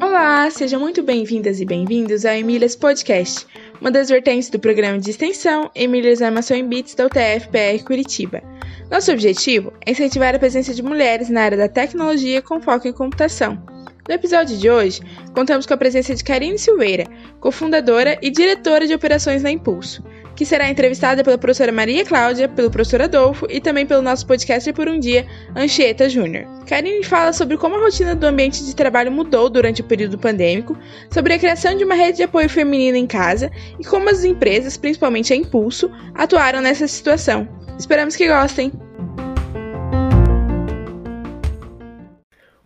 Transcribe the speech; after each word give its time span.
Olá, 0.00 0.50
sejam 0.50 0.80
muito 0.80 1.02
bem-vindas 1.02 1.60
e 1.60 1.66
bem-vindos 1.66 2.24
ao 2.24 2.32
Emílias 2.32 2.74
Podcast, 2.74 3.46
uma 3.78 3.90
das 3.90 4.08
vertentes 4.08 4.48
do 4.48 4.58
programa 4.58 4.98
de 4.98 5.10
extensão 5.10 5.70
Emílias 5.74 6.22
Armação 6.22 6.56
em 6.56 6.66
Bits 6.66 6.94
da 6.94 7.04
UTF-PR 7.04 7.84
Curitiba. 7.84 8.42
Nosso 8.90 9.12
objetivo 9.12 9.70
é 9.84 9.90
incentivar 9.90 10.34
a 10.34 10.38
presença 10.38 10.72
de 10.72 10.82
mulheres 10.82 11.28
na 11.28 11.42
área 11.42 11.58
da 11.58 11.68
tecnologia 11.68 12.40
com 12.40 12.62
foco 12.62 12.88
em 12.88 12.92
computação. 12.94 13.62
No 14.08 14.14
episódio 14.14 14.56
de 14.56 14.70
hoje, 14.70 15.02
contamos 15.34 15.66
com 15.66 15.74
a 15.74 15.76
presença 15.76 16.14
de 16.14 16.24
Karine 16.24 16.58
Silveira, 16.58 17.04
cofundadora 17.40 18.18
e 18.22 18.30
diretora 18.30 18.86
de 18.86 18.94
operações 18.94 19.42
na 19.42 19.50
Impulso, 19.50 20.02
que 20.38 20.46
será 20.46 20.70
entrevistada 20.70 21.24
pela 21.24 21.36
professora 21.36 21.72
Maria 21.72 22.04
Cláudia, 22.04 22.48
pelo 22.48 22.70
professor 22.70 23.02
Adolfo 23.02 23.44
e 23.50 23.60
também 23.60 23.84
pelo 23.84 24.00
nosso 24.00 24.24
podcast 24.24 24.72
por 24.72 24.88
um 24.88 24.96
dia, 24.96 25.26
Anchieta 25.56 26.08
Júnior. 26.08 26.46
Karine 26.64 27.02
fala 27.02 27.32
sobre 27.32 27.56
como 27.56 27.74
a 27.74 27.80
rotina 27.80 28.14
do 28.14 28.24
ambiente 28.24 28.64
de 28.64 28.72
trabalho 28.72 29.10
mudou 29.10 29.50
durante 29.50 29.80
o 29.80 29.84
período 29.84 30.16
pandêmico, 30.16 30.78
sobre 31.10 31.34
a 31.34 31.38
criação 31.40 31.76
de 31.76 31.82
uma 31.82 31.96
rede 31.96 32.18
de 32.18 32.22
apoio 32.22 32.48
feminino 32.48 32.96
em 32.96 33.04
casa 33.04 33.50
e 33.80 33.84
como 33.84 34.08
as 34.08 34.22
empresas, 34.22 34.76
principalmente 34.76 35.32
a 35.32 35.36
Impulso, 35.36 35.90
atuaram 36.14 36.60
nessa 36.60 36.86
situação. 36.86 37.48
Esperamos 37.76 38.14
que 38.14 38.28
gostem! 38.28 38.70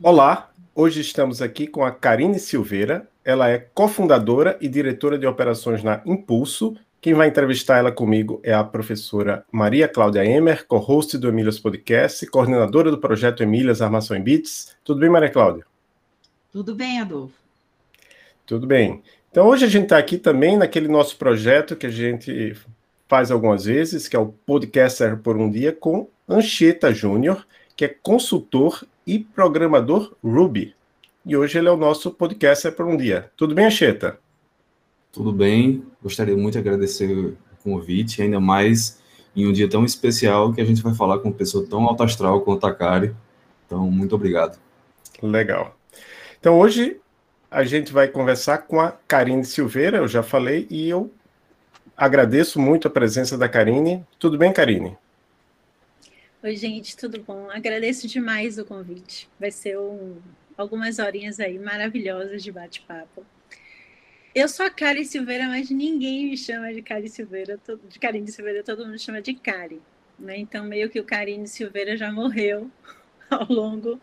Olá, 0.03 0.51
Hoje 0.75 1.03
estamos 1.03 1.43
aqui 1.43 1.67
com 1.67 1.85
a 1.85 1.91
Karine 1.91 2.39
Silveira. 2.39 3.07
Ela 3.23 3.51
é 3.51 3.59
cofundadora 3.59 4.57
e 4.59 4.69
diretora 4.69 5.19
de 5.19 5.27
operações 5.27 5.83
na 5.83 6.01
Impulso. 6.07 6.75
Quem 7.03 7.15
vai 7.15 7.27
entrevistar 7.27 7.79
ela 7.79 7.91
comigo 7.91 8.41
é 8.45 8.55
a 8.55 8.63
professora 8.63 9.45
Maria 9.51 9.89
Cláudia 9.89 10.25
Emer, 10.25 10.65
co-host 10.69 11.19
do 11.19 11.29
Emílias 11.29 11.59
Podcast, 11.59 12.25
coordenadora 12.29 12.93
do 12.93 12.99
projeto 12.99 13.43
Emílias 13.43 13.83
Armação 13.83 14.17
em 14.17 14.23
Bits. 14.23 14.77
Tudo 14.85 15.01
bem, 15.01 15.11
Maria 15.11 15.29
Cláudia? 15.29 15.67
Tudo 16.53 16.77
bem, 16.77 17.01
Adolfo. 17.01 17.35
Tudo 18.47 18.69
bem. 18.69 19.03
Então, 19.33 19.49
hoje 19.49 19.65
a 19.65 19.69
gente 19.69 19.83
está 19.83 19.99
aqui 19.99 20.17
também 20.17 20.57
naquele 20.57 20.87
nosso 20.87 21.17
projeto 21.17 21.75
que 21.75 21.87
a 21.87 21.91
gente 21.91 22.57
faz 23.09 23.33
algumas 23.33 23.65
vezes, 23.65 24.07
que 24.07 24.15
é 24.15 24.21
o 24.21 24.27
Podcaster 24.47 25.17
por 25.17 25.37
um 25.37 25.51
Dia, 25.51 25.73
com 25.73 26.09
Anchieta 26.29 26.95
Júnior, 26.95 27.45
que 27.75 27.85
é 27.85 27.89
consultor 27.89 28.87
e 29.05 29.19
programador 29.19 30.15
Ruby. 30.23 30.73
E 31.27 31.37
hoje 31.37 31.59
ele 31.59 31.67
é 31.67 31.73
o 31.73 31.77
nosso 31.77 32.13
podcaster 32.13 32.71
por 32.71 32.87
um 32.87 32.97
dia. 32.97 33.29
Tudo 33.37 33.57
bem, 33.57 33.67
Acheta? 33.67 34.21
Tudo 35.13 35.31
bem. 35.31 35.85
Gostaria 36.03 36.35
muito 36.35 36.55
de 36.55 36.59
agradecer 36.59 37.13
o 37.15 37.37
convite, 37.63 38.23
ainda 38.23 38.41
mais 38.41 39.01
em 39.37 39.47
um 39.47 39.53
dia 39.53 39.69
tão 39.69 39.85
especial 39.85 40.53
que 40.53 40.61
a 40.61 40.65
gente 40.65 40.83
vai 40.83 40.95
falar 40.95 41.19
com 41.19 41.29
uma 41.29 41.35
pessoa 41.35 41.67
tão 41.69 41.85
alto 41.85 42.03
astral 42.03 42.41
quanto 42.41 42.67
a 42.67 42.75
Kari. 42.75 43.15
Então, 43.67 43.91
muito 43.91 44.15
obrigado. 44.15 44.59
Legal. 45.23 45.77
Então, 46.41 46.59
hoje 46.59 46.99
a 47.51 47.63
gente 47.63 47.93
vai 47.93 48.09
conversar 48.09 48.59
com 48.59 48.81
a 48.81 48.93
Karine 49.07 49.45
Silveira, 49.45 49.99
eu 49.99 50.09
já 50.09 50.23
falei, 50.23 50.67
e 50.71 50.89
eu 50.89 51.13
agradeço 51.95 52.59
muito 52.59 52.89
a 52.89 52.91
presença 52.91 53.37
da 53.37 53.49
Karine. 53.49 54.05
Tudo 54.19 54.39
bem, 54.39 54.53
Karine? 54.53 54.97
Oi, 56.43 56.57
gente, 56.57 56.97
tudo 56.97 57.23
bom? 57.23 57.49
Agradeço 57.51 58.09
demais 58.09 58.59
o 58.59 58.65
convite. 58.65 59.29
Vai 59.39 59.51
ser 59.51 59.79
um, 59.79 60.17
algumas 60.57 60.99
horinhas 60.99 61.39
aí 61.39 61.59
maravilhosas 61.59 62.43
de 62.43 62.51
bate-papo. 62.51 63.25
Eu 64.35 64.49
sou 64.49 64.65
a 64.65 64.71
Kari 64.71 65.05
Silveira, 65.05 65.47
mas 65.47 65.69
ninguém 65.69 66.31
me 66.31 66.39
chama 66.39 66.73
de 66.73 66.81
Kari 66.81 67.07
Silveira, 67.07 67.61
de 67.87 67.99
Karine 67.99 68.33
Silveira, 68.33 68.63
todo 68.65 68.87
mundo 68.87 68.99
chama 68.99 69.21
de 69.21 69.35
Kari. 69.35 69.79
Né? 70.19 70.39
Então, 70.39 70.65
meio 70.65 70.89
que 70.89 70.99
o 70.99 71.05
Karine 71.05 71.47
Silveira 71.47 71.99
já 71.99 72.11
morreu 72.11 72.71
ao 73.29 73.47
longo 73.47 74.01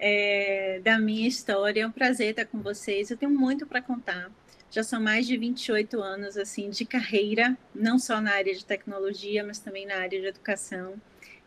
é, 0.00 0.80
da 0.82 0.98
minha 0.98 1.28
história. 1.28 1.82
É 1.82 1.86
um 1.86 1.92
prazer 1.92 2.30
estar 2.30 2.44
com 2.46 2.60
vocês. 2.60 3.10
Eu 3.10 3.16
tenho 3.16 3.30
muito 3.30 3.64
para 3.64 3.80
contar. 3.80 4.32
Já 4.68 4.82
são 4.82 5.00
mais 5.00 5.28
de 5.28 5.36
28 5.36 6.00
anos 6.02 6.36
assim 6.36 6.68
de 6.68 6.84
carreira, 6.84 7.56
não 7.72 8.00
só 8.00 8.20
na 8.20 8.32
área 8.32 8.52
de 8.52 8.64
tecnologia, 8.64 9.44
mas 9.44 9.60
também 9.60 9.86
na 9.86 9.96
área 9.96 10.20
de 10.20 10.26
educação. 10.26 10.94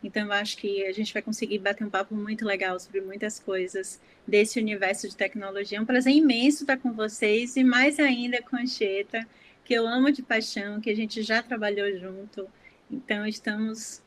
Então, 0.06 0.28
eu 0.28 0.34
acho 0.34 0.56
que 0.58 0.86
a 0.86 0.92
gente 0.92 1.12
vai 1.12 1.22
conseguir 1.24 1.58
bater 1.58 1.84
um 1.84 1.90
papo 1.90 2.14
muito 2.14 2.46
legal 2.46 2.80
sobre 2.80 3.02
muitas 3.02 3.40
coisas 3.40 4.00
desse 4.28 4.60
universo 4.60 5.10
de 5.10 5.16
tecnologia. 5.16 5.80
É 5.80 5.82
um 5.82 5.86
prazer 5.86 6.14
imenso 6.14 6.62
estar 6.62 6.78
com 6.78 6.94
vocês 6.94 7.56
e 7.56 7.64
mais 7.64 8.00
ainda 8.00 8.40
com 8.44 8.56
a 8.56 8.60
Anchieta, 8.62 9.28
que 9.64 9.74
eu 9.74 9.88
amo 9.88 10.12
de 10.12 10.22
paixão, 10.22 10.80
que 10.80 10.92
a 10.92 10.96
gente 10.96 11.24
já 11.24 11.42
trabalhou 11.42 11.92
junto. 11.98 12.48
Então, 12.90 13.26
estamos 13.26 14.00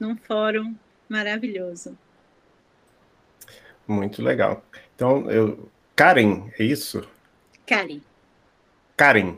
num 0.00 0.16
fórum 0.16 0.74
maravilhoso. 1.10 1.96
Muito 3.86 4.22
legal. 4.22 4.64
Então, 4.96 5.30
eu... 5.30 5.68
Karen, 5.94 6.48
é 6.58 6.64
isso? 6.64 7.06
Karen. 7.66 8.00
Karen. 8.96 9.36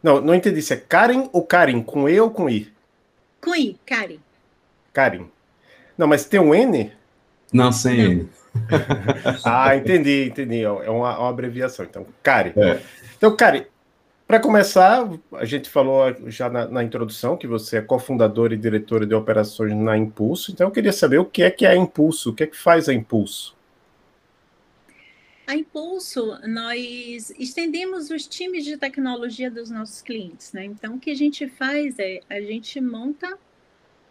Não, 0.00 0.20
não 0.20 0.36
entendi 0.36 0.62
se 0.62 0.72
é 0.72 0.76
Karen 0.76 1.28
ou 1.32 1.44
Karen, 1.44 1.82
com 1.82 2.08
E 2.08 2.20
ou 2.20 2.30
com 2.30 2.48
I? 2.48 2.72
Com 3.40 3.56
I, 3.56 3.76
Karen. 3.84 4.20
Karim. 4.94 5.28
Não, 5.98 6.06
mas 6.06 6.24
tem 6.24 6.40
um 6.40 6.54
N? 6.54 6.90
Não, 7.52 7.70
sem 7.70 8.00
N. 8.00 8.28
ah, 9.44 9.76
entendi, 9.76 10.28
entendi. 10.28 10.62
É 10.62 10.70
uma, 10.70 11.18
uma 11.18 11.28
abreviação. 11.28 11.84
Então, 11.84 12.06
Kari. 12.22 12.52
É. 12.56 12.80
Então, 13.16 13.36
Kari, 13.36 13.66
para 14.26 14.40
começar, 14.40 15.08
a 15.32 15.44
gente 15.44 15.68
falou 15.68 16.14
já 16.26 16.48
na, 16.48 16.66
na, 16.66 16.84
introdução 16.84 17.36
que 17.36 17.46
você 17.46 17.78
é 17.78 17.82
cofundadora 17.82 18.54
e 18.54 18.56
diretora 18.56 19.04
de 19.04 19.14
operações 19.14 19.74
na 19.74 19.98
Impulso. 19.98 20.52
Então, 20.52 20.68
eu 20.68 20.70
queria 20.70 20.92
saber 20.92 21.18
o 21.18 21.24
que 21.24 21.42
é 21.42 21.50
que 21.50 21.66
é 21.66 21.70
a 21.70 21.76
Impulso, 21.76 22.30
o 22.30 22.34
que 22.34 22.44
é 22.44 22.46
que 22.46 22.56
faz 22.56 22.88
a 22.88 22.94
Impulso? 22.94 23.54
A 25.46 25.54
Impulso, 25.54 26.38
nós 26.46 27.30
estendemos 27.38 28.08
os 28.08 28.26
times 28.26 28.64
de 28.64 28.78
tecnologia 28.78 29.50
dos 29.50 29.68
nossos 29.70 30.00
clientes, 30.00 30.52
né? 30.54 30.64
Então, 30.64 30.94
o 30.94 30.98
que 30.98 31.10
a 31.10 31.14
gente 31.14 31.46
faz 31.48 31.98
é 31.98 32.20
a 32.30 32.40
gente 32.40 32.80
monta 32.80 33.38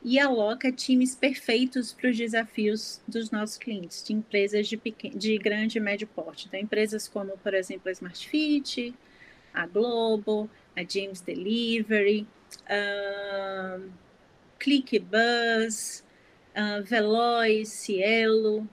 e 0.03 0.19
aloca 0.19 0.72
times 0.72 1.16
perfeitos 1.16 1.94
para 1.94 2.09
os 2.09 2.18
desafios 2.18 3.02
dos 3.08 3.31
nossos 3.31 3.58
clientes, 3.58 4.03
de 4.03 4.14
empresas 4.14 4.68
de, 4.68 4.75
pequeno, 4.75 5.18
de 5.18 5.38
grande 5.38 5.78
e 5.78 5.81
médio 5.81 6.08
porte. 6.08 6.47
Então, 6.47 6.59
empresas 6.59 7.08
como, 7.08 7.38
por 7.38 7.53
exemplo, 7.53 7.88
a 7.88 7.91
Smart 7.91 8.28
Fit, 8.28 8.94
a 9.53 9.66
Globo, 9.66 10.50
a 10.75 10.84
James 10.84 11.22
Delivery, 11.22 12.28
uh, 12.64 13.90
ClickBuzz, 14.59 16.03
uh, 16.56 16.84
Veloz, 16.84 17.70
Cielo, 17.70 18.68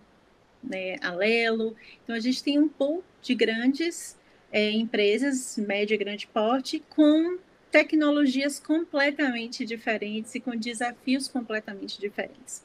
né, 0.62 0.96
Alelo. 1.00 1.76
Então, 2.02 2.16
a 2.16 2.20
gente 2.20 2.42
tem 2.42 2.58
um 2.58 2.68
pool 2.68 3.04
de 3.22 3.34
grandes 3.36 4.18
é, 4.50 4.70
empresas, 4.70 5.56
médio 5.58 5.94
e 5.94 5.98
grande 5.98 6.26
porte, 6.26 6.82
com 6.90 7.38
tecnologias 7.70 8.58
completamente 8.58 9.64
diferentes 9.64 10.34
e 10.34 10.40
com 10.40 10.56
desafios 10.56 11.28
completamente 11.28 12.00
diferentes. 12.00 12.64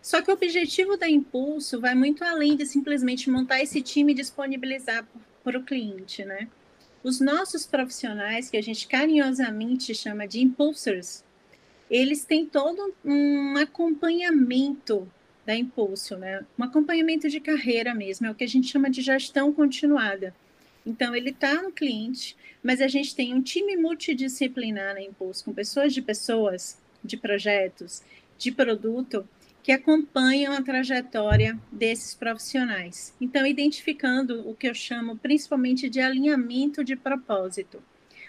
Só 0.00 0.20
que 0.20 0.30
o 0.30 0.34
objetivo 0.34 0.96
da 0.96 1.08
Impulso 1.08 1.80
vai 1.80 1.94
muito 1.94 2.22
além 2.22 2.56
de 2.56 2.66
simplesmente 2.66 3.30
montar 3.30 3.62
esse 3.62 3.80
time 3.80 4.12
e 4.12 4.16
disponibilizar 4.16 5.06
para 5.42 5.58
o 5.58 5.64
cliente, 5.64 6.24
né? 6.24 6.48
Os 7.02 7.20
nossos 7.20 7.66
profissionais, 7.66 8.48
que 8.48 8.56
a 8.56 8.62
gente 8.62 8.86
carinhosamente 8.86 9.94
chama 9.94 10.26
de 10.26 10.40
impulsors, 10.40 11.24
eles 11.90 12.24
têm 12.24 12.46
todo 12.46 12.94
um 13.04 13.56
acompanhamento 13.56 15.06
da 15.44 15.54
Impulso, 15.54 16.16
né? 16.16 16.44
Um 16.58 16.64
acompanhamento 16.64 17.28
de 17.28 17.40
carreira 17.40 17.94
mesmo, 17.94 18.26
é 18.26 18.30
o 18.30 18.34
que 18.34 18.44
a 18.44 18.48
gente 18.48 18.68
chama 18.68 18.88
de 18.88 19.02
gestão 19.02 19.52
continuada. 19.52 20.34
Então, 20.86 21.14
ele 21.14 21.30
está 21.30 21.62
no 21.62 21.72
cliente, 21.72 22.36
mas 22.62 22.80
a 22.80 22.88
gente 22.88 23.14
tem 23.14 23.34
um 23.34 23.40
time 23.40 23.76
multidisciplinar 23.76 24.94
na 24.94 25.02
Impulso, 25.02 25.44
com 25.44 25.52
pessoas 25.52 25.94
de 25.94 26.02
pessoas, 26.02 26.78
de 27.02 27.16
projetos, 27.16 28.02
de 28.36 28.52
produto, 28.52 29.26
que 29.62 29.72
acompanham 29.72 30.52
a 30.52 30.60
trajetória 30.60 31.58
desses 31.72 32.14
profissionais. 32.14 33.14
Então, 33.18 33.46
identificando 33.46 34.46
o 34.46 34.54
que 34.54 34.68
eu 34.68 34.74
chamo 34.74 35.16
principalmente 35.16 35.88
de 35.88 36.00
alinhamento 36.00 36.84
de 36.84 36.94
propósito. 36.94 37.82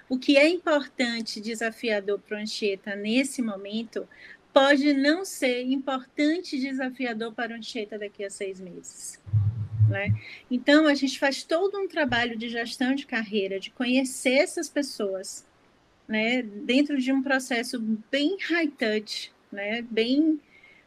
O 0.07 0.17
que 0.17 0.37
é 0.37 0.47
importante, 0.47 1.41
desafiador 1.41 2.19
para 2.19 2.37
o 2.37 2.39
Anchieta 2.39 2.95
nesse 2.95 3.41
momento, 3.41 4.07
pode 4.53 4.93
não 4.93 5.25
ser 5.25 5.63
importante, 5.63 6.57
desafiador 6.57 7.33
para 7.33 7.51
o 7.51 7.57
Anchieta 7.57 7.99
daqui 7.99 8.23
a 8.23 8.29
seis 8.29 8.61
meses. 8.61 9.19
Né? 9.89 10.13
Então, 10.49 10.87
a 10.87 10.93
gente 10.93 11.19
faz 11.19 11.43
todo 11.43 11.77
um 11.77 11.87
trabalho 11.87 12.37
de 12.37 12.49
gestão 12.49 12.95
de 12.95 13.05
carreira, 13.05 13.59
de 13.59 13.69
conhecer 13.71 14.35
essas 14.35 14.69
pessoas, 14.69 15.45
né? 16.07 16.41
dentro 16.41 16.97
de 16.97 17.11
um 17.11 17.21
processo 17.21 17.79
bem 18.11 18.37
high 18.49 18.67
touch, 18.67 19.31
né? 19.51 19.81
bem 19.89 20.39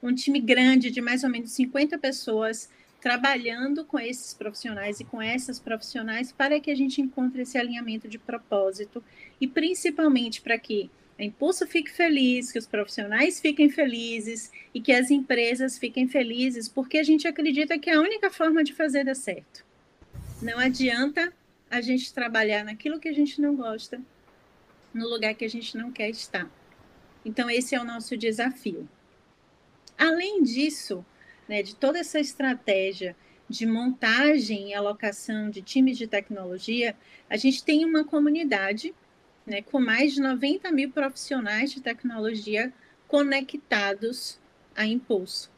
um 0.03 0.15
time 0.15 0.41
grande 0.41 0.91
de 0.91 1.00
mais 1.00 1.25
ou 1.25 1.31
menos 1.31 1.53
50 1.53 1.99
pessoas 1.99 2.71
trabalhando 3.00 3.85
com 3.85 3.99
esses 3.99 4.35
profissionais 4.35 5.00
e 5.00 5.05
com 5.05 5.23
essas 5.23 5.61
profissionais 5.61 6.33
para 6.33 6.59
que 6.61 6.71
a 6.71 6.75
gente 6.75 7.00
encontre 7.00 7.43
esse 7.43 7.56
alinhamento 7.56 8.09
de 8.09 8.19
propósito 8.19 9.03
e 9.41 9.47
principalmente 9.47 10.41
para 10.41 10.59
que 10.59 10.91
a 11.19 11.25
Impulso 11.25 11.67
fique 11.67 11.91
feliz, 11.91 12.53
que 12.53 12.59
os 12.59 12.67
profissionais 12.67 13.41
fiquem 13.41 13.69
felizes 13.69 14.53
e 14.73 14.81
que 14.81 14.93
as 14.93 15.11
empresas 15.11 15.76
fiquem 15.76 16.06
felizes, 16.06 16.69
porque 16.69 16.97
a 16.97 17.03
gente 17.03 17.26
acredita 17.26 17.79
que 17.79 17.91
é 17.91 17.94
a 17.94 18.00
única 18.00 18.31
forma 18.31 18.62
de 18.62 18.73
fazer 18.73 19.05
dar 19.05 19.17
certo. 19.17 19.65
Não 20.41 20.59
adianta 20.59 21.32
a 21.69 21.81
gente 21.81 22.15
trabalhar 22.15 22.65
naquilo 22.65 23.00
que 23.00 23.09
a 23.09 23.12
gente 23.12 23.41
não 23.41 23.56
gosta, 23.56 24.00
no 24.94 25.09
lugar 25.09 25.35
que 25.35 25.44
a 25.44 25.50
gente 25.50 25.76
não 25.76 25.91
quer 25.91 26.09
estar. 26.09 26.49
Então, 27.25 27.50
esse 27.50 27.75
é 27.75 27.81
o 27.81 27.85
nosso 27.85 28.17
desafio. 28.17 28.88
Além 29.99 30.43
disso, 30.44 31.05
né, 31.49 31.62
de 31.62 31.75
toda 31.75 31.99
essa 31.99 32.21
estratégia 32.21 33.17
de 33.49 33.67
montagem 33.67 34.71
e 34.71 34.75
alocação 34.75 35.50
de 35.50 35.62
times 35.62 35.99
de 35.99 36.06
tecnologia, 36.06 36.94
a 37.29 37.37
gente 37.37 37.64
tem 37.64 37.85
uma 37.85 38.05
comunidade 38.05 38.94
né, 39.49 39.62
com 39.62 39.81
mais 39.81 40.12
de 40.12 40.21
90 40.21 40.71
mil 40.71 40.91
profissionais 40.91 41.73
de 41.73 41.81
tecnologia 41.81 42.73
conectados 43.09 44.39
a 44.77 44.87
Impulso. 44.87 45.50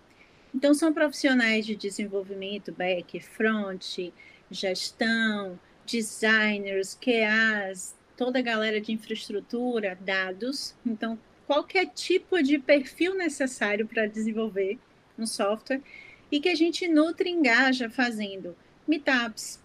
Então, 0.55 0.73
são 0.73 0.93
profissionais 0.93 1.67
de 1.67 1.75
desenvolvimento, 1.75 2.73
back, 2.73 3.21
front, 3.21 4.13
gestão, 4.51 5.59
designers, 5.85 6.97
QAs, 7.01 7.97
toda 8.17 8.39
a 8.39 8.43
galera 8.43 8.81
de 8.81 8.93
infraestrutura, 8.93 9.99
dados. 10.01 10.75
Então, 10.87 11.19
qualquer 11.47 11.87
tipo 11.87 12.41
de 12.43 12.59
perfil 12.59 13.15
necessário 13.15 13.87
para 13.87 14.07
desenvolver 14.07 14.79
um 15.19 15.27
software 15.27 15.83
e 16.31 16.41
que 16.41 16.49
a 16.49 16.55
gente 16.55 16.87
nutre 16.87 17.29
e 17.29 17.33
engaja 17.33 17.91
fazendo 17.91 18.57
meetups 18.87 19.61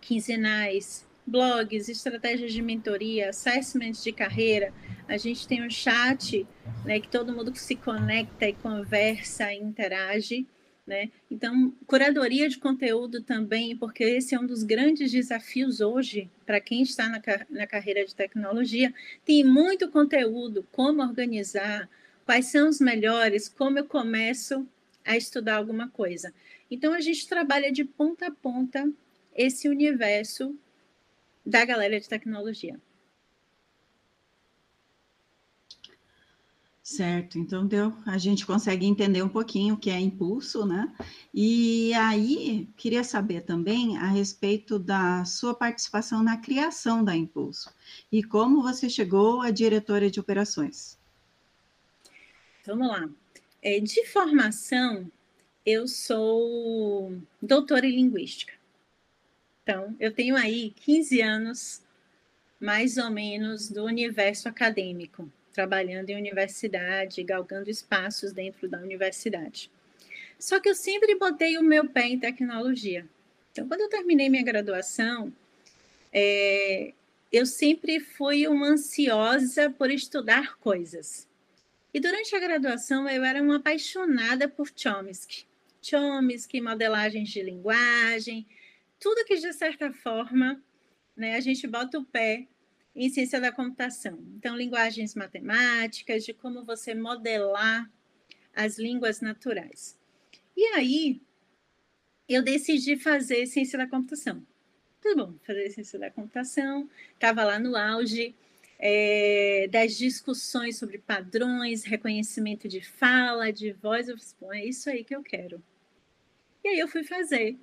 quinzenais, 0.00 1.05
blogs, 1.26 1.88
estratégias 1.88 2.52
de 2.52 2.62
mentoria, 2.62 3.30
assessments 3.30 4.02
de 4.02 4.12
carreira. 4.12 4.72
A 5.08 5.16
gente 5.16 5.46
tem 5.46 5.64
um 5.64 5.70
chat, 5.70 6.46
né, 6.84 7.00
que 7.00 7.08
todo 7.08 7.32
mundo 7.32 7.54
se 7.56 7.74
conecta 7.74 8.46
e 8.48 8.52
conversa 8.52 9.52
e 9.52 9.58
interage, 9.58 10.46
né? 10.86 11.10
Então, 11.28 11.74
curadoria 11.84 12.48
de 12.48 12.58
conteúdo 12.58 13.20
também, 13.20 13.76
porque 13.76 14.04
esse 14.04 14.36
é 14.36 14.38
um 14.38 14.46
dos 14.46 14.62
grandes 14.62 15.10
desafios 15.10 15.80
hoje 15.80 16.30
para 16.46 16.60
quem 16.60 16.82
está 16.82 17.08
na, 17.08 17.20
na 17.50 17.66
carreira 17.66 18.04
de 18.04 18.14
tecnologia. 18.14 18.94
Tem 19.24 19.42
muito 19.42 19.90
conteúdo, 19.90 20.64
como 20.70 21.02
organizar, 21.02 21.88
quais 22.24 22.46
são 22.46 22.68
os 22.68 22.80
melhores, 22.80 23.48
como 23.48 23.78
eu 23.78 23.84
começo 23.84 24.66
a 25.04 25.16
estudar 25.16 25.56
alguma 25.56 25.88
coisa. 25.88 26.32
Então, 26.70 26.92
a 26.92 27.00
gente 27.00 27.28
trabalha 27.28 27.72
de 27.72 27.84
ponta 27.84 28.28
a 28.28 28.30
ponta 28.30 28.88
esse 29.34 29.68
universo 29.68 30.56
da 31.46 31.64
galera 31.64 32.00
de 32.00 32.08
tecnologia. 32.08 32.80
Certo, 36.82 37.36
então 37.36 37.66
deu, 37.66 37.92
a 38.06 38.16
gente 38.16 38.46
consegue 38.46 38.86
entender 38.86 39.20
um 39.20 39.28
pouquinho 39.28 39.74
o 39.74 39.76
que 39.76 39.90
é 39.90 39.98
impulso, 39.98 40.64
né? 40.64 40.94
E 41.34 41.92
aí, 41.94 42.68
queria 42.76 43.02
saber 43.02 43.40
também 43.40 43.96
a 43.96 44.06
respeito 44.06 44.78
da 44.78 45.24
sua 45.24 45.52
participação 45.52 46.22
na 46.22 46.36
criação 46.36 47.02
da 47.02 47.16
Impulso 47.16 47.74
e 48.10 48.22
como 48.22 48.62
você 48.62 48.88
chegou 48.88 49.40
a 49.40 49.50
diretora 49.50 50.08
de 50.08 50.20
operações. 50.20 50.96
Vamos 52.64 52.86
lá. 52.86 53.08
É, 53.60 53.80
de 53.80 54.06
formação, 54.06 55.10
eu 55.64 55.88
sou 55.88 57.20
doutora 57.42 57.84
em 57.84 57.96
linguística. 57.96 58.55
Então, 59.66 59.96
eu 59.98 60.12
tenho 60.12 60.36
aí 60.36 60.70
15 60.76 61.20
anos, 61.20 61.82
mais 62.60 62.96
ou 62.98 63.10
menos, 63.10 63.68
do 63.68 63.84
universo 63.84 64.48
acadêmico, 64.48 65.28
trabalhando 65.52 66.08
em 66.08 66.16
universidade, 66.16 67.20
galgando 67.24 67.68
espaços 67.68 68.32
dentro 68.32 68.68
da 68.68 68.78
universidade. 68.78 69.68
Só 70.38 70.60
que 70.60 70.68
eu 70.68 70.74
sempre 70.76 71.16
botei 71.16 71.58
o 71.58 71.64
meu 71.64 71.88
pé 71.88 72.06
em 72.06 72.16
tecnologia. 72.16 73.04
Então, 73.50 73.66
quando 73.66 73.80
eu 73.80 73.88
terminei 73.88 74.28
minha 74.28 74.44
graduação, 74.44 75.32
é, 76.12 76.92
eu 77.32 77.44
sempre 77.44 77.98
fui 77.98 78.46
uma 78.46 78.68
ansiosa 78.68 79.68
por 79.68 79.90
estudar 79.90 80.56
coisas. 80.58 81.26
E 81.92 81.98
durante 81.98 82.36
a 82.36 82.38
graduação, 82.38 83.08
eu 83.08 83.24
era 83.24 83.42
uma 83.42 83.56
apaixonada 83.56 84.48
por 84.48 84.70
Chomsky. 84.76 85.44
Chomsky, 85.82 86.60
modelagens 86.60 87.30
de 87.30 87.42
linguagem, 87.42 88.46
tudo 88.98 89.24
que, 89.24 89.36
de 89.36 89.52
certa 89.52 89.92
forma, 89.92 90.62
né, 91.16 91.36
a 91.36 91.40
gente 91.40 91.66
bota 91.66 91.98
o 91.98 92.04
pé 92.04 92.46
em 92.94 93.10
ciência 93.10 93.40
da 93.40 93.52
computação. 93.52 94.18
Então, 94.36 94.56
linguagens 94.56 95.14
matemáticas, 95.14 96.24
de 96.24 96.32
como 96.32 96.64
você 96.64 96.94
modelar 96.94 97.90
as 98.54 98.78
línguas 98.78 99.20
naturais. 99.20 99.98
E 100.56 100.64
aí, 100.74 101.20
eu 102.28 102.42
decidi 102.42 102.96
fazer 102.96 103.46
ciência 103.46 103.78
da 103.78 103.86
computação. 103.86 104.44
Tudo 105.00 105.26
bom, 105.26 105.34
fazer 105.46 105.70
ciência 105.70 105.98
da 105.98 106.10
computação, 106.10 106.88
estava 107.14 107.44
lá 107.44 107.58
no 107.58 107.76
auge 107.76 108.34
é, 108.78 109.68
das 109.70 109.96
discussões 109.96 110.78
sobre 110.78 110.98
padrões, 110.98 111.84
reconhecimento 111.84 112.66
de 112.66 112.80
fala, 112.80 113.52
de 113.52 113.72
voz. 113.72 114.34
Bom, 114.40 114.52
é 114.52 114.64
isso 114.64 114.88
aí 114.88 115.04
que 115.04 115.14
eu 115.14 115.22
quero. 115.22 115.62
E 116.64 116.68
aí 116.68 116.78
eu 116.78 116.88
fui 116.88 117.04
fazer 117.04 117.56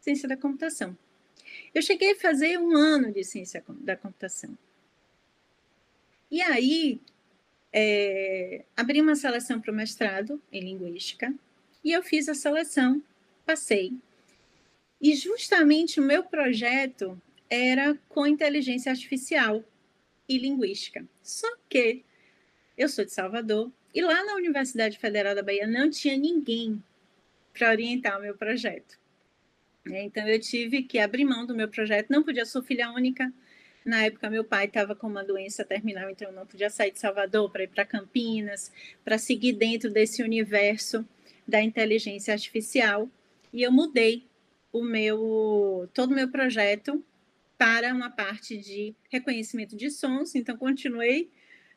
ciência 0.00 0.28
da 0.28 0.36
computação. 0.36 0.96
Eu 1.74 1.82
cheguei 1.82 2.12
a 2.12 2.16
fazer 2.16 2.58
um 2.58 2.76
ano 2.76 3.12
de 3.12 3.22
ciência 3.24 3.62
da 3.80 3.96
computação. 3.96 4.56
E 6.30 6.40
aí, 6.42 7.00
é, 7.72 8.64
abri 8.76 9.00
uma 9.00 9.14
seleção 9.14 9.60
para 9.60 9.72
o 9.72 9.74
mestrado 9.74 10.40
em 10.52 10.60
linguística 10.60 11.32
e 11.84 11.92
eu 11.92 12.02
fiz 12.02 12.28
a 12.28 12.34
seleção, 12.34 13.02
passei. 13.44 13.92
E 15.00 15.14
justamente 15.14 15.98
o 15.98 16.02
meu 16.02 16.22
projeto 16.22 17.20
era 17.48 17.98
com 18.08 18.26
inteligência 18.26 18.92
artificial 18.92 19.64
e 20.28 20.38
linguística. 20.38 21.04
Só 21.22 21.48
que 21.68 22.04
eu 22.76 22.88
sou 22.88 23.04
de 23.04 23.12
Salvador 23.12 23.72
e 23.94 24.00
lá 24.00 24.24
na 24.24 24.34
Universidade 24.34 24.98
Federal 24.98 25.34
da 25.34 25.42
Bahia 25.42 25.66
não 25.66 25.90
tinha 25.90 26.16
ninguém 26.16 26.82
para 27.52 27.70
orientar 27.70 28.18
o 28.18 28.22
meu 28.22 28.36
projeto. 28.36 28.99
É, 29.92 30.02
então, 30.02 30.26
eu 30.26 30.38
tive 30.40 30.82
que 30.82 30.98
abrir 30.98 31.24
mão 31.24 31.46
do 31.46 31.54
meu 31.54 31.68
projeto, 31.68 32.10
não 32.10 32.22
podia, 32.22 32.44
sou 32.46 32.62
filha 32.62 32.90
única. 32.90 33.32
Na 33.84 34.04
época, 34.04 34.28
meu 34.28 34.44
pai 34.44 34.66
estava 34.66 34.94
com 34.94 35.06
uma 35.06 35.24
doença 35.24 35.64
terminal, 35.64 36.10
então 36.10 36.28
eu 36.28 36.34
não 36.34 36.46
podia 36.46 36.68
sair 36.68 36.92
de 36.92 37.00
Salvador 37.00 37.50
para 37.50 37.64
ir 37.64 37.68
para 37.68 37.84
Campinas, 37.84 38.70
para 39.04 39.16
seguir 39.16 39.54
dentro 39.54 39.90
desse 39.90 40.22
universo 40.22 41.06
da 41.48 41.60
inteligência 41.62 42.32
artificial. 42.32 43.08
E 43.52 43.62
eu 43.62 43.72
mudei 43.72 44.26
o 44.72 44.82
meu 44.82 45.88
todo 45.94 46.12
o 46.12 46.14
meu 46.14 46.30
projeto 46.30 47.02
para 47.56 47.92
uma 47.92 48.10
parte 48.10 48.56
de 48.56 48.94
reconhecimento 49.10 49.76
de 49.76 49.90
sons. 49.90 50.34
Então, 50.34 50.56
continuei 50.56 51.30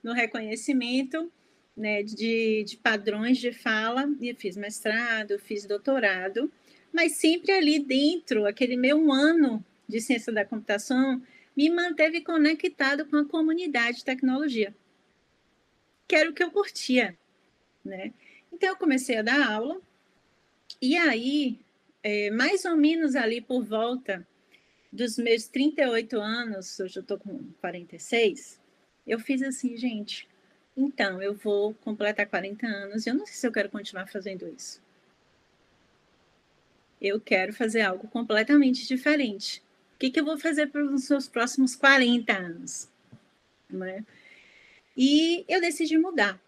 no 0.03 0.13
reconhecimento 0.13 1.31
né, 1.75 2.03
de, 2.03 2.63
de 2.65 2.77
padrões 2.77 3.37
de 3.37 3.51
fala, 3.51 4.07
e 4.21 4.33
fiz 4.33 4.55
mestrado, 4.55 5.39
fiz 5.39 5.65
doutorado 5.65 6.51
mas 6.93 7.13
sempre 7.13 7.51
ali 7.51 7.79
dentro, 7.79 8.45
aquele 8.45 8.77
meu 8.77 9.11
ano 9.11 9.65
de 9.89 9.99
ciência 9.99 10.31
da 10.31 10.45
computação 10.45 11.21
me 11.57 11.69
manteve 11.69 12.21
conectado 12.21 13.05
com 13.07 13.17
a 13.17 13.25
comunidade 13.25 13.97
de 13.97 14.05
tecnologia, 14.05 14.73
que 16.07 16.15
era 16.15 16.29
o 16.29 16.33
que 16.33 16.43
eu 16.43 16.51
curtia, 16.51 17.17
né? 17.83 18.13
Então 18.51 18.69
eu 18.69 18.75
comecei 18.75 19.17
a 19.17 19.23
dar 19.23 19.51
aula 19.51 19.81
e 20.79 20.95
aí, 20.95 21.59
é, 22.03 22.29
mais 22.29 22.63
ou 22.65 22.77
menos 22.77 23.15
ali 23.15 23.41
por 23.41 23.63
volta 23.63 24.25
dos 24.91 25.17
meus 25.17 25.47
38 25.47 26.19
anos, 26.19 26.79
hoje 26.79 26.97
eu 26.97 27.01
estou 27.01 27.17
com 27.17 27.39
46, 27.59 28.59
eu 29.07 29.19
fiz 29.19 29.41
assim, 29.41 29.75
gente, 29.75 30.27
então 30.77 31.21
eu 31.21 31.33
vou 31.33 31.73
completar 31.75 32.27
40 32.27 32.67
anos 32.67 33.05
e 33.05 33.09
eu 33.09 33.15
não 33.15 33.25
sei 33.25 33.35
se 33.35 33.47
eu 33.47 33.51
quero 33.51 33.69
continuar 33.69 34.07
fazendo 34.07 34.47
isso 34.47 34.83
eu 37.03 37.19
quero 37.19 37.51
fazer 37.51 37.81
algo 37.81 38.07
completamente 38.07 38.87
diferente. 38.87 39.61
O 39.95 39.99
que, 39.99 40.09
que 40.09 40.19
eu 40.19 40.25
vou 40.25 40.37
fazer 40.37 40.67
para 40.67 40.81
os 40.81 41.09
meus 41.09 41.27
próximos 41.27 41.75
40 41.75 42.31
anos? 42.31 42.89
Né? 43.69 44.05
E 44.95 45.43
eu 45.49 45.59
decidi 45.59 45.97
mudar. 45.97 46.41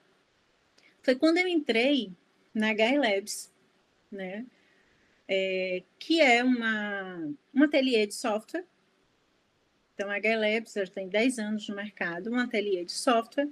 Foi 1.04 1.16
quando 1.16 1.38
eu 1.38 1.48
entrei 1.48 2.12
na 2.54 2.72
HI 2.72 2.98
Labs, 2.98 3.52
né? 4.10 4.46
É, 5.28 5.84
que 6.00 6.22
é 6.22 6.44
uma, 6.44 7.30
um 7.54 7.64
ateliê 7.64 8.08
de 8.08 8.14
software. 8.14 8.64
Então, 9.94 10.10
a 10.10 10.18
HI 10.18 10.36
Labs 10.36 10.74
já 10.74 10.88
tem 10.88 11.10
10 11.10 11.40
anos 11.40 11.68
no 11.68 11.76
mercado, 11.76 12.32
um 12.32 12.40
ateliê 12.40 12.86
de 12.86 12.92
software 12.92 13.50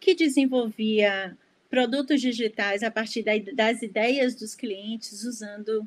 que 0.00 0.14
desenvolvia 0.14 1.36
produtos 1.70 2.20
digitais 2.20 2.82
a 2.82 2.90
partir 2.90 3.22
da, 3.22 3.32
das 3.54 3.82
ideias 3.82 4.34
dos 4.34 4.54
clientes 4.54 5.22
usando 5.22 5.86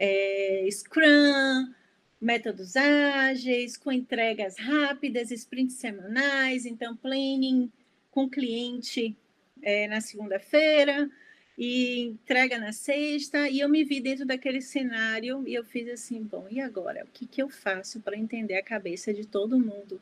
é, 0.00 0.66
Scrum, 0.70 1.74
métodos 2.18 2.74
ágeis, 2.74 3.76
com 3.76 3.92
entregas 3.92 4.56
rápidas, 4.56 5.30
sprints 5.30 5.76
semanais, 5.76 6.64
então 6.64 6.96
planning 6.96 7.70
com 8.10 8.28
cliente 8.28 9.14
é, 9.62 9.86
na 9.86 10.00
segunda-feira 10.00 11.08
e 11.56 12.00
entrega 12.00 12.58
na 12.58 12.72
sexta, 12.72 13.50
e 13.50 13.60
eu 13.60 13.68
me 13.68 13.84
vi 13.84 14.00
dentro 14.00 14.24
daquele 14.24 14.62
cenário 14.62 15.46
e 15.46 15.52
eu 15.52 15.62
fiz 15.62 15.86
assim, 15.90 16.22
bom, 16.22 16.46
e 16.50 16.58
agora? 16.58 17.04
O 17.04 17.08
que, 17.08 17.26
que 17.26 17.42
eu 17.42 17.50
faço 17.50 18.00
para 18.00 18.16
entender 18.16 18.56
a 18.56 18.62
cabeça 18.62 19.12
de 19.12 19.26
todo 19.26 19.60
mundo 19.60 20.00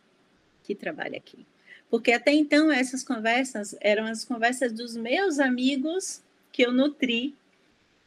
que 0.62 0.76
trabalha 0.76 1.18
aqui? 1.18 1.44
Porque 1.90 2.12
até 2.12 2.32
então 2.32 2.70
essas 2.70 3.02
conversas 3.02 3.74
eram 3.80 4.04
as 4.04 4.24
conversas 4.24 4.72
dos 4.72 4.96
meus 4.96 5.40
amigos 5.40 6.22
que 6.52 6.62
eu 6.62 6.70
nutri 6.70 7.34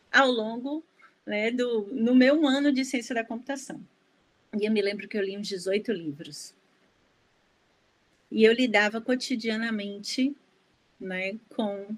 ao 0.10 0.32
longo 0.32 0.82
né, 1.26 1.52
do 1.52 1.88
no 1.92 2.16
meu 2.16 2.46
ano 2.48 2.72
de 2.72 2.84
ciência 2.86 3.16
da 3.16 3.24
computação. 3.24 3.82
E 4.60 4.66
eu 4.66 4.72
me 4.72 4.82
lembro 4.82 5.08
que 5.08 5.18
eu 5.18 5.24
li 5.24 5.38
uns 5.38 5.48
18 5.48 5.92
livros. 5.92 6.54
E 8.30 8.44
eu 8.44 8.54
lidava 8.54 9.02
cotidianamente 9.02 10.36
né, 11.00 11.38
com 11.50 11.96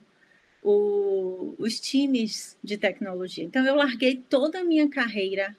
o, 0.63 1.55
os 1.57 1.79
times 1.79 2.57
de 2.63 2.77
tecnologia. 2.77 3.43
Então, 3.43 3.65
eu 3.65 3.75
larguei 3.75 4.17
toda 4.17 4.61
a 4.61 4.63
minha 4.63 4.89
carreira 4.89 5.55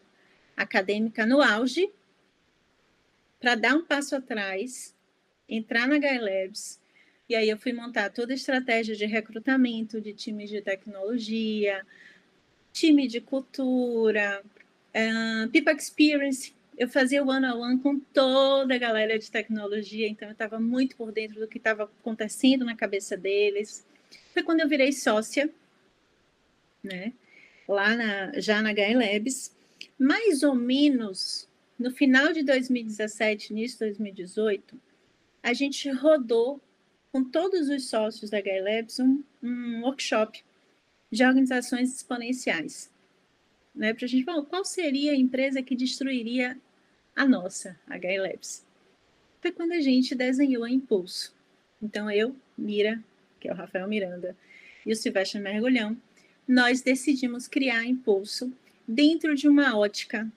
acadêmica 0.57 1.27
no 1.27 1.43
auge 1.43 1.91
para 3.41 3.55
dar 3.55 3.75
um 3.75 3.85
passo 3.85 4.17
atrás, 4.17 4.95
entrar 5.49 5.87
na 5.87 5.97
Labs, 5.97 6.81
e 7.29 7.35
aí 7.35 7.49
eu 7.49 7.59
fui 7.59 7.73
montar 7.73 8.11
toda 8.11 8.33
a 8.33 8.37
estratégia 8.37 8.97
de 8.97 9.05
recrutamento 9.05 10.01
de 10.01 10.15
times 10.15 10.49
de 10.49 10.63
tecnologia, 10.63 11.85
time 12.75 13.07
de 13.07 13.21
cultura, 13.21 14.43
uh, 14.45 15.49
People 15.51 15.73
Experience. 15.73 16.53
Eu 16.77 16.89
fazia 16.89 17.23
o 17.23 17.29
one 17.29 17.47
on 17.47 17.61
one 17.61 17.79
com 17.79 18.01
toda 18.01 18.75
a 18.75 18.79
galera 18.79 19.17
de 19.17 19.31
tecnologia, 19.31 20.09
então 20.09 20.29
eu 20.29 20.33
estava 20.33 20.59
muito 20.59 20.97
por 20.97 21.13
dentro 21.13 21.39
do 21.39 21.47
que 21.47 21.59
estava 21.59 21.85
acontecendo 21.85 22.65
na 22.65 22.75
cabeça 22.75 23.17
deles. 23.17 23.87
Foi 24.33 24.43
quando 24.43 24.61
eu 24.61 24.69
virei 24.69 24.91
sócia, 24.91 25.49
né? 26.83 27.13
Lá 27.69 27.95
na, 27.95 28.41
já 28.41 28.61
na 28.61 28.73
HI 28.73 28.95
Labs, 28.95 29.57
mais 29.97 30.43
ou 30.43 30.57
menos 30.57 31.49
no 31.79 31.93
final 31.93 32.33
de 32.33 32.43
2017, 32.43 33.53
início 33.53 33.79
de 33.79 33.85
2018, 33.87 34.77
a 35.45 35.53
gente 35.53 35.89
rodou 35.91 36.61
com 37.13 37.23
todos 37.23 37.69
os 37.69 37.89
sócios 37.89 38.31
da 38.31 38.39
HI 38.39 38.61
Labs 38.61 38.99
um, 38.99 39.23
um 39.41 39.83
workshop 39.83 40.43
de 41.15 41.25
organizações 41.25 41.95
exponenciais. 41.95 42.91
Né, 43.75 43.95
para 43.95 44.05
a 44.05 44.09
gente, 44.09 44.25
qual 44.25 44.65
seria 44.65 45.13
a 45.13 45.17
empresa 45.17 45.63
que 45.63 45.75
destruiria 45.75 46.59
a 47.15 47.27
nossa, 47.27 47.79
a 47.87 47.97
HI 47.97 48.19
Labs? 48.19 48.65
Foi 49.41 49.53
quando 49.53 49.73
a 49.73 49.81
gente 49.81 50.15
desenhou 50.15 50.65
a 50.65 50.71
Impulso. 50.71 51.35
Então, 51.83 52.11
eu, 52.11 52.37
Mira, 52.57 53.03
que 53.41 53.49
é 53.49 53.53
o 53.53 53.57
Rafael 53.57 53.89
Miranda, 53.89 54.37
e 54.85 54.93
o 54.93 54.97
Silvestre 54.97 55.41
Mergulhão, 55.41 55.97
nós 56.47 56.83
decidimos 56.83 57.49
criar 57.49 57.85
Impulso 57.85 58.53
dentro 58.87 59.35
de 59.35 59.49
uma 59.49 59.77
ótica 59.77 60.31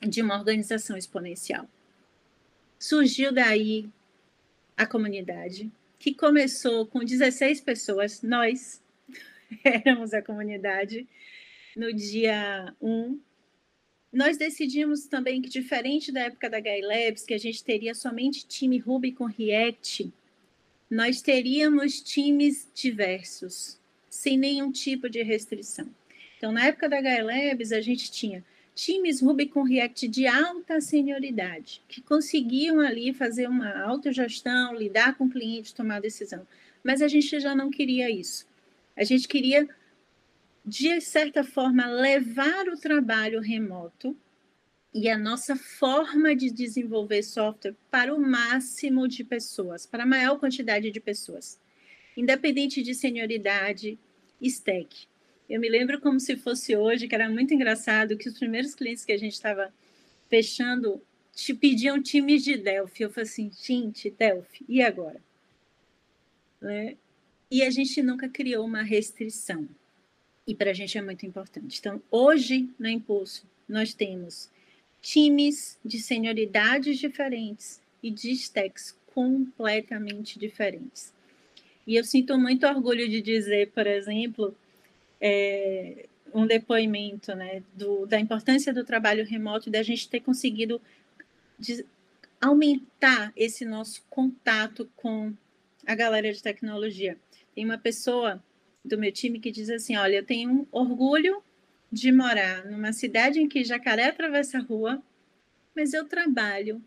de 0.00 0.22
uma 0.22 0.36
organização 0.36 0.96
exponencial. 0.96 1.68
Surgiu 2.78 3.32
daí 3.32 3.88
a 4.76 4.86
comunidade, 4.86 5.70
que 5.98 6.14
começou 6.14 6.86
com 6.86 7.04
16 7.04 7.60
pessoas, 7.60 8.20
nós 8.22 8.82
éramos 9.64 10.12
a 10.14 10.22
comunidade, 10.22 11.06
no 11.76 11.92
dia 11.92 12.74
1. 12.80 13.18
Nós 14.12 14.36
decidimos 14.36 15.06
também 15.06 15.42
que, 15.42 15.48
diferente 15.48 16.12
da 16.12 16.20
época 16.20 16.48
da 16.48 16.60
Guy 16.60 16.82
Labs, 16.82 17.24
que 17.24 17.34
a 17.34 17.38
gente 17.38 17.64
teria 17.64 17.94
somente 17.94 18.46
time 18.46 18.78
Ruby 18.78 19.12
com 19.12 19.24
React, 19.24 20.12
nós 20.90 21.20
teríamos 21.20 22.00
times 22.00 22.70
diversos, 22.74 23.80
sem 24.08 24.38
nenhum 24.38 24.70
tipo 24.70 25.08
de 25.08 25.22
restrição. 25.22 25.88
Então, 26.36 26.52
na 26.52 26.66
época 26.66 26.88
da 26.88 27.00
Gaia 27.00 27.24
Labs, 27.24 27.72
a 27.72 27.80
gente 27.80 28.12
tinha 28.12 28.44
times 28.74 29.20
Ruby 29.20 29.46
com 29.46 29.62
React 29.62 30.06
de 30.08 30.26
alta 30.26 30.80
senioridade, 30.80 31.80
que 31.88 32.02
conseguiam 32.02 32.80
ali 32.80 33.14
fazer 33.14 33.48
uma 33.48 33.80
autogestão, 33.82 34.74
lidar 34.74 35.16
com 35.16 35.24
o 35.24 35.30
cliente, 35.30 35.74
tomar 35.74 36.00
decisão. 36.00 36.46
Mas 36.82 37.00
a 37.00 37.08
gente 37.08 37.40
já 37.40 37.54
não 37.54 37.70
queria 37.70 38.10
isso. 38.10 38.46
A 38.96 39.04
gente 39.04 39.26
queria, 39.26 39.68
de 40.64 41.00
certa 41.00 41.42
forma, 41.42 41.86
levar 41.86 42.68
o 42.68 42.78
trabalho 42.78 43.40
remoto 43.40 44.16
e 44.94 45.08
a 45.08 45.18
nossa 45.18 45.56
forma 45.56 46.36
de 46.36 46.50
desenvolver 46.50 47.22
software 47.24 47.74
para 47.90 48.14
o 48.14 48.20
máximo 48.20 49.08
de 49.08 49.24
pessoas, 49.24 49.86
para 49.86 50.04
a 50.04 50.06
maior 50.06 50.38
quantidade 50.38 50.90
de 50.90 51.00
pessoas, 51.00 51.60
independente 52.16 52.80
de 52.82 52.94
senioridade, 52.94 53.98
stack. 54.40 55.08
Eu 55.50 55.60
me 55.60 55.68
lembro 55.68 56.00
como 56.00 56.20
se 56.20 56.36
fosse 56.36 56.76
hoje, 56.76 57.08
que 57.08 57.14
era 57.14 57.28
muito 57.28 57.52
engraçado, 57.52 58.16
que 58.16 58.28
os 58.28 58.38
primeiros 58.38 58.74
clientes 58.74 59.04
que 59.04 59.12
a 59.12 59.18
gente 59.18 59.32
estava 59.32 59.74
fechando 60.28 61.02
te 61.32 61.52
pediam 61.52 62.00
times 62.00 62.44
de 62.44 62.56
Delphi. 62.56 63.02
Eu 63.02 63.10
falei 63.10 63.28
assim, 63.28 63.50
gente, 63.52 64.10
Delphi, 64.10 64.64
e 64.68 64.80
agora? 64.80 65.20
Né? 66.60 66.96
E 67.54 67.62
a 67.62 67.70
gente 67.70 68.02
nunca 68.02 68.28
criou 68.28 68.66
uma 68.66 68.82
restrição. 68.82 69.68
E 70.44 70.56
para 70.56 70.72
a 70.72 70.74
gente 70.74 70.98
é 70.98 71.00
muito 71.00 71.24
importante. 71.24 71.78
Então, 71.78 72.02
hoje, 72.10 72.68
no 72.76 72.88
Impulso, 72.88 73.46
nós 73.68 73.94
temos 73.94 74.50
times 75.00 75.78
de 75.84 76.00
senioridades 76.00 76.98
diferentes 76.98 77.80
e 78.02 78.10
de 78.10 78.32
stacks 78.32 78.98
completamente 79.14 80.36
diferentes. 80.36 81.14
E 81.86 81.94
eu 81.94 82.02
sinto 82.02 82.36
muito 82.36 82.66
orgulho 82.66 83.08
de 83.08 83.22
dizer, 83.22 83.70
por 83.70 83.86
exemplo, 83.86 84.52
é, 85.20 86.06
um 86.34 86.48
depoimento 86.48 87.36
né, 87.36 87.62
do, 87.72 88.04
da 88.04 88.18
importância 88.18 88.74
do 88.74 88.82
trabalho 88.82 89.24
remoto 89.24 89.68
e 89.68 89.72
da 89.72 89.84
gente 89.84 90.08
ter 90.08 90.18
conseguido 90.18 90.82
de, 91.56 91.86
aumentar 92.40 93.32
esse 93.36 93.64
nosso 93.64 94.02
contato 94.10 94.90
com 94.96 95.32
a 95.86 95.94
galera 95.94 96.32
de 96.32 96.42
tecnologia. 96.42 97.16
Tem 97.54 97.64
uma 97.64 97.78
pessoa 97.78 98.42
do 98.84 98.98
meu 98.98 99.12
time 99.12 99.40
que 99.40 99.50
diz 99.50 99.70
assim: 99.70 99.96
Olha, 99.96 100.16
eu 100.16 100.24
tenho 100.24 100.50
um 100.50 100.66
orgulho 100.70 101.42
de 101.90 102.10
morar 102.10 102.64
numa 102.64 102.92
cidade 102.92 103.40
em 103.40 103.48
que 103.48 103.64
jacaré 103.64 104.06
atravessa 104.06 104.58
a 104.58 104.62
rua, 104.62 105.02
mas 105.74 105.92
eu 105.92 106.06
trabalho 106.06 106.82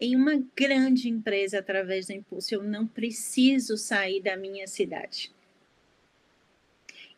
em 0.00 0.14
uma 0.16 0.42
grande 0.54 1.08
empresa 1.08 1.58
através 1.58 2.06
da 2.06 2.14
Impulso. 2.14 2.54
Eu 2.54 2.62
não 2.62 2.86
preciso 2.86 3.76
sair 3.76 4.20
da 4.20 4.36
minha 4.36 4.66
cidade. 4.66 5.32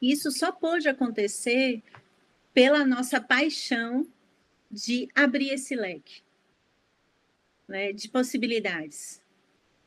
Isso 0.01 0.31
só 0.31 0.53
pôde 0.53 0.89
acontecer 0.89 1.83
pela 2.53 2.85
nossa 2.85 3.21
paixão 3.21 4.07
de 4.71 5.09
abrir 5.15 5.51
esse 5.51 5.75
leque 5.75 6.23
né, 7.67 7.93
de 7.93 8.09
possibilidades. 8.09 9.21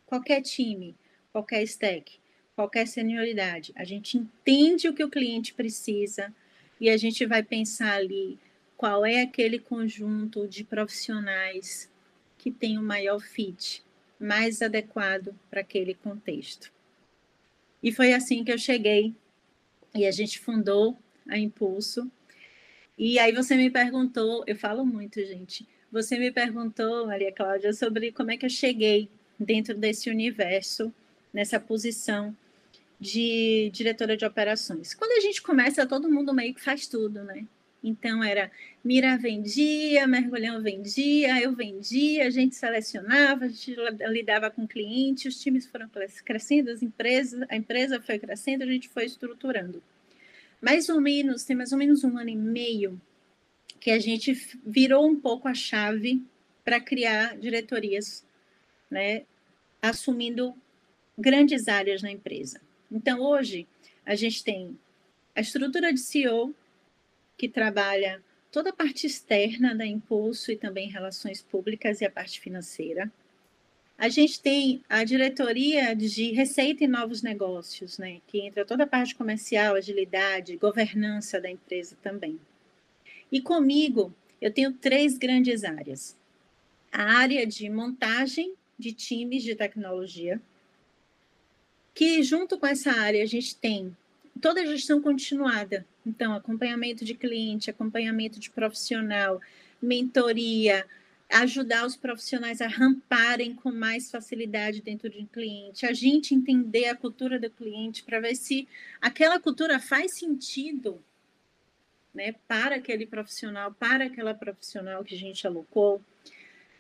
Qualquer 0.06 0.42
time, 0.42 0.96
qualquer 1.32 1.64
stack, 1.64 2.20
qualquer 2.58 2.88
senioridade, 2.88 3.72
a 3.76 3.84
gente 3.84 4.18
entende 4.18 4.90
o 4.90 4.94
que 4.94 5.04
o 5.04 5.12
cliente 5.12 5.54
precisa, 5.54 6.34
e 6.82 6.90
a 6.90 6.98
gente 6.98 7.24
vai 7.24 7.44
pensar 7.44 7.94
ali 7.94 8.40
qual 8.76 9.06
é 9.06 9.22
aquele 9.22 9.60
conjunto 9.60 10.48
de 10.48 10.64
profissionais 10.64 11.88
que 12.36 12.50
tem 12.50 12.80
o 12.80 12.82
maior 12.82 13.20
fit, 13.20 13.84
mais 14.20 14.64
adequado 14.64 15.36
para 15.52 15.62
aquele 15.62 15.94
contexto. 15.94 16.74
E 17.84 17.92
foi 17.92 18.12
assim 18.12 18.44
que 18.44 18.52
eu 18.52 18.58
cheguei 18.58 19.14
e 19.94 20.08
a 20.08 20.12
gente 20.12 20.40
fundou 20.40 20.98
a 21.30 21.38
Impulso. 21.38 22.12
E 22.98 23.20
aí 23.20 23.32
você 23.32 23.56
me 23.56 23.70
perguntou, 23.70 24.44
eu 24.48 24.56
falo 24.56 24.84
muito, 24.84 25.24
gente. 25.24 25.68
Você 25.92 26.18
me 26.18 26.32
perguntou, 26.32 27.06
Maria 27.06 27.32
Cláudia, 27.32 27.72
sobre 27.72 28.12
como 28.12 28.32
é 28.32 28.38
que 28.38 28.48
eu 28.48 28.50
cheguei 28.50 29.10
dentro 29.40 29.76
desse 29.76 30.10
universo, 30.10 30.92
nessa 31.32 31.60
posição 31.60 32.36
de 33.00 33.70
diretora 33.74 34.18
de 34.18 34.26
operações. 34.26 34.94
Quando 34.94 35.12
a 35.12 35.22
gente 35.22 35.42
começa, 35.42 35.86
todo 35.86 36.12
mundo 36.12 36.34
meio 36.34 36.54
que 36.54 36.62
faz 36.62 36.88
tudo, 36.88 37.24
né? 37.24 37.46
Então 37.84 38.24
era 38.24 38.52
Mira 38.84 39.18
vendia, 39.18 40.08
Mergulhão 40.08 40.62
vendia, 40.62 41.40
eu 41.42 41.54
vendia, 41.54 42.28
a 42.28 42.30
gente 42.30 42.56
selecionava, 42.56 43.46
a 43.46 43.48
gente 43.48 43.76
lidava 44.10 44.50
com 44.50 44.68
clientes, 44.68 45.36
os 45.36 45.42
times 45.42 45.68
foram 45.68 45.90
crescendo, 46.26 46.72
as 46.72 46.82
empresas, 46.82 47.46
a 47.50 47.56
empresa 47.56 48.02
foi 48.02 48.18
crescendo, 48.18 48.64
a 48.64 48.68
gente 48.68 48.90
foi 48.90 49.06
estruturando. 49.06 49.82
Mais 50.62 50.90
ou 50.90 51.00
menos, 51.00 51.44
tem 51.44 51.56
mais 51.56 51.72
ou 51.72 51.78
menos 51.78 52.04
um 52.04 52.18
ano 52.18 52.30
e 52.30 52.36
meio 52.36 53.00
que 53.80 53.92
a 53.92 54.00
gente 54.00 54.34
virou 54.66 55.08
um 55.08 55.20
pouco 55.20 55.48
a 55.48 55.54
chave 55.54 56.24
para 56.66 56.80
criar 56.82 57.38
diretorias, 57.38 58.26
né, 58.90 59.24
assumindo 59.82 60.56
grandes 61.18 61.68
áreas 61.68 62.02
na 62.02 62.12
empresa. 62.12 62.60
Então, 62.92 63.20
hoje, 63.22 63.68
a 64.06 64.16
gente 64.16 64.44
tem 64.44 64.78
a 65.36 65.42
estrutura 65.42 65.94
de 65.94 66.00
CEO, 66.00 66.56
que 67.38 67.48
trabalha 67.48 68.24
toda 68.52 68.72
a 68.72 68.74
parte 68.74 69.06
externa 69.06 69.76
da 69.76 69.86
Impulso 69.86 70.52
e 70.52 70.56
também 70.56 70.90
relações 70.90 71.42
públicas 71.42 72.02
e 72.02 72.06
a 72.06 72.10
parte 72.10 72.40
financeira. 72.40 73.12
A 73.98 74.10
gente 74.10 74.40
tem 74.42 74.84
a 74.88 75.04
diretoria 75.04 75.96
de 75.96 76.32
Receita 76.32 76.84
e 76.84 76.88
Novos 76.88 77.22
Negócios, 77.22 77.98
né, 77.98 78.22
que 78.28 78.40
entra 78.40 78.66
toda 78.66 78.84
a 78.84 78.88
parte 78.88 79.16
comercial, 79.16 79.76
agilidade, 79.76 80.58
governança 80.58 81.42
da 81.42 81.50
empresa 81.50 81.98
também. 82.02 82.40
E 83.32 83.42
comigo, 83.42 84.14
eu 84.42 84.52
tenho 84.52 84.72
três 84.72 85.18
grandes 85.18 85.64
áreas. 85.64 86.16
A 86.92 87.04
área 87.04 87.46
de 87.46 87.70
montagem 87.70 88.54
de 88.78 88.94
times 88.94 89.44
de 89.44 89.56
tecnologia, 89.56 90.40
que 91.98 92.22
junto 92.22 92.60
com 92.60 92.68
essa 92.68 92.92
área 92.92 93.24
a 93.24 93.26
gente 93.26 93.56
tem 93.56 93.98
toda 94.40 94.62
a 94.62 94.66
gestão 94.68 95.02
continuada. 95.02 95.84
Então, 96.06 96.32
acompanhamento 96.32 97.04
de 97.04 97.16
cliente, 97.16 97.72
acompanhamento 97.72 98.40
de 98.40 98.52
profissional, 98.52 99.42
mentoria, 99.82 100.86
ajudar 101.28 101.88
os 101.88 101.96
profissionais 101.96 102.62
a 102.62 102.68
ramparem 102.68 103.56
com 103.56 103.72
mais 103.72 104.12
facilidade 104.12 104.84
dentro 104.84 105.10
de 105.10 105.18
um 105.18 105.26
cliente, 105.26 105.88
a 105.88 105.92
gente 105.92 106.36
entender 106.36 106.86
a 106.86 106.96
cultura 106.96 107.40
do 107.40 107.50
cliente 107.50 108.04
para 108.04 108.20
ver 108.20 108.36
se 108.36 108.68
aquela 109.02 109.40
cultura 109.40 109.80
faz 109.80 110.20
sentido 110.20 111.04
né, 112.14 112.36
para 112.48 112.76
aquele 112.76 113.08
profissional, 113.08 113.74
para 113.74 114.06
aquela 114.06 114.36
profissional 114.36 115.04
que 115.04 115.16
a 115.16 115.20
gente 115.20 115.48
alocou. 115.48 116.00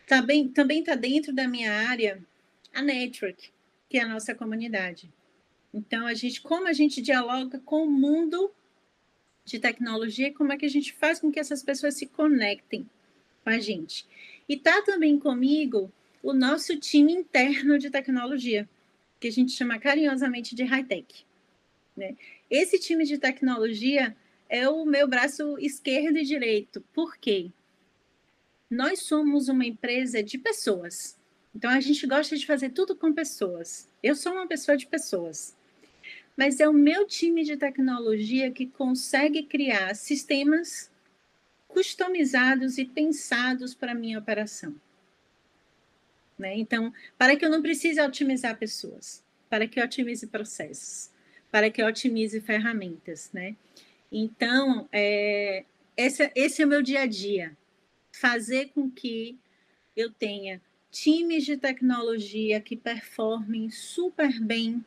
Também 0.05 0.47
também 0.47 0.81
está 0.81 0.93
dentro 0.93 1.33
da 1.33 1.47
minha 1.47 1.73
área 1.89 2.23
a 2.71 2.83
network, 2.83 3.49
que 3.89 3.97
é 3.97 4.01
a 4.01 4.07
nossa 4.07 4.35
comunidade. 4.35 5.11
Então 5.73 6.07
a 6.07 6.13
gente, 6.13 6.41
como 6.41 6.67
a 6.67 6.73
gente 6.73 7.01
dialoga 7.01 7.59
com 7.59 7.83
o 7.83 7.89
mundo 7.89 8.51
de 9.45 9.59
tecnologia, 9.59 10.33
como 10.33 10.51
é 10.51 10.57
que 10.57 10.65
a 10.65 10.69
gente 10.69 10.93
faz 10.93 11.19
com 11.19 11.31
que 11.31 11.39
essas 11.39 11.63
pessoas 11.63 11.95
se 11.95 12.05
conectem 12.05 12.89
com 13.43 13.49
a 13.49 13.59
gente? 13.59 14.05
E 14.47 14.55
está 14.55 14.81
também 14.81 15.19
comigo 15.19 15.91
o 16.21 16.33
nosso 16.33 16.77
time 16.77 17.13
interno 17.13 17.77
de 17.77 17.89
tecnologia, 17.89 18.67
que 19.19 19.27
a 19.27 19.31
gente 19.31 19.51
chama 19.51 19.79
carinhosamente 19.79 20.55
de 20.55 20.63
high-tech. 20.63 21.25
Né? 21.95 22.15
Esse 22.49 22.79
time 22.79 23.05
de 23.05 23.17
tecnologia 23.17 24.15
é 24.49 24.67
o 24.69 24.85
meu 24.85 25.07
braço 25.07 25.57
esquerdo 25.59 26.17
e 26.17 26.23
direito. 26.23 26.81
Por 26.93 27.17
quê? 27.17 27.51
Nós 28.69 29.03
somos 29.03 29.47
uma 29.47 29.65
empresa 29.65 30.21
de 30.21 30.37
pessoas. 30.37 31.16
Então 31.57 31.71
a 31.71 31.79
gente 31.79 32.05
gosta 32.05 32.37
de 32.37 32.45
fazer 32.45 32.69
tudo 32.69 32.95
com 32.95 33.11
pessoas. 33.11 33.89
Eu 34.03 34.15
sou 34.15 34.31
uma 34.31 34.45
pessoa 34.45 34.77
de 34.77 34.85
pessoas. 34.85 35.57
Mas 36.37 36.59
é 36.59 36.69
o 36.69 36.73
meu 36.73 37.07
time 37.07 37.43
de 37.43 37.57
tecnologia 37.57 38.51
que 38.51 38.67
consegue 38.67 39.41
criar 39.41 39.95
sistemas 39.95 40.91
customizados 41.67 42.77
e 42.77 42.85
pensados 42.85 43.73
para 43.73 43.93
a 43.93 43.95
minha 43.95 44.19
operação. 44.19 44.75
Né? 46.37 46.55
Então, 46.59 46.93
para 47.17 47.35
que 47.35 47.43
eu 47.43 47.49
não 47.49 47.63
precise 47.63 47.99
otimizar 47.99 48.55
pessoas, 48.59 49.23
para 49.49 49.67
que 49.67 49.79
eu 49.79 49.83
otimize 49.83 50.27
processos, 50.27 51.09
para 51.49 51.71
que 51.71 51.81
eu 51.81 51.87
otimize 51.87 52.39
ferramentas. 52.39 53.31
Né? 53.33 53.55
Então, 54.11 54.87
é, 54.91 55.65
esse, 55.97 56.31
esse 56.35 56.61
é 56.61 56.65
o 56.67 56.69
meu 56.69 56.83
dia 56.83 57.01
a 57.01 57.07
dia. 57.07 57.57
Fazer 58.11 58.69
com 58.75 58.91
que 58.91 59.35
eu 59.95 60.11
tenha 60.11 60.61
times 60.91 61.45
de 61.45 61.57
tecnologia 61.57 62.59
que 62.61 62.75
performem 62.75 63.69
super 63.69 64.39
bem 64.39 64.83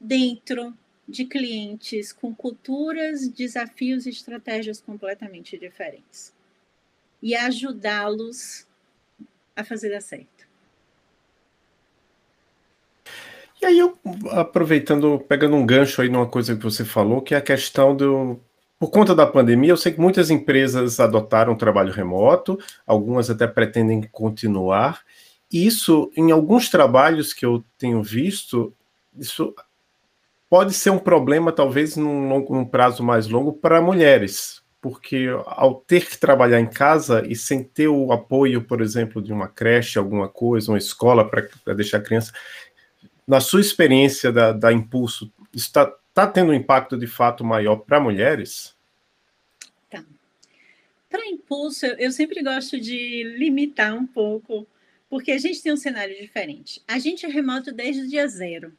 dentro 0.00 0.74
de 1.06 1.24
clientes 1.24 2.12
com 2.12 2.34
culturas, 2.34 3.28
desafios 3.28 4.06
e 4.06 4.10
estratégias 4.10 4.80
completamente 4.80 5.58
diferentes. 5.58 6.32
E 7.22 7.34
ajudá-los 7.34 8.66
a 9.54 9.64
fazer 9.64 9.90
dar 9.90 10.00
certo. 10.00 10.48
E 13.60 13.66
aí, 13.66 13.78
eu, 13.78 13.98
aproveitando, 14.30 15.18
pegando 15.18 15.54
um 15.54 15.66
gancho 15.66 16.00
aí 16.00 16.08
numa 16.08 16.26
coisa 16.26 16.56
que 16.56 16.62
você 16.62 16.82
falou, 16.82 17.20
que 17.20 17.34
é 17.34 17.38
a 17.38 17.42
questão 17.42 17.94
do. 17.94 18.40
Por 18.80 18.90
conta 18.90 19.14
da 19.14 19.26
pandemia, 19.26 19.72
eu 19.72 19.76
sei 19.76 19.92
que 19.92 20.00
muitas 20.00 20.30
empresas 20.30 20.98
adotaram 20.98 21.54
trabalho 21.54 21.92
remoto, 21.92 22.58
algumas 22.86 23.28
até 23.28 23.46
pretendem 23.46 24.00
continuar. 24.10 25.02
Isso, 25.52 26.10
em 26.16 26.30
alguns 26.30 26.70
trabalhos 26.70 27.34
que 27.34 27.44
eu 27.44 27.62
tenho 27.76 28.02
visto, 28.02 28.72
isso 29.14 29.54
pode 30.48 30.72
ser 30.72 30.88
um 30.88 30.98
problema, 30.98 31.52
talvez, 31.52 31.94
num, 31.94 32.26
longo, 32.26 32.54
num 32.54 32.64
prazo 32.64 33.02
mais 33.02 33.28
longo 33.28 33.52
para 33.52 33.82
mulheres, 33.82 34.62
porque 34.80 35.26
ao 35.44 35.74
ter 35.74 36.08
que 36.08 36.16
trabalhar 36.16 36.58
em 36.58 36.66
casa 36.66 37.22
e 37.28 37.36
sem 37.36 37.62
ter 37.62 37.88
o 37.88 38.10
apoio, 38.12 38.62
por 38.64 38.80
exemplo, 38.80 39.20
de 39.20 39.30
uma 39.30 39.46
creche, 39.46 39.98
alguma 39.98 40.26
coisa, 40.26 40.72
uma 40.72 40.78
escola 40.78 41.28
para 41.28 41.74
deixar 41.74 41.98
a 41.98 42.02
criança, 42.02 42.32
na 43.28 43.40
sua 43.40 43.60
experiência 43.60 44.32
da, 44.32 44.52
da 44.52 44.72
Impulso, 44.72 45.30
está 45.52 45.92
tá 46.14 46.26
tendo 46.26 46.50
um 46.50 46.54
impacto 46.54 46.96
de 46.96 47.06
fato 47.06 47.44
maior 47.44 47.76
para 47.76 48.00
mulheres? 48.00 48.76
Tá. 49.88 50.04
Para 51.08 51.26
Impulso, 51.26 51.86
eu 51.86 52.10
sempre 52.12 52.42
gosto 52.42 52.80
de 52.80 53.24
limitar 53.38 53.94
um 53.94 54.06
pouco, 54.06 54.66
porque 55.08 55.32
a 55.32 55.38
gente 55.38 55.62
tem 55.62 55.72
um 55.72 55.76
cenário 55.76 56.16
diferente. 56.16 56.82
A 56.86 56.98
gente 56.98 57.26
é 57.26 57.28
remoto 57.28 57.72
desde 57.72 58.02
o 58.02 58.08
dia 58.08 58.26
zero. 58.28 58.72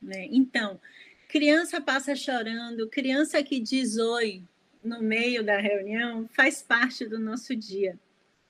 Né? 0.00 0.28
Então, 0.30 0.80
Criança 1.28 1.78
passa 1.78 2.16
chorando, 2.16 2.88
criança 2.88 3.42
que 3.42 3.60
diz 3.60 3.98
oi 3.98 4.42
no 4.82 5.02
meio 5.02 5.44
da 5.44 5.58
reunião 5.58 6.26
faz 6.34 6.62
parte 6.62 7.04
do 7.04 7.18
nosso 7.18 7.54
dia. 7.54 7.98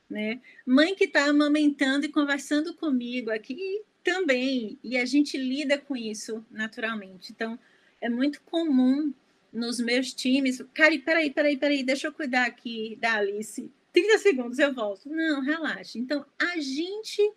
Né? 0.08 0.40
Mãe 0.64 0.94
que 0.94 1.04
está 1.04 1.24
amamentando 1.24 2.06
e 2.06 2.08
conversando 2.08 2.72
comigo 2.74 3.32
aqui 3.32 3.82
também, 4.04 4.78
e 4.82 4.96
a 4.96 5.04
gente 5.04 5.36
lida 5.36 5.76
com 5.76 5.96
isso 5.96 6.46
naturalmente. 6.48 7.32
Então, 7.32 7.58
é 8.00 8.08
muito 8.08 8.40
comum 8.42 9.12
nos 9.52 9.80
meus 9.80 10.12
times. 10.12 10.62
Cari, 10.74 10.98
peraí, 10.98 11.30
peraí, 11.30 11.56
peraí, 11.56 11.82
deixa 11.82 12.06
eu 12.06 12.12
cuidar 12.12 12.46
aqui 12.46 12.96
da 13.00 13.14
Alice. 13.14 13.70
30 13.92 14.18
segundos 14.18 14.58
eu 14.58 14.72
volto. 14.74 15.08
Não, 15.08 15.40
relaxa. 15.40 15.98
Então, 15.98 16.24
a 16.38 16.58
gente 16.60 17.32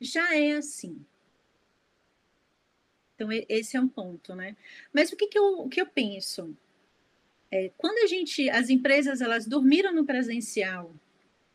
já 0.00 0.34
é 0.36 0.52
assim. 0.52 1.04
Então, 3.14 3.28
esse 3.48 3.76
é 3.76 3.80
um 3.80 3.88
ponto, 3.88 4.34
né? 4.34 4.56
Mas 4.92 5.12
o 5.12 5.16
que, 5.16 5.28
que, 5.28 5.38
eu, 5.38 5.60
o 5.60 5.68
que 5.68 5.80
eu 5.80 5.86
penso? 5.86 6.56
É, 7.50 7.70
quando 7.76 8.02
a 8.02 8.06
gente, 8.06 8.48
as 8.50 8.70
empresas, 8.70 9.20
elas 9.20 9.46
dormiram 9.46 9.94
no 9.94 10.04
presencial 10.04 10.92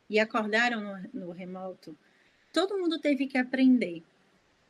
e 0.10 0.20
acordaram 0.20 0.80
no, 1.14 1.26
no 1.26 1.32
remoto, 1.32 1.98
todo 2.54 2.78
mundo 2.78 3.00
teve 3.00 3.28
que 3.28 3.38
aprender. 3.38 4.04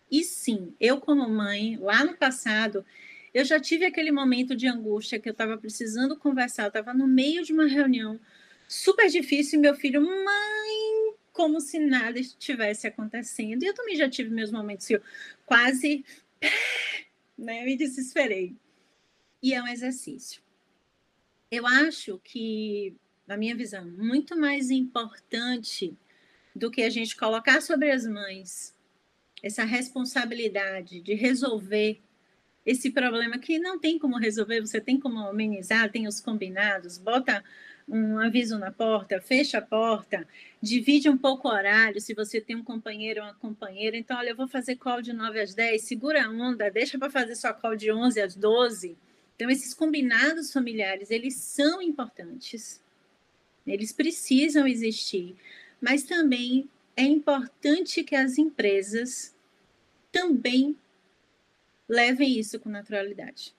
E 0.10 0.24
sim, 0.24 0.74
eu 0.80 1.00
como 1.00 1.30
mãe, 1.30 1.78
lá 1.78 2.04
no 2.04 2.16
passado, 2.16 2.86
eu 3.34 3.46
já 3.46 3.60
tive 3.60 3.86
aquele 3.86 4.12
momento 4.12 4.56
de 4.56 4.68
angústia 4.68 5.20
que 5.20 5.30
eu 5.30 5.32
estava 5.32 5.58
precisando 5.58 6.18
conversar, 6.18 6.64
eu 6.64 6.68
estava 6.70 6.94
no 6.94 7.08
meio 7.08 7.44
de 7.44 7.54
uma 7.54 7.68
reunião 7.68 8.20
super 8.68 9.10
difícil 9.10 9.60
e 9.60 9.62
meu 9.62 9.76
filho, 9.76 10.02
mãe, 10.02 11.16
como 11.32 11.62
se 11.62 11.80
nada 11.80 12.20
estivesse 12.20 12.88
acontecendo. 12.88 13.64
E 13.64 13.68
eu 13.68 13.74
também 13.74 13.96
já 13.96 14.10
tive 14.10 14.30
meus 14.30 14.52
momentos 14.52 14.88
que 14.88 14.96
eu 14.96 15.02
quase 15.46 16.04
né? 17.38 17.64
Me 17.64 17.78
desesperei. 17.78 18.56
E 19.42 19.54
é 19.54 19.62
um 19.62 19.68
exercício. 19.68 20.42
Eu 21.52 21.66
acho 21.66 22.20
que, 22.24 22.96
na 23.26 23.38
minha 23.38 23.56
visão, 23.56 23.86
muito 23.86 24.36
mais 24.36 24.70
importante 24.72 25.96
do 26.56 26.72
que 26.72 26.82
a 26.82 26.90
gente 26.90 27.16
colocar 27.16 27.62
sobre 27.62 27.92
as 27.92 28.06
mães 28.06 28.76
essa 29.44 29.64
responsabilidade 29.64 31.00
de 31.00 31.14
resolver 31.14 32.02
esse 32.68 32.92
problema 32.92 33.40
que 33.40 33.58
não 33.58 33.80
tem 33.80 33.98
como 33.98 34.18
resolver, 34.18 34.60
você 34.60 34.82
tem 34.82 35.00
como 35.00 35.20
amenizar, 35.20 35.90
tem 35.90 36.06
os 36.06 36.20
combinados, 36.20 36.98
bota 36.98 37.42
um 37.88 38.20
aviso 38.20 38.60
na 38.60 38.70
porta, 38.70 39.22
fecha 39.22 39.60
a 39.60 39.62
porta, 39.62 40.28
divide 40.62 41.10
um 41.10 41.18
pouco 41.18 41.48
o 41.48 41.52
horário, 41.52 42.02
se 42.02 42.14
você 42.14 42.42
tem 42.42 42.58
um 42.58 42.64
companheiro 42.64 43.22
ou 43.22 43.28
uma 43.28 43.34
companheira. 43.36 43.96
Então, 43.96 44.18
olha, 44.18 44.32
eu 44.32 44.36
vou 44.36 44.50
fazer 44.50 44.76
call 44.76 45.02
de 45.02 45.14
9 45.14 45.40
às 45.40 45.54
10, 45.54 45.82
segura 45.82 46.26
a 46.26 46.30
onda, 46.30 46.70
deixa 46.70 47.00
para 47.00 47.10
fazer 47.10 47.36
sua 47.36 47.54
call 47.54 47.78
de 47.78 47.90
11 47.90 48.20
às 48.20 48.36
12. 48.36 48.98
Então, 49.38 49.50
esses 49.50 49.74
combinados 49.74 50.52
familiares, 50.52 51.10
eles 51.10 51.36
são 51.36 51.82
importantes. 51.82 52.82
Eles 53.66 53.94
precisam 53.94 54.68
existir. 54.68 55.38
Mas 55.80 56.04
também 56.04 56.68
é 56.98 57.04
importante 57.04 58.04
que 58.04 58.16
as 58.16 58.38
empresas 58.38 59.34
também 60.12 60.76
levem 61.88 62.38
isso 62.38 62.60
com 62.60 62.70
naturalidade 62.70 63.56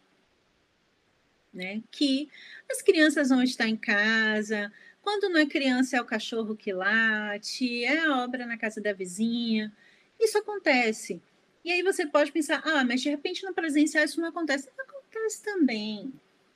né? 1.53 1.83
Que 1.91 2.31
as 2.71 2.83
crianças 2.83 3.29
vão 3.31 3.43
estar 3.43 3.69
em 3.69 3.77
casa, 3.77 4.73
quando 5.03 5.29
não 5.29 5.41
é 5.41 5.47
criança 5.47 5.97
é 5.97 6.01
o 6.01 6.05
cachorro 6.05 6.57
que 6.57 6.73
late, 6.73 7.85
é 7.85 7.99
a 8.07 8.23
obra 8.23 8.47
na 8.47 8.57
casa 8.57 8.81
da 8.81 8.93
vizinha. 8.93 9.73
Isso 10.21 10.39
acontece. 10.39 11.21
E 11.65 11.73
aí 11.73 11.83
você 11.83 12.07
pode 12.07 12.33
pensar, 12.33 12.63
ah, 12.65 12.85
mas 12.85 13.01
de 13.03 13.11
repente 13.11 13.45
no 13.45 13.55
presencial 13.55 14.05
isso 14.05 14.21
não 14.21 14.29
acontece. 14.29 14.69
Acontece 14.79 15.43
também. 15.43 16.13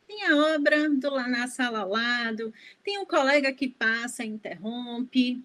Tem 0.06 0.24
a 0.24 0.37
obra 0.54 0.88
do, 0.90 1.11
lá 1.11 1.28
na 1.28 1.48
sala 1.48 1.80
ao 1.80 1.90
lado, 1.90 2.52
tem 2.85 2.98
um 2.98 3.06
colega 3.06 3.52
que 3.52 3.68
passa, 3.68 4.24
interrompe, 4.24 5.42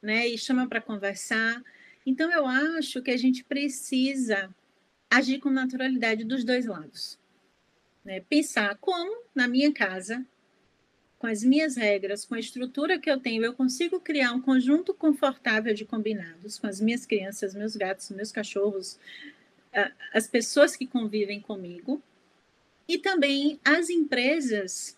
né, 0.00 0.26
e 0.26 0.38
chama 0.38 0.68
para 0.68 0.80
conversar. 0.80 1.62
Então, 2.06 2.32
eu 2.32 2.46
acho 2.46 3.02
que 3.02 3.10
a 3.10 3.16
gente 3.16 3.44
precisa 3.44 4.54
agir 5.10 5.38
com 5.38 5.50
naturalidade 5.50 6.24
dos 6.24 6.44
dois 6.44 6.66
lados. 6.66 7.18
Né? 8.04 8.20
Pensar 8.20 8.76
como, 8.76 9.22
na 9.34 9.48
minha 9.48 9.72
casa, 9.72 10.24
com 11.18 11.26
as 11.26 11.42
minhas 11.42 11.76
regras, 11.76 12.24
com 12.24 12.34
a 12.34 12.40
estrutura 12.40 12.98
que 12.98 13.10
eu 13.10 13.18
tenho, 13.18 13.44
eu 13.44 13.52
consigo 13.52 14.00
criar 14.00 14.32
um 14.32 14.40
conjunto 14.40 14.94
confortável 14.94 15.74
de 15.74 15.84
combinados 15.84 16.58
com 16.58 16.66
as 16.66 16.80
minhas 16.80 17.04
crianças, 17.04 17.54
meus 17.54 17.74
gatos, 17.74 18.10
meus 18.10 18.30
cachorros, 18.30 18.98
as 20.12 20.26
pessoas 20.26 20.76
que 20.76 20.86
convivem 20.86 21.40
comigo, 21.40 22.02
e 22.86 22.98
também 22.98 23.60
as 23.64 23.90
empresas 23.90 24.96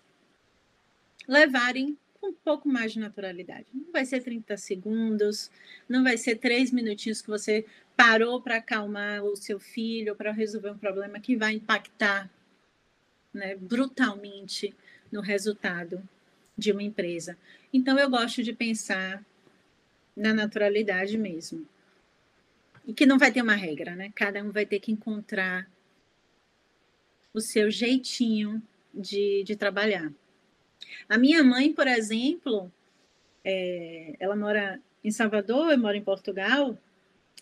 levarem 1.27 1.96
um 2.23 2.33
pouco 2.33 2.68
mais 2.68 2.92
de 2.92 3.01
naturalidade. 3.01 3.66
Não 3.73 3.90
vai 3.90 4.05
ser 4.05 4.23
30 4.23 4.57
segundos, 4.57 5.51
não 5.88 6.05
vai 6.05 6.16
ser 6.16 6.37
três 6.37 6.70
minutinhos 6.70 7.23
que 7.23 7.29
você 7.29 7.64
parou 8.00 8.40
para 8.40 8.56
acalmar 8.56 9.22
o 9.22 9.36
seu 9.36 9.60
filho, 9.60 10.16
para 10.16 10.32
resolver 10.32 10.70
um 10.70 10.78
problema 10.78 11.20
que 11.20 11.36
vai 11.36 11.52
impactar 11.52 12.30
né, 13.30 13.54
brutalmente 13.56 14.74
no 15.12 15.20
resultado 15.20 16.02
de 16.56 16.72
uma 16.72 16.82
empresa. 16.82 17.36
Então, 17.70 17.98
eu 17.98 18.08
gosto 18.08 18.42
de 18.42 18.54
pensar 18.54 19.22
na 20.16 20.32
naturalidade 20.32 21.18
mesmo. 21.18 21.68
E 22.86 22.94
que 22.94 23.04
não 23.04 23.18
vai 23.18 23.30
ter 23.30 23.42
uma 23.42 23.54
regra, 23.54 23.94
né? 23.94 24.10
Cada 24.14 24.42
um 24.42 24.50
vai 24.50 24.64
ter 24.64 24.80
que 24.80 24.90
encontrar 24.90 25.70
o 27.34 27.40
seu 27.40 27.70
jeitinho 27.70 28.62
de, 28.94 29.44
de 29.44 29.54
trabalhar. 29.56 30.10
A 31.06 31.18
minha 31.18 31.44
mãe, 31.44 31.70
por 31.70 31.86
exemplo, 31.86 32.72
é, 33.44 34.16
ela 34.18 34.34
mora 34.34 34.80
em 35.04 35.10
Salvador, 35.10 35.70
eu 35.70 35.78
moro 35.78 35.96
em 35.96 36.02
Portugal, 36.02 36.78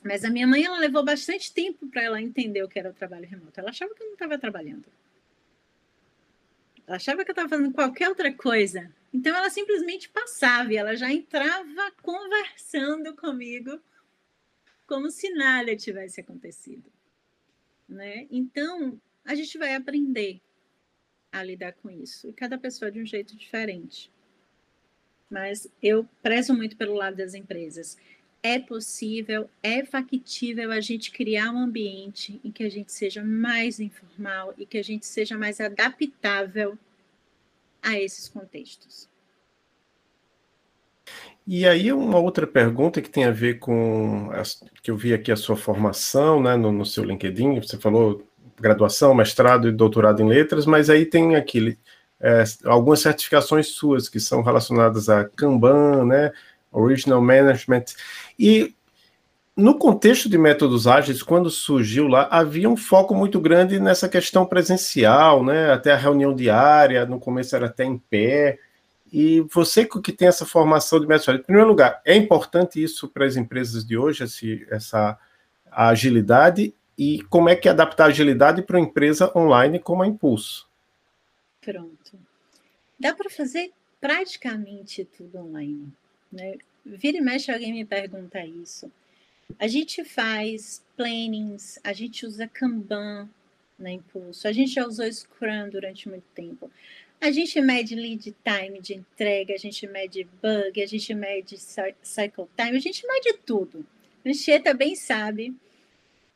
mas 0.03 0.25
a 0.25 0.31
minha 0.31 0.47
mãe 0.47 0.65
ela 0.65 0.79
levou 0.79 1.05
bastante 1.05 1.53
tempo 1.53 1.87
para 1.89 2.03
ela 2.03 2.21
entender 2.21 2.63
o 2.63 2.69
que 2.69 2.79
era 2.79 2.91
o 2.91 2.95
trabalho 2.95 3.27
remoto. 3.27 3.59
Ela 3.59 3.71
achava 3.71 3.95
que 3.95 4.03
eu 4.03 4.07
não 4.07 4.15
estava 4.15 4.39
trabalhando. 4.39 4.85
Ela 6.87 6.97
achava 6.97 7.25
que 7.25 7.31
eu 7.31 7.33
estava 7.33 7.49
fazendo 7.49 7.73
qualquer 7.73 8.09
outra 8.09 8.33
coisa. 8.33 8.91
Então 9.13 9.35
ela 9.35 9.51
simplesmente 9.51 10.09
passava 10.09 10.73
e 10.73 10.77
ela 10.77 10.95
já 10.97 11.13
entrava 11.13 11.93
conversando 12.03 13.15
comigo 13.15 13.81
como 14.87 15.11
se 15.11 15.31
nada 15.31 15.77
tivesse 15.77 16.21
acontecido. 16.21 16.91
Né? 17.89 18.27
Então 18.31 19.01
a 19.25 19.35
gente 19.35 19.59
vai 19.59 19.75
aprender 19.75 20.41
a 21.31 21.43
lidar 21.43 21.73
com 21.75 21.91
isso. 21.91 22.29
E 22.29 22.33
cada 22.33 22.57
pessoa 22.57 22.91
de 22.91 23.01
um 23.01 23.07
jeito 23.07 23.37
diferente. 23.37 24.11
Mas 25.31 25.71
eu 25.83 26.09
prezo 26.23 26.55
muito 26.55 26.77
pelo 26.77 26.95
lado 26.95 27.17
das 27.17 27.35
empresas. 27.35 27.99
É 28.43 28.59
possível, 28.59 29.51
é 29.63 29.85
factível 29.85 30.71
a 30.71 30.81
gente 30.81 31.11
criar 31.11 31.51
um 31.51 31.59
ambiente 31.59 32.41
em 32.45 32.53
que 32.53 32.63
a 32.63 32.71
gente 32.71 32.93
seja 32.93 33.23
mais 33.25 33.81
informal 33.81 34.55
e 34.57 34.65
que 34.65 34.79
a 34.79 34.83
gente 34.83 35.07
seja 35.07 35.37
mais 35.37 35.61
adaptável 35.61 36.79
a 37.83 37.99
esses 37.99 38.29
contextos. 38.29 39.09
E 41.47 41.67
aí 41.67 41.93
uma 41.93 42.19
outra 42.19 42.47
pergunta 42.47 43.01
que 43.01 43.09
tem 43.09 43.25
a 43.25 43.31
ver 43.31 43.59
com 43.59 44.31
que 44.83 44.91
eu 44.91 44.97
vi 44.97 45.15
aqui 45.15 45.33
a 45.33 45.37
sua 45.37 45.57
formação, 45.57 46.43
né, 46.43 46.57
no, 46.57 46.71
no 46.71 46.85
seu 46.85 47.03
LinkedIn. 47.03 47.61
Você 47.61 47.79
falou 47.79 48.23
graduação, 48.61 49.15
mestrado 49.15 49.69
e 49.69 49.73
doutorado 49.73 50.21
em 50.21 50.29
letras, 50.29 50.67
mas 50.67 50.91
aí 50.91 51.07
tem 51.07 51.37
aquele 51.37 51.79
é, 52.21 52.45
algumas 52.65 53.01
certificações 53.01 53.69
suas 53.69 54.09
que 54.09 54.21
são 54.21 54.43
relacionadas 54.43 55.09
a 55.09 55.25
Kanban, 55.25 56.05
né, 56.05 56.33
Original 56.81 57.21
Management. 57.21 57.85
E 58.39 58.75
no 59.57 59.77
contexto 59.77 60.29
de 60.29 60.39
métodos 60.39 60.87
ágeis, 60.87 61.23
quando 61.23 61.51
surgiu 61.51 62.07
lá, 62.07 62.29
havia 62.31 62.71
um 62.71 62.77
foco 62.77 63.15
muito 63.15 63.41
grande 63.41 63.81
nessa 63.81 64.09
questão 64.09 64.47
presencial, 64.47 65.45
né? 65.45 65.73
Até 65.73 65.93
a 65.93 65.97
reunião 65.97 66.33
diária, 66.35 67.05
no 67.05 67.19
começo 67.19 67.57
era 67.57 67.67
até 67.67 67.85
em 67.85 67.99
pé. 67.99 68.59
E 69.13 69.41
você 69.53 69.85
que 69.85 70.13
tem 70.13 70.29
essa 70.29 70.47
formação 70.47 71.01
de 71.01 71.07
métodos 71.07 71.29
ágeis, 71.29 71.43
em 71.43 71.47
primeiro 71.47 71.69
lugar, 71.69 72.01
é 72.05 72.15
importante 72.15 72.81
isso 72.81 73.09
para 73.09 73.27
as 73.27 73.37
empresas 73.37 73.85
de 73.85 73.97
hoje, 73.97 74.23
esse, 74.23 74.67
essa 74.71 75.19
agilidade? 75.73 76.73
E 76.97 77.23
como 77.25 77.49
é 77.49 77.57
que 77.57 77.69
adaptar 77.69 78.05
a 78.05 78.09
agilidade 78.09 78.63
para 78.63 78.77
uma 78.77 78.87
empresa 78.87 79.33
online 79.37 79.79
como 79.79 80.03
a 80.03 80.07
Impulso? 80.07 80.69
Pronto. 81.61 82.19
Dá 82.99 83.15
para 83.15 83.31
fazer 83.31 83.71
praticamente 84.01 85.05
tudo 85.05 85.39
online. 85.39 85.93
Né? 86.33 86.59
Vira 86.97 87.19
e 87.19 87.21
mexe, 87.21 87.51
alguém 87.51 87.73
me 87.73 87.85
pergunta 87.85 88.43
isso. 88.45 88.91
A 89.59 89.69
gente 89.69 90.05
faz 90.05 90.83
plannings, 90.97 91.79
a 91.85 91.93
gente 91.93 92.25
usa 92.25 92.49
Kanban 92.49 93.29
na 93.79 93.93
Impulso, 93.93 94.49
a 94.49 94.53
gente 94.53 94.73
já 94.73 94.87
usou 94.87 95.11
Scrum 95.13 95.69
durante 95.71 96.09
muito 96.09 96.25
tempo. 96.35 96.71
A 97.21 97.31
gente 97.31 97.61
mede 97.61 97.95
lead 97.95 98.35
time 98.43 98.81
de 98.81 98.95
entrega, 98.95 99.53
a 99.53 99.59
gente 99.59 99.87
mede 99.87 100.27
bug, 100.41 100.83
a 100.83 100.87
gente 100.87 101.13
mede 101.15 101.59
cycle 101.59 102.47
time, 102.57 102.77
a 102.77 102.81
gente 102.81 103.07
mede 103.07 103.39
tudo. 103.45 103.85
A 104.25 104.29
Anchieta 104.29 104.73
bem 104.73 104.95
sabe 104.95 105.55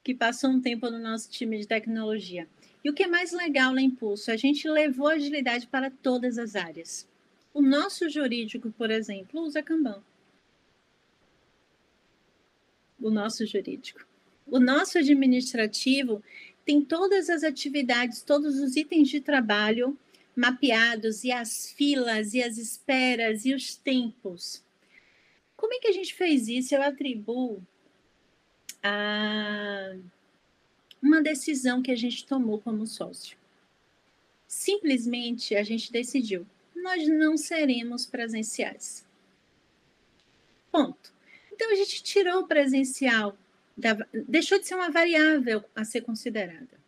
que 0.04 0.14
passou 0.14 0.50
um 0.50 0.60
tempo 0.60 0.90
no 0.90 0.98
nosso 0.98 1.30
time 1.30 1.58
de 1.58 1.66
tecnologia. 1.66 2.46
E 2.84 2.90
o 2.90 2.92
que 2.92 3.04
é 3.04 3.06
mais 3.06 3.32
legal 3.32 3.72
na 3.72 3.80
Impulso? 3.80 4.30
A 4.30 4.36
gente 4.36 4.68
levou 4.68 5.06
agilidade 5.06 5.66
para 5.66 5.90
todas 5.90 6.36
as 6.36 6.56
áreas. 6.56 7.08
O 7.54 7.62
nosso 7.62 8.10
jurídico, 8.10 8.70
por 8.72 8.90
exemplo, 8.90 9.40
usa 9.40 9.62
Kanban 9.62 10.02
o 13.02 13.10
nosso 13.10 13.46
jurídico. 13.46 14.06
O 14.46 14.58
nosso 14.58 14.98
administrativo 14.98 16.22
tem 16.64 16.80
todas 16.80 17.28
as 17.28 17.42
atividades, 17.42 18.22
todos 18.22 18.58
os 18.58 18.76
itens 18.76 19.08
de 19.08 19.20
trabalho 19.20 19.98
mapeados, 20.34 21.24
e 21.24 21.32
as 21.32 21.70
filas, 21.72 22.34
e 22.34 22.42
as 22.42 22.56
esperas, 22.56 23.44
e 23.44 23.54
os 23.54 23.76
tempos. 23.76 24.62
Como 25.56 25.74
é 25.74 25.78
que 25.78 25.88
a 25.88 25.92
gente 25.92 26.14
fez 26.14 26.48
isso? 26.48 26.74
Eu 26.74 26.82
atribuo 26.82 27.62
a 28.82 29.94
uma 31.02 31.20
decisão 31.20 31.82
que 31.82 31.90
a 31.90 31.96
gente 31.96 32.24
tomou 32.24 32.60
como 32.60 32.86
sócio. 32.86 33.36
Simplesmente 34.46 35.56
a 35.56 35.62
gente 35.62 35.90
decidiu, 35.90 36.46
nós 36.74 37.06
não 37.08 37.36
seremos 37.36 38.06
presenciais. 38.06 39.04
Ponto. 40.70 41.12
Então 41.62 41.70
a 41.70 41.76
gente 41.76 42.02
tirou 42.02 42.40
o 42.40 42.46
presencial, 42.48 43.38
da, 43.76 43.96
deixou 44.12 44.58
de 44.58 44.66
ser 44.66 44.74
uma 44.74 44.90
variável 44.90 45.62
a 45.76 45.84
ser 45.84 46.00
considerada. 46.00 46.82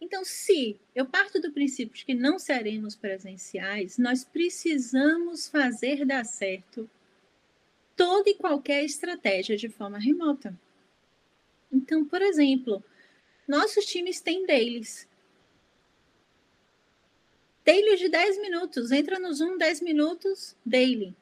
Então, 0.00 0.24
se 0.24 0.80
eu 0.94 1.04
parto 1.04 1.38
do 1.38 1.52
princípio 1.52 1.94
de 1.94 2.06
que 2.06 2.14
não 2.14 2.38
seremos 2.38 2.96
presenciais, 2.96 3.98
nós 3.98 4.24
precisamos 4.24 5.46
fazer 5.46 6.06
dar 6.06 6.24
certo 6.24 6.88
toda 7.94 8.30
e 8.30 8.34
qualquer 8.34 8.82
estratégia 8.82 9.58
de 9.58 9.68
forma 9.68 9.98
remota. 9.98 10.58
Então, 11.70 12.02
por 12.02 12.22
exemplo, 12.22 12.82
nossos 13.46 13.84
times 13.84 14.22
têm 14.22 14.46
dailies. 14.46 15.06
Daily 17.62 17.98
de 17.98 18.08
10 18.08 18.40
minutos. 18.40 18.90
Entra 18.90 19.18
no 19.18 19.34
Zoom 19.34 19.58
10 19.58 19.82
minutos, 19.82 20.56
daily 20.64 21.14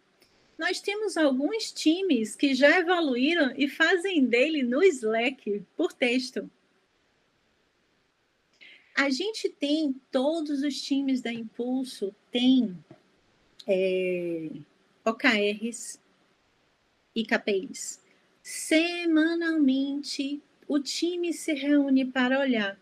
nós 0.62 0.80
temos 0.80 1.16
alguns 1.16 1.72
times 1.72 2.36
que 2.36 2.54
já 2.54 2.78
evoluíram 2.78 3.52
e 3.56 3.68
fazem 3.68 4.24
dele 4.24 4.62
no 4.62 4.80
Slack 4.80 5.60
por 5.76 5.92
texto. 5.92 6.48
A 8.94 9.10
gente 9.10 9.48
tem, 9.48 9.92
todos 10.12 10.62
os 10.62 10.80
times 10.80 11.20
da 11.20 11.32
Impulso 11.32 12.14
têm 12.30 12.78
é, 13.66 14.50
OKRs 15.04 15.98
e 17.12 17.24
KPIs. 17.24 18.00
Semanalmente, 18.40 20.40
o 20.68 20.78
time 20.78 21.32
se 21.32 21.54
reúne 21.54 22.04
para 22.04 22.38
olhar 22.38 22.78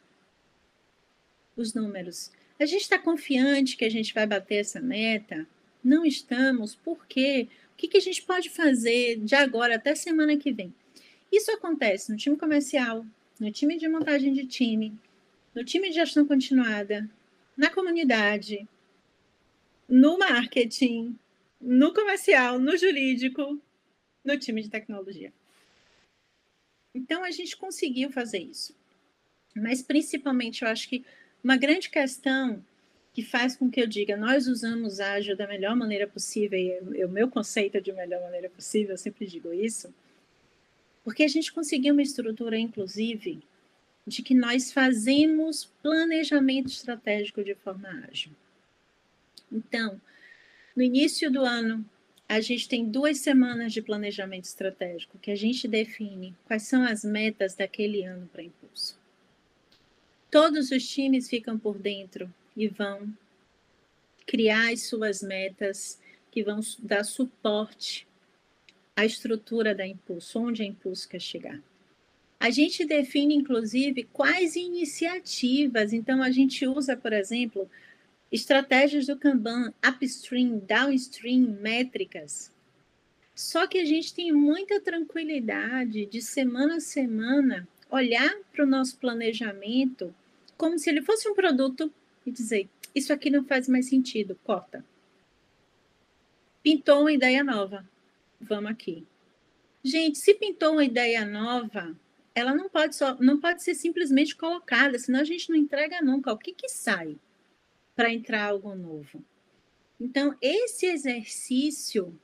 os 1.56 1.72
números. 1.72 2.30
A 2.58 2.66
gente 2.66 2.82
está 2.82 2.98
confiante 2.98 3.74
que 3.74 3.86
a 3.86 3.90
gente 3.90 4.12
vai 4.12 4.26
bater 4.26 4.56
essa 4.56 4.82
meta? 4.82 5.48
Não 5.82 6.04
estamos, 6.04 6.74
por 6.74 7.06
quê? 7.06 7.48
Que, 7.80 7.88
que 7.88 7.96
a 7.96 8.00
gente 8.00 8.22
pode 8.22 8.50
fazer 8.50 9.16
de 9.16 9.34
agora 9.34 9.76
até 9.76 9.94
semana 9.94 10.36
que 10.36 10.52
vem? 10.52 10.74
Isso 11.32 11.50
acontece 11.50 12.12
no 12.12 12.18
time 12.18 12.36
comercial, 12.36 13.06
no 13.38 13.50
time 13.50 13.78
de 13.78 13.88
montagem 13.88 14.34
de 14.34 14.46
time, 14.46 14.98
no 15.54 15.64
time 15.64 15.88
de 15.88 15.94
gestão 15.94 16.26
continuada, 16.26 17.08
na 17.56 17.70
comunidade, 17.70 18.68
no 19.88 20.18
marketing, 20.18 21.18
no 21.60 21.94
comercial, 21.94 22.58
no 22.58 22.76
jurídico, 22.76 23.58
no 24.22 24.38
time 24.38 24.62
de 24.62 24.68
tecnologia. 24.68 25.32
Então 26.94 27.24
a 27.24 27.30
gente 27.30 27.56
conseguiu 27.56 28.10
fazer 28.10 28.40
isso. 28.40 28.76
Mas 29.56 29.80
principalmente 29.80 30.62
eu 30.62 30.68
acho 30.68 30.88
que 30.88 31.04
uma 31.42 31.56
grande 31.56 31.88
questão 31.88 32.62
que 33.12 33.22
faz 33.22 33.56
com 33.56 33.70
que 33.70 33.80
eu 33.80 33.86
diga, 33.86 34.16
nós 34.16 34.46
usamos 34.46 35.00
ágil 35.00 35.36
da 35.36 35.46
melhor 35.46 35.74
maneira 35.74 36.06
possível, 36.06 36.58
e 36.94 37.04
o 37.04 37.08
meu 37.08 37.28
conceito 37.28 37.76
é 37.76 37.80
de 37.80 37.92
melhor 37.92 38.20
maneira 38.22 38.48
possível, 38.48 38.92
eu 38.92 38.98
sempre 38.98 39.26
digo 39.26 39.52
isso, 39.52 39.92
Porque 41.02 41.22
a 41.22 41.28
gente 41.28 41.52
conseguiu 41.52 41.92
uma 41.92 42.02
estrutura, 42.02 42.58
inclusive, 42.58 43.42
de 44.06 44.22
que 44.22 44.34
nós 44.34 44.72
fazemos 44.72 45.64
planejamento 45.82 46.68
estratégico 46.68 47.42
de 47.42 47.54
forma 47.54 47.88
ágil. 48.10 48.32
Então, 49.50 50.00
no 50.76 50.82
início 50.82 51.30
do 51.30 51.40
ano, 51.40 51.84
a 52.28 52.40
gente 52.40 52.68
tem 52.68 52.88
duas 52.88 53.18
semanas 53.18 53.72
de 53.72 53.82
planejamento 53.82 54.44
estratégico, 54.44 55.18
que 55.18 55.30
a 55.30 55.34
gente 55.34 55.66
define 55.66 56.36
quais 56.44 56.62
são 56.62 56.84
as 56.84 57.02
metas 57.02 57.54
daquele 57.54 58.04
ano 58.04 58.28
para 58.32 58.42
impulso. 58.42 58.98
Todos 60.30 60.70
os 60.70 60.88
times 60.88 61.28
ficam 61.28 61.58
por 61.58 61.76
dentro 61.76 62.32
e 62.56 62.68
vão 62.68 63.12
criar 64.26 64.72
as 64.72 64.82
suas 64.82 65.22
metas, 65.22 65.98
que 66.30 66.42
vão 66.42 66.60
dar 66.78 67.04
suporte 67.04 68.06
à 68.94 69.04
estrutura 69.04 69.74
da 69.74 69.86
impulso, 69.86 70.38
onde 70.38 70.62
a 70.62 70.66
impulso 70.66 71.08
quer 71.08 71.20
chegar. 71.20 71.60
A 72.38 72.50
gente 72.50 72.84
define, 72.84 73.34
inclusive, 73.34 74.04
quais 74.12 74.56
iniciativas. 74.56 75.92
Então, 75.92 76.22
a 76.22 76.30
gente 76.30 76.66
usa, 76.66 76.96
por 76.96 77.12
exemplo, 77.12 77.68
estratégias 78.30 79.06
do 79.06 79.16
Kanban, 79.16 79.74
upstream, 79.86 80.58
downstream, 80.58 81.58
métricas. 81.60 82.50
Só 83.34 83.66
que 83.66 83.78
a 83.78 83.84
gente 83.84 84.14
tem 84.14 84.32
muita 84.32 84.80
tranquilidade 84.80 86.06
de 86.06 86.22
semana 86.22 86.76
a 86.76 86.80
semana 86.80 87.68
olhar 87.90 88.34
para 88.52 88.64
o 88.64 88.68
nosso 88.68 88.96
planejamento 88.98 90.14
como 90.56 90.78
se 90.78 90.90
ele 90.90 91.00
fosse 91.00 91.26
um 91.26 91.34
produto 91.34 91.92
e 92.24 92.30
dizer: 92.30 92.68
Isso 92.94 93.12
aqui 93.12 93.30
não 93.30 93.44
faz 93.44 93.68
mais 93.68 93.88
sentido, 93.88 94.38
corta. 94.44 94.84
Pintou 96.62 97.02
uma 97.02 97.12
ideia 97.12 97.42
nova, 97.42 97.88
vamos 98.40 98.70
aqui. 98.70 99.06
Gente, 99.82 100.18
se 100.18 100.34
pintou 100.34 100.72
uma 100.72 100.84
ideia 100.84 101.24
nova, 101.24 101.96
ela 102.34 102.54
não 102.54 102.68
pode, 102.68 102.94
só, 102.94 103.14
não 103.16 103.40
pode 103.40 103.62
ser 103.62 103.74
simplesmente 103.74 104.36
colocada, 104.36 104.98
senão 104.98 105.20
a 105.20 105.24
gente 105.24 105.48
não 105.48 105.56
entrega 105.56 106.02
nunca. 106.02 106.32
O 106.32 106.38
que, 106.38 106.52
que 106.52 106.68
sai 106.68 107.16
para 107.96 108.12
entrar 108.12 108.44
algo 108.44 108.74
novo? 108.74 109.24
Então, 109.98 110.36
esse 110.40 110.86
exercício, 110.86 112.18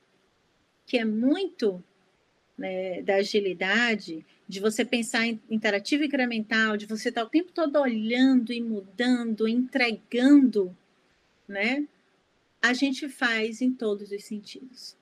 que 0.85 0.97
é 0.97 1.05
muito 1.05 1.83
né, 2.57 3.01
da 3.01 3.15
agilidade, 3.15 4.25
de 4.47 4.61
você 4.61 4.85
pensar 4.85 5.27
em 5.27 5.41
interativo 5.49 6.03
incremental, 6.05 6.77
de 6.77 6.85
você 6.85 7.09
estar 7.09 7.23
o 7.23 7.29
tempo 7.29 7.51
todo 7.51 7.79
olhando 7.79 8.53
e 8.53 8.61
mudando, 8.61 9.47
entregando, 9.47 10.75
né? 11.47 11.85
A 12.61 12.73
gente 12.73 13.09
faz 13.09 13.61
em 13.61 13.73
todos 13.73 14.11
os 14.11 14.23
sentidos. 14.23 14.95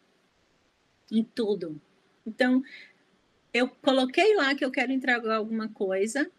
Em 1.11 1.23
tudo. 1.23 1.79
Então, 2.25 2.63
eu 3.53 3.69
coloquei 3.69 4.35
lá 4.35 4.55
que 4.55 4.65
eu 4.65 4.71
quero 4.71 4.91
entregar 4.91 5.35
alguma 5.35 5.69
coisa, 5.69 6.29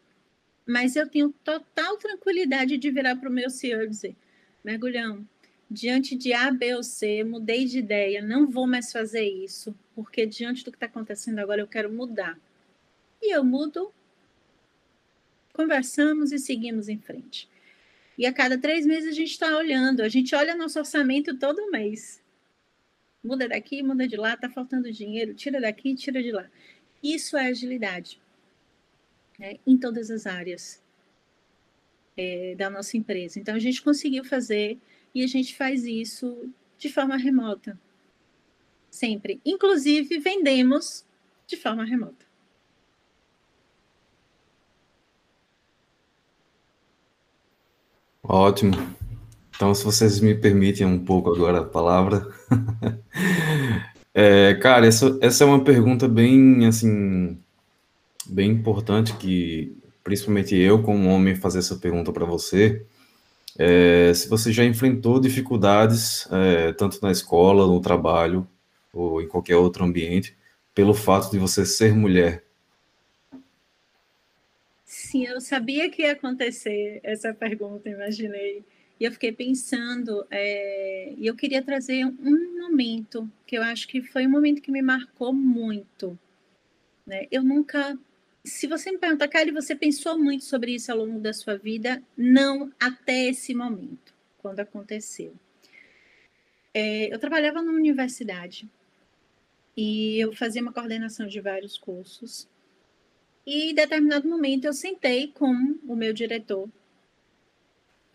mas 0.67 0.97
eu 0.97 1.09
tenho 1.09 1.33
total 1.45 1.97
tranquilidade 1.99 2.77
de 2.77 2.91
virar 2.91 3.17
para 3.17 3.31
o 3.31 3.33
meu 3.33 3.49
CEO 3.49 3.83
e 3.83 3.89
dizer: 3.89 4.17
mergulhão, 4.65 5.27
diante 5.71 6.17
de 6.17 6.33
A, 6.33 6.51
B 6.51 6.75
ou 6.75 6.83
C, 6.83 7.23
mudei 7.23 7.67
de 7.67 7.79
ideia, 7.79 8.21
não 8.21 8.49
vou 8.51 8.67
mais 8.67 8.91
fazer 8.91 9.25
isso, 9.25 9.73
porque 9.95 10.27
diante 10.27 10.65
do 10.65 10.73
que 10.73 10.77
está 10.77 10.87
acontecendo 10.87 11.39
agora 11.39 11.61
eu 11.61 11.69
quero 11.69 11.93
mudar 11.93 12.37
e 13.21 13.35
eu 13.35 13.45
mudo, 13.45 13.93
conversamos 15.53 16.33
e 16.33 16.39
seguimos 16.39 16.89
em 16.89 16.99
frente. 16.99 17.49
E 18.19 18.27
a 18.27 18.33
cada 18.33 18.59
três 18.59 18.87
meses 18.87 19.11
a 19.11 19.15
gente 19.15 19.31
está 19.31 19.57
olhando, 19.57 20.03
a 20.03 20.09
gente 20.09 20.35
olha 20.35 20.55
nosso 20.55 20.79
orçamento 20.79 21.39
todo 21.39 21.71
mês. 21.71 22.23
Muda 23.23 23.49
daqui, 23.49 23.83
muda 23.83 24.07
de 24.07 24.17
lá, 24.17 24.35
está 24.35 24.49
faltando 24.49 24.91
dinheiro, 24.93 25.35
tira 25.35 25.61
daqui, 25.61 25.95
tira 25.95 26.23
de 26.23 26.31
lá. 26.31 26.49
Isso 27.03 27.37
é 27.37 27.49
agilidade 27.49 28.21
né, 29.39 29.59
em 29.67 29.77
todas 29.77 30.11
as 30.11 30.27
áreas 30.27 30.83
é, 32.17 32.55
da 32.55 32.71
nossa 32.71 32.97
empresa. 32.97 33.39
Então 33.39 33.55
a 33.55 33.59
gente 33.59 33.83
conseguiu 33.83 34.25
fazer 34.25 34.79
e 35.15 35.23
a 35.23 35.27
gente 35.27 35.55
faz 35.55 35.85
isso 35.85 36.53
de 36.79 36.89
forma 36.89 37.17
remota. 37.17 37.79
Sempre. 38.91 39.41
Inclusive, 39.45 40.19
vendemos 40.19 41.05
de 41.47 41.57
forma 41.57 41.85
remota. 41.85 42.26
Ótimo. 48.29 48.73
Então, 49.55 49.75
se 49.75 49.85
vocês 49.85 50.21
me 50.21 50.35
permitem 50.35 50.87
um 50.87 50.99
pouco 50.99 51.33
agora 51.33 51.61
a 51.61 51.65
palavra. 51.65 52.27
é, 54.13 54.55
cara, 54.55 54.87
essa, 54.87 55.17
essa 55.21 55.45
é 55.45 55.47
uma 55.47 55.63
pergunta 55.63 56.09
bem, 56.09 56.67
assim, 56.67 57.39
bem 58.27 58.51
importante 58.51 59.15
que, 59.15 59.77
principalmente 60.03 60.55
eu, 60.57 60.83
como 60.83 61.09
homem, 61.09 61.37
fazer 61.37 61.61
essa 61.61 61.77
pergunta 61.77 62.13
para 62.13 62.27
você. 62.27 62.85
É, 63.59 64.13
se 64.13 64.29
você 64.29 64.53
já 64.53 64.65
enfrentou 64.65 65.21
dificuldades, 65.21 66.29
é, 66.31 66.73
tanto 66.73 66.99
na 67.01 67.11
escola, 67.11 67.67
no 67.67 67.81
trabalho, 67.81 68.47
ou 68.93 69.23
em 69.23 69.29
qualquer 69.29 69.57
outro 69.57 69.85
ambiente, 69.85 70.37
pelo 70.75 70.93
fato 70.93 71.31
de 71.31 71.39
você 71.39 71.65
ser 71.65 71.95
mulher. 71.95 72.46
Sim, 74.87 75.27
eu 75.27 75.41
sabia 75.41 75.91
que 75.91 76.03
ia 76.03 76.13
acontecer 76.13 77.01
essa 77.03 77.35
pergunta, 77.35 77.89
imaginei. 77.89 78.65
E 79.01 79.05
eu 79.05 79.13
fiquei 79.13 79.33
pensando, 79.33 80.25
é, 80.31 81.13
e 81.19 81.27
eu 81.27 81.35
queria 81.35 81.63
trazer 81.63 82.05
um 82.07 82.61
momento 82.63 83.31
que 83.47 83.59
eu 83.59 83.63
acho 83.63 83.89
que 83.89 84.01
foi 84.01 84.27
um 84.27 84.31
momento 84.31 84.63
que 84.63 84.71
me 84.71 84.81
marcou 84.81 85.33
muito. 85.33 86.19
Né? 87.07 87.27
Eu 87.33 87.43
nunca. 87.43 87.99
Se 88.45 88.69
você 88.69 88.93
me 88.93 88.99
perguntar, 88.99 89.29
Kali, 89.29 89.51
você 89.51 89.75
pensou 89.75 90.17
muito 90.19 90.45
sobre 90.45 90.73
isso 90.75 90.93
ao 90.93 90.99
longo 90.99 91.19
da 91.21 91.33
sua 91.33 91.57
vida? 91.59 92.03
Não 92.17 92.73
até 92.81 93.29
esse 93.29 93.55
momento, 93.55 94.15
quando 94.39 94.61
aconteceu. 94.61 95.35
É, 96.73 97.13
eu 97.13 97.19
trabalhava 97.19 97.61
numa 97.61 97.79
universidade 97.79 98.69
e 99.77 100.19
eu 100.21 100.33
fazia 100.33 100.63
uma 100.63 100.73
coordenação 100.73 101.27
de 101.27 101.41
vários 101.41 101.77
cursos. 101.77 102.49
E 103.47 103.71
em 103.71 103.75
determinado 103.75 104.29
momento 104.29 104.65
eu 104.65 104.73
sentei 104.73 105.29
com 105.29 105.53
o 105.87 105.95
meu 105.95 106.13
diretor 106.13 106.69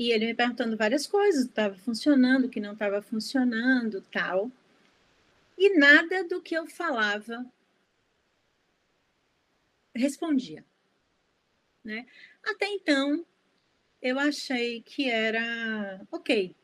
e 0.01 0.11
ele 0.11 0.25
me 0.25 0.33
perguntando 0.33 0.75
várias 0.75 1.05
coisas, 1.05 1.45
estava 1.45 1.75
funcionando, 1.75 2.45
o 2.45 2.49
que 2.49 2.59
não 2.59 2.73
estava 2.73 3.03
funcionando, 3.03 4.01
tal. 4.11 4.51
E 5.55 5.77
nada 5.77 6.23
do 6.23 6.41
que 6.41 6.55
eu 6.55 6.65
falava 6.65 7.45
respondia. 9.93 10.65
Né? 11.83 12.07
Até 12.43 12.67
então, 12.67 13.23
eu 14.01 14.17
achei 14.17 14.81
que 14.81 15.07
era 15.07 16.01
ok. 16.11 16.55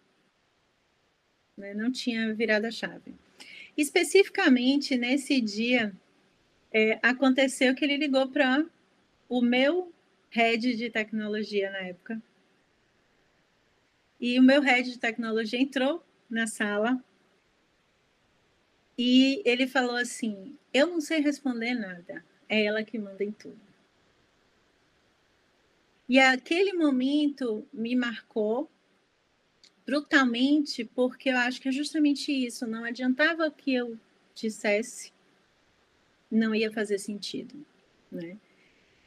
Né? 1.55 1.75
Não 1.75 1.91
tinha 1.91 2.33
virado 2.33 2.65
a 2.65 2.71
chave. 2.71 3.13
Especificamente 3.77 4.97
nesse 4.97 5.39
dia, 5.39 5.95
é, 6.77 6.99
aconteceu 7.01 7.73
que 7.73 7.83
ele 7.83 7.97
ligou 7.97 8.27
para 8.27 8.63
o 9.27 9.41
meu 9.41 9.91
head 10.29 10.75
de 10.75 10.91
tecnologia 10.91 11.71
na 11.71 11.79
época. 11.79 12.21
E 14.21 14.39
o 14.39 14.43
meu 14.43 14.61
head 14.61 14.91
de 14.91 14.99
tecnologia 14.99 15.59
entrou 15.59 16.03
na 16.29 16.45
sala 16.45 17.03
e 18.95 19.41
ele 19.43 19.65
falou 19.65 19.95
assim: 19.95 20.55
Eu 20.71 20.85
não 20.85 21.01
sei 21.01 21.19
responder 21.19 21.73
nada, 21.73 22.23
é 22.47 22.63
ela 22.63 22.83
que 22.83 22.99
manda 22.99 23.23
em 23.23 23.31
tudo. 23.31 23.59
E 26.07 26.19
aquele 26.19 26.73
momento 26.73 27.67
me 27.73 27.95
marcou 27.95 28.69
brutalmente, 29.83 30.85
porque 30.85 31.29
eu 31.29 31.37
acho 31.37 31.59
que 31.59 31.69
é 31.69 31.71
justamente 31.71 32.31
isso. 32.31 32.67
Não 32.67 32.83
adiantava 32.83 33.49
que 33.49 33.73
eu 33.73 33.97
dissesse 34.35 35.11
não 36.29 36.53
ia 36.53 36.71
fazer 36.71 36.99
sentido, 36.99 37.65
né? 38.11 38.37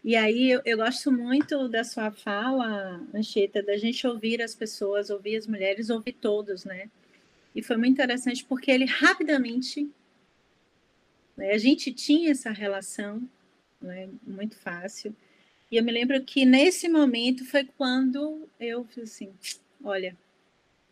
E 0.03 0.17
aí 0.17 0.51
eu, 0.51 0.63
eu, 0.65 0.79
gosto 0.79 1.13
muito 1.13 1.69
da 1.69 1.85
sua 1.85 2.11
fala, 2.11 3.07
Anchieta, 3.15 3.63
da 3.63 3.77
gente 3.77 4.07
ouvir 4.07 4.41
as 4.41 4.55
pessoas, 4.55 5.11
ouvir 5.11 5.37
as 5.37 5.47
mulheres, 5.47 5.91
ouvir 5.91 6.15
todos, 6.15 6.65
né? 6.65 6.91
E 7.55 7.63
foi 7.63 7.77
muito 7.77 7.93
interessante 7.93 8.45
porque 8.45 8.71
ele 8.71 8.87
rapidamente, 8.87 9.91
né, 11.37 11.53
a 11.53 11.59
gente 11.59 11.93
tinha 11.93 12.31
essa 12.31 12.51
relação, 12.51 13.29
né, 13.81 14.09
muito 14.27 14.57
fácil. 14.57 15.15
E 15.71 15.77
eu 15.77 15.85
me 15.85 15.93
lembro 15.93 16.23
que 16.25 16.47
nesse 16.47 16.89
momento 16.89 17.45
foi 17.45 17.65
quando 17.65 18.49
eu 18.59 18.85
fiz 18.85 19.05
assim, 19.05 19.35
olha, 19.85 20.17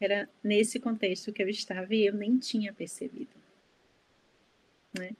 era 0.00 0.28
nesse 0.44 0.78
contexto 0.78 1.32
que 1.32 1.42
eu 1.42 1.48
estava 1.48 1.94
e 1.94 2.06
eu 2.06 2.14
nem 2.14 2.38
tinha 2.38 2.72
percebido, 2.74 3.34
né? 4.98 5.16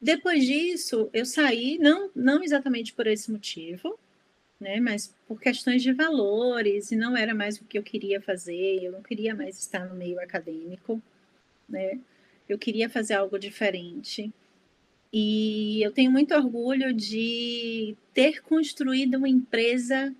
Depois 0.00 0.44
disso, 0.44 1.10
eu 1.12 1.26
saí, 1.26 1.78
não, 1.78 2.10
não 2.14 2.42
exatamente 2.42 2.92
por 2.92 3.06
esse 3.06 3.30
motivo, 3.30 3.98
né, 4.60 4.80
mas 4.80 5.14
por 5.26 5.40
questões 5.40 5.82
de 5.82 5.92
valores, 5.92 6.92
e 6.92 6.96
não 6.96 7.16
era 7.16 7.34
mais 7.34 7.58
o 7.58 7.64
que 7.64 7.78
eu 7.78 7.82
queria 7.82 8.20
fazer, 8.20 8.82
eu 8.82 8.92
não 8.92 9.02
queria 9.02 9.34
mais 9.34 9.58
estar 9.58 9.84
no 9.86 9.94
meio 9.94 10.20
acadêmico, 10.20 11.02
né, 11.68 11.98
eu 12.48 12.58
queria 12.58 12.88
fazer 12.88 13.14
algo 13.14 13.38
diferente. 13.38 14.32
E 15.12 15.82
eu 15.82 15.92
tenho 15.92 16.10
muito 16.10 16.34
orgulho 16.34 16.92
de 16.92 17.96
ter 18.12 18.42
construído 18.42 19.16
uma 19.16 19.28
empresa 19.28 20.14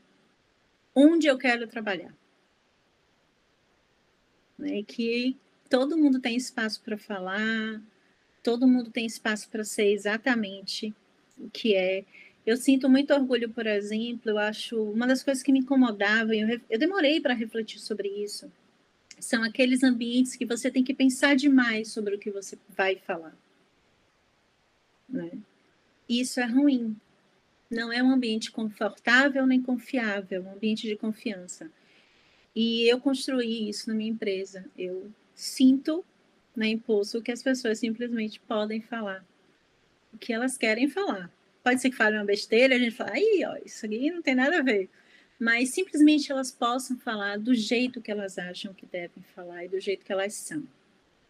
onde 0.94 1.26
eu 1.26 1.36
quero 1.38 1.66
trabalhar. 1.66 2.14
Né? 4.58 4.82
Que 4.82 5.36
todo 5.68 5.96
mundo 5.96 6.20
tem 6.20 6.36
espaço 6.36 6.82
para 6.82 6.96
falar, 6.96 7.80
todo 8.42 8.68
mundo 8.68 8.90
tem 8.90 9.06
espaço 9.06 9.48
para 9.48 9.64
ser 9.64 9.92
exatamente 9.92 10.94
o 11.38 11.48
que 11.50 11.74
é. 11.74 12.04
Eu 12.46 12.56
sinto 12.56 12.88
muito 12.88 13.12
orgulho, 13.12 13.50
por 13.50 13.66
exemplo, 13.66 14.30
eu 14.30 14.38
acho 14.38 14.82
uma 14.82 15.06
das 15.06 15.22
coisas 15.22 15.42
que 15.42 15.52
me 15.52 15.60
incomodavam, 15.60 16.32
eu, 16.32 16.60
eu 16.70 16.78
demorei 16.78 17.20
para 17.20 17.34
refletir 17.34 17.78
sobre 17.78 18.08
isso, 18.08 18.50
são 19.20 19.42
aqueles 19.42 19.82
ambientes 19.82 20.36
que 20.36 20.46
você 20.46 20.70
tem 20.70 20.84
que 20.84 20.94
pensar 20.94 21.36
demais 21.36 21.88
sobre 21.88 22.14
o 22.14 22.18
que 22.18 22.30
você 22.30 22.56
vai 22.68 22.96
falar. 22.96 23.36
Né? 25.08 25.30
Isso 26.08 26.40
é 26.40 26.46
ruim. 26.46 26.96
Não 27.70 27.92
é 27.92 28.02
um 28.02 28.10
ambiente 28.10 28.50
confortável 28.50 29.46
nem 29.46 29.60
confiável, 29.60 30.42
um 30.42 30.52
ambiente 30.52 30.86
de 30.86 30.96
confiança. 30.96 31.70
E 32.54 32.90
eu 32.90 33.00
construí 33.00 33.68
isso 33.68 33.88
na 33.88 33.94
minha 33.94 34.10
empresa. 34.10 34.64
Eu 34.76 35.10
sinto 35.34 36.04
na 36.58 36.66
Impulso 36.66 37.22
que 37.22 37.30
as 37.30 37.42
pessoas 37.42 37.78
simplesmente 37.78 38.40
podem 38.40 38.80
falar 38.80 39.24
o 40.12 40.18
que 40.18 40.32
elas 40.32 40.58
querem 40.58 40.88
falar. 40.88 41.30
Pode 41.62 41.80
ser 41.80 41.90
que 41.90 41.96
fale 41.96 42.16
uma 42.16 42.24
besteira, 42.24 42.74
a 42.74 42.78
gente 42.78 42.96
fala, 42.96 43.12
aí, 43.12 43.42
ó, 43.46 43.56
isso 43.64 43.86
aqui 43.86 44.10
não 44.10 44.20
tem 44.20 44.34
nada 44.34 44.58
a 44.58 44.62
ver. 44.62 44.90
Mas 45.38 45.70
simplesmente 45.70 46.32
elas 46.32 46.50
possam 46.50 46.98
falar 46.98 47.38
do 47.38 47.54
jeito 47.54 48.00
que 48.00 48.10
elas 48.10 48.38
acham 48.38 48.74
que 48.74 48.86
devem 48.86 49.22
falar 49.34 49.64
e 49.64 49.68
do 49.68 49.78
jeito 49.78 50.04
que 50.04 50.12
elas 50.12 50.34
são. 50.34 50.64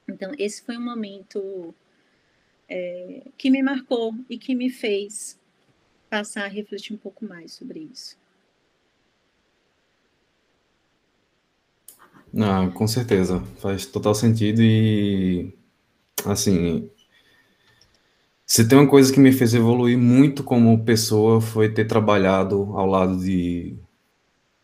Então, 0.09 0.33
esse 0.38 0.62
foi 0.62 0.79
um 0.79 0.85
momento 0.85 1.75
é, 2.67 3.23
que 3.37 3.51
me 3.51 3.62
marcou 3.62 4.14
e 4.31 4.38
que 4.38 4.55
me 4.55 4.71
fez 4.71 5.38
passar 6.09 6.45
a 6.45 6.49
refletir 6.49 6.95
um 6.95 6.99
pouco 6.99 7.27
mais 7.27 7.53
sobre 7.53 7.81
isso. 7.93 8.17
Não, 12.33 12.71
com 12.71 12.87
certeza, 12.87 13.41
faz 13.59 13.87
total 13.87 14.14
sentido 14.14 14.62
e 14.62 15.53
assim, 16.27 16.91
se 18.47 18.67
tem 18.67 18.79
uma 18.79 18.88
coisa 18.88 19.12
que 19.12 19.21
me 19.21 19.33
fez 19.33 19.55
evoluir 19.55 19.99
muito 19.99 20.43
como 20.43 20.85
pessoa 20.85 21.41
foi 21.41 21.69
ter 21.73 21.85
trabalhado 21.87 22.57
ao 22.77 22.87
lado 22.87 23.19
de 23.19 23.77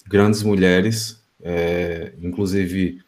grandes 0.06 0.42
mulheres, 0.42 1.22
é, 1.42 2.14
inclusive 2.22 3.02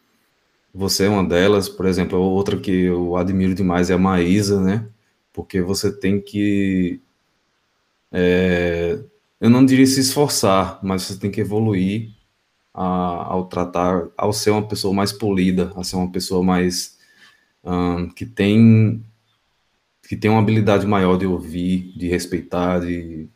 você 0.73 1.05
é 1.05 1.09
uma 1.09 1.23
delas, 1.27 1.69
por 1.69 1.85
exemplo, 1.87 2.19
outra 2.19 2.57
que 2.59 2.71
eu 2.71 3.15
admiro 3.17 3.55
demais 3.55 3.89
é 3.89 3.95
a 3.95 3.97
Maísa, 3.97 4.61
né? 4.61 4.87
Porque 5.33 5.61
você 5.61 5.91
tem 5.91 6.21
que, 6.21 7.01
é, 8.11 8.99
eu 9.39 9.49
não 9.49 9.65
diria 9.65 9.85
se 9.85 9.99
esforçar, 9.99 10.79
mas 10.83 11.03
você 11.03 11.19
tem 11.19 11.31
que 11.31 11.41
evoluir 11.41 12.11
a, 12.77 13.33
ao 13.33 13.45
tratar, 13.47 14.07
ao 14.15 14.31
ser 14.31 14.51
uma 14.51 14.67
pessoa 14.67 14.93
mais 14.93 15.11
polida, 15.11 15.73
a 15.75 15.83
ser 15.83 15.95
uma 15.95 16.11
pessoa 16.11 16.43
mais 16.43 16.99
um, 17.63 18.07
que 18.09 18.25
tem 18.25 19.03
que 20.07 20.15
tem 20.15 20.31
uma 20.31 20.39
habilidade 20.39 20.87
maior 20.87 21.17
de 21.17 21.25
ouvir, 21.25 21.91
de 21.97 22.07
respeitar, 22.07 22.79
de 22.79 23.27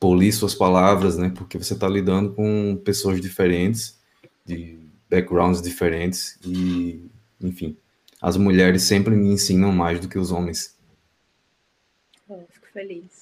polir 0.00 0.32
suas 0.32 0.54
palavras, 0.54 1.18
né? 1.18 1.30
Porque 1.36 1.58
você 1.58 1.74
está 1.74 1.86
lidando 1.86 2.32
com 2.32 2.80
pessoas 2.82 3.20
diferentes, 3.20 3.98
de 4.46 4.78
backgrounds 5.10 5.60
diferentes 5.60 6.38
e, 6.46 7.04
enfim, 7.42 7.76
as 8.22 8.38
mulheres 8.38 8.84
sempre 8.84 9.14
me 9.14 9.28
ensinam 9.28 9.70
mais 9.70 10.00
do 10.00 10.08
que 10.08 10.18
os 10.18 10.30
homens. 10.30 10.78
Oh, 12.26 12.40
fico 12.48 12.68
feliz. 12.72 13.17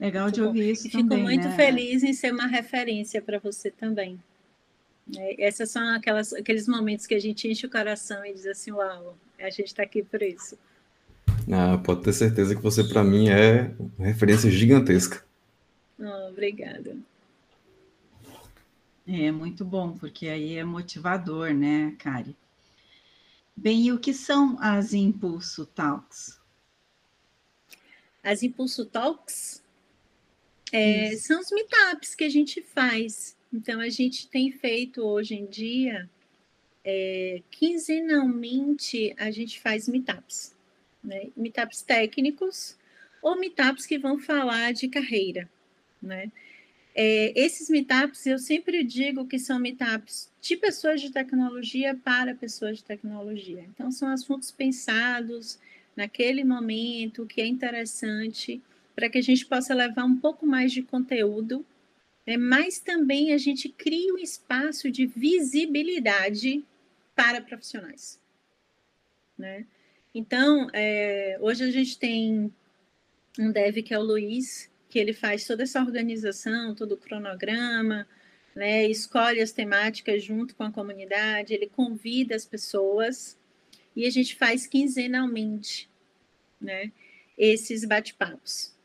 Legal 0.00 0.30
de 0.30 0.40
ouvir 0.40 0.70
isso 0.70 0.88
e 0.88 0.90
também. 0.90 1.18
Fico 1.18 1.22
muito 1.22 1.48
né? 1.48 1.56
feliz 1.56 2.02
em 2.02 2.14
ser 2.14 2.32
uma 2.32 2.46
referência 2.46 3.20
para 3.20 3.38
você 3.38 3.70
também. 3.70 4.18
É, 5.14 5.44
essas 5.46 5.70
são 5.70 5.86
aquelas, 5.94 6.32
aqueles 6.32 6.66
momentos 6.66 7.06
que 7.06 7.14
a 7.14 7.20
gente 7.20 7.46
enche 7.46 7.66
o 7.66 7.70
coração 7.70 8.24
e 8.24 8.32
diz 8.32 8.46
assim: 8.46 8.72
Uau, 8.72 9.14
a 9.38 9.50
gente 9.50 9.66
está 9.66 9.82
aqui 9.82 10.02
por 10.02 10.22
isso. 10.22 10.58
Ah, 11.52 11.76
pode 11.78 12.02
ter 12.02 12.14
certeza 12.14 12.56
que 12.56 12.62
você, 12.62 12.82
para 12.82 13.04
mim, 13.04 13.28
é 13.28 13.74
uma 13.98 14.06
referência 14.06 14.50
gigantesca. 14.50 15.22
Oh, 15.98 16.30
obrigada. 16.30 16.96
É 19.06 19.30
muito 19.30 19.64
bom, 19.64 19.92
porque 19.92 20.28
aí 20.28 20.56
é 20.56 20.64
motivador, 20.64 21.52
né, 21.52 21.94
Kari? 21.98 22.36
Bem, 23.56 23.86
e 23.86 23.92
o 23.92 23.98
que 23.98 24.14
são 24.14 24.56
as 24.60 24.94
Impulso 24.94 25.66
Talks? 25.66 26.38
As 28.22 28.42
Impulso 28.42 28.86
Talks 28.86 29.59
é, 30.72 31.16
são 31.16 31.40
os 31.40 31.50
meetups 31.50 32.14
que 32.14 32.24
a 32.24 32.28
gente 32.28 32.62
faz. 32.62 33.36
Então, 33.52 33.80
a 33.80 33.88
gente 33.88 34.28
tem 34.28 34.52
feito 34.52 35.02
hoje 35.02 35.34
em 35.34 35.46
dia, 35.46 36.08
é, 36.84 37.42
quinzenalmente, 37.50 39.14
a 39.18 39.30
gente 39.30 39.60
faz 39.60 39.88
meetups. 39.88 40.54
Né? 41.02 41.28
Meetups 41.36 41.82
técnicos 41.82 42.76
ou 43.22 43.38
meetups 43.38 43.86
que 43.86 43.98
vão 43.98 44.18
falar 44.18 44.72
de 44.72 44.88
carreira. 44.88 45.48
Né? 46.00 46.30
É, 46.94 47.32
esses 47.38 47.68
meetups, 47.68 48.26
eu 48.26 48.38
sempre 48.38 48.84
digo 48.84 49.26
que 49.26 49.38
são 49.38 49.58
meetups 49.58 50.30
de 50.40 50.56
pessoas 50.56 51.00
de 51.00 51.10
tecnologia 51.10 51.94
para 51.94 52.34
pessoas 52.34 52.78
de 52.78 52.84
tecnologia. 52.84 53.64
Então, 53.74 53.90
são 53.90 54.08
assuntos 54.08 54.50
pensados 54.50 55.58
naquele 55.96 56.44
momento, 56.44 57.26
que 57.26 57.40
é 57.40 57.46
interessante 57.46 58.62
para 59.00 59.08
que 59.08 59.16
a 59.16 59.22
gente 59.22 59.46
possa 59.46 59.74
levar 59.74 60.04
um 60.04 60.18
pouco 60.18 60.44
mais 60.44 60.70
de 60.70 60.82
conteúdo, 60.82 61.64
né? 62.26 62.36
mas 62.36 62.80
também 62.80 63.32
a 63.32 63.38
gente 63.38 63.66
cria 63.70 64.12
um 64.12 64.18
espaço 64.18 64.90
de 64.90 65.06
visibilidade 65.06 66.62
para 67.16 67.40
profissionais. 67.40 68.20
Né? 69.38 69.64
Então, 70.14 70.68
é, 70.74 71.38
hoje 71.40 71.64
a 71.64 71.70
gente 71.70 71.98
tem 71.98 72.52
um 73.38 73.50
dev 73.50 73.78
que 73.78 73.94
é 73.94 73.98
o 73.98 74.02
Luiz, 74.02 74.70
que 74.90 74.98
ele 74.98 75.14
faz 75.14 75.46
toda 75.46 75.62
essa 75.62 75.80
organização, 75.80 76.74
todo 76.74 76.92
o 76.92 76.98
cronograma, 76.98 78.06
né, 78.54 78.86
escolhe 78.86 79.40
as 79.40 79.50
temáticas 79.50 80.22
junto 80.22 80.54
com 80.54 80.64
a 80.64 80.70
comunidade, 80.70 81.54
ele 81.54 81.68
convida 81.68 82.36
as 82.36 82.44
pessoas 82.44 83.38
e 83.96 84.04
a 84.04 84.10
gente 84.10 84.36
faz 84.36 84.66
quinzenalmente 84.66 85.88
né, 86.60 86.92
esses 87.38 87.86
bate-papos. 87.86 88.78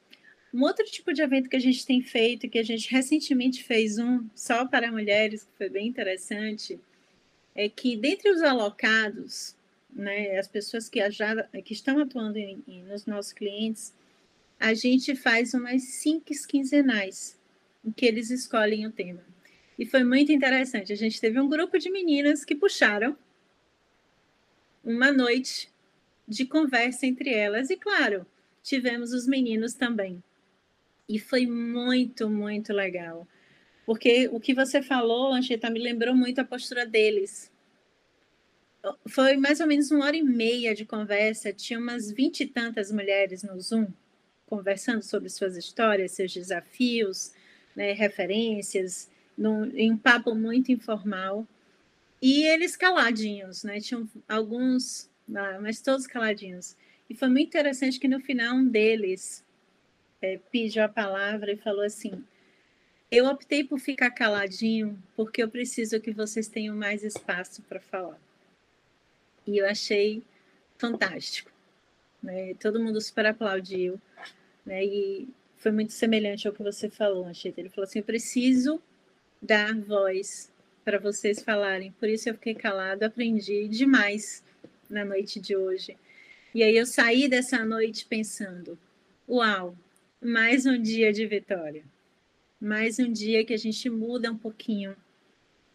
Um 0.55 0.63
outro 0.63 0.85
tipo 0.85 1.11
de 1.11 1.21
evento 1.21 1.49
que 1.49 1.57
a 1.57 1.59
gente 1.59 1.85
tem 1.85 2.01
feito, 2.01 2.47
que 2.47 2.57
a 2.57 2.63
gente 2.63 2.89
recentemente 2.89 3.61
fez 3.61 3.99
um 3.99 4.25
só 4.33 4.65
para 4.65 4.89
mulheres, 4.89 5.43
que 5.43 5.57
foi 5.57 5.67
bem 5.67 5.85
interessante, 5.85 6.79
é 7.53 7.67
que 7.67 7.97
dentre 7.97 8.31
os 8.31 8.41
alocados, 8.41 9.53
né, 9.91 10.39
as 10.39 10.47
pessoas 10.47 10.87
que, 10.87 11.11
já, 11.11 11.43
que 11.43 11.73
estão 11.73 11.99
atuando 11.99 12.37
em, 12.37 12.63
em, 12.69 12.83
nos 12.83 13.05
nossos 13.05 13.33
clientes, 13.33 13.93
a 14.57 14.73
gente 14.73 15.13
faz 15.13 15.53
umas 15.53 15.83
cinco 15.83 16.31
quinzenais, 16.47 17.37
em 17.83 17.91
que 17.91 18.05
eles 18.05 18.29
escolhem 18.29 18.87
o 18.87 18.93
tema. 18.93 19.25
E 19.77 19.85
foi 19.85 20.05
muito 20.05 20.31
interessante. 20.31 20.93
A 20.93 20.95
gente 20.95 21.19
teve 21.19 21.37
um 21.37 21.49
grupo 21.49 21.77
de 21.77 21.91
meninas 21.91 22.45
que 22.45 22.55
puxaram 22.55 23.17
uma 24.81 25.11
noite 25.11 25.69
de 26.25 26.45
conversa 26.45 27.05
entre 27.05 27.33
elas, 27.33 27.69
e 27.69 27.75
claro, 27.75 28.25
tivemos 28.63 29.11
os 29.11 29.27
meninos 29.27 29.73
também. 29.73 30.23
E 31.07 31.19
foi 31.19 31.45
muito, 31.45 32.29
muito 32.29 32.73
legal. 32.73 33.27
Porque 33.85 34.27
o 34.31 34.39
que 34.39 34.53
você 34.53 34.81
falou, 34.81 35.33
Anchieta, 35.33 35.69
me 35.69 35.79
lembrou 35.79 36.15
muito 36.15 36.39
a 36.39 36.43
postura 36.43 36.85
deles. 36.85 37.51
Foi 39.07 39.37
mais 39.37 39.59
ou 39.59 39.67
menos 39.67 39.91
uma 39.91 40.05
hora 40.05 40.17
e 40.17 40.23
meia 40.23 40.73
de 40.73 40.85
conversa, 40.85 41.53
tinha 41.53 41.79
umas 41.79 42.11
vinte 42.11 42.41
e 42.41 42.47
tantas 42.47 42.91
mulheres 42.91 43.43
no 43.43 43.59
Zoom, 43.59 43.87
conversando 44.47 45.03
sobre 45.03 45.29
suas 45.29 45.55
histórias, 45.55 46.11
seus 46.11 46.33
desafios, 46.33 47.31
né, 47.75 47.93
referências, 47.93 49.09
num, 49.37 49.65
em 49.75 49.91
um 49.91 49.97
papo 49.97 50.33
muito 50.33 50.71
informal. 50.71 51.47
E 52.21 52.43
eles 52.43 52.75
caladinhos, 52.75 53.63
né? 53.63 53.79
Tinham 53.79 54.09
alguns, 54.27 55.09
ah, 55.35 55.59
mas 55.61 55.81
todos 55.81 56.07
caladinhos. 56.07 56.75
E 57.07 57.13
foi 57.13 57.27
muito 57.27 57.49
interessante 57.49 57.99
que 57.99 58.07
no 58.07 58.19
final 58.19 58.55
um 58.55 58.67
deles 58.67 59.44
é, 60.21 60.39
pediu 60.51 60.83
a 60.83 60.89
palavra 60.89 61.51
e 61.51 61.57
falou 61.57 61.83
assim: 61.83 62.23
Eu 63.11 63.25
optei 63.25 63.63
por 63.63 63.79
ficar 63.79 64.11
caladinho 64.11 65.01
porque 65.15 65.43
eu 65.43 65.49
preciso 65.49 65.99
que 65.99 66.11
vocês 66.11 66.47
tenham 66.47 66.75
mais 66.75 67.03
espaço 67.03 67.61
para 67.63 67.79
falar. 67.79 68.19
E 69.47 69.57
eu 69.57 69.67
achei 69.67 70.23
fantástico. 70.77 71.51
Né? 72.21 72.53
Todo 72.55 72.79
mundo 72.79 72.99
super 72.99 73.25
aplaudiu. 73.27 74.01
Né? 74.65 74.83
E 74.83 75.27
foi 75.57 75.71
muito 75.71 75.93
semelhante 75.93 76.47
ao 76.47 76.53
que 76.53 76.63
você 76.63 76.89
falou, 76.89 77.25
Anchieta. 77.25 77.59
Ele 77.59 77.69
falou 77.69 77.87
assim: 77.87 77.99
Eu 77.99 78.05
preciso 78.05 78.81
dar 79.41 79.75
voz 79.75 80.51
para 80.83 80.99
vocês 80.99 81.41
falarem. 81.41 81.91
Por 81.93 82.07
isso 82.07 82.29
eu 82.29 82.35
fiquei 82.35 82.53
calado, 82.55 83.03
aprendi 83.03 83.67
demais 83.67 84.43
na 84.89 85.03
noite 85.03 85.39
de 85.39 85.55
hoje. 85.55 85.97
E 86.53 86.63
aí 86.63 86.77
eu 86.77 86.85
saí 86.85 87.27
dessa 87.27 87.65
noite 87.65 88.05
pensando: 88.05 88.77
uau, 89.27 89.75
mais 90.25 90.65
um 90.65 90.81
dia 90.81 91.13
de 91.13 91.23
vitória. 91.27 91.83
Mais 92.59 92.97
um 92.97 93.11
dia 93.11 93.45
que 93.45 93.53
a 93.53 93.57
gente 93.57 93.87
muda 93.91 94.31
um 94.31 94.37
pouquinho, 94.37 94.95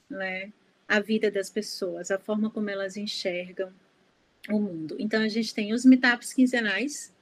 né? 0.09 0.53
A 0.89 0.99
vida 0.99 1.31
das 1.31 1.49
pessoas, 1.49 2.11
a 2.11 2.19
forma 2.19 2.51
como 2.51 2.69
elas 2.69 2.97
enxergam 2.97 3.73
o 4.49 4.59
mundo. 4.59 4.97
Então 4.99 5.23
a 5.23 5.29
gente 5.29 5.55
tem 5.55 5.73
os 5.73 5.85
meetups 5.85 6.33
quinzenais, 6.33 7.15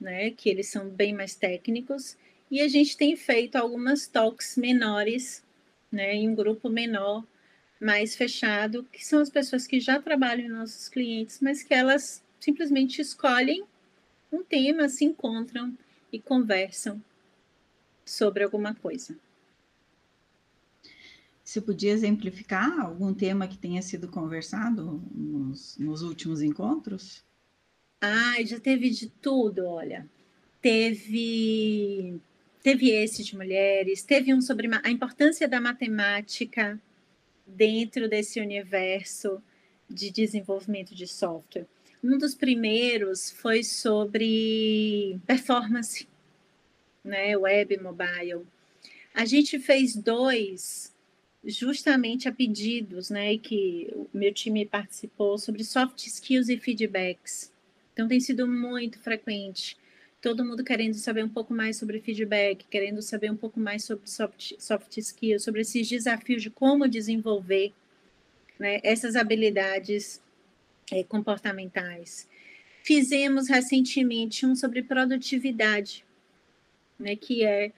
né, 0.00 0.30
que 0.30 0.48
eles 0.48 0.68
são 0.68 0.88
bem 0.88 1.12
mais 1.12 1.34
técnicos, 1.34 2.16
e 2.48 2.60
a 2.60 2.68
gente 2.68 2.96
tem 2.96 3.16
feito 3.16 3.56
algumas 3.56 4.06
talks 4.06 4.56
menores, 4.56 5.44
né, 5.90 6.14
em 6.14 6.28
um 6.28 6.36
grupo 6.36 6.68
menor, 6.68 7.26
mais 7.80 8.14
fechado, 8.14 8.84
que 8.92 9.04
são 9.04 9.20
as 9.20 9.28
pessoas 9.28 9.66
que 9.66 9.80
já 9.80 10.00
trabalham 10.00 10.46
em 10.46 10.50
nossos 10.50 10.88
clientes, 10.88 11.40
mas 11.40 11.64
que 11.64 11.74
elas 11.74 12.22
simplesmente 12.38 13.00
escolhem 13.00 13.64
um 14.30 14.44
tema, 14.44 14.88
se 14.88 15.04
encontram 15.04 15.76
e 16.12 16.20
conversam 16.20 17.02
sobre 18.04 18.44
alguma 18.44 18.74
coisa. 18.74 19.16
Você 21.42 21.60
podia 21.60 21.92
exemplificar 21.92 22.80
algum 22.80 23.12
tema 23.12 23.48
que 23.48 23.58
tenha 23.58 23.82
sido 23.82 24.08
conversado 24.08 25.02
nos, 25.12 25.76
nos 25.78 26.02
últimos 26.02 26.40
encontros? 26.40 27.24
Ai, 28.00 28.46
já 28.46 28.60
teve 28.60 28.90
de 28.90 29.08
tudo, 29.08 29.64
olha. 29.66 30.06
Teve 30.60 32.20
teve 32.62 32.90
esse 32.90 33.24
de 33.24 33.36
mulheres, 33.36 34.04
teve 34.04 34.32
um 34.32 34.40
sobre 34.40 34.68
a 34.84 34.90
importância 34.90 35.48
da 35.48 35.60
matemática 35.60 36.80
dentro 37.44 38.08
desse 38.08 38.40
universo 38.40 39.42
de 39.90 40.10
desenvolvimento 40.10 40.94
de 40.94 41.08
software. 41.08 41.66
Um 42.02 42.18
dos 42.18 42.34
primeiros 42.34 43.30
foi 43.30 43.62
sobre 43.62 45.20
performance, 45.26 46.08
né, 47.04 47.36
web 47.36 47.78
mobile. 47.80 48.44
A 49.14 49.24
gente 49.24 49.58
fez 49.58 49.94
dois 49.94 50.92
justamente 51.44 52.28
a 52.28 52.32
pedidos, 52.32 53.10
né, 53.10 53.36
que 53.36 53.88
o 53.94 54.08
meu 54.12 54.32
time 54.32 54.64
participou 54.64 55.38
sobre 55.38 55.64
soft 55.64 56.06
skills 56.06 56.48
e 56.48 56.56
feedbacks. 56.56 57.52
Então 57.92 58.08
tem 58.08 58.18
sido 58.20 58.46
muito 58.48 58.98
frequente. 58.98 59.76
Todo 60.20 60.44
mundo 60.44 60.64
querendo 60.64 60.94
saber 60.94 61.24
um 61.24 61.28
pouco 61.28 61.52
mais 61.52 61.76
sobre 61.76 62.00
feedback, 62.00 62.64
querendo 62.70 63.02
saber 63.02 63.30
um 63.30 63.36
pouco 63.36 63.58
mais 63.58 63.84
sobre 63.84 64.08
soft, 64.08 64.54
soft 64.58 64.96
skills, 64.96 65.42
sobre 65.42 65.62
esses 65.62 65.88
desafios 65.88 66.42
de 66.42 66.50
como 66.50 66.88
desenvolver 66.88 67.72
né, 68.58 68.80
essas 68.84 69.16
habilidades 69.16 70.21
é, 70.92 71.02
comportamentais. 71.02 72.28
Fizemos 72.82 73.48
recentemente 73.48 74.44
um 74.44 74.54
sobre 74.54 74.82
produtividade, 74.82 76.04
né, 76.98 77.16
que 77.16 77.42
é 77.44 77.72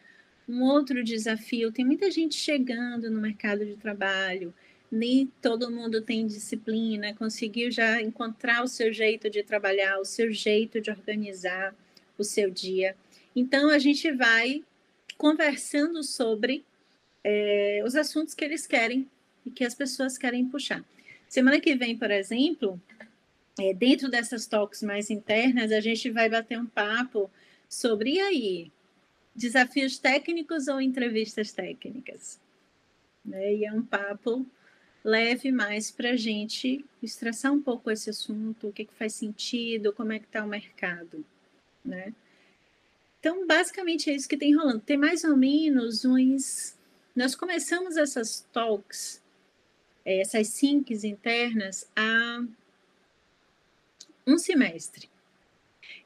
um 0.48 0.62
outro 0.64 1.04
desafio. 1.04 1.70
Tem 1.70 1.84
muita 1.84 2.10
gente 2.10 2.34
chegando 2.34 3.08
no 3.08 3.20
mercado 3.20 3.64
de 3.64 3.76
trabalho, 3.76 4.52
nem 4.90 5.30
todo 5.40 5.70
mundo 5.70 6.02
tem 6.02 6.26
disciplina, 6.26 7.14
conseguiu 7.14 7.70
já 7.70 8.02
encontrar 8.02 8.64
o 8.64 8.68
seu 8.68 8.92
jeito 8.92 9.30
de 9.30 9.42
trabalhar, 9.42 9.98
o 9.98 10.04
seu 10.04 10.32
jeito 10.32 10.80
de 10.80 10.90
organizar 10.90 11.74
o 12.18 12.24
seu 12.24 12.50
dia. 12.50 12.96
Então, 13.34 13.70
a 13.70 13.78
gente 13.78 14.10
vai 14.12 14.62
conversando 15.16 16.02
sobre 16.02 16.64
é, 17.22 17.82
os 17.84 17.94
assuntos 17.94 18.34
que 18.34 18.44
eles 18.44 18.66
querem 18.66 19.08
e 19.46 19.50
que 19.50 19.64
as 19.64 19.74
pessoas 19.74 20.18
querem 20.18 20.46
puxar. 20.46 20.84
Semana 21.28 21.60
que 21.60 21.74
vem, 21.74 21.96
por 21.96 22.10
exemplo, 22.12 22.80
é, 23.58 23.72
dentro 23.72 24.10
dessas 24.10 24.46
talks 24.46 24.82
mais 24.82 25.10
internas, 25.10 25.70
a 25.70 25.80
gente 25.80 26.10
vai 26.10 26.28
bater 26.28 26.58
um 26.58 26.66
papo 26.66 27.30
sobre 27.68 28.14
e 28.14 28.20
aí, 28.20 28.72
desafios 29.34 29.98
técnicos 29.98 30.68
ou 30.68 30.80
entrevistas 30.80 31.52
técnicas. 31.52 32.40
Né? 33.24 33.54
E 33.54 33.64
é 33.64 33.72
um 33.72 33.82
papo 33.82 34.46
leve 35.04 35.52
mais 35.52 35.90
para 35.90 36.10
a 36.10 36.16
gente 36.16 36.84
estressar 37.02 37.52
um 37.52 37.60
pouco 37.60 37.90
esse 37.90 38.10
assunto, 38.10 38.68
o 38.68 38.72
que, 38.72 38.84
que 38.84 38.94
faz 38.94 39.14
sentido, 39.14 39.92
como 39.92 40.12
é 40.12 40.18
que 40.18 40.26
está 40.26 40.44
o 40.44 40.48
mercado. 40.48 41.24
Né? 41.84 42.12
Então, 43.20 43.46
basicamente 43.46 44.10
é 44.10 44.14
isso 44.14 44.28
que 44.28 44.36
tem 44.36 44.54
rolando. 44.54 44.80
Tem 44.80 44.96
mais 44.96 45.24
ou 45.24 45.36
menos 45.36 46.04
uns. 46.04 46.76
Nós 47.14 47.34
começamos 47.34 47.96
essas 47.96 48.46
talks, 48.52 49.22
eh, 50.04 50.20
essas 50.20 50.48
syncs 50.48 51.04
internas, 51.04 51.88
há 51.94 52.44
um 54.26 54.38
semestre. 54.38 55.08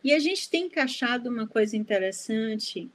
E 0.03 0.13
a 0.13 0.19
gente 0.19 0.49
tem 0.49 0.67
encaixado 0.67 1.29
uma 1.29 1.47
coisa 1.47 1.77
interessante 1.77 2.89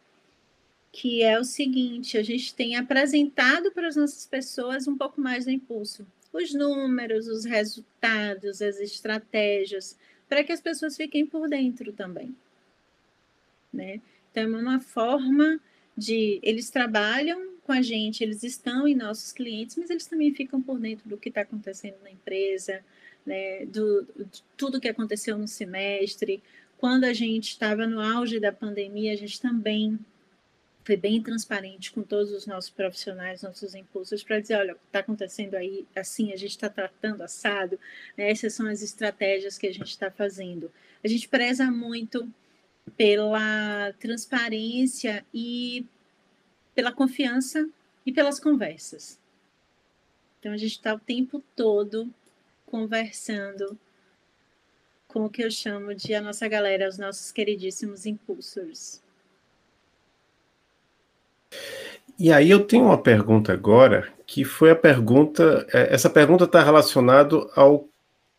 que 0.94 1.24
é 1.24 1.40
o 1.40 1.44
seguinte: 1.44 2.18
a 2.18 2.24
gente 2.24 2.54
tem 2.54 2.76
apresentado 2.76 3.72
para 3.72 3.88
as 3.88 3.96
nossas 3.96 4.26
pessoas 4.26 4.88
um 4.88 4.96
pouco 4.96 5.20
mais 5.20 5.46
do 5.46 5.52
impulso, 5.52 6.06
os 6.32 6.54
números, 6.54 7.28
os 7.28 7.44
resultados, 7.44 8.62
as 8.62 8.80
estratégias, 8.80 9.98
para 10.30 10.44
que 10.44 10.52
as 10.52 10.62
pessoas 10.62 10.96
fiquem 10.96 11.26
por 11.26 11.50
dentro 11.50 11.92
também. 11.92 12.34
Né? 13.74 14.00
Então, 14.32 14.44
é 14.44 14.62
uma 14.62 14.80
forma 14.80 15.60
de. 15.98 16.40
Eles 16.44 16.70
trabalham 16.70 17.54
com 17.64 17.72
a 17.72 17.82
gente, 17.82 18.24
eles 18.24 18.44
estão 18.44 18.88
em 18.88 18.96
nossos 18.96 19.32
clientes, 19.32 19.76
mas 19.78 19.90
eles 19.90 20.06
também 20.06 20.34
ficam 20.34 20.62
por 20.62 20.80
dentro 20.80 21.10
do 21.10 21.18
que 21.18 21.30
está 21.30 21.42
acontecendo 21.42 21.96
na 22.04 22.12
empresa, 22.12 22.84
né? 23.26 23.66
do, 23.66 24.04
de 24.32 24.44
tudo 24.58 24.80
que 24.80 24.88
aconteceu 24.88 25.38
no 25.38 25.48
semestre. 25.48 26.42
Quando 26.78 27.06
a 27.06 27.14
gente 27.14 27.50
estava 27.50 27.88
no 27.88 28.00
auge 28.00 28.40
da 28.40 28.52
pandemia, 28.52 29.14
a 29.14 29.16
gente 29.16 29.40
também 29.40 30.00
foi 30.84 30.98
bem 30.98 31.22
transparente 31.22 31.92
com 31.94 32.04
todos 32.04 32.32
os 32.34 32.46
nossos 32.46 32.70
profissionais, 32.70 33.42
nossos 33.42 33.74
impulsos, 33.74 34.22
para 34.22 34.40
dizer, 34.40 34.56
olha, 34.56 34.76
está 34.86 35.00
acontecendo 35.00 35.56
aí 35.56 35.86
assim, 35.96 36.34
a 36.34 36.36
gente 36.36 36.52
está 36.52 36.70
tratando 36.70 37.22
assado, 37.22 37.80
né? 38.18 38.30
essas 38.30 38.54
são 38.54 38.68
as 38.68 38.82
estratégias 38.82 39.58
que 39.58 39.68
a 39.68 39.74
gente 39.74 39.88
está 39.88 40.12
fazendo. 40.12 40.70
A 41.02 41.08
gente 41.08 41.30
preza 41.30 41.72
muito 41.72 42.30
pela 42.98 43.94
transparência 44.00 45.26
e 45.34 45.86
pela 46.76 46.92
confiança 46.92 47.70
e 48.06 48.12
pelas 48.12 48.40
conversas. 48.40 49.20
Então, 50.40 50.52
a 50.52 50.58
gente 50.58 50.74
está 50.74 50.94
o 50.94 51.00
tempo 51.00 51.42
todo 51.56 52.14
conversando 52.74 53.78
com 55.08 55.26
o 55.26 55.30
que 55.30 55.44
eu 55.44 55.52
chamo 55.52 55.94
de 55.94 56.16
a 56.16 56.20
nossa 56.20 56.48
galera, 56.48 56.90
os 56.90 56.98
nossos 56.98 57.32
queridíssimos 57.32 58.08
impulsors. 58.08 59.00
E 62.18 62.34
aí 62.34 62.50
eu 62.50 62.66
tenho 62.66 62.86
uma 62.86 62.98
pergunta 62.98 63.54
agora, 63.54 64.12
que 64.26 64.44
foi 64.44 64.72
a 64.72 64.76
pergunta, 64.76 65.68
é, 65.72 65.94
essa 65.94 66.10
pergunta 66.10 66.46
está 66.46 66.64
relacionada 66.64 67.48
ao 67.56 67.88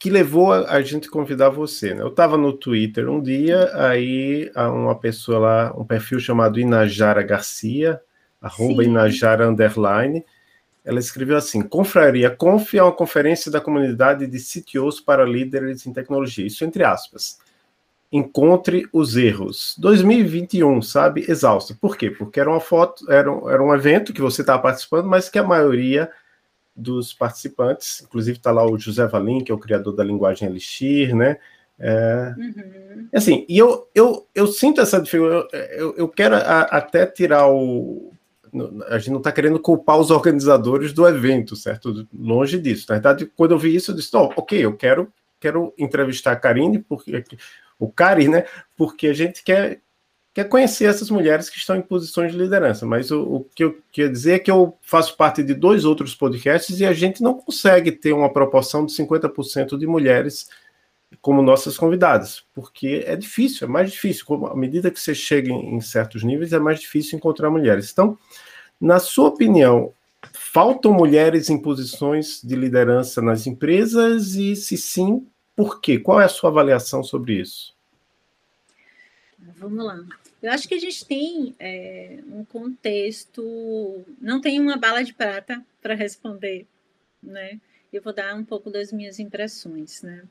que 0.01 0.11
levou 0.11 0.53
a, 0.53 0.68
a, 0.72 0.82
gente 0.82 1.09
convidar 1.09 1.51
você. 1.51 1.95
Né? 1.95 2.03
Eu 2.03 2.09
estava 2.09 2.37
no 2.37 2.53
Twitter 2.53 3.09
um 3.09 3.22
dia, 3.22 3.70
aí 3.76 4.51
uma 4.57 4.99
pessoa 4.99 5.39
lá, 5.39 5.74
um 5.78 5.85
perfil 5.85 6.18
chamado 6.18 6.59
Inajara 6.59 7.22
Garcia, 7.22 8.01
arroba 8.43 8.82
Inajara 8.82 9.49
underline, 9.49 10.24
ela 10.85 10.99
escreveu 10.99 11.37
assim: 11.37 11.62
Confraria 11.62 12.30
Conf 12.30 12.74
é 12.74 12.82
uma 12.82 12.93
conferência 12.93 13.51
da 13.51 13.61
comunidade 13.61 14.26
de 14.26 14.39
CTOs 14.39 15.01
para 15.01 15.24
líderes 15.24 15.87
em 15.87 15.93
tecnologia. 15.93 16.47
Isso 16.47 16.64
entre 16.64 16.85
aspas 16.85 17.39
encontre 18.14 18.87
os 18.93 19.16
erros. 19.16 19.74
2021, 19.76 20.80
sabe? 20.82 21.24
Exausto. 21.28 21.74
Por 21.74 21.97
quê? 21.97 22.12
Porque 22.12 22.39
era 22.39 22.49
uma 22.49 22.61
foto, 22.61 23.11
era 23.11 23.28
um, 23.30 23.51
era 23.51 23.61
um 23.61 23.74
evento 23.74 24.12
que 24.12 24.20
você 24.20 24.43
estava 24.43 24.62
participando, 24.62 25.07
mas 25.07 25.28
que 25.28 25.37
a 25.37 25.43
maioria 25.43 26.09
dos 26.76 27.12
participantes, 27.12 28.03
inclusive 28.03 28.39
está 28.39 28.53
lá 28.53 28.64
o 28.64 28.78
José 28.78 29.05
Valim, 29.09 29.43
que 29.43 29.51
é 29.51 29.55
o 29.55 29.59
criador 29.59 29.97
da 29.97 30.05
linguagem 30.05 30.49
Elixir, 30.49 31.12
né? 31.16 31.39
É, 31.76 32.35
uhum. 32.39 33.09
Assim, 33.12 33.45
e 33.49 33.59
eu, 33.59 33.89
eu, 33.93 34.28
eu 34.32 34.47
sinto 34.47 34.80
essa 34.80 35.01
dificuldade, 35.01 35.49
eu, 35.53 35.61
eu, 35.61 35.95
eu 35.97 36.09
quero 36.09 36.37
a, 36.37 36.61
até 36.62 37.05
tirar 37.07 37.49
o. 37.49 38.12
A 38.89 38.99
gente 38.99 39.11
não 39.11 39.19
está 39.19 39.33
querendo 39.33 39.59
culpar 39.59 39.99
os 39.99 40.11
organizadores 40.11 40.93
do 40.93 41.07
evento, 41.07 41.57
certo? 41.57 42.07
Longe 42.13 42.59
disso. 42.59 42.87
Na 42.89 42.97
verdade, 42.97 43.27
quando 43.37 43.53
eu 43.53 43.59
vi 43.59 43.75
isso, 43.75 43.91
eu 43.91 43.97
disse: 43.97 44.17
oh, 44.17 44.33
ok, 44.37 44.65
eu 44.65 44.77
quero, 44.77 45.13
quero 45.41 45.75
entrevistar 45.79 46.33
a 46.33 46.37
Karine, 46.37 46.79
porque 46.79 47.25
o 47.79 47.91
CARI, 47.91 48.29
né? 48.29 48.45
Porque 48.77 49.09
a 49.09 49.13
gente 49.13 49.43
quer, 49.43 49.81
quer 50.33 50.45
conhecer 50.49 50.87
essas 50.87 51.11
mulheres 51.11 51.49
que 51.51 51.59
estão 51.59 51.77
em 51.77 51.83
posições 51.83 52.33
de 52.33 52.39
liderança. 52.39 52.87
Mas 52.87 53.11
o, 53.11 53.23
o 53.23 53.45
que 53.45 53.65
eu 53.65 53.79
queria 53.91 54.11
dizer 54.11 54.33
é 54.35 54.39
que 54.39 54.51
eu 54.51 54.77
faço 54.83 55.17
parte 55.17 55.43
de 55.43 55.55
dois 55.55 55.85
outros 55.85 56.15
podcasts 56.15 56.81
e 56.81 56.87
a 56.87 56.93
gente 56.93 57.23
não 57.23 57.35
consegue 57.35 57.93
ter 57.93 58.13
uma 58.13 58.33
proporção 58.33 58.87
de 58.87 58.93
50% 58.93 59.77
de 59.79 59.87
mulheres 59.87 60.49
como 61.21 61.43
nossas 61.43 61.77
convidadas, 61.77 62.45
porque 62.55 63.05
é 63.07 63.17
difícil, 63.17 63.67
é 63.67 63.71
mais 63.71 63.93
difícil. 63.93 64.47
À 64.47 64.57
medida 64.57 64.91
que 64.91 65.01
você 65.01 65.15
chega 65.15 65.51
em, 65.51 65.77
em 65.77 65.81
certos 65.81 66.23
níveis, 66.23 66.53
é 66.53 66.59
mais 66.59 66.81
difícil 66.81 67.17
encontrar 67.17 67.51
mulheres. 67.51 67.91
Então, 67.93 68.19
na 68.81 68.99
sua 68.99 69.29
opinião, 69.29 69.93
faltam 70.33 70.93
mulheres 70.93 71.51
em 71.51 71.61
posições 71.61 72.41
de 72.43 72.57
liderança 72.57 73.21
nas 73.23 73.47
empresas 73.47 74.35
e, 74.35 74.57
se 74.57 74.77
sim, 74.77 75.27
Por 75.57 75.81
quê? 75.81 75.99
Qual 75.99 76.21
é 76.21 76.25
a 76.25 76.29
sua 76.29 76.51
avaliação 76.51 77.03
sobre 77.05 77.41
isso? 77.41 77.75
Vamos 79.57 79.85
lá. 79.85 80.03
Eu 80.43 80.51
acho 80.51 80.69
que 80.69 80.75
a 80.75 80.81
gente 80.81 81.07
tem 81.07 81.55
é, 81.59 82.19
um 82.27 82.45
contexto, 82.45 84.05
não 84.21 84.41
tem 84.41 84.61
uma 84.61 84.77
bala 84.77 85.03
de 85.03 85.15
prata 85.15 85.65
para 85.81 85.95
responder, 85.95 86.67
né? 87.23 87.59
Eu 87.93 88.03
vou 88.03 88.12
dar 88.12 88.35
um 88.35 88.45
pouco 88.45 88.71
das 88.71 88.93
minhas 88.93 89.19
impressões, 89.19 90.03
né? 90.03 90.25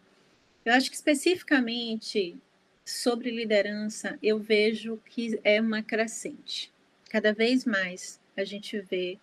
Eu 0.65 0.73
acho 0.73 0.89
que 0.89 0.95
especificamente 0.95 2.37
sobre 2.85 3.31
liderança, 3.31 4.17
eu 4.21 4.39
vejo 4.39 4.97
que 5.05 5.39
é 5.43 5.59
uma 5.59 5.81
crescente. 5.81 6.71
Cada 7.09 7.33
vez 7.33 7.65
mais 7.65 8.19
a 8.35 8.43
gente 8.43 8.79
vê 8.79 9.17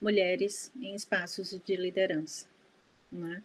mulheres 0.00 0.72
em 0.80 0.94
espaços 0.94 1.58
de 1.64 1.76
liderança. 1.76 2.46
Né? 3.10 3.42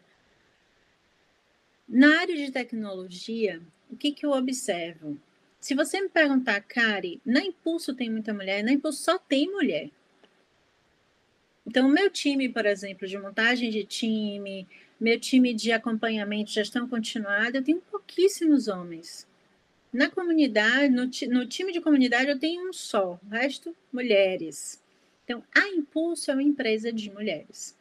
Na 1.88 2.20
área 2.20 2.36
de 2.36 2.52
tecnologia, 2.52 3.62
o 3.90 3.96
que, 3.96 4.12
que 4.12 4.26
eu 4.26 4.32
observo? 4.32 5.18
Se 5.60 5.74
você 5.74 6.02
me 6.02 6.10
perguntar, 6.10 6.62
Kari, 6.62 7.22
na 7.26 7.42
Impulso 7.42 7.94
tem 7.94 8.10
muita 8.10 8.34
mulher, 8.34 8.64
na 8.64 8.72
Impulso 8.72 9.04
só 9.04 9.18
tem 9.18 9.52
mulher. 9.52 9.90
Então, 11.66 11.88
o 11.88 11.92
meu 11.92 12.10
time, 12.10 12.48
por 12.48 12.66
exemplo, 12.66 13.08
de 13.08 13.18
montagem 13.18 13.70
de 13.70 13.84
time, 13.84 14.68
meu 15.00 15.20
time 15.20 15.54
de 15.54 15.72
acompanhamento, 15.72 16.52
gestão 16.52 16.88
continuada, 16.88 17.58
eu 17.58 17.64
tenho 17.64 17.82
pouquíssimos 17.82 18.68
homens. 18.68 19.28
Na 19.94 20.10
comunidade, 20.10 20.94
no, 20.94 21.10
no 21.34 21.46
time 21.48 21.72
de 21.72 21.82
comunidade, 21.82 22.30
eu 22.30 22.40
tenho 22.40 22.70
um 22.70 22.74
só, 22.74 23.14
o 23.14 23.30
resto, 23.30 23.76
mulheres. 23.92 24.82
Então, 25.24 25.44
a 25.56 25.68
Impulso 25.70 26.32
é 26.32 26.34
uma 26.34 26.44
empresa 26.44 26.92
de 26.92 27.12
mulheres. 27.12 27.78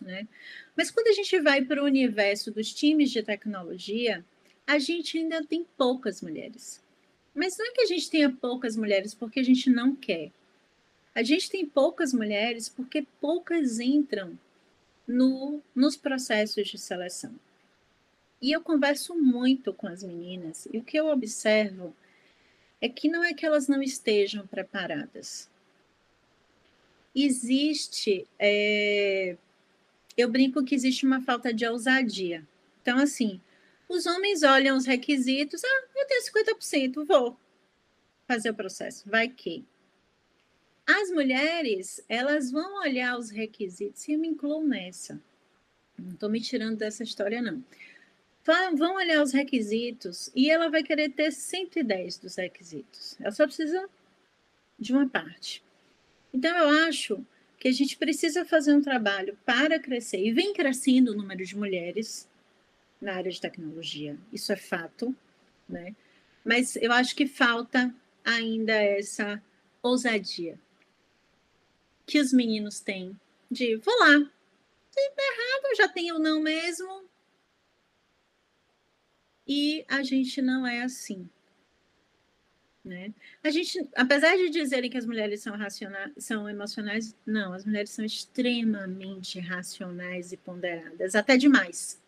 Né? 0.00 0.26
Mas 0.76 0.90
quando 0.90 1.08
a 1.08 1.12
gente 1.12 1.38
vai 1.40 1.62
para 1.62 1.82
o 1.82 1.86
universo 1.86 2.50
dos 2.50 2.72
times 2.72 3.10
de 3.10 3.22
tecnologia, 3.22 4.24
a 4.66 4.78
gente 4.78 5.18
ainda 5.18 5.44
tem 5.44 5.66
poucas 5.76 6.22
mulheres. 6.22 6.82
Mas 7.34 7.56
não 7.56 7.66
é 7.66 7.70
que 7.70 7.82
a 7.82 7.86
gente 7.86 8.10
tenha 8.10 8.30
poucas 8.30 8.76
mulheres 8.76 9.14
porque 9.14 9.40
a 9.40 9.42
gente 9.42 9.70
não 9.70 9.94
quer. 9.94 10.30
A 11.14 11.22
gente 11.22 11.50
tem 11.50 11.66
poucas 11.66 12.12
mulheres 12.12 12.68
porque 12.68 13.06
poucas 13.20 13.78
entram 13.80 14.38
no, 15.10 15.60
nos 15.74 15.96
processos 15.96 16.68
de 16.68 16.78
seleção. 16.78 17.34
E 18.40 18.52
eu 18.52 18.62
converso 18.62 19.14
muito 19.14 19.72
com 19.72 19.86
as 19.86 20.02
meninas, 20.02 20.66
e 20.72 20.78
o 20.78 20.84
que 20.84 20.96
eu 20.96 21.08
observo 21.08 21.94
é 22.80 22.88
que 22.88 23.08
não 23.08 23.22
é 23.22 23.34
que 23.34 23.44
elas 23.44 23.68
não 23.68 23.82
estejam 23.82 24.46
preparadas. 24.46 25.50
Existe, 27.14 28.26
é, 28.38 29.36
eu 30.16 30.30
brinco 30.30 30.64
que 30.64 30.74
existe 30.74 31.04
uma 31.04 31.20
falta 31.20 31.52
de 31.52 31.66
ousadia. 31.66 32.46
Então, 32.80 32.98
assim, 32.98 33.40
os 33.88 34.06
homens 34.06 34.42
olham 34.42 34.76
os 34.76 34.86
requisitos, 34.86 35.62
ah, 35.64 35.84
eu 35.96 36.06
tenho 36.06 36.22
50%, 36.22 37.04
vou 37.04 37.36
fazer 38.26 38.50
o 38.50 38.54
processo, 38.54 39.08
vai 39.08 39.28
que. 39.28 39.64
As 40.86 41.10
mulheres, 41.10 42.04
elas 42.08 42.50
vão 42.50 42.80
olhar 42.80 43.18
os 43.18 43.30
requisitos, 43.30 44.06
e 44.08 44.12
eu 44.12 44.18
me 44.18 44.28
incluo 44.28 44.66
nessa. 44.66 45.20
Não 45.98 46.12
estou 46.12 46.28
me 46.28 46.40
tirando 46.40 46.78
dessa 46.78 47.02
história, 47.02 47.40
não. 47.40 47.62
Vão 48.76 48.96
olhar 48.96 49.22
os 49.22 49.32
requisitos 49.32 50.30
e 50.34 50.50
ela 50.50 50.68
vai 50.68 50.82
querer 50.82 51.10
ter 51.10 51.30
110 51.30 52.18
dos 52.18 52.34
requisitos. 52.36 53.16
Ela 53.20 53.30
só 53.30 53.44
precisa 53.46 53.88
de 54.78 54.92
uma 54.92 55.08
parte. 55.08 55.62
Então, 56.34 56.56
eu 56.56 56.88
acho 56.88 57.24
que 57.58 57.68
a 57.68 57.72
gente 57.72 57.96
precisa 57.96 58.44
fazer 58.44 58.74
um 58.74 58.80
trabalho 58.80 59.38
para 59.44 59.78
crescer, 59.78 60.24
e 60.24 60.32
vem 60.32 60.52
crescendo 60.54 61.12
o 61.12 61.14
número 61.14 61.44
de 61.44 61.56
mulheres 61.56 62.28
na 63.00 63.14
área 63.14 63.30
de 63.30 63.40
tecnologia, 63.40 64.18
isso 64.32 64.52
é 64.52 64.56
fato, 64.56 65.14
né? 65.68 65.94
Mas 66.44 66.76
eu 66.76 66.90
acho 66.92 67.14
que 67.14 67.26
falta 67.26 67.94
ainda 68.24 68.72
essa 68.72 69.42
ousadia 69.82 70.58
que 72.10 72.18
os 72.18 72.32
meninos 72.32 72.80
têm 72.80 73.16
de 73.48 73.76
vou 73.76 73.96
lá, 74.00 74.18
se 74.90 75.10
der 75.16 75.32
errado, 75.32 75.76
já 75.76 75.88
tenho 75.88 76.18
não 76.18 76.40
mesmo. 76.40 77.04
E 79.46 79.84
a 79.88 80.02
gente 80.02 80.42
não 80.42 80.66
é 80.66 80.82
assim. 80.82 81.28
Né? 82.84 83.14
A 83.44 83.50
gente, 83.50 83.86
apesar 83.94 84.36
de 84.36 84.50
dizerem 84.50 84.90
que 84.90 84.98
as 84.98 85.06
mulheres 85.06 85.40
são 85.40 85.56
racionais, 85.56 86.12
são 86.18 86.48
emocionais, 86.48 87.14
não, 87.24 87.52
as 87.52 87.64
mulheres 87.64 87.90
são 87.90 88.04
extremamente 88.04 89.38
racionais 89.38 90.32
e 90.32 90.36
ponderadas, 90.36 91.14
até 91.14 91.36
demais. 91.36 92.00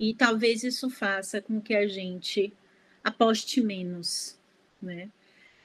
E 0.00 0.14
talvez 0.14 0.64
isso 0.64 0.90
faça 0.90 1.40
com 1.40 1.60
que 1.60 1.74
a 1.74 1.86
gente 1.86 2.52
aposte 3.04 3.60
menos, 3.60 4.36
né? 4.82 5.10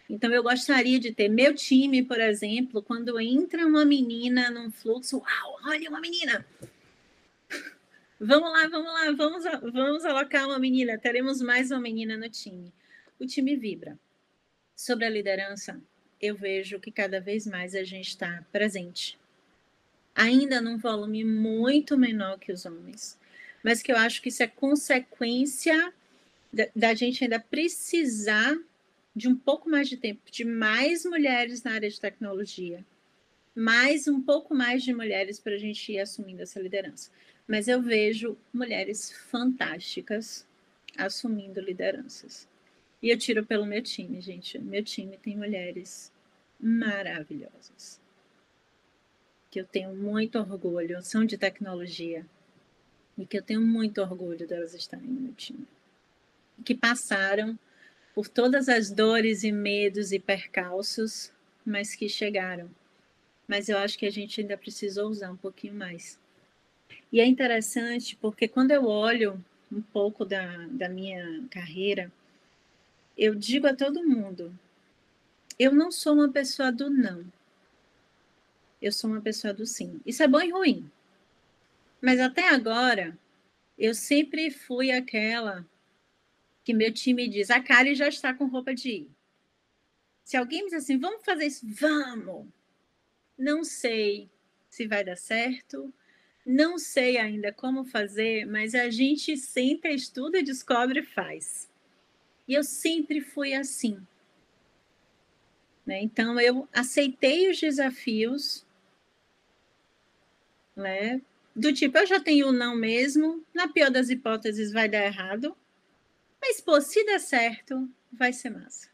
Então 0.09 0.31
eu 0.31 0.43
gostaria 0.43 0.99
de 0.99 1.11
ter 1.11 1.27
meu 1.29 1.53
time, 1.53 2.03
por 2.03 2.19
exemplo, 2.19 2.81
quando 2.81 3.19
entra 3.19 3.65
uma 3.65 3.83
menina 3.83 4.51
num 4.51 4.69
fluxo, 4.71 5.17
uau, 5.17 5.59
olha 5.65 5.89
uma 5.89 5.99
menina. 5.99 6.45
Vamos 8.19 8.49
lá, 8.51 8.67
vamos 8.67 8.93
lá, 8.93 9.11
vamos, 9.11 9.43
vamos 9.73 10.05
alocar 10.05 10.45
uma 10.45 10.59
menina, 10.59 10.97
teremos 10.97 11.41
mais 11.41 11.71
uma 11.71 11.81
menina 11.81 12.15
no 12.15 12.29
time. 12.29 12.71
O 13.19 13.25
time 13.25 13.55
vibra. 13.55 13.99
Sobre 14.75 15.05
a 15.05 15.09
liderança, 15.09 15.81
eu 16.21 16.35
vejo 16.35 16.79
que 16.79 16.91
cada 16.91 17.19
vez 17.19 17.45
mais 17.47 17.75
a 17.75 17.83
gente 17.83 18.09
está 18.09 18.43
presente. 18.51 19.17
Ainda 20.13 20.61
num 20.61 20.77
volume 20.77 21.23
muito 21.23 21.97
menor 21.97 22.39
que 22.39 22.51
os 22.51 22.65
homens, 22.65 23.17
mas 23.63 23.81
que 23.81 23.91
eu 23.91 23.97
acho 23.97 24.21
que 24.21 24.29
isso 24.29 24.43
é 24.43 24.47
consequência 24.47 25.93
da, 26.53 26.67
da 26.75 26.93
gente 26.93 27.23
ainda 27.23 27.39
precisar 27.39 28.57
de 29.15 29.27
um 29.27 29.35
pouco 29.35 29.69
mais 29.69 29.87
de 29.87 29.95
tempo, 29.95 30.29
de 30.29 30.43
mais 30.43 31.05
mulheres 31.05 31.63
na 31.63 31.71
área 31.71 31.89
de 31.89 31.99
tecnologia, 31.99 32.85
mais 33.55 34.07
um 34.07 34.21
pouco 34.21 34.53
mais 34.53 34.83
de 34.83 34.93
mulheres 34.93 35.39
para 35.39 35.53
a 35.53 35.57
gente 35.57 35.93
ir 35.93 35.99
assumindo 35.99 36.41
essa 36.41 36.59
liderança. 36.59 37.09
Mas 37.47 37.67
eu 37.67 37.81
vejo 37.81 38.37
mulheres 38.51 39.11
fantásticas 39.29 40.45
assumindo 40.97 41.61
lideranças. 41.61 42.47
E 43.01 43.09
eu 43.09 43.17
tiro 43.17 43.45
pelo 43.45 43.65
meu 43.65 43.81
time, 43.81 44.19
gente. 44.19 44.57
Meu 44.59 44.83
time 44.83 45.17
tem 45.17 45.37
mulheres 45.37 46.11
maravilhosas. 46.59 48.01
Que 49.49 49.61
eu 49.61 49.65
tenho 49.65 49.95
muito 49.95 50.37
orgulho, 50.37 51.01
são 51.01 51.23
de 51.23 51.37
tecnologia, 51.37 52.25
e 53.17 53.25
que 53.25 53.37
eu 53.37 53.41
tenho 53.41 53.61
muito 53.61 54.01
orgulho 54.01 54.45
delas 54.47 54.73
estarem 54.73 55.07
no 55.07 55.21
meu 55.21 55.33
time. 55.33 55.65
Que 56.65 56.75
passaram 56.75 57.57
por 58.15 58.29
todas 58.29 58.69
as 58.69 58.89
dores 58.89 59.43
e 59.43 59.51
medos 59.51 60.13
e 60.13 60.19
percalços, 60.19 61.33
mas 61.65 61.93
que 61.93 62.07
chegaram. 62.07 62.71
Mas 63.45 63.67
eu 63.67 63.77
acho 63.77 63.99
que 63.99 64.05
a 64.05 64.09
gente 64.09 64.39
ainda 64.39 64.57
precisa 64.57 65.03
usar 65.03 65.29
um 65.29 65.35
pouquinho 65.35 65.73
mais. 65.73 66.17
E 67.11 67.19
é 67.19 67.25
interessante 67.25 68.15
porque 68.15 68.47
quando 68.47 68.71
eu 68.71 68.85
olho 68.85 69.43
um 69.69 69.81
pouco 69.81 70.23
da, 70.23 70.65
da 70.67 70.87
minha 70.87 71.45
carreira, 71.51 72.09
eu 73.17 73.35
digo 73.35 73.67
a 73.67 73.75
todo 73.75 74.07
mundo: 74.07 74.57
eu 75.59 75.73
não 75.73 75.91
sou 75.91 76.13
uma 76.13 76.31
pessoa 76.31 76.71
do 76.71 76.89
não. 76.89 77.25
Eu 78.81 78.93
sou 78.93 79.09
uma 79.09 79.21
pessoa 79.21 79.53
do 79.53 79.65
sim. 79.65 79.99
Isso 80.05 80.23
é 80.23 80.27
bom 80.27 80.41
e 80.41 80.51
ruim. 80.51 80.89
Mas 82.01 82.19
até 82.19 82.47
agora, 82.47 83.17
eu 83.77 83.93
sempre 83.93 84.51
fui 84.51 84.91
aquela 84.91 85.65
que 86.65 86.73
meu 86.73 86.91
time 86.91 87.29
diz: 87.29 87.49
a 87.49 87.61
Kari 87.61 87.95
já 87.95 88.09
está 88.09 88.33
com 88.33 88.47
roupa 88.47 88.73
de 88.73 88.89
ir. 88.89 89.11
Se 90.25 90.35
alguém 90.35 90.65
diz 90.65 90.73
assim, 90.73 90.97
vamos 90.97 91.23
fazer 91.23 91.45
isso, 91.45 91.65
vamos. 91.65 92.47
Não 93.37 93.63
sei 93.63 94.29
se 94.69 94.87
vai 94.87 95.03
dar 95.03 95.15
certo, 95.15 95.93
não 96.45 96.79
sei 96.79 97.17
ainda 97.17 97.53
como 97.53 97.85
fazer, 97.85 98.45
mas 98.45 98.73
a 98.73 98.89
gente 98.89 99.37
senta, 99.37 99.87
estuda, 99.87 100.41
descobre 100.41 101.01
e 101.01 101.05
faz. 101.05 101.69
E 102.47 102.53
eu 102.55 102.63
sempre 102.63 103.21
fui 103.21 103.53
assim. 103.53 104.05
Né? 105.85 106.01
Então, 106.01 106.39
eu 106.39 106.67
aceitei 106.73 107.49
os 107.49 107.59
desafios, 107.59 108.65
né? 110.75 111.21
do 111.55 111.71
tipo, 111.71 111.97
eu 111.97 112.05
já 112.05 112.19
tenho 112.19 112.49
o 112.49 112.51
não 112.51 112.75
mesmo, 112.75 113.43
na 113.53 113.67
pior 113.67 113.89
das 113.89 114.09
hipóteses 114.09 114.73
vai 114.73 114.89
dar 114.89 115.05
errado, 115.05 115.55
mas, 116.47 116.61
pô, 116.61 116.79
se 116.79 117.03
der 117.03 117.19
certo, 117.19 117.89
vai 118.11 118.31
ser 118.31 118.51
massa. 118.51 118.87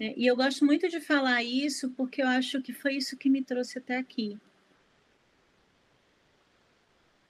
É, 0.00 0.12
e 0.16 0.26
eu 0.26 0.34
gosto 0.34 0.64
muito 0.64 0.88
de 0.88 1.00
falar 1.00 1.44
isso 1.44 1.90
porque 1.90 2.20
eu 2.20 2.26
acho 2.26 2.60
que 2.60 2.72
foi 2.72 2.96
isso 2.96 3.16
que 3.16 3.30
me 3.30 3.44
trouxe 3.44 3.78
até 3.78 3.96
aqui. 3.96 4.36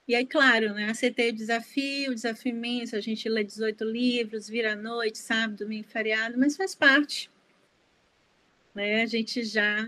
E 0.08 0.14
aí, 0.14 0.26
claro, 0.26 0.72
né, 0.72 0.88
aceitei 0.88 1.30
o 1.30 1.34
desafio, 1.34 2.12
o 2.12 2.14
desafio 2.14 2.50
imenso, 2.50 2.96
a 2.96 3.00
gente 3.00 3.28
lê 3.28 3.44
18 3.44 3.84
livros, 3.84 4.48
vira 4.48 4.72
à 4.72 4.76
noite, 4.76 5.18
sábado, 5.18 5.58
domingo, 5.58 5.86
feriado, 5.86 6.38
mas 6.38 6.56
faz 6.56 6.74
parte. 6.74 7.30
Né? 8.74 9.02
A 9.02 9.06
gente 9.06 9.44
já, 9.44 9.86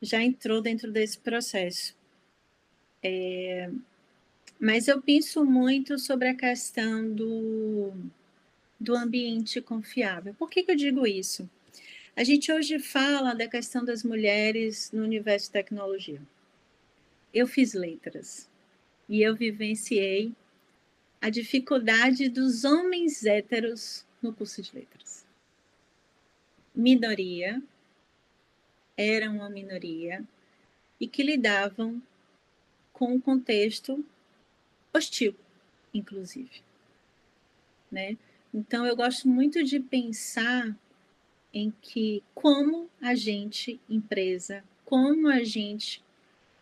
já 0.00 0.20
entrou 0.20 0.60
dentro 0.60 0.90
desse 0.90 1.16
processo. 1.16 1.96
É... 3.02 3.70
Mas 4.62 4.86
eu 4.86 5.02
penso 5.02 5.44
muito 5.44 5.98
sobre 5.98 6.28
a 6.28 6.36
questão 6.36 7.12
do, 7.12 7.92
do 8.78 8.94
ambiente 8.94 9.60
confiável. 9.60 10.34
Por 10.34 10.48
que, 10.48 10.62
que 10.62 10.70
eu 10.70 10.76
digo 10.76 11.04
isso? 11.04 11.50
A 12.14 12.22
gente 12.22 12.52
hoje 12.52 12.78
fala 12.78 13.34
da 13.34 13.48
questão 13.48 13.84
das 13.84 14.04
mulheres 14.04 14.92
no 14.92 15.02
universo 15.02 15.46
de 15.46 15.54
tecnologia. 15.54 16.22
Eu 17.34 17.48
fiz 17.48 17.74
letras 17.74 18.48
e 19.08 19.20
eu 19.20 19.34
vivenciei 19.34 20.32
a 21.20 21.28
dificuldade 21.28 22.28
dos 22.28 22.62
homens 22.62 23.26
héteros 23.26 24.06
no 24.22 24.32
curso 24.32 24.62
de 24.62 24.72
letras. 24.76 25.26
Minoria, 26.72 27.60
era 28.96 29.28
uma 29.28 29.50
minoria, 29.50 30.24
e 31.00 31.08
que 31.08 31.24
lidavam 31.24 32.00
com 32.92 33.12
um 33.12 33.20
contexto 33.20 34.04
hostil, 34.92 35.34
inclusive. 35.92 36.62
Né? 37.90 38.16
Então, 38.52 38.86
eu 38.86 38.94
gosto 38.94 39.28
muito 39.28 39.62
de 39.62 39.80
pensar 39.80 40.76
em 41.52 41.72
que 41.82 42.22
como 42.34 42.88
a 43.00 43.14
gente, 43.14 43.80
empresa, 43.88 44.64
como 44.84 45.28
a 45.28 45.42
gente, 45.44 46.02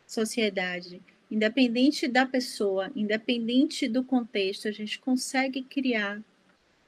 sociedade, 0.07 1.01
independente 1.31 2.09
da 2.09 2.27
pessoa, 2.27 2.91
independente 2.97 3.89
do 3.89 4.03
contexto, 4.03 4.67
a 4.67 4.73
gente 4.73 4.99
consegue 4.99 5.63
criar 5.63 6.21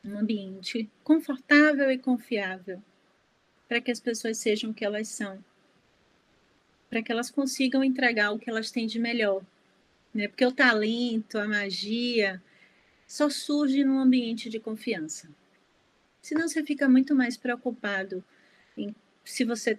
um 0.05 0.19
ambiente 0.19 0.91
confortável 1.05 1.91
e 1.91 1.99
confiável 1.99 2.83
para 3.69 3.81
que 3.81 3.91
as 3.91 4.01
pessoas 4.01 4.39
sejam 4.39 4.71
o 4.71 4.75
que 4.75 4.85
elas 4.85 5.09
são, 5.09 5.43
para 6.91 7.03
que 7.03 7.13
elas 7.13 7.31
consigam 7.31 7.85
entregar 7.85 8.33
o 8.33 8.39
que 8.39 8.51
elas 8.51 8.71
têm 8.71 8.87
de 8.87 8.99
melhor. 8.99 9.43
Né? 10.15 10.29
Porque 10.29 10.45
o 10.45 10.53
talento, 10.53 11.39
a 11.39 11.49
magia, 11.49 12.43
só 13.07 13.29
surge 13.29 13.85
num 13.85 13.99
ambiente 13.99 14.49
de 14.49 14.59
confiança. 14.61 15.29
Senão 16.21 16.49
você 16.49 16.63
fica 16.63 16.89
muito 16.89 17.15
mais 17.15 17.37
preocupado 17.37 18.25
em 18.77 18.95
se 19.25 19.45
você 19.45 19.79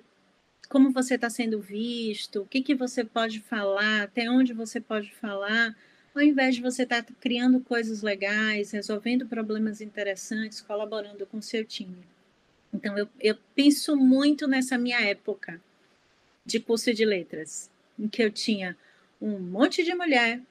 como 0.70 0.92
você 0.92 1.16
está 1.16 1.30
sendo 1.30 1.60
visto, 1.62 2.42
o 2.42 2.46
que, 2.48 2.62
que 2.62 2.74
você 2.74 3.04
pode 3.04 3.40
falar, 3.42 4.04
até 4.04 4.30
onde 4.30 4.54
você 4.54 4.82
pode 4.82 5.14
falar, 5.14 5.76
ao 6.16 6.22
invés 6.22 6.56
de 6.56 6.62
você 6.62 6.84
estar 6.84 7.04
tá 7.04 7.14
criando 7.20 7.60
coisas 7.60 8.02
legais, 8.02 8.72
resolvendo 8.72 9.28
problemas 9.28 9.82
interessantes, 9.82 10.62
colaborando 10.62 11.26
com 11.28 11.42
seu 11.42 11.64
time. 11.64 12.04
Então, 12.74 12.98
eu, 12.98 13.08
eu 13.20 13.38
penso 13.54 13.96
muito 13.96 14.48
nessa 14.48 14.78
minha 14.78 15.00
época 15.02 15.62
de 16.46 16.60
curso 16.60 16.94
de 16.94 17.06
letras, 17.06 17.70
em 17.98 18.08
que 18.08 18.24
eu 18.24 18.32
tinha 18.32 18.76
um 19.24 19.40
monte 19.40 19.86
de 19.86 19.96
mulher, 19.96 20.42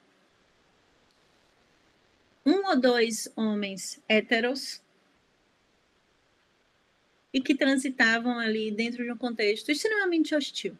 um 2.45 2.67
ou 2.69 2.81
dois 2.81 3.31
homens 3.37 4.01
héteros, 4.09 4.81
e 7.35 7.41
que 7.41 7.55
transitavam 7.55 8.39
ali 8.39 8.71
dentro 8.71 9.05
de 9.05 9.13
um 9.13 9.17
contexto 9.17 9.71
extremamente 9.71 10.35
hostil. 10.35 10.77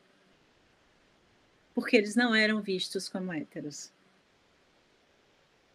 Porque 1.75 1.97
eles 1.97 2.17
não 2.17 2.35
eram 2.35 2.63
vistos 2.63 3.11
como 3.11 3.33
héteros. 3.33 3.93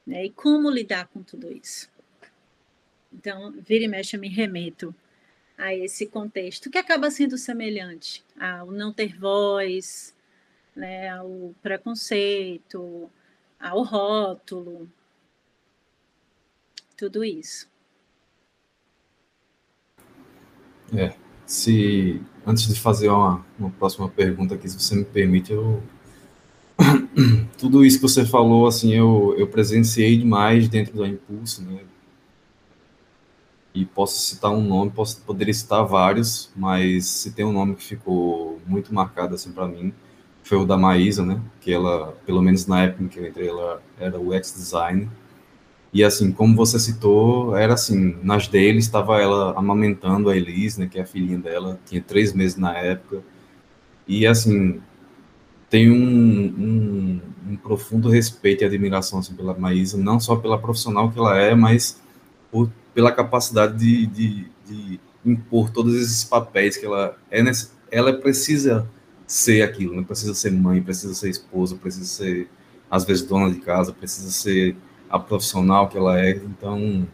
Né? 0.06 0.26
E 0.26 0.30
como 0.32 0.72
lidar 0.72 1.08
com 1.08 1.22
tudo 1.22 1.52
isso? 1.52 1.90
Então, 3.14 3.52
vira 3.52 3.86
e 3.86 3.88
mexe, 3.88 4.16
eu 4.16 4.20
me 4.20 4.28
remeto 4.28 4.94
a 5.56 5.74
esse 5.74 6.08
contexto, 6.08 6.70
que 6.70 6.78
acaba 6.78 7.12
sendo 7.12 7.38
semelhante 7.38 8.24
ao 8.40 8.72
não 8.72 8.92
ter 8.92 9.18
voz, 9.18 10.16
né, 10.78 11.10
ao 11.10 11.56
preconceito, 11.62 13.10
ao 13.60 13.84
rótulo, 13.84 14.88
tudo 16.96 17.26
isso. 17.26 17.68
É, 20.96 21.14
se 21.46 22.22
antes 22.46 22.68
de 22.68 22.80
fazer 22.80 23.10
uma, 23.10 23.46
uma 23.60 23.72
próxima 23.72 24.08
pergunta 24.08 24.56
aqui, 24.56 24.70
se 24.70 24.80
você 24.80 24.96
me 24.96 25.04
permite, 25.04 25.52
eu 25.52 25.82
tudo 27.58 27.84
isso 27.84 27.98
que 27.98 28.04
você 28.04 28.24
falou, 28.24 28.68
assim, 28.68 28.94
eu, 28.94 29.36
eu 29.38 29.48
presenciei 29.48 30.16
demais 30.18 30.70
dentro 30.70 30.94
do 30.94 31.06
Impulso, 31.06 31.64
né? 31.64 31.84
E 33.74 33.86
posso 33.86 34.20
citar 34.20 34.52
um 34.52 34.62
nome, 34.62 34.92
posso, 34.92 35.22
poderia 35.22 35.54
citar 35.54 35.86
vários, 35.86 36.52
mas 36.56 37.06
se 37.06 37.32
tem 37.32 37.46
um 37.46 37.52
nome 37.52 37.76
que 37.76 37.84
ficou 37.84 38.60
muito 38.66 38.94
marcado, 38.94 39.36
assim, 39.36 39.52
para 39.52 39.68
mim, 39.68 39.94
foi 40.48 40.58
o 40.58 40.66
da 40.66 40.78
Maísa, 40.78 41.26
né? 41.26 41.42
Que 41.60 41.74
ela, 41.74 42.16
pelo 42.26 42.42
menos 42.42 42.66
na 42.68 42.84
época 42.84 43.04
em 43.04 43.08
que 43.08 43.20
eu 43.20 43.28
entrei, 43.28 43.50
ela 43.50 43.82
era 44.00 44.20
o 44.20 44.34
ex-design. 44.34 45.10
E 45.94 46.04
assim, 46.04 46.32
como 46.32 46.56
você 46.56 46.80
citou, 46.80 47.56
era 47.56 47.74
assim, 47.74 48.18
nas 48.24 48.48
deles 48.48 48.86
estava 48.86 49.22
ela 49.22 49.58
amamentando 49.58 50.30
a 50.30 50.38
Elise, 50.38 50.80
né, 50.80 50.88
que 50.88 51.00
é 51.00 51.02
a 51.02 51.06
filhinha 51.06 51.38
dela, 51.38 51.80
tinha 51.86 52.02
três 52.02 52.34
meses 52.34 52.58
na 52.58 52.78
época. 52.78 53.24
E 54.08 54.26
assim, 54.28 54.82
tem 55.70 55.92
um, 55.92 55.98
um, 55.98 57.22
um 57.52 57.56
profundo 57.58 58.10
respeito 58.10 58.64
e 58.64 58.66
admiração 58.66 59.20
assim, 59.20 59.34
pela 59.36 59.54
Maísa, 59.58 59.98
não 59.98 60.20
só 60.20 60.36
pela 60.36 60.58
profissional 60.58 61.12
que 61.12 61.20
ela 61.20 61.38
é, 61.38 61.56
mas 61.56 62.02
por, 62.52 62.70
pela 62.94 63.12
capacidade 63.12 63.78
de, 63.78 64.06
de, 64.08 64.48
de, 64.66 65.00
impor 65.26 65.70
todos 65.70 65.94
esses 65.96 66.24
papéis 66.24 66.78
que 66.78 66.86
ela 66.86 67.18
é. 67.30 67.44
Ela 67.92 68.14
precisa 68.14 68.88
ser 69.28 69.62
aquilo, 69.62 69.96
né? 69.96 70.04
precisa 70.04 70.34
ser 70.34 70.52
mãe, 70.52 70.82
precisa 70.82 71.14
ser 71.14 71.30
esposa, 71.30 71.76
precisa 71.76 72.06
ser, 72.06 72.50
às 72.90 73.04
vezes, 73.04 73.24
dona 73.24 73.52
de 73.52 73.60
casa, 73.60 73.92
precisa 73.92 74.32
ser 74.32 74.76
a 75.10 75.20
profissional 75.20 75.90
que 75.90 75.98
ela 75.98 76.18
é. 76.20 76.32
Então, 76.32 77.06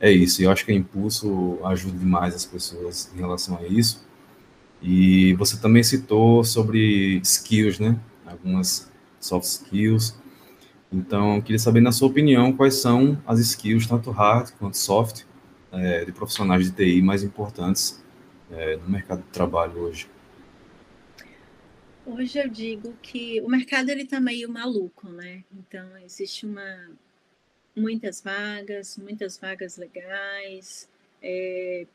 é 0.00 0.10
isso. 0.10 0.40
Eu 0.42 0.50
acho 0.50 0.64
que 0.64 0.70
a 0.70 0.74
Impulso 0.74 1.58
ajuda 1.64 1.98
demais 1.98 2.34
as 2.34 2.46
pessoas 2.46 3.10
em 3.14 3.18
relação 3.18 3.58
a 3.58 3.66
isso. 3.66 4.04
E 4.80 5.34
você 5.34 5.56
também 5.56 5.82
citou 5.82 6.44
sobre 6.44 7.20
skills, 7.22 7.78
né? 7.80 7.98
Algumas 8.24 8.90
soft 9.18 9.46
skills. 9.46 10.14
Então, 10.92 11.36
eu 11.36 11.42
queria 11.42 11.58
saber, 11.58 11.80
na 11.80 11.90
sua 11.90 12.08
opinião, 12.08 12.52
quais 12.52 12.74
são 12.74 13.20
as 13.26 13.40
skills, 13.40 13.86
tanto 13.86 14.10
hard 14.10 14.50
quanto 14.58 14.76
soft, 14.76 15.24
é, 15.72 16.04
de 16.04 16.12
profissionais 16.12 16.64
de 16.64 16.70
TI 16.70 17.02
mais 17.02 17.24
importantes 17.24 18.02
é, 18.52 18.76
no 18.76 18.88
mercado 18.88 19.22
de 19.22 19.28
trabalho 19.30 19.76
hoje. 19.78 20.06
Hoje 22.06 22.38
eu 22.38 22.46
digo 22.46 22.92
que 23.00 23.40
o 23.40 23.48
mercado 23.48 23.88
ele 23.88 24.02
está 24.02 24.20
meio 24.20 24.46
maluco, 24.46 25.08
né? 25.08 25.42
Então 25.50 25.96
existe 25.96 26.44
uma 26.44 26.90
muitas 27.74 28.20
vagas, 28.20 28.98
muitas 28.98 29.38
vagas 29.38 29.78
legais, 29.78 30.86
é, 31.22 31.86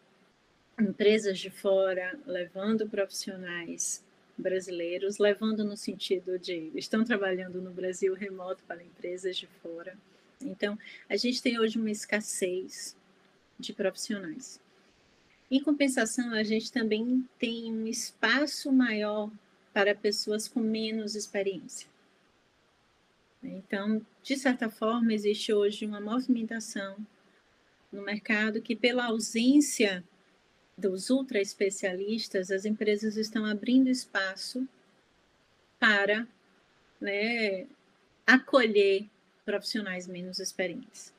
empresas 0.79 1.37
de 1.37 1.51
fora 1.51 2.19
levando 2.25 2.89
profissionais 2.89 4.03
brasileiros, 4.35 5.19
levando 5.19 5.63
no 5.63 5.77
sentido 5.77 6.39
de 6.39 6.71
estão 6.73 7.03
trabalhando 7.03 7.61
no 7.61 7.71
Brasil 7.71 8.15
remoto 8.15 8.63
para 8.63 8.83
empresas 8.83 9.37
de 9.37 9.45
fora. 9.61 9.95
Então, 10.41 10.75
a 11.07 11.15
gente 11.17 11.39
tem 11.39 11.59
hoje 11.59 11.77
uma 11.77 11.91
escassez 11.91 12.97
de 13.59 13.73
profissionais. 13.73 14.59
Em 15.51 15.61
compensação, 15.61 16.33
a 16.33 16.43
gente 16.43 16.71
também 16.71 17.23
tem 17.37 17.71
um 17.71 17.85
espaço 17.85 18.71
maior 18.71 19.29
para 19.73 19.95
pessoas 19.95 20.47
com 20.47 20.59
menos 20.59 21.15
experiência. 21.15 21.87
Então, 23.41 24.05
de 24.21 24.35
certa 24.35 24.69
forma, 24.69 25.13
existe 25.13 25.53
hoje 25.53 25.85
uma 25.85 26.01
movimentação 26.01 26.97
no 27.91 28.01
mercado 28.01 28.61
que, 28.61 28.75
pela 28.75 29.05
ausência 29.05 30.03
dos 30.77 31.09
ultra 31.09 31.39
especialistas, 31.39 32.51
as 32.51 32.65
empresas 32.65 33.17
estão 33.17 33.45
abrindo 33.45 33.89
espaço 33.89 34.67
para 35.79 36.27
né, 36.99 37.67
acolher 38.27 39.05
profissionais 39.45 40.07
menos 40.07 40.39
experientes. 40.39 41.13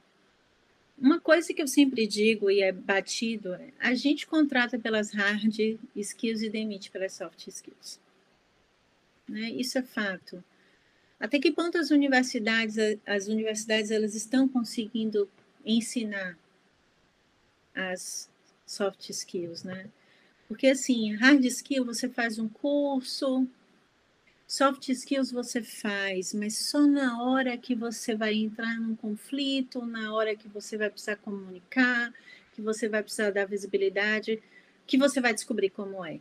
Uma 0.98 1.18
coisa 1.18 1.54
que 1.54 1.62
eu 1.62 1.66
sempre 1.66 2.06
digo 2.06 2.50
e 2.50 2.60
é 2.60 2.70
batido 2.70 3.54
é: 3.54 3.72
a 3.80 3.94
gente 3.94 4.26
contrata 4.26 4.78
pelas 4.78 5.12
hard 5.12 5.78
skills 5.96 6.42
e 6.42 6.50
demite 6.50 6.90
pelas 6.90 7.14
soft 7.14 7.46
skills. 7.46 7.98
Né? 9.30 9.48
Isso 9.52 9.78
é 9.78 9.82
fato. 9.82 10.42
Até 11.20 11.38
que 11.38 11.52
ponto 11.52 11.78
as 11.78 11.90
universidades, 11.90 12.76
as 13.06 13.28
universidades 13.28 13.92
elas 13.92 14.16
estão 14.16 14.48
conseguindo 14.48 15.30
ensinar 15.64 16.36
as 17.72 18.28
soft 18.66 19.08
skills, 19.08 19.62
né? 19.62 19.88
Porque 20.48 20.66
assim, 20.66 21.14
hard 21.14 21.44
skill 21.44 21.84
você 21.84 22.08
faz 22.08 22.40
um 22.40 22.48
curso, 22.48 23.46
soft 24.48 24.88
skills 24.88 25.30
você 25.30 25.62
faz, 25.62 26.34
mas 26.34 26.56
só 26.56 26.80
na 26.80 27.22
hora 27.22 27.56
que 27.56 27.76
você 27.76 28.16
vai 28.16 28.34
entrar 28.34 28.80
num 28.80 28.96
conflito, 28.96 29.86
na 29.86 30.12
hora 30.12 30.34
que 30.34 30.48
você 30.48 30.76
vai 30.76 30.90
precisar 30.90 31.16
comunicar, 31.16 32.12
que 32.52 32.60
você 32.60 32.88
vai 32.88 33.00
precisar 33.00 33.30
dar 33.30 33.44
visibilidade, 33.46 34.42
que 34.88 34.98
você 34.98 35.20
vai 35.20 35.32
descobrir 35.32 35.70
como 35.70 36.04
é, 36.04 36.18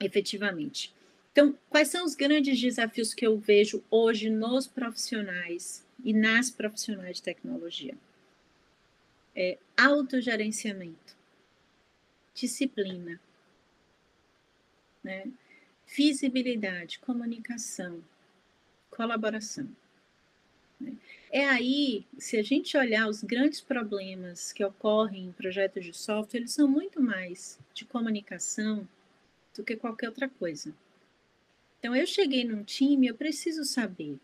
efetivamente. 0.00 0.95
Então, 1.36 1.54
quais 1.68 1.88
são 1.88 2.02
os 2.06 2.14
grandes 2.14 2.58
desafios 2.58 3.12
que 3.12 3.26
eu 3.26 3.36
vejo 3.36 3.84
hoje 3.90 4.30
nos 4.30 4.66
profissionais 4.66 5.86
e 6.02 6.14
nas 6.14 6.48
profissionais 6.48 7.18
de 7.18 7.24
tecnologia. 7.24 7.94
É 9.34 9.58
autogerenciamento, 9.76 11.14
disciplina, 12.32 13.20
né? 15.04 15.30
visibilidade, 15.86 17.00
comunicação, 17.00 18.02
colaboração. 18.90 19.68
Né? 20.80 20.96
É 21.30 21.44
aí, 21.44 22.06
se 22.16 22.38
a 22.38 22.42
gente 22.42 22.78
olhar 22.78 23.10
os 23.10 23.22
grandes 23.22 23.60
problemas 23.60 24.54
que 24.54 24.64
ocorrem 24.64 25.26
em 25.26 25.32
projetos 25.32 25.84
de 25.84 25.92
software, 25.92 26.40
eles 26.40 26.52
são 26.52 26.66
muito 26.66 26.98
mais 26.98 27.58
de 27.74 27.84
comunicação 27.84 28.88
do 29.54 29.62
que 29.62 29.76
qualquer 29.76 30.08
outra 30.08 30.30
coisa. 30.30 30.74
Então, 31.86 31.94
eu 31.94 32.04
cheguei 32.04 32.42
num 32.42 32.64
time, 32.64 33.06
eu 33.06 33.14
preciso 33.14 33.64
saber 33.64 34.18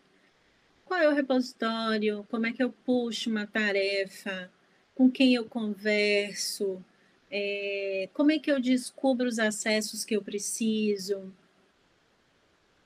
qual 0.83 0.99
é 0.99 1.07
o 1.07 1.13
repositório, 1.13 2.27
como 2.29 2.45
é 2.45 2.51
que 2.51 2.61
eu 2.61 2.73
puxo 2.85 3.29
uma 3.29 3.47
tarefa, 3.47 4.51
com 4.93 5.09
quem 5.09 5.33
eu 5.33 5.45
converso, 5.45 6.83
é, 7.31 8.09
como 8.13 8.33
é 8.33 8.37
que 8.37 8.51
eu 8.51 8.59
descubro 8.59 9.29
os 9.29 9.39
acessos 9.39 10.03
que 10.03 10.13
eu 10.13 10.21
preciso. 10.21 11.33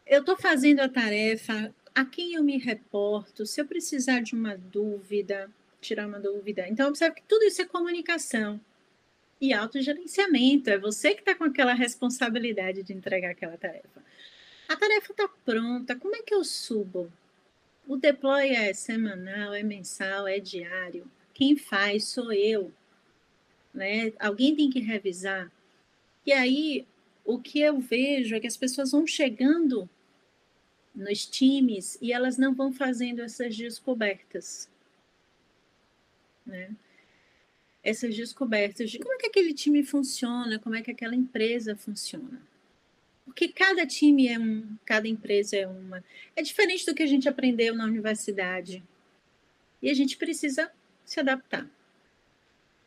Eu 0.05 0.19
estou 0.19 0.37
fazendo 0.37 0.81
a 0.81 0.87
tarefa, 0.87 1.73
a 1.95 2.05
quem 2.05 2.35
eu 2.35 2.43
me 2.43 2.59
reporto, 2.59 3.47
se 3.47 3.59
eu 3.59 3.65
precisar 3.65 4.21
de 4.21 4.35
uma 4.35 4.55
dúvida, 4.55 5.49
tirar 5.81 6.07
uma 6.07 6.19
dúvida. 6.19 6.67
Então, 6.67 6.87
observe 6.87 7.15
que 7.15 7.23
tudo 7.23 7.45
isso 7.45 7.63
é 7.63 7.65
comunicação 7.65 8.61
e 9.41 9.53
autogerenciamento. 9.53 10.69
É 10.69 10.77
você 10.77 11.15
que 11.15 11.21
está 11.21 11.33
com 11.33 11.45
aquela 11.45 11.73
responsabilidade 11.73 12.83
de 12.83 12.93
entregar 12.93 13.31
aquela 13.31 13.57
tarefa. 13.57 14.05
A 14.67 14.75
tarefa 14.75 15.11
está 15.11 15.27
pronta, 15.45 15.95
como 15.95 16.15
é 16.15 16.21
que 16.21 16.33
eu 16.33 16.43
subo? 16.43 17.11
O 17.87 17.95
deploy 17.95 18.49
é 18.49 18.73
semanal, 18.73 19.53
é 19.53 19.63
mensal, 19.63 20.27
é 20.27 20.39
diário. 20.39 21.09
Quem 21.33 21.55
faz 21.55 22.05
sou 22.05 22.33
eu. 22.33 22.73
Né? 23.73 24.11
Alguém 24.19 24.55
tem 24.55 24.69
que 24.69 24.79
revisar. 24.79 25.49
E 26.25 26.33
aí, 26.33 26.85
o 27.23 27.39
que 27.39 27.61
eu 27.61 27.79
vejo 27.79 28.35
é 28.35 28.39
que 28.41 28.47
as 28.47 28.57
pessoas 28.57 28.91
vão 28.91 29.07
chegando 29.07 29.89
nos 30.93 31.25
times 31.25 31.97
e 32.01 32.11
elas 32.11 32.37
não 32.37 32.53
vão 32.53 32.73
fazendo 32.73 33.21
essas 33.21 33.55
descobertas. 33.55 34.69
Né? 36.45 36.75
Essas 37.81 38.17
descobertas 38.17 38.91
de 38.91 38.99
como 38.99 39.13
é 39.13 39.17
que 39.17 39.27
aquele 39.27 39.53
time 39.53 39.81
funciona, 39.83 40.59
como 40.59 40.75
é 40.75 40.81
que 40.81 40.91
aquela 40.91 41.15
empresa 41.15 41.73
funciona. 41.73 42.41
Porque 43.27 43.49
cada 43.49 43.85
time 43.85 44.29
é 44.29 44.39
um, 44.39 44.65
cada 44.85 45.05
empresa 45.05 45.57
é 45.57 45.67
uma. 45.67 46.01
É 46.33 46.41
diferente 46.41 46.85
do 46.85 46.95
que 46.95 47.03
a 47.03 47.07
gente 47.07 47.27
aprendeu 47.27 47.75
na 47.75 47.83
universidade. 47.83 48.81
E 49.81 49.91
a 49.91 49.93
gente 49.93 50.15
precisa 50.15 50.71
se 51.03 51.19
adaptar. 51.19 51.69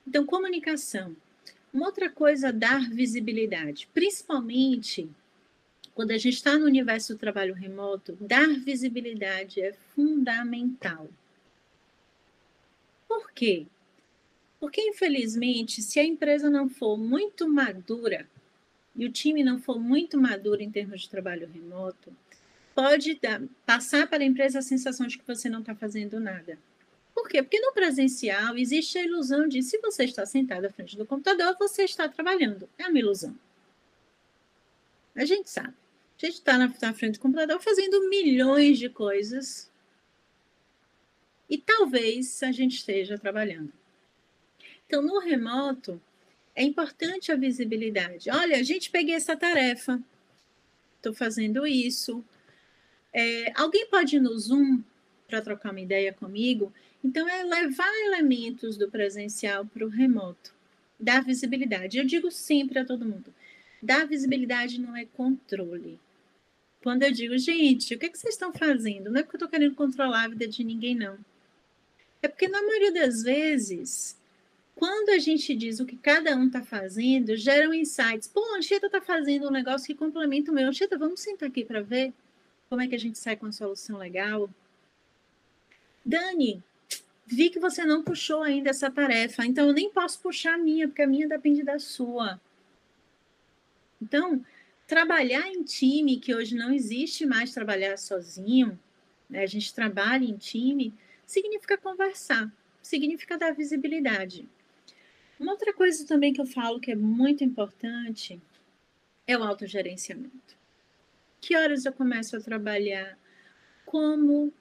Então, 0.09 0.25
comunicação. 0.25 1.15
Uma 1.73 1.87
outra 1.87 2.09
coisa, 2.09 2.51
dar 2.53 2.91
visibilidade, 2.91 3.87
principalmente 3.93 5.09
quando 5.95 6.13
a 6.13 6.19
gente 6.19 6.35
está 6.35 6.59
no 6.59 6.65
universo 6.65 7.13
do 7.13 7.19
trabalho 7.19 7.53
remoto, 7.53 8.17
dar 8.19 8.49
visibilidade 8.49 9.61
é 9.61 9.75
fundamental. 9.95 11.07
Por 13.07 13.31
quê? 13.33 13.67
Porque, 14.59 14.81
infelizmente, 14.81 15.83
se 15.83 16.01
a 16.01 16.05
empresa 16.05 16.49
não 16.49 16.69
for 16.69 16.97
muito 16.97 17.47
madura 17.47 18.27
e 19.01 19.07
o 19.07 19.11
time 19.11 19.43
não 19.43 19.59
for 19.59 19.81
muito 19.81 20.21
maduro 20.21 20.61
em 20.61 20.71
termos 20.71 21.01
de 21.01 21.09
trabalho 21.09 21.49
remoto, 21.51 22.15
pode 22.75 23.15
dar, 23.15 23.41
passar 23.65 24.07
para 24.07 24.23
a 24.23 24.27
empresa 24.27 24.59
a 24.59 24.63
sensação 24.63 25.07
de 25.07 25.17
que 25.17 25.27
você 25.27 25.49
não 25.49 25.61
está 25.61 25.75
fazendo 25.75 26.21
nada. 26.21 26.59
Por 27.15 27.27
quê? 27.27 27.43
Porque 27.43 27.59
no 27.61 27.73
presencial 27.73 28.59
existe 28.59 28.99
a 28.99 29.03
ilusão 29.03 29.49
de 29.49 29.63
se 29.63 29.79
você 29.79 30.05
está 30.05 30.27
sentado 30.27 30.67
à 30.67 30.71
frente 30.71 30.99
do 30.99 31.07
computador, 31.07 31.57
você 31.59 31.85
está 31.85 32.11
trabalhando. 32.11 32.69
É 32.77 32.89
uma 32.89 32.99
ilusão. 32.99 33.35
A 35.17 35.25
gente 35.25 35.49
sabe. 35.49 35.73
A 36.23 36.27
gente 36.27 36.35
está 36.35 36.59
na, 36.59 36.71
na 36.83 36.93
frente 36.93 37.15
do 37.15 37.21
computador 37.21 37.59
fazendo 37.59 38.07
milhões 38.11 38.79
de 38.79 38.91
coisas 38.91 39.71
e 41.49 41.57
talvez 41.57 42.43
a 42.43 42.53
gente 42.53 42.77
esteja 42.77 43.17
trabalhando. 43.17 43.73
Então, 44.87 45.01
no 45.01 45.21
remoto, 45.21 45.99
é 46.55 46.63
importante 46.63 47.31
a 47.33 47.37
visibilidade. 47.37 48.31
Olha, 48.31 48.59
a 48.59 48.63
gente 48.63 48.91
peguei 48.91 49.15
essa 49.15 49.37
tarefa, 49.37 50.01
estou 50.97 51.15
fazendo 51.15 51.67
isso. 51.67 52.25
É, 53.13 53.53
alguém 53.55 53.87
pode 53.87 54.17
ir 54.17 54.21
no 54.21 54.37
Zoom 54.39 54.83
para 55.27 55.41
trocar 55.41 55.71
uma 55.71 55.81
ideia 55.81 56.13
comigo? 56.13 56.73
Então, 57.03 57.29
é 57.29 57.43
levar 57.43 57.91
elementos 58.07 58.77
do 58.77 58.91
presencial 58.91 59.65
para 59.65 59.85
o 59.85 59.89
remoto, 59.89 60.53
dar 60.99 61.25
visibilidade. 61.25 61.99
Eu 61.99 62.05
digo 62.05 62.31
sempre 62.31 62.79
a 62.79 62.85
todo 62.85 63.07
mundo: 63.07 63.33
dar 63.83 64.07
visibilidade 64.07 64.81
não 64.81 64.95
é 64.95 65.07
controle. 65.07 65.99
Quando 66.83 67.03
eu 67.03 67.13
digo, 67.13 67.37
gente, 67.39 67.95
o 67.95 67.99
que, 67.99 68.07
é 68.07 68.09
que 68.09 68.19
vocês 68.19 68.35
estão 68.35 68.53
fazendo? 68.53 69.11
Não 69.11 69.21
é 69.21 69.23
porque 69.23 69.37
eu 69.37 69.39
estou 69.39 69.49
querendo 69.49 69.75
controlar 69.75 70.25
a 70.25 70.29
vida 70.29 70.49
de 70.49 70.65
ninguém, 70.65 70.95
não. 70.95 71.19
É 72.23 72.29
porque, 72.29 72.49
na 72.49 72.63
maioria 72.63 72.93
das 72.93 73.23
vezes, 73.23 74.17
quando 74.81 75.11
a 75.11 75.19
gente 75.19 75.55
diz 75.55 75.79
o 75.79 75.85
que 75.85 75.95
cada 75.95 76.35
um 76.35 76.47
está 76.47 76.63
fazendo, 76.63 77.37
geram 77.37 77.75
insights. 77.75 78.27
Pô, 78.27 78.43
a 78.55 78.57
Anchieta 78.57 78.87
está 78.87 78.99
fazendo 78.99 79.47
um 79.47 79.51
negócio 79.51 79.87
que 79.87 79.95
complementa 79.95 80.51
o 80.51 80.55
meu. 80.55 80.67
Anchieta, 80.67 80.97
vamos 80.97 81.21
sentar 81.21 81.51
aqui 81.51 81.67
para 81.67 81.83
ver 81.83 82.15
como 82.71 82.81
é 82.81 82.89
que 82.89 82.95
a 82.95 82.99
gente 82.99 83.19
sai 83.19 83.37
com 83.37 83.45
a 83.45 83.53
solução 83.53 83.99
legal. 83.99 84.49
Dani, 86.03 86.63
vi 87.27 87.51
que 87.51 87.61
você 87.61 87.85
não 87.85 88.03
puxou 88.03 88.43
ainda 88.43 88.71
essa 88.71 88.91
tarefa, 88.91 89.45
então 89.45 89.67
eu 89.67 89.75
nem 89.75 89.91
posso 89.91 90.19
puxar 90.19 90.55
a 90.55 90.59
minha, 90.59 90.89
porque 90.89 91.03
a 91.03 91.07
minha 91.07 91.29
depende 91.29 91.63
da 91.63 91.79
sua. 91.79 92.41
Então, 94.01 94.43
trabalhar 94.87 95.47
em 95.47 95.63
time, 95.63 96.19
que 96.19 96.35
hoje 96.35 96.55
não 96.57 96.73
existe 96.73 97.27
mais 97.27 97.53
trabalhar 97.53 97.99
sozinho, 97.99 98.81
né? 99.29 99.43
a 99.43 99.47
gente 99.47 99.75
trabalha 99.75 100.25
em 100.25 100.39
time, 100.39 100.95
significa 101.27 101.77
conversar, 101.77 102.51
significa 102.81 103.37
dar 103.37 103.53
visibilidade. 103.53 104.49
Uma 105.41 105.53
outra 105.53 105.73
coisa 105.73 106.07
também 106.07 106.35
que 106.35 106.41
eu 106.41 106.45
falo 106.45 106.79
que 106.79 106.91
é 106.91 106.95
muito 106.95 107.43
importante 107.43 108.39
é 109.27 109.39
o 109.39 109.43
autogerenciamento. 109.43 110.55
Que 111.41 111.57
horas 111.57 111.87
eu 111.87 111.95
começo 111.95 112.37
a 112.37 112.41
trabalhar? 112.41 113.19
Como 113.87 114.53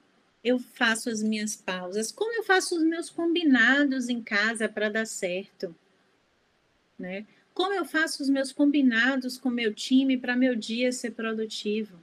eu 0.41 0.57
faço 0.57 1.09
as 1.09 1.21
minhas 1.21 1.53
pausas? 1.53 2.13
Como 2.13 2.33
eu 2.33 2.43
faço 2.43 2.77
os 2.77 2.83
meus 2.83 3.09
combinados 3.09 4.07
em 4.07 4.23
casa 4.23 4.69
para 4.69 4.87
dar 4.87 5.05
certo? 5.05 5.75
Né? 6.97 7.27
Como 7.53 7.73
eu 7.73 7.83
faço 7.83 8.23
os 8.23 8.29
meus 8.29 8.53
combinados 8.53 9.37
com 9.37 9.49
meu 9.49 9.73
time 9.73 10.17
para 10.17 10.33
meu 10.33 10.55
dia 10.55 10.93
ser 10.93 11.11
produtivo? 11.11 11.99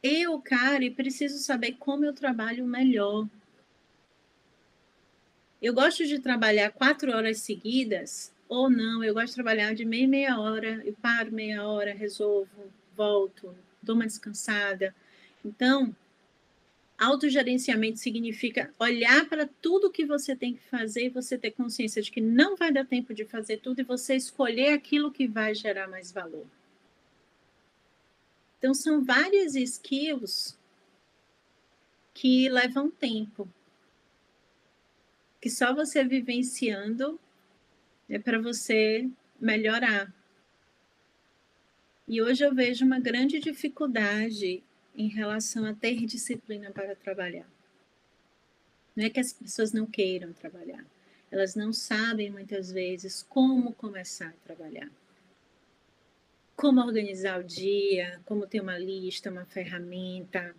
Eu, 0.00 0.40
Kari, 0.40 0.92
preciso 0.92 1.38
saber 1.38 1.72
como 1.80 2.04
eu 2.04 2.12
trabalho 2.12 2.64
melhor. 2.64 3.26
Eu 5.60 5.74
gosto 5.74 6.06
de 6.06 6.18
trabalhar 6.18 6.70
quatro 6.70 7.10
horas 7.10 7.38
seguidas 7.38 8.32
ou 8.48 8.70
não, 8.70 9.02
eu 9.02 9.12
gosto 9.12 9.28
de 9.28 9.34
trabalhar 9.34 9.74
de 9.74 9.84
meia 9.84 10.08
meia 10.08 10.40
hora, 10.40 10.80
eu 10.84 10.94
paro 11.02 11.32
meia 11.32 11.66
hora, 11.66 11.92
resolvo, 11.92 12.72
volto, 12.96 13.54
dou 13.82 13.96
uma 13.96 14.06
descansada. 14.06 14.94
Então, 15.44 15.94
Autogerenciamento 16.98 18.00
significa 18.00 18.74
olhar 18.76 19.28
para 19.28 19.48
tudo 19.62 19.90
que 19.90 20.04
você 20.04 20.34
tem 20.34 20.54
que 20.54 20.62
fazer 20.62 21.04
e 21.04 21.08
você 21.08 21.38
ter 21.38 21.52
consciência 21.52 22.02
de 22.02 22.10
que 22.10 22.20
não 22.20 22.56
vai 22.56 22.72
dar 22.72 22.84
tempo 22.84 23.14
de 23.14 23.24
fazer 23.24 23.58
tudo 23.58 23.80
e 23.80 23.84
você 23.84 24.16
escolher 24.16 24.72
aquilo 24.72 25.12
que 25.12 25.28
vai 25.28 25.54
gerar 25.54 25.86
mais 25.86 26.10
valor. 26.10 26.44
Então, 28.58 28.74
são 28.74 29.04
várias 29.04 29.54
skills 29.54 30.58
que 32.12 32.48
levam 32.48 32.90
tempo, 32.90 33.48
que 35.40 35.48
só 35.50 35.74
você 35.74 36.04
vivenciando 36.04 37.18
é 38.08 38.18
para 38.18 38.40
você 38.40 39.08
melhorar. 39.40 40.12
E 42.06 42.22
hoje 42.22 42.44
eu 42.44 42.54
vejo 42.54 42.84
uma 42.84 42.98
grande 42.98 43.38
dificuldade 43.38 44.62
em 44.96 45.08
relação 45.08 45.64
a 45.64 45.74
ter 45.74 46.04
disciplina 46.06 46.70
para 46.70 46.96
trabalhar. 46.96 47.46
Não 48.96 49.04
é 49.04 49.10
que 49.10 49.20
as 49.20 49.32
pessoas 49.32 49.72
não 49.72 49.86
queiram 49.86 50.32
trabalhar, 50.32 50.84
elas 51.30 51.54
não 51.54 51.72
sabem 51.72 52.30
muitas 52.30 52.72
vezes 52.72 53.22
como 53.28 53.74
começar 53.74 54.28
a 54.28 54.46
trabalhar. 54.46 54.90
Como 56.56 56.80
organizar 56.80 57.38
o 57.38 57.44
dia, 57.44 58.20
como 58.24 58.46
ter 58.46 58.60
uma 58.60 58.76
lista, 58.76 59.30
uma 59.30 59.44
ferramenta. 59.44 60.56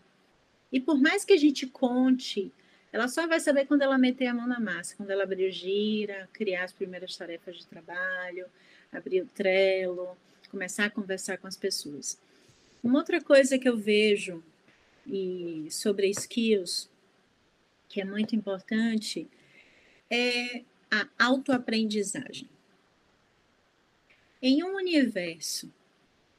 E 0.72 0.80
por 0.80 0.98
mais 0.98 1.26
que 1.26 1.34
a 1.34 1.38
gente 1.38 1.68
conte, 1.68 2.54
ela 2.92 3.08
só 3.08 3.28
vai 3.28 3.40
saber 3.40 3.66
quando 3.66 3.82
ela 3.82 3.98
meter 3.98 4.28
a 4.28 4.34
mão 4.34 4.48
na 4.48 4.60
massa, 4.60 4.96
quando 4.96 5.12
ela 5.12 5.24
abrir 5.24 5.48
o 5.48 5.52
gira, 5.52 6.28
criar 6.34 6.64
as 6.64 6.74
primeiras 6.74 7.16
tarefas 7.16 7.58
de 7.58 7.68
trabalho, 7.68 8.48
abrir 8.92 9.22
o 9.22 9.28
Trello, 9.28 10.18
começar 10.50 10.86
a 10.86 10.90
conversar 10.90 11.38
com 11.38 11.48
as 11.48 11.56
pessoas. 11.56 12.20
Uma 12.84 13.00
outra 13.00 13.22
coisa 13.22 13.60
que 13.60 13.70
eu 13.70 13.78
vejo 13.78 14.44
e 15.06 15.68
sobre 15.70 16.10
skills 16.10 16.90
que 17.90 18.00
é 18.00 18.06
muito 18.06 18.36
importante, 18.36 19.28
é 20.10 20.64
a 20.92 21.08
autoaprendizagem. 21.18 22.48
Em 24.42 24.64
um 24.64 24.76
universo 24.76 25.74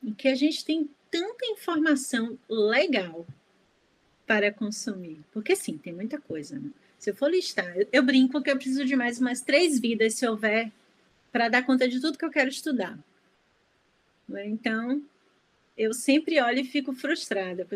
em 0.03 0.15
que 0.15 0.29
a 0.29 0.35
gente 0.35 0.65
tem 0.65 0.89
tanta 1.11 1.45
informação 1.47 2.39
legal 2.49 3.27
para 4.31 4.53
consumir, 4.53 5.19
porque 5.33 5.57
sim, 5.57 5.77
tem 5.77 5.93
muita 5.93 6.21
coisa, 6.21 6.57
né? 6.57 6.71
Se 6.97 7.11
eu 7.11 7.17
for 7.17 7.29
listar, 7.29 7.75
eu 7.91 8.01
brinco 8.01 8.41
que 8.41 8.49
eu 8.49 8.55
preciso 8.55 8.85
de 8.85 8.95
mais 8.95 9.19
umas 9.19 9.41
três 9.41 9.81
vidas, 9.81 10.15
se 10.15 10.25
houver, 10.25 10.71
para 11.33 11.49
dar 11.49 11.67
conta 11.67 11.89
de 11.89 12.01
tudo 12.01 12.17
que 12.17 12.25
eu 12.25 12.31
quero 12.31 12.49
estudar. 12.49 12.97
Né? 14.29 14.47
Então, 14.47 15.03
eu 15.77 15.93
sempre 15.93 16.41
olho 16.41 16.61
e 16.61 16.65
fico 16.65 16.93
frustrada. 16.93 17.67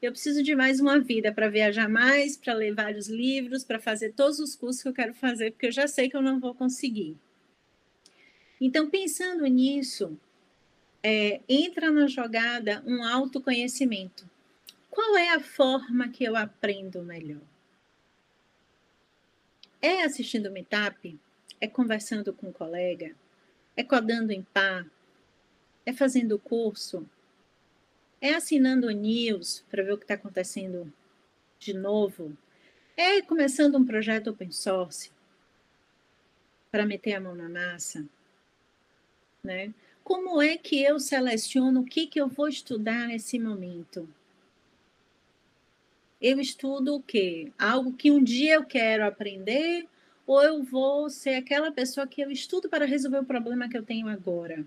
Eu 0.00 0.12
preciso 0.12 0.40
de 0.40 0.54
mais 0.54 0.78
uma 0.78 1.00
vida 1.00 1.32
para 1.32 1.48
viajar 1.48 1.88
mais, 1.88 2.36
para 2.36 2.54
ler 2.54 2.72
vários 2.72 3.08
livros, 3.08 3.64
para 3.64 3.80
fazer 3.80 4.12
todos 4.12 4.38
os 4.38 4.54
cursos 4.54 4.84
que 4.84 4.88
eu 4.88 4.94
quero 4.94 5.14
fazer, 5.14 5.50
porque 5.50 5.66
eu 5.66 5.72
já 5.72 5.88
sei 5.88 6.08
que 6.08 6.16
eu 6.16 6.22
não 6.22 6.38
vou 6.38 6.54
conseguir. 6.54 7.16
Então, 8.60 8.88
pensando 8.88 9.44
nisso, 9.46 10.16
é, 11.02 11.40
entra 11.48 11.90
na 11.90 12.06
jogada 12.06 12.84
um 12.86 13.02
autoconhecimento. 13.02 14.30
Qual 14.92 15.16
é 15.16 15.30
a 15.30 15.40
forma 15.40 16.10
que 16.10 16.22
eu 16.22 16.36
aprendo 16.36 17.02
melhor? 17.02 17.40
É 19.80 20.02
assistindo 20.02 20.50
meetup? 20.50 21.18
É 21.58 21.66
conversando 21.66 22.30
com 22.34 22.48
um 22.48 22.52
colega? 22.52 23.16
É 23.74 23.82
codando 23.82 24.32
em 24.32 24.42
par? 24.42 24.86
É 25.86 25.94
fazendo 25.94 26.38
curso? 26.38 27.08
É 28.20 28.34
assinando 28.34 28.90
news 28.90 29.64
para 29.70 29.82
ver 29.82 29.94
o 29.94 29.96
que 29.96 30.04
está 30.04 30.12
acontecendo 30.12 30.92
de 31.58 31.72
novo? 31.72 32.36
É 32.94 33.22
começando 33.22 33.78
um 33.78 33.86
projeto 33.86 34.28
open 34.28 34.52
source 34.52 35.10
para 36.70 36.84
meter 36.84 37.14
a 37.14 37.20
mão 37.20 37.34
na 37.34 37.48
massa? 37.48 38.06
Né? 39.42 39.72
Como 40.04 40.42
é 40.42 40.58
que 40.58 40.82
eu 40.82 41.00
seleciono 41.00 41.80
o 41.80 41.86
que, 41.86 42.06
que 42.06 42.20
eu 42.20 42.28
vou 42.28 42.46
estudar 42.46 43.08
nesse 43.08 43.38
momento? 43.38 44.06
Eu 46.22 46.40
estudo 46.40 46.94
o 46.94 47.02
quê? 47.02 47.52
Algo 47.58 47.92
que 47.92 48.10
um 48.10 48.22
dia 48.22 48.54
eu 48.54 48.64
quero 48.64 49.04
aprender 49.04 49.88
ou 50.24 50.40
eu 50.40 50.62
vou 50.62 51.10
ser 51.10 51.34
aquela 51.34 51.72
pessoa 51.72 52.06
que 52.06 52.20
eu 52.20 52.30
estudo 52.30 52.68
para 52.68 52.86
resolver 52.86 53.18
o 53.18 53.24
problema 53.24 53.68
que 53.68 53.76
eu 53.76 53.82
tenho 53.82 54.06
agora? 54.08 54.64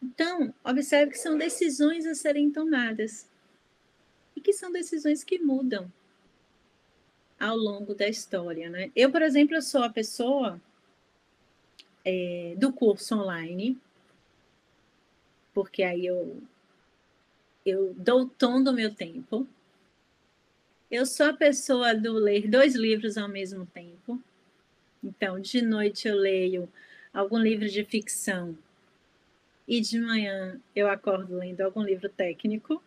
Então, 0.00 0.54
observe 0.64 1.10
que 1.10 1.18
são 1.18 1.36
decisões 1.36 2.06
a 2.06 2.14
serem 2.14 2.52
tomadas 2.52 3.28
e 4.36 4.40
que 4.40 4.52
são 4.52 4.70
decisões 4.70 5.24
que 5.24 5.40
mudam 5.40 5.90
ao 7.40 7.56
longo 7.56 7.92
da 7.92 8.08
história, 8.08 8.70
né? 8.70 8.92
Eu, 8.94 9.10
por 9.10 9.22
exemplo, 9.22 9.56
eu 9.56 9.62
sou 9.62 9.82
a 9.82 9.90
pessoa 9.90 10.60
é, 12.04 12.54
do 12.56 12.72
curso 12.72 13.16
online, 13.16 13.76
porque 15.52 15.82
aí 15.82 16.06
eu 16.06 16.40
eu 17.64 17.92
dou 17.94 18.20
o 18.20 18.28
tom 18.28 18.62
do 18.62 18.72
meu 18.72 18.94
tempo. 18.94 19.44
Eu 20.88 21.04
sou 21.04 21.26
a 21.26 21.32
pessoa 21.32 21.94
do 21.94 22.12
ler 22.12 22.48
dois 22.48 22.76
livros 22.76 23.18
ao 23.18 23.28
mesmo 23.28 23.66
tempo. 23.66 24.22
Então, 25.02 25.40
de 25.40 25.60
noite 25.60 26.06
eu 26.06 26.14
leio 26.14 26.68
algum 27.12 27.38
livro 27.38 27.68
de 27.68 27.84
ficção 27.84 28.56
e 29.66 29.80
de 29.80 29.98
manhã 29.98 30.60
eu 30.76 30.88
acordo 30.88 31.36
lendo 31.36 31.60
algum 31.62 31.82
livro 31.82 32.08
técnico, 32.08 32.80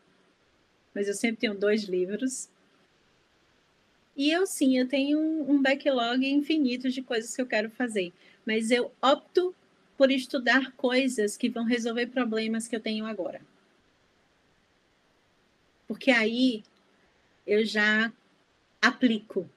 mas 0.96 1.10
eu 1.10 1.14
sempre 1.14 1.42
tenho 1.42 1.54
dois 1.54 1.84
livros. 1.84 2.50
E 4.16 4.32
eu 4.32 4.46
sim, 4.48 4.78
eu 4.78 4.88
tenho 4.88 5.20
um 5.20 5.62
backlog 5.62 6.26
infinito 6.26 6.90
de 6.90 7.02
coisas 7.02 7.36
que 7.36 7.42
eu 7.42 7.48
quero 7.48 7.70
fazer, 7.70 8.14
mas 8.46 8.72
eu 8.72 8.94
opto 9.02 9.54
por 9.98 10.10
estudar 10.10 10.72
coisas 10.74 11.36
que 11.36 11.50
vão 11.50 11.66
resolver 11.66 12.08
problemas 12.08 12.66
que 12.66 12.76
eu 12.78 12.80
tenho 12.80 13.06
agora. 13.06 13.42
Porque 15.86 16.12
aí 16.12 16.64
eu 17.50 17.66
já 17.66 18.14
aplico. 18.80 19.50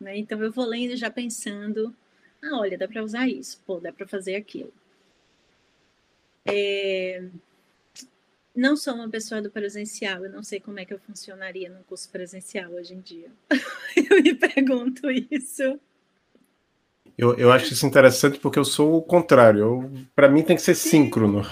Né? 0.00 0.18
Então 0.18 0.42
eu 0.42 0.50
vou 0.50 0.66
lendo 0.66 0.96
já 0.96 1.08
pensando, 1.08 1.94
ah, 2.42 2.58
olha, 2.58 2.76
dá 2.76 2.88
para 2.88 3.04
usar 3.04 3.28
isso, 3.28 3.62
pô, 3.64 3.78
dá 3.78 3.92
para 3.92 4.06
fazer 4.06 4.34
aquilo. 4.34 4.72
É... 6.44 7.22
Não 8.54 8.76
sou 8.76 8.94
uma 8.94 9.08
pessoa 9.08 9.40
do 9.40 9.50
presencial, 9.50 10.24
eu 10.24 10.30
não 10.30 10.42
sei 10.42 10.60
como 10.60 10.78
é 10.80 10.84
que 10.84 10.92
eu 10.92 10.98
funcionaria 10.98 11.70
num 11.70 11.82
curso 11.84 12.10
presencial 12.10 12.72
hoje 12.72 12.94
em 12.94 13.00
dia. 13.00 13.30
eu 13.96 14.22
me 14.22 14.34
pergunto 14.34 15.08
isso. 15.10 15.80
Eu, 17.16 17.34
eu 17.38 17.52
acho 17.52 17.72
isso 17.72 17.86
interessante 17.86 18.38
porque 18.40 18.58
eu 18.58 18.64
sou 18.64 18.96
o 18.96 19.02
contrário. 19.02 19.90
Para 20.14 20.28
mim 20.28 20.42
tem 20.42 20.56
que 20.56 20.62
ser 20.62 20.74
Sim. 20.74 21.04
síncrono. 21.04 21.46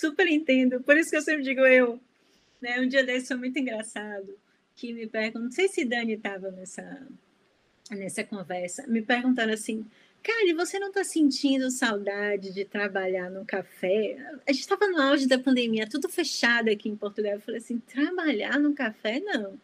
Super 0.00 0.26
entendo. 0.28 0.80
Por 0.80 0.96
isso 0.96 1.10
que 1.10 1.16
eu 1.16 1.22
sempre 1.22 1.42
digo 1.42 1.60
eu. 1.60 2.00
Né? 2.60 2.80
Um 2.80 2.88
dia 2.88 3.04
desse 3.04 3.28
foi 3.28 3.36
muito 3.36 3.58
engraçado. 3.58 4.34
Que 4.74 4.94
me 4.94 5.06
perguntam, 5.06 5.42
não 5.42 5.50
sei 5.50 5.68
se 5.68 5.84
Dani 5.84 6.14
estava 6.14 6.50
nessa, 6.50 7.06
nessa 7.90 8.24
conversa, 8.24 8.86
me 8.86 9.02
perguntaram 9.02 9.52
assim: 9.52 9.84
Cara, 10.22 10.54
você 10.54 10.78
não 10.78 10.88
está 10.88 11.04
sentindo 11.04 11.70
saudade 11.70 12.50
de 12.50 12.64
trabalhar 12.64 13.30
no 13.30 13.44
café? 13.44 14.16
A 14.46 14.52
gente 14.52 14.62
estava 14.62 14.86
no 14.88 15.00
auge 15.02 15.26
da 15.26 15.38
pandemia, 15.38 15.86
tudo 15.86 16.08
fechado 16.08 16.70
aqui 16.70 16.88
em 16.88 16.96
Portugal. 16.96 17.32
Eu 17.32 17.40
falei 17.40 17.60
assim: 17.60 17.78
trabalhar 17.78 18.58
no 18.58 18.74
café? 18.74 19.20
Não. 19.20 19.58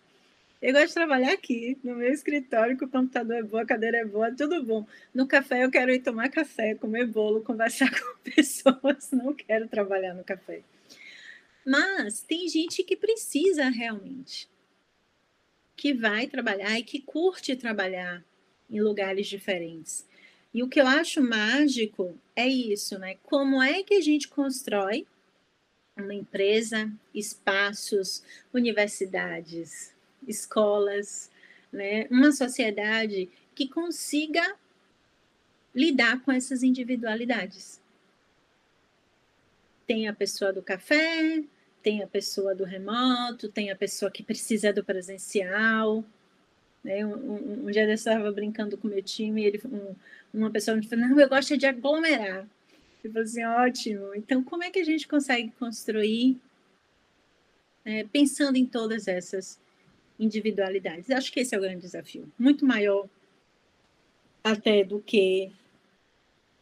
Eu 0.61 0.73
gosto 0.73 0.89
de 0.89 0.95
trabalhar 0.95 1.33
aqui, 1.33 1.79
no 1.85 1.97
meu 1.97 2.11
escritório, 2.11 2.79
que 2.79 2.85
o 2.85 2.89
computador 2.89 3.37
é 3.37 3.43
bom, 3.43 3.59
a 3.59 3.67
cadeira 3.67 3.99
é 3.99 4.05
boa, 4.05 4.35
tudo 4.35 4.63
bom. 4.65 4.87
No 5.13 5.27
café 5.27 5.65
eu 5.65 5.71
quero 5.71 5.93
ir 5.93 6.01
tomar 6.01 6.31
café, 6.31 6.75
comer 6.75 7.07
bolo, 7.07 7.43
conversar 7.43 7.91
com 8.01 8.31
pessoas, 8.31 9.11
não 9.13 9.35
quero 9.35 9.69
trabalhar 9.69 10.15
no 10.15 10.25
café. 10.25 10.63
Mas 11.65 12.23
tem 12.23 12.49
gente 12.49 12.83
que 12.85 12.97
precisa 12.97 13.69
realmente, 13.69 14.49
que 15.77 15.93
vai 15.93 16.27
trabalhar 16.27 16.79
e 16.79 16.83
que 16.83 17.01
curte 17.03 17.55
trabalhar 17.55 18.25
em 18.71 18.81
lugares 18.81 19.27
diferentes. 19.27 20.07
E 20.55 20.63
o 20.63 20.69
que 20.69 20.81
eu 20.81 20.87
acho 20.87 21.21
mágico 21.21 22.17
é 22.35 22.49
isso, 22.49 22.99
né? 22.99 23.19
Como 23.25 23.63
é 23.63 23.83
que 23.83 23.95
a 23.95 24.01
gente 24.01 24.29
constrói 24.29 25.07
uma 25.95 26.15
empresa, 26.15 26.91
espaços, 27.15 28.23
universidades, 28.55 29.96
escolas, 30.27 31.31
né? 31.73 32.07
Uma 32.11 32.33
sociedade 32.33 33.29
que 33.55 33.69
consiga 33.69 34.57
lidar 35.75 36.21
com 36.23 36.33
essas 36.33 36.63
individualidades. 36.63 37.81
Tem 39.87 40.09
a 40.09 40.13
pessoa 40.13 40.53
do 40.53 40.63
café, 40.63 41.43
tem 41.83 42.03
a 42.03 42.07
pessoa 42.07 42.55
do 42.55 42.65
remoto, 42.65 43.49
tem 43.49 43.71
a 43.71 43.77
pessoa 43.77 44.11
que 44.11 44.23
precisa 44.23 44.73
do 44.73 44.83
presencial, 44.83 46.05
né? 46.83 47.05
Um, 47.05 47.15
um, 47.15 47.67
um 47.67 47.71
dia 47.71 47.85
eu 47.85 47.93
estava 47.93 48.31
brincando 48.33 48.77
com 48.79 48.89
meu 48.89 49.03
time, 49.03 49.45
ele, 49.45 49.61
um, 49.67 49.95
uma 50.33 50.51
pessoa 50.51 50.77
me 50.77 50.87
falou, 50.87 51.09
não, 51.09 51.21
eu 51.21 51.29
gosto 51.29 51.57
de 51.57 51.67
aglomerar. 51.67 52.47
Eu 53.03 53.13
falei 53.13 53.25
assim, 53.25 53.45
ótimo. 53.45 54.15
Então, 54.15 54.43
como 54.43 54.65
é 54.65 54.71
que 54.71 54.79
a 54.79 54.85
gente 54.85 55.07
consegue 55.07 55.53
construir 55.59 56.41
é, 57.85 58.05
pensando 58.05 58.57
em 58.57 58.67
todas 58.67 59.07
essas 59.07 59.59
individualidades? 60.19 61.11
Acho 61.11 61.33
que 61.33 61.41
esse 61.41 61.55
é 61.55 61.59
o 61.59 61.61
grande 61.61 61.83
desafio. 61.83 62.31
Muito 62.39 62.65
maior 62.65 63.09
até 64.43 64.85
do 64.85 65.01
que 65.01 65.51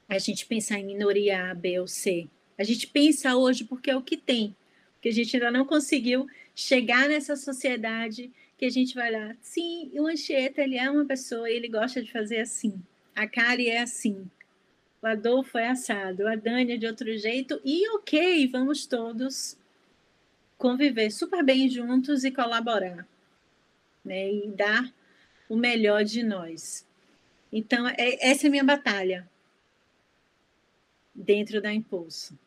a 0.09 0.19
gente 0.19 0.47
pensar 0.47 0.79
em 0.79 0.87
minoria 0.87 1.51
A, 1.51 1.55
B 1.55 1.81
ou 1.81 1.87
C. 1.87 2.29
A 2.59 2.65
gente 2.65 2.87
pensa 2.87 3.37
hoje 3.37 3.65
porque 3.65 3.91
é 3.91 3.97
o 3.97 4.03
que 4.03 4.17
tem, 4.17 4.55
porque 4.95 5.09
a 5.09 5.13
gente 5.13 5.37
ainda 5.37 5.51
não 5.51 5.65
conseguiu 5.65 6.27
chegar 6.55 7.09
nessa 7.09 7.37
sociedade 7.37 8.31
que 8.57 8.65
a 8.65 8.71
gente 8.71 8.95
vai 8.95 9.11
lá, 9.11 9.35
sim, 9.41 9.91
o 9.95 10.07
Anchieta, 10.07 10.63
ele 10.63 10.77
é 10.77 10.89
uma 10.89 11.05
pessoa, 11.05 11.51
ele 11.51 11.69
gosta 11.69 12.03
de 12.03 12.11
fazer 12.11 12.41
assim. 12.41 12.81
A 13.15 13.27
Kari 13.27 13.69
é 13.69 13.81
assim. 13.81 14.31
O 15.03 15.07
Adolfo 15.07 15.59
é 15.59 15.69
assado, 15.69 16.27
a 16.27 16.35
Dani 16.37 16.73
é 16.73 16.77
de 16.77 16.87
outro 16.87 17.15
jeito. 17.19 17.61
E 17.65 17.89
ok, 17.91 18.47
vamos 18.49 18.87
todos 18.87 19.57
conviver 20.57 21.11
super 21.11 21.45
bem 21.45 21.69
juntos 21.69 22.25
e 22.25 22.31
colaborar. 22.31 23.07
Né? 24.05 24.31
E 24.33 24.49
dar 24.49 24.93
o 25.49 25.57
melhor 25.57 26.05
de 26.05 26.23
nós. 26.23 26.87
Então, 27.53 27.89
é, 27.89 28.31
essa 28.31 28.47
é 28.47 28.49
a 28.49 28.51
minha 28.51 28.65
batalha 28.65 29.29
dentro 31.15 31.63
da 31.63 31.73
Impulso. 31.73 32.39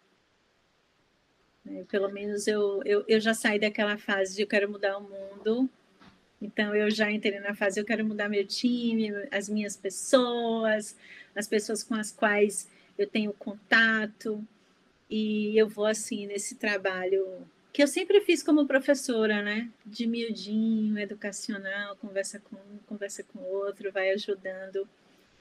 Né? 1.64 1.86
Pelo 1.90 2.10
menos 2.10 2.48
eu, 2.48 2.82
eu, 2.84 3.04
eu 3.08 3.20
já 3.20 3.34
saí 3.34 3.60
daquela 3.60 3.98
fase 3.98 4.36
de 4.36 4.42
eu 4.42 4.48
quero 4.48 4.70
mudar 4.70 4.98
o 4.98 5.02
mundo 5.02 5.70
então, 6.42 6.76
eu 6.76 6.90
já 6.92 7.12
entrei 7.12 7.40
na 7.40 7.56
fase, 7.56 7.80
eu 7.80 7.86
quero 7.86 8.06
mudar 8.06 8.30
meu 8.30 8.46
time, 8.46 9.12
as 9.32 9.50
minhas 9.50 9.76
pessoas, 9.76 10.96
as 11.36 11.48
pessoas 11.48 11.84
com 11.84 11.96
as 11.96 12.12
quais 12.12 12.70
eu 12.98 13.08
tenho 13.08 13.34
contato, 13.34 14.46
e 15.10 15.58
eu 15.58 15.68
vou, 15.68 15.86
assim, 15.86 16.28
nesse 16.28 16.56
trabalho 16.56 17.26
que 17.78 17.84
eu 17.84 17.88
sempre 17.88 18.20
fiz 18.22 18.42
como 18.42 18.66
professora, 18.66 19.44
né? 19.44 19.70
De 19.86 20.08
miudinho, 20.08 20.98
educacional, 20.98 21.96
conversa 21.98 22.40
com 22.40 22.56
um, 22.56 22.80
conversa 22.88 23.22
com 23.22 23.38
outro, 23.38 23.92
vai 23.92 24.10
ajudando. 24.10 24.90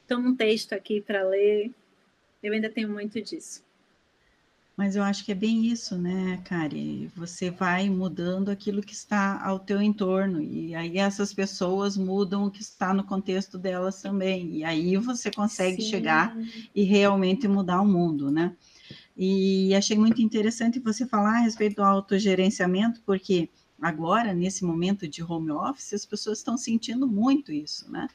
Toma 0.06 0.28
um 0.28 0.36
texto 0.36 0.74
aqui 0.74 1.00
para 1.00 1.26
ler. 1.26 1.70
Eu 2.42 2.52
ainda 2.52 2.68
tenho 2.68 2.90
muito 2.90 3.22
disso. 3.22 3.64
Mas 4.76 4.96
eu 4.96 5.02
acho 5.02 5.24
que 5.24 5.32
é 5.32 5.34
bem 5.34 5.64
isso, 5.68 5.96
né, 5.96 6.38
Kari? 6.44 7.10
Você 7.16 7.50
vai 7.50 7.88
mudando 7.88 8.50
aquilo 8.50 8.82
que 8.82 8.92
está 8.92 9.42
ao 9.42 9.58
teu 9.58 9.80
entorno, 9.80 10.42
e 10.42 10.74
aí 10.74 10.98
essas 10.98 11.32
pessoas 11.32 11.96
mudam 11.96 12.44
o 12.44 12.50
que 12.50 12.60
está 12.60 12.92
no 12.92 13.02
contexto 13.02 13.56
delas 13.56 14.02
também, 14.02 14.56
e 14.56 14.62
aí 14.62 14.98
você 14.98 15.30
consegue 15.30 15.80
Sim. 15.80 15.88
chegar 15.88 16.36
e 16.74 16.82
realmente 16.82 17.48
mudar 17.48 17.80
o 17.80 17.86
mundo, 17.86 18.30
né? 18.30 18.54
E 19.16 19.74
achei 19.74 19.96
muito 19.96 20.20
interessante 20.20 20.78
você 20.78 21.06
falar 21.06 21.38
a 21.38 21.40
respeito 21.40 21.76
do 21.76 21.82
autogerenciamento, 21.82 23.00
porque 23.06 23.48
agora, 23.80 24.34
nesse 24.34 24.64
momento 24.64 25.08
de 25.08 25.22
home 25.22 25.50
office, 25.50 25.94
as 25.94 26.04
pessoas 26.04 26.38
estão 26.38 26.56
sentindo 26.56 27.06
muito 27.06 27.50
isso, 27.50 27.90
né? 27.90 28.08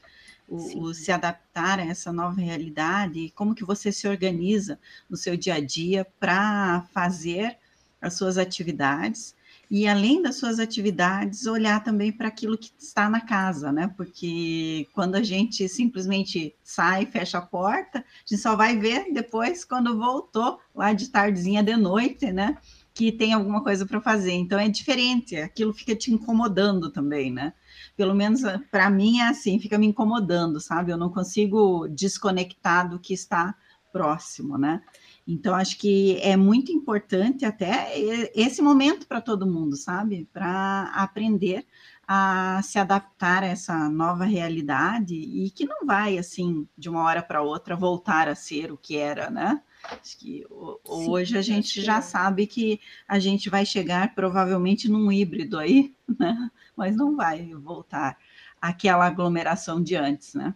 O, 0.48 0.82
o, 0.82 0.94
se 0.94 1.10
adaptar 1.10 1.78
a 1.78 1.84
essa 1.84 2.12
nova 2.12 2.40
realidade, 2.40 3.32
como 3.34 3.54
que 3.54 3.64
você 3.64 3.90
se 3.90 4.06
organiza 4.06 4.78
no 5.08 5.16
seu 5.16 5.36
dia 5.36 5.54
a 5.54 5.60
dia 5.60 6.06
para 6.20 6.82
fazer 6.92 7.56
as 8.00 8.14
suas 8.14 8.36
atividades 8.36 9.34
e 9.74 9.88
além 9.88 10.20
das 10.20 10.36
suas 10.36 10.58
atividades, 10.58 11.46
olhar 11.46 11.82
também 11.82 12.12
para 12.12 12.28
aquilo 12.28 12.58
que 12.58 12.70
está 12.78 13.08
na 13.08 13.22
casa, 13.22 13.72
né? 13.72 13.90
Porque 13.96 14.86
quando 14.92 15.14
a 15.14 15.22
gente 15.22 15.66
simplesmente 15.66 16.54
sai, 16.62 17.06
fecha 17.06 17.38
a 17.38 17.40
porta, 17.40 18.00
a 18.00 18.04
gente 18.26 18.42
só 18.42 18.54
vai 18.54 18.76
ver 18.76 19.10
depois 19.14 19.64
quando 19.64 19.96
voltou 19.96 20.58
lá 20.74 20.92
de 20.92 21.08
tardezinha 21.08 21.62
de 21.62 21.74
noite, 21.74 22.30
né? 22.30 22.58
Que 22.92 23.10
tem 23.10 23.32
alguma 23.32 23.62
coisa 23.62 23.86
para 23.86 23.98
fazer. 23.98 24.32
Então 24.32 24.58
é 24.58 24.68
diferente, 24.68 25.36
aquilo 25.36 25.72
fica 25.72 25.96
te 25.96 26.12
incomodando 26.12 26.90
também, 26.90 27.32
né? 27.32 27.54
Pelo 27.96 28.14
menos 28.14 28.42
para 28.70 28.90
mim 28.90 29.20
é 29.20 29.28
assim, 29.28 29.58
fica 29.58 29.78
me 29.78 29.86
incomodando, 29.86 30.60
sabe? 30.60 30.92
Eu 30.92 30.98
não 30.98 31.08
consigo 31.08 31.88
desconectar 31.88 32.90
do 32.90 32.98
que 32.98 33.14
está 33.14 33.54
próximo, 33.90 34.58
né? 34.58 34.82
Então, 35.26 35.54
acho 35.54 35.78
que 35.78 36.18
é 36.20 36.36
muito 36.36 36.72
importante 36.72 37.44
até 37.44 37.92
esse 38.34 38.60
momento 38.60 39.06
para 39.06 39.20
todo 39.20 39.46
mundo, 39.46 39.76
sabe? 39.76 40.28
Para 40.32 40.90
aprender 40.94 41.64
a 42.06 42.60
se 42.62 42.78
adaptar 42.78 43.44
a 43.44 43.46
essa 43.46 43.88
nova 43.88 44.24
realidade 44.24 45.14
e 45.14 45.50
que 45.50 45.64
não 45.64 45.86
vai, 45.86 46.18
assim, 46.18 46.66
de 46.76 46.88
uma 46.88 47.02
hora 47.04 47.22
para 47.22 47.40
outra 47.40 47.76
voltar 47.76 48.28
a 48.28 48.34
ser 48.34 48.72
o 48.72 48.76
que 48.76 48.96
era, 48.96 49.30
né? 49.30 49.62
Acho 49.84 50.18
que 50.18 50.44
hoje 50.84 51.32
Sim, 51.32 51.38
a 51.38 51.42
gente 51.42 51.80
já 51.82 51.98
é. 51.98 52.00
sabe 52.02 52.46
que 52.46 52.80
a 53.06 53.18
gente 53.18 53.48
vai 53.48 53.64
chegar 53.64 54.14
provavelmente 54.14 54.88
num 54.88 55.10
híbrido 55.10 55.58
aí, 55.58 55.94
né? 56.18 56.50
Mas 56.76 56.96
não 56.96 57.16
vai 57.16 57.52
voltar 57.54 58.18
àquela 58.60 59.06
aglomeração 59.06 59.82
de 59.82 59.96
antes, 59.96 60.34
né? 60.34 60.54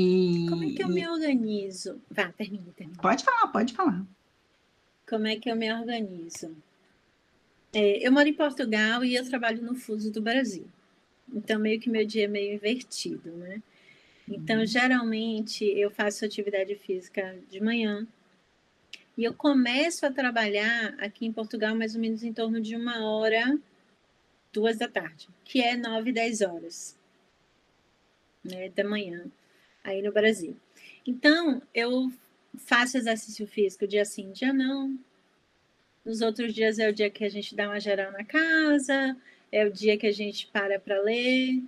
E, 0.00 0.46
Como 0.48 0.62
é 0.62 0.70
que 0.70 0.82
eu 0.84 0.88
me 0.88 1.08
organizo? 1.08 2.00
Vá, 2.08 2.30
termine, 2.30 2.72
termine. 2.76 3.00
Pode 3.00 3.24
falar, 3.24 3.48
pode 3.48 3.72
falar. 3.74 4.06
Como 5.08 5.26
é 5.26 5.34
que 5.34 5.50
eu 5.50 5.56
me 5.56 5.72
organizo? 5.72 6.56
É, 7.72 8.06
eu 8.06 8.12
moro 8.12 8.28
em 8.28 8.34
Portugal 8.34 9.04
e 9.04 9.16
eu 9.16 9.28
trabalho 9.28 9.60
no 9.60 9.74
fuso 9.74 10.12
do 10.12 10.22
Brasil. 10.22 10.68
Então, 11.34 11.58
meio 11.58 11.80
que 11.80 11.90
meu 11.90 12.06
dia 12.06 12.26
é 12.26 12.28
meio 12.28 12.54
invertido, 12.54 13.28
né? 13.32 13.60
Então, 14.28 14.60
uhum. 14.60 14.66
geralmente, 14.66 15.64
eu 15.64 15.90
faço 15.90 16.24
atividade 16.24 16.76
física 16.76 17.36
de 17.50 17.60
manhã. 17.60 18.06
E 19.16 19.24
eu 19.24 19.34
começo 19.34 20.06
a 20.06 20.12
trabalhar 20.12 20.94
aqui 21.00 21.26
em 21.26 21.32
Portugal 21.32 21.74
mais 21.74 21.96
ou 21.96 22.00
menos 22.00 22.22
em 22.22 22.32
torno 22.32 22.60
de 22.60 22.76
uma 22.76 23.04
hora, 23.04 23.58
duas 24.52 24.78
da 24.78 24.86
tarde, 24.86 25.28
que 25.44 25.60
é 25.60 25.76
nove, 25.76 26.12
dez 26.12 26.40
horas 26.40 26.96
né, 28.44 28.68
da 28.68 28.84
manhã 28.84 29.24
aí 29.82 30.02
no 30.02 30.12
Brasil. 30.12 30.56
Então, 31.06 31.62
eu 31.74 32.12
faço 32.58 32.96
exercício 32.96 33.46
físico 33.46 33.86
dia 33.86 34.04
sim, 34.04 34.30
dia 34.32 34.52
não. 34.52 34.98
Nos 36.04 36.20
outros 36.20 36.54
dias 36.54 36.78
é 36.78 36.88
o 36.88 36.92
dia 36.92 37.10
que 37.10 37.24
a 37.24 37.28
gente 37.28 37.54
dá 37.54 37.68
uma 37.68 37.80
geral 37.80 38.12
na 38.12 38.24
casa, 38.24 39.16
é 39.50 39.64
o 39.66 39.72
dia 39.72 39.96
que 39.96 40.06
a 40.06 40.12
gente 40.12 40.46
para 40.46 40.78
para 40.78 41.00
ler. 41.00 41.62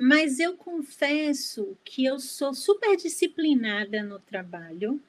Mas 0.00 0.38
eu 0.38 0.56
confesso 0.56 1.76
que 1.84 2.04
eu 2.04 2.18
sou 2.20 2.54
super 2.54 2.96
disciplinada 2.96 4.02
no 4.02 4.18
trabalho 4.18 5.00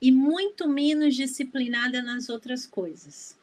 e 0.00 0.10
muito 0.10 0.66
menos 0.66 1.14
disciplinada 1.14 2.02
nas 2.02 2.30
outras 2.30 2.66
coisas. 2.66 3.38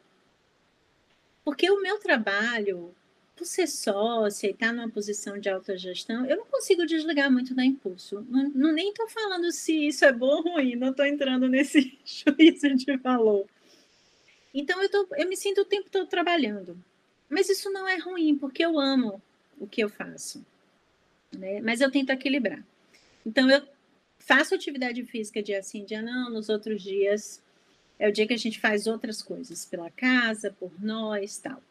Porque 1.46 1.70
o 1.70 1.82
meu 1.82 2.00
trabalho, 2.00 2.94
por 3.38 3.46
ser 3.46 3.68
sócia 3.68 4.48
e 4.48 4.52
estar 4.52 4.68
tá 4.68 4.74
numa 4.74 4.90
posição 4.90 5.40
de 5.40 5.50
autogestão, 5.50 6.26
eu 6.26 6.38
não 6.38 6.46
consigo 6.46 6.86
desligar 6.86 7.32
muito 7.32 7.54
da 7.54 7.64
impulso. 7.64 8.26
Não, 8.30 8.50
não 8.50 8.72
nem 8.72 8.90
estou 8.90 9.08
falando 9.08 9.52
se 9.52 9.88
isso 9.88 10.04
é 10.04 10.12
bom 10.12 10.38
ou 10.38 10.42
ruim, 10.42 10.76
não 10.76 10.90
estou 10.90 11.06
entrando 11.06 11.48
nesse 11.48 11.98
juízo 12.04 12.76
de 12.76 12.98
valor. 12.98 13.46
Então 14.54 14.82
eu, 14.82 14.90
tô, 14.90 15.08
eu 15.16 15.30
me 15.30 15.38
sinto 15.38 15.62
o 15.62 15.66
tempo 15.66 15.90
todo 15.90 16.08
trabalhando. 16.08 16.78
Mas 17.30 17.50
isso 17.50 17.70
não 17.72 17.88
é 17.88 17.98
ruim, 17.98 18.36
porque 18.36 18.64
eu 18.66 18.80
amo 18.80 19.22
o 19.60 19.68
que 19.68 19.82
eu 19.82 19.90
faço. 19.90 20.46
Né? 21.38 21.62
Mas 21.62 21.82
eu 21.82 21.92
tento 21.92 22.10
equilibrar. 22.10 22.64
Então 23.26 23.50
eu 23.50 23.62
faço 24.18 24.56
atividade 24.56 25.04
física 25.06 25.44
dia 25.44 25.62
sim, 25.62 25.86
dia 25.86 26.02
não, 26.02 26.30
nos 26.30 26.50
outros 26.50 26.82
dias 26.82 27.42
é 28.00 28.08
o 28.08 28.12
dia 28.12 28.28
que 28.28 28.34
a 28.34 28.38
gente 28.38 28.60
faz 28.60 28.88
outras 28.88 29.22
coisas 29.22 29.66
pela 29.66 29.90
casa, 29.90 30.56
por 30.60 30.72
nós, 30.80 31.38
tal. 31.38 31.62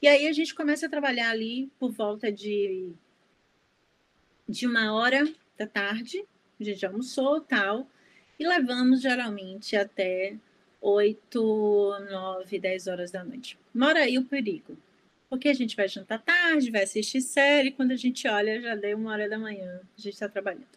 E 0.00 0.06
aí 0.08 0.26
a 0.26 0.32
gente 0.32 0.54
começa 0.54 0.86
a 0.86 0.90
trabalhar 0.90 1.30
ali 1.30 1.70
por 1.78 1.90
volta 1.90 2.30
de, 2.30 2.92
de 4.46 4.66
uma 4.66 4.92
hora 4.94 5.26
da 5.56 5.66
tarde, 5.66 6.22
a 6.60 6.64
gente 6.64 6.84
almoçou 6.84 7.40
tal, 7.40 7.88
e 8.38 8.46
levamos 8.46 9.00
geralmente 9.00 9.74
até 9.74 10.36
8, 10.82 12.06
9, 12.10 12.58
10 12.58 12.86
horas 12.86 13.10
da 13.10 13.24
noite. 13.24 13.58
Mora 13.74 14.00
aí 14.00 14.18
o 14.18 14.24
perigo. 14.24 14.76
Porque 15.28 15.48
a 15.48 15.54
gente 15.54 15.74
vai 15.74 15.88
jantar 15.88 16.22
tarde, 16.22 16.70
vai 16.70 16.84
assistir 16.84 17.20
série, 17.20 17.72
quando 17.72 17.90
a 17.90 17.96
gente 17.96 18.28
olha, 18.28 18.60
já 18.60 18.76
deu 18.76 18.96
uma 18.96 19.10
hora 19.10 19.28
da 19.28 19.38
manhã, 19.38 19.80
a 19.98 20.00
gente 20.00 20.14
está 20.14 20.28
trabalhando. 20.28 20.68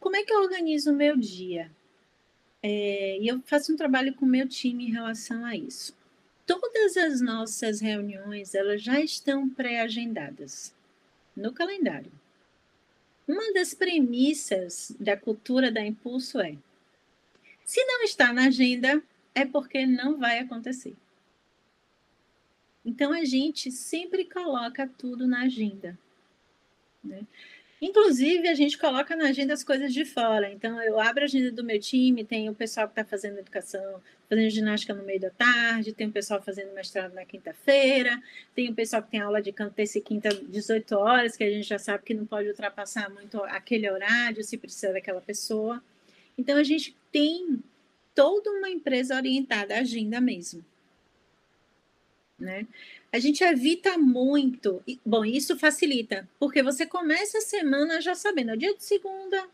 Como 0.00 0.16
é 0.16 0.24
que 0.24 0.32
eu 0.32 0.42
organizo 0.42 0.90
o 0.90 0.96
meu 0.96 1.16
dia? 1.16 1.70
É, 2.60 3.18
e 3.20 3.28
eu 3.28 3.40
faço 3.44 3.72
um 3.72 3.76
trabalho 3.76 4.14
com 4.14 4.24
o 4.24 4.28
meu 4.28 4.48
time 4.48 4.86
em 4.86 4.90
relação 4.90 5.44
a 5.44 5.54
isso 5.54 6.01
todas 6.60 6.96
as 6.96 7.20
nossas 7.20 7.80
reuniões 7.80 8.54
elas 8.54 8.82
já 8.82 9.00
estão 9.00 9.48
pré-agendadas 9.48 10.74
no 11.34 11.52
calendário. 11.52 12.12
Uma 13.26 13.52
das 13.54 13.72
premissas 13.72 14.94
da 14.98 15.16
cultura 15.16 15.70
da 15.70 15.80
impulso 15.84 16.40
é: 16.40 16.56
se 17.64 17.82
não 17.84 18.02
está 18.02 18.32
na 18.32 18.46
agenda, 18.46 19.02
é 19.34 19.46
porque 19.46 19.86
não 19.86 20.18
vai 20.18 20.40
acontecer. 20.40 20.94
Então 22.84 23.12
a 23.12 23.24
gente 23.24 23.70
sempre 23.70 24.24
coloca 24.24 24.86
tudo 24.98 25.26
na 25.26 25.42
agenda. 25.42 25.98
Né? 27.02 27.26
Inclusive, 27.82 28.46
a 28.46 28.54
gente 28.54 28.78
coloca 28.78 29.16
na 29.16 29.30
agenda 29.30 29.52
as 29.52 29.64
coisas 29.64 29.92
de 29.92 30.04
fora. 30.04 30.52
Então, 30.52 30.80
eu 30.80 31.00
abro 31.00 31.22
a 31.22 31.24
agenda 31.24 31.50
do 31.50 31.64
meu 31.64 31.80
time, 31.80 32.24
tem 32.24 32.48
o 32.48 32.54
pessoal 32.54 32.86
que 32.86 32.92
está 32.92 33.04
fazendo 33.04 33.40
educação, 33.40 34.00
fazendo 34.28 34.50
ginástica 34.50 34.94
no 34.94 35.02
meio 35.02 35.18
da 35.18 35.30
tarde, 35.30 35.92
tem 35.92 36.06
o 36.06 36.12
pessoal 36.12 36.40
fazendo 36.40 36.72
mestrado 36.74 37.12
na 37.12 37.24
quinta-feira, 37.24 38.22
tem 38.54 38.70
o 38.70 38.74
pessoal 38.74 39.02
que 39.02 39.10
tem 39.10 39.20
aula 39.20 39.42
de 39.42 39.50
canto 39.50 39.74
terça 39.74 39.98
e 39.98 40.00
quinta, 40.00 40.28
18 40.28 40.92
horas, 40.96 41.36
que 41.36 41.42
a 41.42 41.50
gente 41.50 41.66
já 41.66 41.78
sabe 41.78 42.04
que 42.04 42.14
não 42.14 42.24
pode 42.24 42.46
ultrapassar 42.48 43.10
muito 43.10 43.42
aquele 43.42 43.90
horário, 43.90 44.44
se 44.44 44.56
precisa 44.56 44.92
daquela 44.92 45.20
pessoa. 45.20 45.82
Então, 46.38 46.58
a 46.58 46.62
gente 46.62 46.96
tem 47.10 47.58
toda 48.14 48.48
uma 48.48 48.70
empresa 48.70 49.16
orientada 49.16 49.74
à 49.74 49.80
agenda 49.80 50.20
mesmo. 50.20 50.64
Né? 52.42 52.66
A 53.12 53.20
gente 53.20 53.42
evita 53.44 53.96
muito. 53.96 54.82
Bom, 55.06 55.24
isso 55.24 55.56
facilita, 55.56 56.28
porque 56.40 56.62
você 56.62 56.84
começa 56.84 57.38
a 57.38 57.42
semana 57.42 58.00
já 58.00 58.16
sabendo, 58.16 58.50
é 58.50 58.56
dia 58.56 58.74
de 58.74 58.82
segunda, 58.82 59.48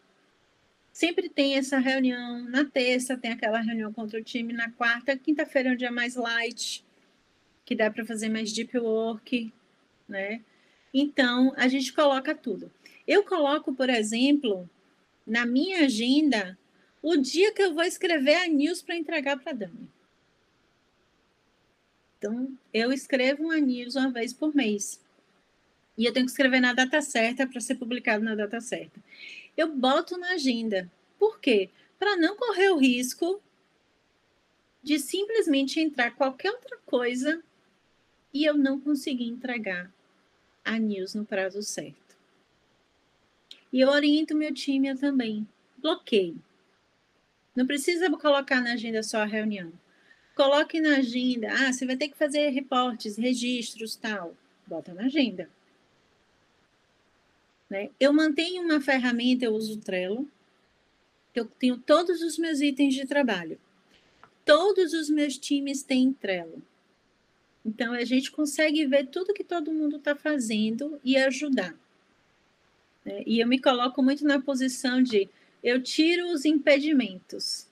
sempre 0.90 1.28
tem 1.28 1.56
essa 1.56 1.78
reunião, 1.78 2.42
na 2.48 2.64
terça 2.64 3.16
tem 3.16 3.30
aquela 3.30 3.60
reunião 3.60 3.92
contra 3.92 4.18
o 4.18 4.24
time, 4.24 4.54
na 4.54 4.70
quarta, 4.70 5.16
quinta-feira 5.18 5.68
é 5.68 5.72
um 5.72 5.76
dia 5.76 5.92
mais 5.92 6.16
light, 6.16 6.82
que 7.66 7.74
dá 7.74 7.90
para 7.90 8.06
fazer 8.06 8.30
mais 8.30 8.50
deep 8.52 8.78
work, 8.78 9.52
né? 10.08 10.40
Então, 10.92 11.52
a 11.54 11.68
gente 11.68 11.92
coloca 11.92 12.34
tudo. 12.34 12.72
Eu 13.06 13.22
coloco, 13.22 13.74
por 13.74 13.90
exemplo, 13.90 14.68
na 15.26 15.44
minha 15.44 15.84
agenda, 15.84 16.58
o 17.02 17.16
dia 17.18 17.52
que 17.52 17.62
eu 17.62 17.74
vou 17.74 17.84
escrever 17.84 18.36
a 18.36 18.48
news 18.48 18.80
para 18.80 18.96
entregar 18.96 19.38
para 19.38 19.52
a 19.52 19.54
Dani. 19.54 19.90
Então, 22.18 22.52
eu 22.74 22.92
escrevo 22.92 23.44
uma 23.44 23.58
news 23.58 23.94
uma 23.94 24.10
vez 24.10 24.32
por 24.32 24.54
mês. 24.54 25.00
E 25.96 26.04
eu 26.04 26.12
tenho 26.12 26.26
que 26.26 26.32
escrever 26.32 26.60
na 26.60 26.72
data 26.72 27.00
certa 27.00 27.46
para 27.46 27.60
ser 27.60 27.76
publicado 27.76 28.24
na 28.24 28.34
data 28.34 28.60
certa. 28.60 29.00
Eu 29.56 29.74
boto 29.74 30.18
na 30.18 30.32
agenda. 30.32 30.90
Por 31.18 31.40
quê? 31.40 31.70
Para 31.98 32.16
não 32.16 32.36
correr 32.36 32.70
o 32.70 32.78
risco 32.78 33.40
de 34.82 34.98
simplesmente 34.98 35.80
entrar 35.80 36.12
qualquer 36.12 36.50
outra 36.50 36.78
coisa 36.86 37.42
e 38.32 38.44
eu 38.44 38.54
não 38.54 38.80
conseguir 38.80 39.26
entregar 39.26 39.92
a 40.64 40.78
news 40.78 41.14
no 41.14 41.24
prazo 41.24 41.62
certo. 41.62 42.16
E 43.72 43.80
eu 43.80 43.88
oriento 43.88 44.36
meu 44.36 44.52
time 44.52 44.94
também. 44.96 45.46
Bloqueio. 45.76 46.40
Não 47.54 47.66
precisa 47.66 48.10
colocar 48.10 48.60
na 48.60 48.72
agenda 48.72 49.02
só 49.02 49.18
a 49.18 49.24
reunião. 49.24 49.72
Coloque 50.38 50.80
na 50.80 50.98
agenda. 50.98 51.48
Ah, 51.50 51.72
você 51.72 51.84
vai 51.84 51.96
ter 51.96 52.08
que 52.08 52.16
fazer 52.16 52.50
reportes, 52.50 53.16
registros, 53.16 53.96
tal. 53.96 54.36
Bota 54.64 54.94
na 54.94 55.06
agenda. 55.06 55.50
Né? 57.68 57.90
Eu 57.98 58.12
mantenho 58.12 58.62
uma 58.62 58.80
ferramenta, 58.80 59.44
eu 59.44 59.52
uso 59.52 59.74
o 59.74 59.80
Trello. 59.80 60.30
Eu 61.34 61.44
tenho 61.44 61.76
todos 61.76 62.22
os 62.22 62.38
meus 62.38 62.60
itens 62.60 62.94
de 62.94 63.04
trabalho. 63.04 63.58
Todos 64.44 64.92
os 64.92 65.10
meus 65.10 65.36
times 65.36 65.82
têm 65.82 66.12
Trello. 66.12 66.62
Então, 67.66 67.92
a 67.92 68.04
gente 68.04 68.30
consegue 68.30 68.86
ver 68.86 69.08
tudo 69.08 69.34
que 69.34 69.42
todo 69.42 69.74
mundo 69.74 69.96
está 69.96 70.14
fazendo 70.14 71.00
e 71.02 71.16
ajudar. 71.16 71.74
Né? 73.04 73.24
E 73.26 73.40
eu 73.40 73.48
me 73.48 73.58
coloco 73.60 74.00
muito 74.04 74.24
na 74.24 74.40
posição 74.40 75.02
de 75.02 75.28
eu 75.64 75.82
tiro 75.82 76.30
os 76.30 76.44
impedimentos. 76.44 77.67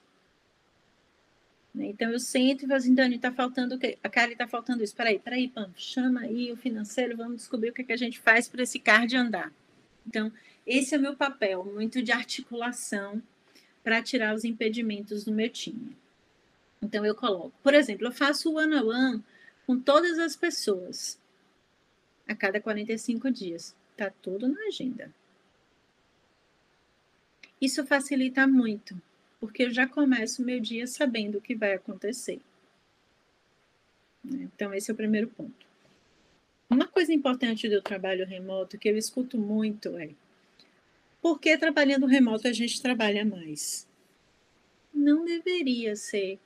Né? 1.76 1.88
Então, 1.88 2.10
eu 2.10 2.18
sento 2.18 2.64
e 2.64 2.66
falo 2.66 2.78
assim, 2.78 2.94
Dani, 2.94 3.16
está 3.16 3.30
faltando 3.30 3.74
o 3.74 3.78
quê? 3.78 3.98
A 4.02 4.08
Karen 4.08 4.32
está 4.32 4.48
faltando 4.48 4.82
isso. 4.82 4.96
Peraí, 4.96 5.18
peraí, 5.18 5.46
Pam, 5.46 5.70
chama 5.76 6.22
aí 6.22 6.50
o 6.50 6.56
financeiro, 6.56 7.16
vamos 7.16 7.36
descobrir 7.36 7.68
o 7.68 7.72
que, 7.74 7.82
é 7.82 7.84
que 7.84 7.92
a 7.92 7.98
gente 7.98 8.18
faz 8.18 8.48
para 8.48 8.62
esse 8.62 8.78
card 8.78 9.14
andar. 9.14 9.52
Então, 10.06 10.32
esse 10.66 10.94
é 10.94 10.98
o 10.98 11.00
meu 11.00 11.14
papel, 11.14 11.64
muito 11.64 12.02
de 12.02 12.10
articulação 12.10 13.22
para 13.84 14.02
tirar 14.02 14.34
os 14.34 14.42
impedimentos 14.42 15.24
do 15.24 15.32
meu 15.32 15.50
time. 15.50 15.94
Então, 16.82 17.04
eu 17.04 17.14
coloco. 17.14 17.52
Por 17.62 17.74
exemplo, 17.74 18.06
eu 18.06 18.12
faço 18.12 18.50
o 18.50 18.54
one-on-one 18.54 18.88
-on 18.88 19.18
-one 19.18 19.24
com 19.66 19.78
todas 19.78 20.18
as 20.18 20.34
pessoas 20.34 21.20
a 22.26 22.34
cada 22.34 22.58
45 22.58 23.30
dias. 23.30 23.76
Está 23.92 24.10
tudo 24.22 24.48
na 24.48 24.60
agenda. 24.66 25.12
Isso 27.60 27.84
facilita 27.86 28.46
muito, 28.46 29.00
porque 29.41 29.64
eu 29.64 29.70
já 29.70 29.87
começo 29.87 30.43
o 30.43 30.45
meu 30.45 30.61
dia 30.61 30.87
sabendo 30.87 31.39
o 31.39 31.41
que 31.41 31.55
vai 31.55 31.74
acontecer. 31.74 32.41
Então, 34.24 34.74
esse 34.74 34.91
é 34.91 34.95
o 34.95 34.97
primeiro 34.97 35.28
ponto. 35.28 35.66
Uma 36.68 36.89
coisa 36.89 37.12
importante 37.12 37.68
do 37.68 37.80
trabalho 37.80 38.26
remoto 38.26 38.78
que 38.78 38.89
eu 38.89 38.97
escuto 38.97 39.39
muito 39.39 39.97
é: 39.97 40.11
por 41.22 41.39
que 41.39 41.57
trabalhando 41.57 42.07
remoto 42.07 42.49
a 42.49 42.53
gente 42.53 42.82
trabalha 42.82 43.24
mais? 43.24 43.87
Não 44.93 45.24
deveria 45.24 45.95
ser 45.95 46.39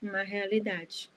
uma 0.00 0.22
realidade. 0.22 1.08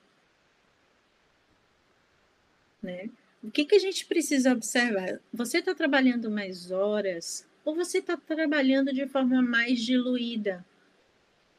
Né? 2.81 3.09
O 3.43 3.51
que, 3.51 3.65
que 3.65 3.75
a 3.75 3.79
gente 3.79 4.05
precisa 4.05 4.53
observar? 4.53 5.19
Você 5.33 5.57
está 5.57 5.75
trabalhando 5.75 6.31
mais 6.31 6.71
horas 6.71 7.45
ou 7.63 7.75
você 7.75 7.97
está 7.97 8.15
trabalhando 8.15 8.93
de 8.93 9.07
forma 9.07 9.41
mais 9.41 9.81
diluída? 9.83 10.65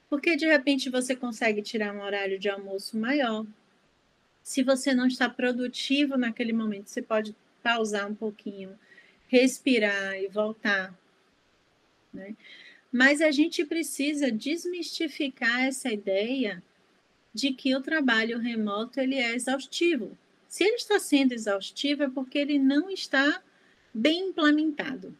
Porque 0.09 0.37
de 0.37 0.47
repente 0.47 0.89
você 0.89 1.17
consegue 1.17 1.63
tirar 1.63 1.95
um 1.95 2.03
horário 2.03 2.39
de 2.39 2.49
almoço 2.49 2.97
maior. 2.97 3.45
Se 4.43 4.63
você 4.63 4.95
não 4.95 5.07
está 5.07 5.29
produtivo 5.29 6.17
naquele 6.17 6.53
momento, 6.53 6.89
você 6.89 7.03
pode 7.03 7.35
pausar 7.63 8.09
um 8.09 8.15
pouquinho, 8.15 8.79
respirar 9.29 10.17
e 10.17 10.29
voltar. 10.29 10.97
Né? 12.13 12.37
Mas 12.93 13.21
a 13.21 13.31
gente 13.31 13.65
precisa 13.65 14.31
desmistificar 14.31 15.65
essa 15.65 15.93
ideia 15.93 16.63
de 17.35 17.53
que 17.53 17.75
o 17.75 17.83
trabalho 17.83 18.39
remoto 18.39 19.01
ele 19.01 19.17
é 19.17 19.35
exaustivo. 19.35 20.17
Se 20.49 20.65
ele 20.65 20.77
está 20.77 20.99
sendo 20.99 21.33
exaustivo 21.33 22.05
é 22.05 22.09
porque 22.09 22.39
ele 22.39 22.59
não 22.59 22.89
está 22.89 23.43
bem 23.93 24.29
implementado 24.29 25.15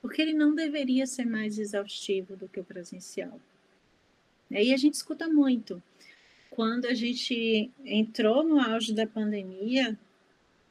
porque 0.00 0.22
ele 0.22 0.32
não 0.32 0.54
deveria 0.54 1.06
ser 1.06 1.24
mais 1.24 1.58
exaustivo 1.58 2.36
do 2.36 2.48
que 2.48 2.60
o 2.60 2.64
presencial. 2.64 3.40
E 4.50 4.72
a 4.72 4.76
gente 4.76 4.94
escuta 4.94 5.28
muito. 5.28 5.82
Quando 6.50 6.86
a 6.86 6.94
gente 6.94 7.70
entrou 7.84 8.42
no 8.42 8.60
auge 8.60 8.92
da 8.92 9.06
pandemia, 9.06 9.98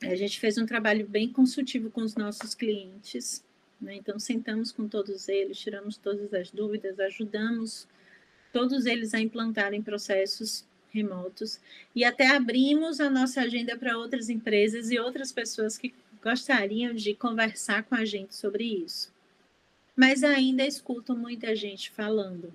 a 0.01 0.15
gente 0.15 0.39
fez 0.39 0.57
um 0.57 0.65
trabalho 0.65 1.07
bem 1.07 1.31
consultivo 1.31 1.89
com 1.89 2.01
os 2.01 2.15
nossos 2.15 2.53
clientes. 2.53 3.43
Né? 3.79 3.95
Então, 3.95 4.19
sentamos 4.19 4.71
com 4.71 4.87
todos 4.87 5.29
eles, 5.29 5.59
tiramos 5.59 5.97
todas 5.97 6.33
as 6.33 6.51
dúvidas, 6.51 6.99
ajudamos 6.99 7.87
todos 8.51 8.85
eles 8.85 9.13
a 9.13 9.19
implantarem 9.19 9.81
processos 9.81 10.65
remotos 10.89 11.59
e 11.93 12.03
até 12.03 12.27
abrimos 12.27 12.99
a 12.99 13.09
nossa 13.09 13.41
agenda 13.41 13.77
para 13.77 13.97
outras 13.97 14.29
empresas 14.29 14.89
e 14.89 14.97
outras 14.97 15.31
pessoas 15.31 15.77
que 15.77 15.93
gostariam 16.23 16.93
de 16.93 17.13
conversar 17.13 17.83
com 17.83 17.93
a 17.93 18.05
gente 18.05 18.33
sobre 18.33 18.63
isso 18.63 19.11
mas 19.97 20.23
ainda 20.23 20.63
escuto 20.63 21.15
muita 21.15 21.55
gente 21.55 21.89
falando 21.89 22.53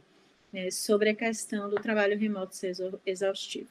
né, 0.53 0.71
sobre 0.71 1.11
a 1.11 1.15
questão 1.15 1.71
do 1.71 1.77
trabalho 1.77 2.19
remoto 2.19 2.55
ser 2.55 2.75
exaustivo. 3.07 3.71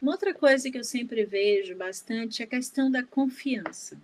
Uma 0.00 0.12
outra 0.12 0.34
coisa 0.34 0.70
que 0.70 0.78
eu 0.78 0.84
sempre 0.84 1.24
vejo 1.24 1.74
bastante 1.76 2.42
é 2.42 2.44
a 2.44 2.48
questão 2.48 2.90
da 2.90 3.02
confiança. 3.02 3.96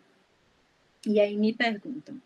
E 1.06 1.20
aí 1.20 1.36
me 1.36 1.52
perguntam, 1.52 2.20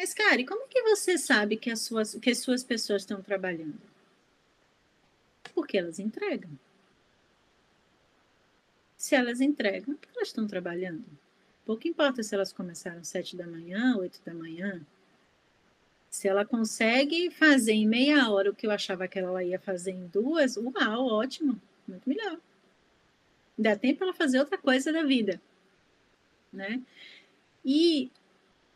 mas, 0.00 0.14
Kari, 0.14 0.46
como 0.46 0.62
é 0.62 0.66
que 0.66 0.82
você 0.82 1.18
sabe 1.18 1.58
que 1.58 1.70
as 1.70 1.80
suas, 1.80 2.14
que 2.14 2.30
as 2.30 2.38
suas 2.38 2.64
pessoas 2.64 3.02
estão 3.02 3.20
trabalhando? 3.20 3.78
Porque 5.54 5.76
elas 5.76 5.98
entregam. 5.98 6.50
Se 8.96 9.14
elas 9.14 9.42
entregam, 9.42 9.98
elas 10.14 10.28
estão 10.28 10.46
trabalhando. 10.46 11.04
Pouco 11.66 11.86
importa 11.86 12.22
se 12.22 12.34
elas 12.34 12.50
começaram 12.50 13.04
sete 13.04 13.36
da 13.36 13.46
manhã, 13.46 13.94
oito 13.98 14.22
da 14.24 14.32
manhã, 14.32 14.80
se 16.10 16.26
ela 16.26 16.44
consegue 16.44 17.30
fazer 17.30 17.72
em 17.72 17.86
meia 17.86 18.28
hora 18.28 18.50
o 18.50 18.54
que 18.54 18.66
eu 18.66 18.72
achava 18.72 19.06
que 19.06 19.18
ela 19.18 19.44
ia 19.44 19.60
fazer 19.60 19.92
em 19.92 20.08
duas, 20.08 20.56
uau, 20.56 21.06
ótimo, 21.06 21.60
muito 21.86 22.08
melhor. 22.08 22.38
Dá 23.56 23.76
tempo 23.76 23.98
para 23.98 24.08
ela 24.08 24.16
fazer 24.16 24.40
outra 24.40 24.58
coisa 24.58 24.92
da 24.92 25.04
vida, 25.04 25.40
né? 26.52 26.82
E 27.64 28.10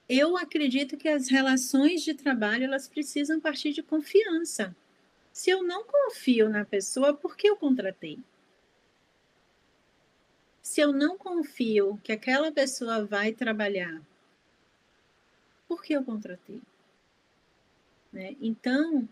eu 0.09 0.37
acredito 0.37 0.97
que 0.97 1.09
as 1.09 1.28
relações 1.28 2.03
de 2.03 2.14
trabalho 2.14 2.64
elas 2.64 2.87
precisam 2.87 3.41
partir 3.41 3.72
de 3.72 3.82
confiança. 3.82 4.74
Se 5.32 5.51
eu 5.51 5.64
não 5.64 5.82
confio 5.82 6.49
na 6.49 6.64
pessoa, 6.64 7.14
por 7.14 7.37
que 7.37 7.49
eu 7.49 7.57
contratei? 7.57 8.18
Se 10.62 10.80
eu 10.80 10.93
não 10.93 11.18
confio 11.18 11.98
que 12.05 12.12
aquela 12.12 12.52
pessoa 12.52 13.05
vai 13.05 13.32
trabalhar, 13.32 14.01
por 15.66 15.82
que 15.82 15.94
eu 15.94 16.05
contratei? 16.05 16.61
Né? 18.15 18.36
Então, 18.41 19.09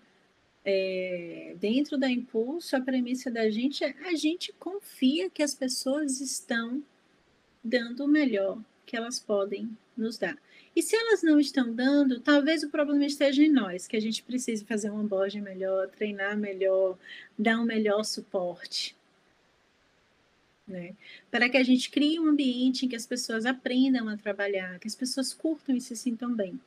é, 0.64 1.56
dentro 1.58 1.98
da 1.98 2.08
impulso, 2.08 2.76
a 2.76 2.80
premissa 2.80 3.30
da 3.30 3.50
gente 3.50 3.82
é 3.82 3.94
a 4.06 4.14
gente 4.14 4.52
confia 4.52 5.28
que 5.28 5.42
as 5.42 5.54
pessoas 5.54 6.20
estão 6.20 6.80
dando 7.62 8.04
o 8.04 8.08
melhor 8.08 8.58
que 8.86 8.96
elas 8.96 9.18
podem 9.18 9.76
nos 9.96 10.16
dar. 10.16 10.38
E 10.74 10.82
se 10.82 10.96
elas 10.96 11.22
não 11.22 11.38
estão 11.38 11.74
dando, 11.74 12.20
talvez 12.20 12.62
o 12.62 12.70
problema 12.70 13.04
esteja 13.04 13.42
em 13.42 13.50
nós, 13.50 13.86
que 13.86 13.96
a 13.96 14.00
gente 14.00 14.22
precise 14.22 14.64
fazer 14.64 14.88
uma 14.88 15.00
abordagem 15.00 15.42
melhor, 15.42 15.88
treinar 15.88 16.36
melhor, 16.36 16.96
dar 17.36 17.58
um 17.58 17.64
melhor 17.64 18.04
suporte. 18.04 18.96
Né? 20.66 20.94
Para 21.30 21.48
que 21.48 21.56
a 21.56 21.62
gente 21.62 21.90
crie 21.90 22.18
um 22.18 22.28
ambiente 22.28 22.86
em 22.86 22.88
que 22.88 22.96
as 22.96 23.06
pessoas 23.06 23.44
aprendam 23.44 24.08
a 24.08 24.16
trabalhar, 24.16 24.78
que 24.78 24.86
as 24.86 24.94
pessoas 24.94 25.34
curtam 25.34 25.76
e 25.76 25.80
se 25.80 25.94
sintam 25.96 26.32
bem. 26.32 26.58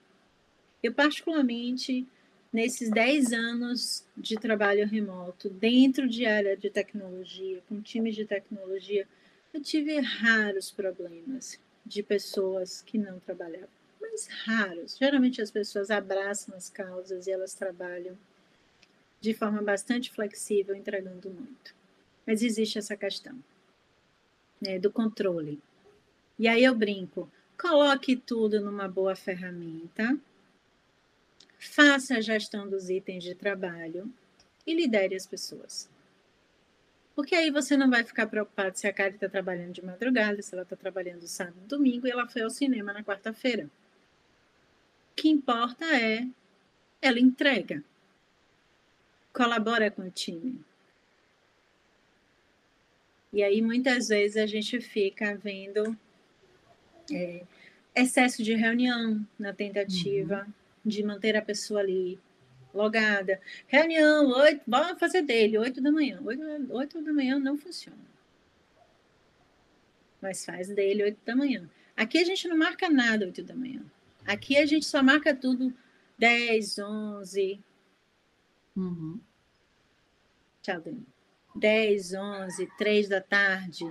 Eu, 0.83 0.93
particularmente, 0.93 2.05
nesses 2.51 2.89
10 2.89 3.33
anos 3.33 4.05
de 4.15 4.35
trabalho 4.35 4.87
remoto, 4.87 5.49
dentro 5.49 6.07
de 6.07 6.25
área 6.25 6.55
de 6.55 6.69
tecnologia, 6.69 7.61
com 7.67 7.81
times 7.81 8.15
de 8.15 8.25
tecnologia, 8.25 9.07
eu 9.53 9.61
tive 9.61 9.99
raros 9.99 10.71
problemas 10.71 11.59
de 11.85 12.01
pessoas 12.01 12.81
que 12.81 12.97
não 12.97 13.19
trabalhavam, 13.19 13.69
mas 14.01 14.27
raros. 14.45 14.97
Geralmente 14.97 15.41
as 15.41 15.51
pessoas 15.51 15.91
abraçam 15.91 16.55
as 16.55 16.69
causas 16.69 17.27
e 17.27 17.31
elas 17.31 17.53
trabalham 17.53 18.17
de 19.21 19.33
forma 19.33 19.61
bastante 19.61 20.11
flexível, 20.11 20.75
entregando 20.75 21.29
muito. 21.29 21.73
Mas 22.25 22.41
existe 22.41 22.77
essa 22.77 22.95
questão 22.95 23.37
né, 24.61 24.79
do 24.79 24.91
controle. 24.91 25.59
E 26.37 26.47
aí 26.47 26.63
eu 26.63 26.75
brinco, 26.75 27.31
coloque 27.59 28.15
tudo 28.15 28.59
numa 28.59 28.87
boa 28.87 29.15
ferramenta 29.15 30.17
faça 31.67 32.17
a 32.17 32.21
gestão 32.21 32.69
dos 32.69 32.89
itens 32.89 33.23
de 33.23 33.35
trabalho 33.35 34.11
e 34.65 34.73
lidere 34.73 35.15
as 35.15 35.25
pessoas. 35.25 35.89
Porque 37.15 37.33
aí 37.33 37.49
você 37.49 37.77
não 37.77 37.89
vai 37.89 38.03
ficar 38.03 38.27
preocupado 38.27 38.77
se 38.77 38.87
a 38.87 38.93
Kari 38.93 39.15
está 39.15 39.29
trabalhando 39.29 39.71
de 39.71 39.85
madrugada, 39.85 40.41
se 40.41 40.53
ela 40.53 40.63
está 40.63 40.75
trabalhando 40.75 41.25
sábado, 41.27 41.55
domingo 41.65 42.05
e 42.05 42.11
ela 42.11 42.27
foi 42.27 42.41
ao 42.41 42.49
cinema 42.49 42.91
na 42.91 43.03
quarta-feira. 43.03 43.65
O 43.65 45.15
que 45.15 45.29
importa 45.29 45.85
é 45.85 46.27
ela 47.01 47.19
entrega, 47.19 47.83
colabora 49.31 49.89
com 49.89 50.01
o 50.01 50.11
time. 50.11 50.59
E 53.31 53.43
aí, 53.43 53.61
muitas 53.61 54.09
vezes, 54.09 54.37
a 54.37 54.45
gente 54.45 54.81
fica 54.81 55.37
vendo 55.37 55.97
é, 57.11 57.43
excesso 57.93 58.43
de 58.43 58.55
reunião 58.55 59.25
na 59.37 59.53
tentativa 59.53 60.45
uhum. 60.45 60.53
De 60.85 61.03
manter 61.03 61.35
a 61.35 61.41
pessoa 61.41 61.79
ali 61.79 62.19
logada. 62.73 63.39
Reunião, 63.67 64.29
oito, 64.29 64.61
vamos 64.67 64.99
fazer 64.99 65.21
dele, 65.21 65.57
oito 65.57 65.81
da 65.81 65.91
manhã. 65.91 66.19
Oito, 66.23 66.43
oito 66.73 67.01
da 67.01 67.13
manhã 67.13 67.39
não 67.39 67.57
funciona. 67.57 67.97
Mas 70.21 70.45
faz 70.45 70.69
dele 70.69 71.03
oito 71.03 71.19
da 71.25 71.35
manhã. 71.35 71.69
Aqui 71.95 72.17
a 72.17 72.23
gente 72.23 72.47
não 72.47 72.57
marca 72.57 72.89
nada 72.89 73.25
oito 73.25 73.43
da 73.43 73.55
manhã. 73.55 73.81
Aqui 74.25 74.57
a 74.57 74.65
gente 74.65 74.85
só 74.85 75.01
marca 75.01 75.35
tudo 75.35 75.73
dez, 76.17 76.77
onze. 76.79 77.59
Uhum. 78.75 79.19
Tchau, 80.61 80.81
Dani. 80.81 81.05
10, 81.55 82.13
11, 82.13 82.67
3 82.77 83.07
da 83.07 83.21
tarde, 83.21 83.85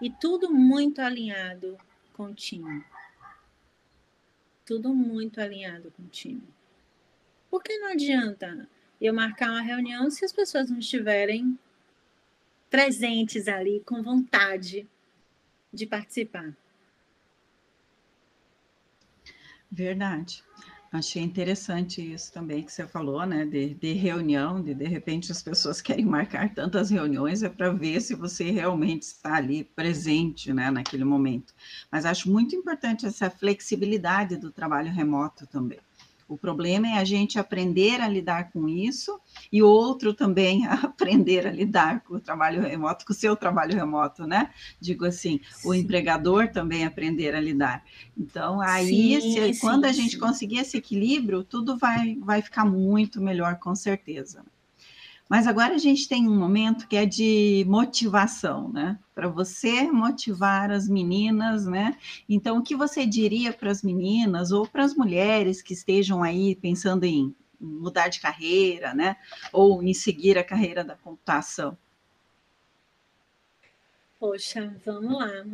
e 0.00 0.10
tudo 0.10 0.50
muito 0.50 1.00
alinhado 1.00 1.76
com. 2.14 2.34
Tudo 4.70 4.94
muito 4.94 5.40
alinhado 5.40 5.90
com 5.90 6.04
o 6.04 6.06
time. 6.06 6.46
Por 7.50 7.60
que 7.60 7.76
não 7.78 7.88
adianta 7.88 8.68
eu 9.00 9.12
marcar 9.12 9.50
uma 9.50 9.60
reunião 9.60 10.08
se 10.12 10.24
as 10.24 10.32
pessoas 10.32 10.70
não 10.70 10.78
estiverem 10.78 11.58
presentes 12.70 13.48
ali, 13.48 13.82
com 13.84 14.00
vontade 14.00 14.88
de 15.72 15.86
participar? 15.88 16.56
Verdade. 19.68 20.44
Achei 20.92 21.22
interessante 21.22 22.00
isso 22.02 22.32
também 22.32 22.64
que 22.64 22.72
você 22.72 22.86
falou, 22.86 23.24
né? 23.24 23.46
De, 23.46 23.74
de 23.74 23.92
reunião, 23.92 24.60
de 24.60 24.74
de 24.74 24.86
repente 24.86 25.30
as 25.30 25.40
pessoas 25.42 25.80
querem 25.82 26.04
marcar 26.04 26.52
tantas 26.52 26.90
reuniões, 26.90 27.42
é 27.44 27.48
para 27.48 27.70
ver 27.72 28.00
se 28.00 28.14
você 28.14 28.50
realmente 28.50 29.02
está 29.02 29.34
ali 29.36 29.62
presente, 29.64 30.52
né, 30.52 30.70
naquele 30.70 31.04
momento. 31.04 31.54
Mas 31.92 32.04
acho 32.04 32.30
muito 32.30 32.56
importante 32.56 33.06
essa 33.06 33.30
flexibilidade 33.30 34.36
do 34.36 34.50
trabalho 34.50 34.90
remoto 34.92 35.46
também. 35.46 35.78
O 36.30 36.38
problema 36.38 36.86
é 36.86 36.92
a 36.92 37.04
gente 37.04 37.40
aprender 37.40 38.00
a 38.00 38.06
lidar 38.06 38.52
com 38.52 38.68
isso 38.68 39.20
e 39.50 39.64
o 39.64 39.66
outro 39.66 40.14
também 40.14 40.64
a 40.64 40.74
aprender 40.86 41.44
a 41.44 41.50
lidar 41.50 42.04
com 42.04 42.14
o 42.14 42.20
trabalho 42.20 42.62
remoto, 42.62 43.04
com 43.04 43.12
o 43.12 43.16
seu 43.16 43.34
trabalho 43.34 43.74
remoto, 43.74 44.28
né? 44.28 44.50
Digo 44.80 45.04
assim, 45.04 45.40
sim. 45.52 45.68
o 45.68 45.74
empregador 45.74 46.46
também 46.46 46.84
aprender 46.84 47.34
a 47.34 47.40
lidar. 47.40 47.82
Então, 48.16 48.60
aí, 48.60 49.20
sim, 49.20 49.20
se, 49.20 49.54
sim, 49.54 49.60
quando 49.60 49.86
a 49.86 49.92
gente 49.92 50.16
conseguir 50.18 50.58
esse 50.58 50.76
equilíbrio, 50.76 51.42
tudo 51.42 51.76
vai, 51.76 52.14
vai 52.20 52.40
ficar 52.40 52.64
muito 52.64 53.20
melhor, 53.20 53.58
com 53.58 53.74
certeza. 53.74 54.44
Mas 55.30 55.46
agora 55.46 55.76
a 55.76 55.78
gente 55.78 56.08
tem 56.08 56.28
um 56.28 56.36
momento 56.36 56.88
que 56.88 56.96
é 56.96 57.06
de 57.06 57.64
motivação, 57.68 58.68
né? 58.72 58.98
Para 59.14 59.28
você 59.28 59.82
motivar 59.84 60.72
as 60.72 60.88
meninas, 60.88 61.66
né? 61.66 61.96
Então, 62.28 62.58
o 62.58 62.62
que 62.64 62.74
você 62.74 63.06
diria 63.06 63.52
para 63.52 63.70
as 63.70 63.80
meninas 63.80 64.50
ou 64.50 64.66
para 64.66 64.84
as 64.84 64.92
mulheres 64.92 65.62
que 65.62 65.72
estejam 65.72 66.20
aí 66.20 66.56
pensando 66.56 67.04
em 67.04 67.32
mudar 67.60 68.08
de 68.08 68.18
carreira, 68.18 68.92
né? 68.92 69.16
Ou 69.52 69.80
em 69.84 69.94
seguir 69.94 70.36
a 70.36 70.42
carreira 70.42 70.82
da 70.82 70.96
computação? 70.96 71.78
Poxa, 74.18 74.74
vamos 74.84 75.16
lá. 75.16 75.46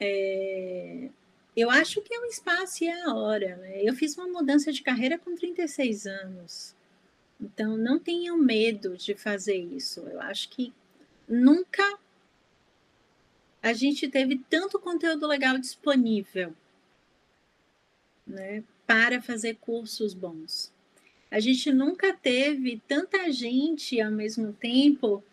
É... 0.00 1.10
Eu 1.56 1.70
acho 1.70 2.00
que 2.00 2.12
é 2.12 2.18
o 2.18 2.24
espaço 2.24 2.82
e 2.82 2.88
é 2.88 3.02
a 3.04 3.14
hora. 3.14 3.54
Né? 3.54 3.82
Eu 3.84 3.94
fiz 3.94 4.16
uma 4.16 4.26
mudança 4.26 4.72
de 4.72 4.82
carreira 4.82 5.16
com 5.16 5.36
36 5.36 6.06
anos. 6.06 6.74
Então, 7.42 7.76
não 7.76 7.98
tenham 7.98 8.38
medo 8.38 8.96
de 8.96 9.16
fazer 9.16 9.56
isso. 9.56 10.00
Eu 10.02 10.20
acho 10.20 10.48
que 10.48 10.72
nunca 11.28 11.98
a 13.60 13.72
gente 13.72 14.08
teve 14.08 14.40
tanto 14.48 14.78
conteúdo 14.78 15.26
legal 15.26 15.58
disponível 15.58 16.54
né, 18.24 18.62
para 18.86 19.20
fazer 19.20 19.56
cursos 19.56 20.14
bons. 20.14 20.72
A 21.30 21.40
gente 21.40 21.72
nunca 21.72 22.12
teve 22.12 22.80
tanta 22.86 23.32
gente 23.32 24.00
ao 24.00 24.10
mesmo 24.10 24.52
tempo 24.52 25.24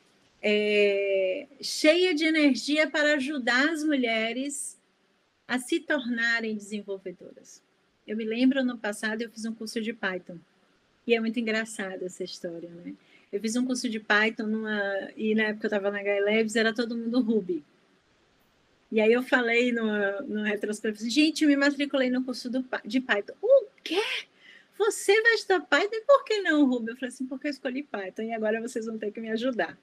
é, 0.41 1.48
cheia 1.61 2.15
de 2.15 2.26
energia 2.26 2.90
para 2.90 3.15
ajudar 3.15 3.69
as 3.69 3.84
mulheres 3.84 4.80
a 5.48 5.60
se 5.60 5.80
tornarem 5.80 6.56
desenvolvedoras. 6.56 7.61
Eu 8.07 8.18
me 8.18 8.23
lembro 8.23 8.64
no 8.64 8.77
passado 8.77 9.22
eu 9.22 9.30
fiz 9.30 9.45
um 9.45 9.53
curso 9.53 9.80
de 9.81 9.94
Python 9.94 10.40
e 11.10 11.15
é 11.15 11.19
muito 11.19 11.40
engraçada 11.40 12.06
essa 12.06 12.23
história, 12.23 12.69
né? 12.69 12.94
Eu 13.31 13.41
fiz 13.41 13.56
um 13.56 13.65
curso 13.65 13.90
de 13.90 13.99
Python 13.99 14.44
numa, 14.44 15.10
e 15.18 15.34
na 15.34 15.45
época 15.45 15.65
eu 15.65 15.69
estava 15.69 15.90
na 15.90 15.99
HLabs, 16.02 16.56
era 16.56 16.72
todo 16.72 16.95
mundo 16.95 17.19
Ruby. 17.19 17.64
E 18.91 19.02
aí 19.02 19.11
eu 19.11 19.23
falei 19.23 19.72
no, 19.72 20.44
retrospecto, 20.44 20.99
assim, 20.99 21.10
gente, 21.10 21.44
eu 21.44 21.49
me 21.49 21.56
matriculei 21.56 22.11
no 22.11 22.23
curso 22.23 22.48
do, 22.48 22.64
de 22.86 23.02
Python. 23.02 23.34
O 23.41 23.65
quê? 23.84 24.02
Você 24.77 25.19
vai 25.22 25.34
estudar 25.34 25.61
Python 25.61 25.95
e 25.95 26.02
por 26.02 26.23
que 26.23 26.41
não 26.41 26.65
Ruby? 26.65 26.91
Eu 26.91 26.95
falei 26.95 27.10
assim, 27.10 27.26
porque 27.26 27.48
eu 27.48 27.52
escolhi 27.52 27.81
Python 27.81 28.23
e 28.23 28.34
agora 28.34 28.61
vocês 28.61 28.86
vão 28.86 28.99
ter 28.99 29.11
que 29.11 29.19
me 29.19 29.31
ajudar. 29.31 29.76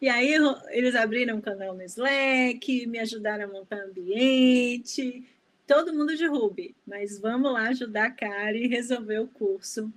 E 0.00 0.08
aí 0.08 0.34
eles 0.70 0.96
abriram 0.96 1.36
um 1.36 1.40
canal 1.40 1.72
no 1.72 1.82
Slack, 1.84 2.86
me 2.88 2.98
ajudaram 2.98 3.44
a 3.44 3.48
montar 3.48 3.76
ambiente, 3.76 5.24
todo 5.70 5.94
mundo 5.94 6.16
de 6.16 6.26
Ruby, 6.26 6.74
mas 6.84 7.20
vamos 7.20 7.52
lá 7.52 7.68
ajudar 7.68 8.06
a 8.06 8.10
Kari 8.10 8.64
e 8.64 8.66
resolver 8.66 9.20
o 9.20 9.28
curso 9.28 9.88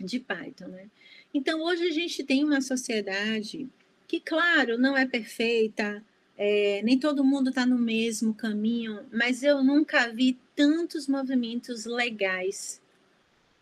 de 0.00 0.18
Python, 0.18 0.68
né? 0.68 0.88
Então, 1.34 1.60
hoje 1.60 1.86
a 1.86 1.90
gente 1.90 2.24
tem 2.24 2.42
uma 2.42 2.62
sociedade 2.62 3.68
que, 4.08 4.18
claro, 4.18 4.78
não 4.78 4.96
é 4.96 5.04
perfeita, 5.04 6.02
é, 6.38 6.80
nem 6.82 6.98
todo 6.98 7.22
mundo 7.22 7.50
está 7.50 7.66
no 7.66 7.76
mesmo 7.78 8.32
caminho, 8.32 9.04
mas 9.12 9.42
eu 9.42 9.62
nunca 9.62 10.08
vi 10.08 10.38
tantos 10.56 11.06
movimentos 11.06 11.84
legais 11.84 12.80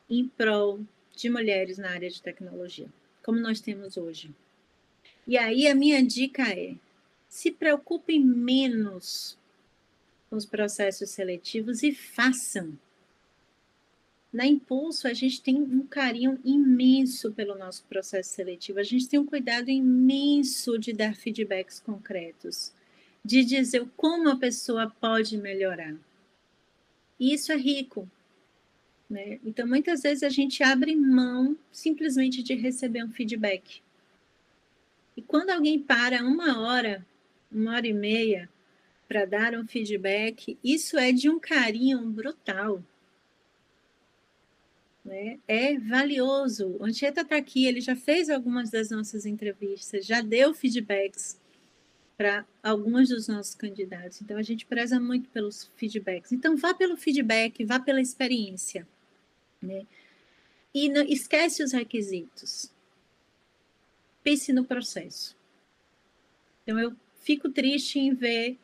em 0.09 0.29
prol 0.29 0.79
de 1.17 1.29
mulheres 1.29 1.77
na 1.77 1.91
área 1.91 2.09
de 2.09 2.23
tecnologia, 2.23 2.87
como 3.21 3.41
nós 3.41 3.61
temos 3.61 3.97
hoje. 3.97 4.31
E 5.27 5.37
aí 5.37 5.67
a 5.67 5.75
minha 5.75 6.07
dica 6.07 6.45
é: 6.49 6.77
se 7.29 7.51
preocupem 7.51 8.25
menos 8.25 9.37
com 10.33 10.37
os 10.39 10.47
processos 10.47 11.11
seletivos 11.11 11.83
e 11.83 11.93
façam. 11.93 12.73
Na 14.33 14.47
Impulso, 14.47 15.07
a 15.07 15.13
gente 15.13 15.43
tem 15.43 15.61
um 15.61 15.87
carinho 15.87 16.41
imenso 16.43 17.33
pelo 17.33 17.55
nosso 17.55 17.85
processo 17.85 18.31
seletivo, 18.31 18.79
a 18.79 18.83
gente 18.83 19.07
tem 19.07 19.21
um 19.21 19.27
cuidado 19.27 19.69
imenso 19.69 20.79
de 20.79 20.95
dar 20.95 21.15
feedbacks 21.15 21.81
concretos, 21.81 22.73
de 23.23 23.45
dizer 23.45 23.87
como 23.95 24.31
a 24.31 24.37
pessoa 24.39 24.91
pode 24.99 25.37
melhorar. 25.37 25.95
E 27.21 27.35
isso 27.35 27.53
é 27.53 27.57
rico. 27.57 28.09
Né? 29.11 29.39
Então, 29.45 29.67
muitas 29.67 30.01
vezes 30.01 30.23
a 30.23 30.31
gente 30.31 30.63
abre 30.63 30.97
mão 30.97 31.55
simplesmente 31.71 32.43
de 32.43 32.55
receber 32.55 33.05
um 33.05 33.11
feedback. 33.11 33.83
E 35.15 35.21
quando 35.21 35.51
alguém 35.51 35.79
para 35.79 36.25
uma 36.25 36.59
hora, 36.59 37.05
uma 37.53 37.75
hora 37.75 37.87
e 37.87 37.93
meia, 37.93 38.49
para 39.13 39.27
dar 39.27 39.55
um 39.55 39.67
feedback, 39.67 40.59
isso 40.65 40.97
é 40.97 41.13
de 41.13 41.29
um 41.29 41.39
carinho 41.39 42.01
brutal. 42.09 42.83
Né? 45.05 45.39
É 45.47 45.79
valioso. 45.79 46.79
O 46.81 46.85
Anchieta 46.87 47.21
está 47.21 47.37
aqui, 47.37 47.67
ele 47.67 47.83
já 47.83 47.95
fez 47.95 48.31
algumas 48.31 48.71
das 48.71 48.89
nossas 48.89 49.27
entrevistas, 49.27 50.07
já 50.07 50.23
deu 50.23 50.55
feedbacks 50.55 51.39
para 52.17 52.47
alguns 52.63 53.11
dos 53.11 53.29
nossos 53.29 53.55
candidatos. 53.55 54.23
Então, 54.23 54.39
a 54.39 54.43
gente 54.43 54.65
preza 54.65 54.99
muito 54.99 55.29
pelos 55.29 55.71
feedbacks. 55.77 56.33
Então, 56.33 56.57
vá 56.57 56.73
pelo 56.73 56.97
feedback, 56.97 57.67
vá 57.67 57.79
pela 57.79 58.01
experiência. 58.01 58.89
Né? 59.61 59.87
E 60.73 60.89
não, 60.89 61.03
esquece 61.03 61.63
os 61.63 61.73
requisitos. 61.73 62.73
Pense 64.25 64.55
no 64.55 64.65
processo. 64.65 65.37
Então, 66.63 66.81
eu 66.81 66.97
fico 67.17 67.51
triste 67.51 67.99
em 67.99 68.15
ver 68.15 68.57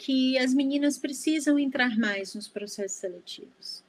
que 0.00 0.38
as 0.38 0.54
meninas 0.54 0.96
precisam 0.96 1.58
entrar 1.58 1.98
mais 1.98 2.34
nos 2.34 2.48
processos 2.48 2.96
seletivos. 2.96 3.84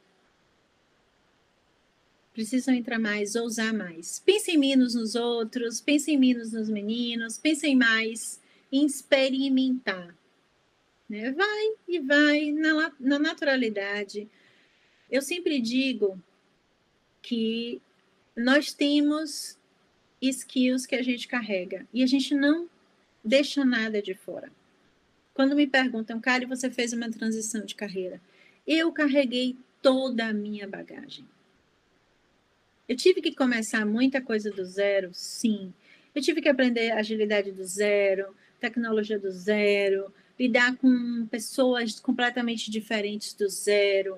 Precisam 2.33 2.75
entrar 2.75 2.99
mais, 2.99 3.33
ousar 3.33 3.73
mais. 3.73 4.19
Pensem 4.19 4.57
menos 4.57 4.93
nos 4.93 5.15
outros, 5.15 5.79
pensem 5.79 6.17
menos 6.17 6.51
nos 6.51 6.67
meninos, 6.67 7.38
pensem 7.38 7.77
mais 7.77 8.41
em 8.69 8.85
experimentar. 8.85 10.13
Né? 11.09 11.31
Vai 11.31 11.75
e 11.88 11.99
vai 11.99 12.51
na, 12.51 12.91
na 12.99 13.17
naturalidade. 13.17 14.29
Eu 15.09 15.21
sempre 15.21 15.61
digo 15.61 16.21
que 17.21 17.81
nós 18.35 18.73
temos 18.73 19.57
skills 20.21 20.85
que 20.85 20.95
a 20.95 21.01
gente 21.01 21.25
carrega 21.25 21.88
e 21.93 22.03
a 22.03 22.05
gente 22.05 22.35
não 22.35 22.69
deixa 23.23 23.63
nada 23.63 24.01
de 24.01 24.13
fora. 24.13 24.51
Quando 25.33 25.55
me 25.55 25.65
perguntam, 25.65 26.19
Kari, 26.19 26.45
você 26.45 26.69
fez 26.69 26.93
uma 26.93 27.09
transição 27.09 27.65
de 27.65 27.75
carreira. 27.75 28.21
Eu 28.67 28.91
carreguei 28.91 29.55
toda 29.81 30.27
a 30.27 30.33
minha 30.33 30.67
bagagem. 30.67 31.25
Eu 32.87 32.95
tive 32.95 33.21
que 33.21 33.33
começar 33.33 33.85
muita 33.85 34.21
coisa 34.21 34.51
do 34.51 34.65
zero, 34.65 35.11
sim. 35.13 35.73
Eu 36.13 36.21
tive 36.21 36.41
que 36.41 36.49
aprender 36.49 36.91
agilidade 36.91 37.51
do 37.51 37.63
zero, 37.63 38.35
tecnologia 38.59 39.17
do 39.17 39.31
zero, 39.31 40.13
lidar 40.37 40.75
com 40.75 41.25
pessoas 41.27 41.99
completamente 41.99 42.69
diferentes 42.69 43.33
do 43.33 43.47
zero, 43.47 44.17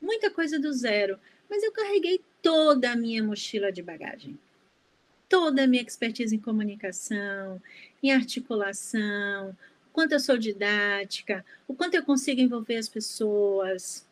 muita 0.00 0.30
coisa 0.30 0.58
do 0.58 0.72
zero. 0.72 1.18
Mas 1.50 1.62
eu 1.62 1.72
carreguei 1.72 2.20
toda 2.40 2.92
a 2.92 2.96
minha 2.96 3.22
mochila 3.22 3.70
de 3.70 3.82
bagagem, 3.82 4.38
toda 5.28 5.64
a 5.64 5.66
minha 5.66 5.82
expertise 5.82 6.34
em 6.34 6.40
comunicação, 6.40 7.60
em 8.02 8.10
articulação, 8.10 9.54
quanto 9.94 10.10
eu 10.10 10.18
sou 10.18 10.36
didática, 10.36 11.46
o 11.68 11.74
quanto 11.74 11.94
eu 11.94 12.04
consigo 12.04 12.40
envolver 12.40 12.76
as 12.76 12.88
pessoas, 12.88 14.04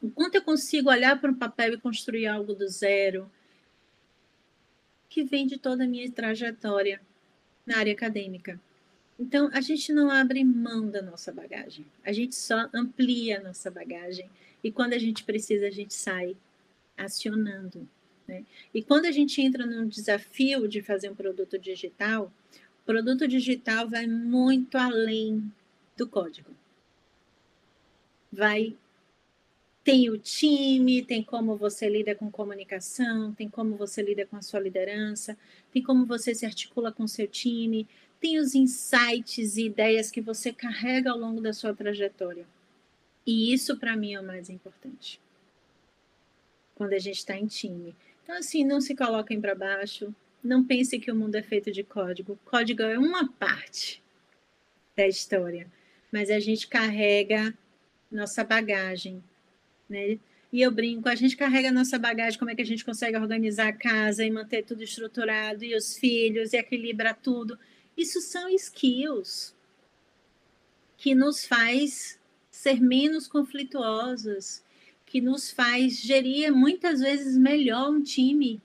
o 0.00 0.08
quanto 0.08 0.36
eu 0.36 0.42
consigo 0.42 0.88
olhar 0.88 1.20
para 1.20 1.32
um 1.32 1.34
papel 1.34 1.74
e 1.74 1.80
construir 1.80 2.28
algo 2.28 2.54
do 2.54 2.68
zero 2.68 3.28
que 5.08 5.24
vem 5.24 5.48
de 5.48 5.58
toda 5.58 5.82
a 5.82 5.86
minha 5.88 6.08
trajetória 6.12 7.00
na 7.66 7.78
área 7.78 7.92
acadêmica. 7.92 8.58
Então, 9.18 9.50
a 9.52 9.60
gente 9.60 9.92
não 9.92 10.08
abre 10.08 10.44
mão 10.44 10.88
da 10.88 11.02
nossa 11.02 11.32
bagagem, 11.32 11.84
a 12.04 12.12
gente 12.12 12.36
só 12.36 12.70
amplia 12.72 13.40
a 13.40 13.42
nossa 13.42 13.68
bagagem. 13.68 14.30
E 14.62 14.70
quando 14.70 14.92
a 14.92 14.98
gente 14.98 15.24
precisa, 15.24 15.66
a 15.66 15.70
gente 15.70 15.92
sai 15.92 16.36
acionando. 16.96 17.86
Né? 18.28 18.44
E 18.72 18.80
quando 18.80 19.06
a 19.06 19.10
gente 19.10 19.42
entra 19.42 19.66
num 19.66 19.88
desafio 19.88 20.68
de 20.68 20.80
fazer 20.80 21.10
um 21.10 21.16
produto 21.16 21.58
digital, 21.58 22.32
produto 22.90 23.28
digital 23.28 23.88
vai 23.88 24.04
muito 24.08 24.76
além 24.76 25.52
do 25.96 26.08
código. 26.08 26.50
Vai 28.32 28.76
tem 29.84 30.10
o 30.10 30.18
time, 30.18 31.00
tem 31.00 31.22
como 31.22 31.56
você 31.56 31.88
lida 31.88 32.16
com 32.16 32.28
comunicação, 32.30 33.32
tem 33.32 33.48
como 33.48 33.76
você 33.76 34.02
lida 34.02 34.26
com 34.26 34.36
a 34.36 34.42
sua 34.42 34.58
liderança, 34.58 35.38
tem 35.72 35.80
como 35.80 36.04
você 36.04 36.34
se 36.34 36.44
articula 36.44 36.90
com 36.90 37.06
seu 37.06 37.28
time, 37.28 37.88
tem 38.20 38.38
os 38.38 38.56
insights 38.56 39.56
e 39.56 39.66
ideias 39.66 40.10
que 40.10 40.20
você 40.20 40.52
carrega 40.52 41.12
ao 41.12 41.18
longo 41.18 41.40
da 41.40 41.52
sua 41.52 41.72
trajetória. 41.72 42.44
E 43.24 43.52
isso, 43.52 43.76
para 43.78 43.96
mim, 43.96 44.14
é 44.14 44.20
o 44.20 44.26
mais 44.26 44.50
importante. 44.50 45.20
Quando 46.74 46.92
a 46.92 46.98
gente 46.98 47.18
está 47.18 47.36
em 47.36 47.46
time. 47.46 47.94
Então, 48.24 48.36
assim, 48.36 48.64
não 48.64 48.80
se 48.80 48.96
coloquem 48.96 49.40
para 49.40 49.54
baixo, 49.54 50.12
não 50.42 50.64
pense 50.64 50.98
que 50.98 51.10
o 51.10 51.16
mundo 51.16 51.34
é 51.36 51.42
feito 51.42 51.70
de 51.70 51.82
código. 51.82 52.38
Código 52.44 52.82
é 52.82 52.98
uma 52.98 53.30
parte 53.32 54.02
da 54.96 55.06
história, 55.06 55.66
mas 56.12 56.30
a 56.30 56.40
gente 56.40 56.66
carrega 56.66 57.54
nossa 58.10 58.42
bagagem 58.42 59.22
né? 59.90 60.18
E 60.52 60.62
eu 60.62 60.70
brinco, 60.70 61.08
a 61.08 61.14
gente 61.14 61.36
carrega 61.36 61.72
nossa 61.72 61.98
bagagem, 61.98 62.38
como 62.38 62.50
é 62.50 62.54
que 62.54 62.62
a 62.62 62.66
gente 62.66 62.84
consegue 62.84 63.16
organizar 63.16 63.68
a 63.68 63.72
casa 63.72 64.24
e 64.24 64.30
manter 64.30 64.64
tudo 64.64 64.82
estruturado, 64.82 65.64
e 65.64 65.74
os 65.74 65.96
filhos, 65.96 66.52
e 66.52 66.56
equilibrar 66.56 67.16
tudo. 67.20 67.58
Isso 67.96 68.20
são 68.20 68.48
skills 68.48 69.54
que 70.96 71.14
nos 71.14 71.44
faz 71.44 72.18
ser 72.50 72.80
menos 72.80 73.26
conflituosos, 73.26 74.62
que 75.06 75.20
nos 75.20 75.50
faz 75.50 76.00
gerir 76.00 76.52
muitas 76.52 77.00
vezes 77.00 77.36
melhor 77.36 77.90
um 77.90 78.02
time, 78.02 78.60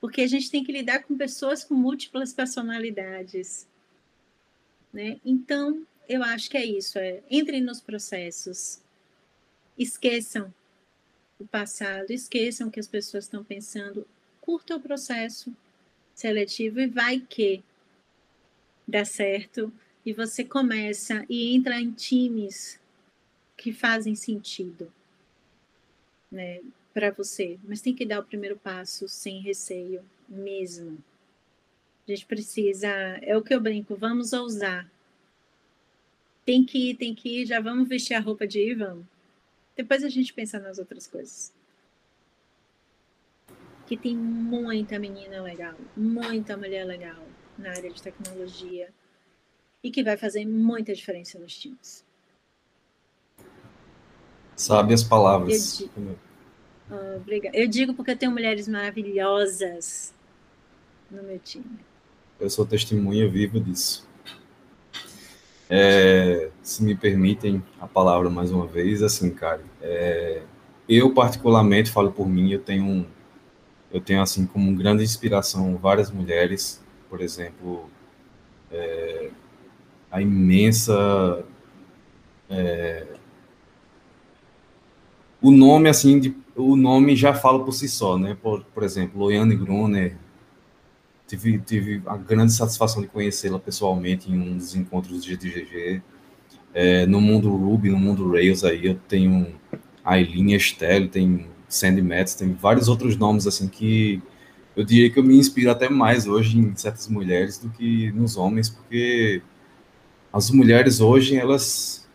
porque 0.00 0.22
a 0.22 0.26
gente 0.26 0.50
tem 0.50 0.62
que 0.62 0.72
lidar 0.72 1.02
com 1.04 1.16
pessoas 1.16 1.64
com 1.64 1.74
múltiplas 1.74 2.32
personalidades. 2.32 3.66
Né? 4.92 5.20
Então, 5.24 5.86
eu 6.08 6.22
acho 6.22 6.50
que 6.50 6.56
é 6.56 6.64
isso, 6.64 6.98
é 6.98 7.22
entre 7.30 7.60
nos 7.60 7.80
processos, 7.80 8.80
Esqueçam 9.78 10.52
o 11.38 11.46
passado, 11.46 12.10
esqueçam 12.10 12.68
o 12.68 12.70
que 12.70 12.80
as 12.80 12.88
pessoas 12.88 13.24
estão 13.24 13.44
pensando. 13.44 14.06
Curta 14.40 14.76
o 14.76 14.80
processo 14.80 15.54
seletivo 16.14 16.80
e 16.80 16.86
vai 16.86 17.20
que 17.20 17.62
dá 18.88 19.04
certo 19.04 19.70
e 20.04 20.14
você 20.14 20.44
começa 20.44 21.26
e 21.28 21.54
entra 21.54 21.78
em 21.78 21.92
times 21.92 22.80
que 23.54 23.72
fazem 23.72 24.14
sentido, 24.14 24.90
né, 26.30 26.60
para 26.96 27.10
você. 27.10 27.58
Mas 27.62 27.82
tem 27.82 27.94
que 27.94 28.06
dar 28.06 28.20
o 28.20 28.24
primeiro 28.24 28.56
passo 28.56 29.06
sem 29.06 29.42
receio 29.42 30.02
mesmo. 30.26 30.96
A 32.08 32.10
gente 32.10 32.24
precisa, 32.24 32.88
é 33.20 33.36
o 33.36 33.42
que 33.42 33.54
eu 33.54 33.60
brinco, 33.60 33.94
vamos 33.94 34.32
ousar. 34.32 34.90
Tem 36.46 36.64
que 36.64 36.90
ir, 36.90 36.96
tem 36.96 37.14
que 37.14 37.42
ir, 37.42 37.46
já 37.46 37.60
vamos 37.60 37.86
vestir 37.86 38.14
a 38.14 38.20
roupa 38.20 38.46
de 38.46 38.60
ir, 38.60 38.76
vamos. 38.76 39.04
Depois 39.76 40.02
a 40.04 40.08
gente 40.08 40.32
pensa 40.32 40.58
nas 40.58 40.78
outras 40.78 41.06
coisas. 41.06 41.52
Que 43.86 43.94
tem 43.94 44.16
muita 44.16 44.98
menina 44.98 45.42
legal, 45.42 45.74
muita 45.94 46.56
mulher 46.56 46.84
legal 46.84 47.22
na 47.58 47.72
área 47.72 47.92
de 47.92 48.00
tecnologia 48.00 48.88
e 49.84 49.90
que 49.90 50.02
vai 50.02 50.16
fazer 50.16 50.46
muita 50.46 50.94
diferença 50.94 51.38
nos 51.38 51.58
times. 51.58 52.06
Sabe 54.56 54.94
as 54.94 55.04
palavras. 55.04 55.80
Eu 55.80 56.25
oh, 56.90 57.16
obrigada. 57.16 57.56
Eu 57.56 57.68
digo 57.68 57.94
porque 57.94 58.12
eu 58.12 58.16
tenho 58.16 58.32
mulheres 58.32 58.68
maravilhosas 58.68 60.12
no 61.10 61.22
meu 61.22 61.38
time. 61.38 61.78
Eu 62.38 62.50
sou 62.50 62.66
testemunha 62.66 63.28
viva 63.28 63.58
disso. 63.58 64.06
É, 65.68 66.50
se 66.62 66.82
me 66.84 66.94
permitem 66.94 67.62
a 67.80 67.86
palavra 67.86 68.30
mais 68.30 68.52
uma 68.52 68.66
vez, 68.66 69.02
assim, 69.02 69.30
cara, 69.30 69.62
é, 69.82 70.42
eu 70.88 71.12
particularmente 71.12 71.90
falo 71.90 72.12
por 72.12 72.28
mim, 72.28 72.50
eu 72.52 72.60
tenho 72.60 73.06
eu 73.90 74.00
tenho 74.00 74.20
assim 74.20 74.46
como 74.46 74.74
grande 74.76 75.02
inspiração 75.02 75.76
várias 75.76 76.10
mulheres, 76.10 76.82
por 77.08 77.20
exemplo, 77.20 77.88
é, 78.70 79.30
a 80.10 80.20
imensa 80.20 81.44
é, 82.48 83.06
o 85.40 85.50
nome 85.50 85.88
assim 85.88 86.18
de, 86.18 86.36
o 86.56 86.74
nome 86.74 87.14
já 87.14 87.34
fala 87.34 87.62
por 87.62 87.72
si 87.72 87.88
só, 87.88 88.18
né? 88.18 88.36
Por, 88.42 88.64
por 88.64 88.82
exemplo, 88.82 89.20
Loiane 89.20 89.54
Gruner, 89.54 90.16
tive, 91.26 91.58
tive 91.58 92.02
a 92.06 92.16
grande 92.16 92.52
satisfação 92.52 93.02
de 93.02 93.08
conhecê-la 93.08 93.58
pessoalmente 93.58 94.30
em 94.30 94.38
um 94.38 94.56
dos 94.56 94.74
encontros 94.74 95.22
de 95.22 95.32
GTGG. 95.32 96.02
É, 96.72 97.06
no 97.06 97.20
mundo 97.20 97.54
Ruby, 97.54 97.90
no 97.90 97.98
mundo 97.98 98.30
Rails, 98.30 98.64
aí 98.64 98.86
eu 98.86 98.94
tenho 99.08 99.54
a 100.04 100.18
Eileen 100.18 100.54
Estelle, 100.54 101.08
tem 101.08 101.46
Sandy 101.68 102.02
Metz, 102.02 102.34
tem 102.34 102.52
vários 102.52 102.88
outros 102.88 103.16
nomes 103.16 103.46
assim 103.46 103.68
que 103.68 104.22
eu 104.74 104.84
diria 104.84 105.10
que 105.10 105.18
eu 105.18 105.24
me 105.24 105.36
inspiro 105.38 105.70
até 105.70 105.88
mais 105.88 106.26
hoje 106.26 106.58
em 106.58 106.76
certas 106.76 107.08
mulheres 107.08 107.58
do 107.58 107.70
que 107.70 108.12
nos 108.12 108.36
homens, 108.36 108.68
porque 108.68 109.42
as 110.30 110.50
mulheres 110.50 111.00
hoje, 111.00 111.36
elas, 111.36 112.06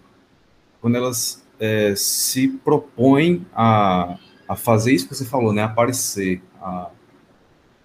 quando 0.80 0.96
elas 0.96 1.44
é, 1.60 1.96
se 1.96 2.48
propõem 2.48 3.46
a, 3.52 4.18
a 4.52 4.56
fazer 4.58 4.92
isso 4.92 5.08
que 5.08 5.16
você 5.16 5.24
falou, 5.24 5.54
né, 5.54 5.64
aparecer, 5.64 6.42
a, 6.62 6.92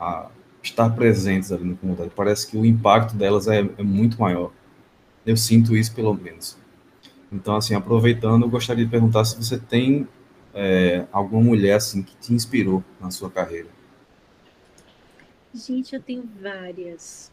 a 0.00 0.28
estar 0.60 0.90
presentes 0.90 1.52
ali 1.52 1.62
na 1.62 1.76
comunidade. 1.76 2.10
Parece 2.10 2.44
que 2.44 2.56
o 2.56 2.66
impacto 2.66 3.14
delas 3.14 3.46
é, 3.46 3.60
é 3.60 3.82
muito 3.84 4.20
maior. 4.20 4.50
Eu 5.24 5.36
sinto 5.36 5.76
isso, 5.76 5.94
pelo 5.94 6.12
menos. 6.12 6.58
Então, 7.30 7.54
assim, 7.54 7.76
aproveitando, 7.76 8.42
eu 8.42 8.50
gostaria 8.50 8.84
de 8.84 8.90
perguntar 8.90 9.24
se 9.24 9.36
você 9.36 9.56
tem 9.56 10.08
é, 10.52 11.06
alguma 11.12 11.40
mulher 11.40 11.74
assim 11.74 12.02
que 12.02 12.16
te 12.16 12.34
inspirou 12.34 12.82
na 13.00 13.12
sua 13.12 13.30
carreira. 13.30 13.68
Gente, 15.54 15.94
eu 15.94 16.02
tenho 16.02 16.28
várias. 16.42 17.30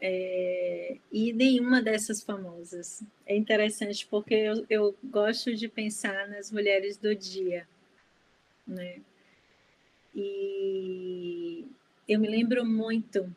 É, 0.00 0.96
e 1.12 1.34
nenhuma 1.34 1.82
dessas 1.82 2.22
famosas. 2.22 3.02
É 3.26 3.36
interessante 3.36 4.08
porque 4.10 4.34
eu, 4.34 4.64
eu 4.70 4.94
gosto 5.04 5.54
de 5.54 5.68
pensar 5.68 6.26
nas 6.28 6.50
mulheres 6.50 6.96
do 6.96 7.14
dia, 7.14 7.66
né? 8.68 9.00
E 10.14 11.66
eu 12.06 12.18
me 12.18 12.28
lembro 12.28 12.64
muito, 12.64 13.32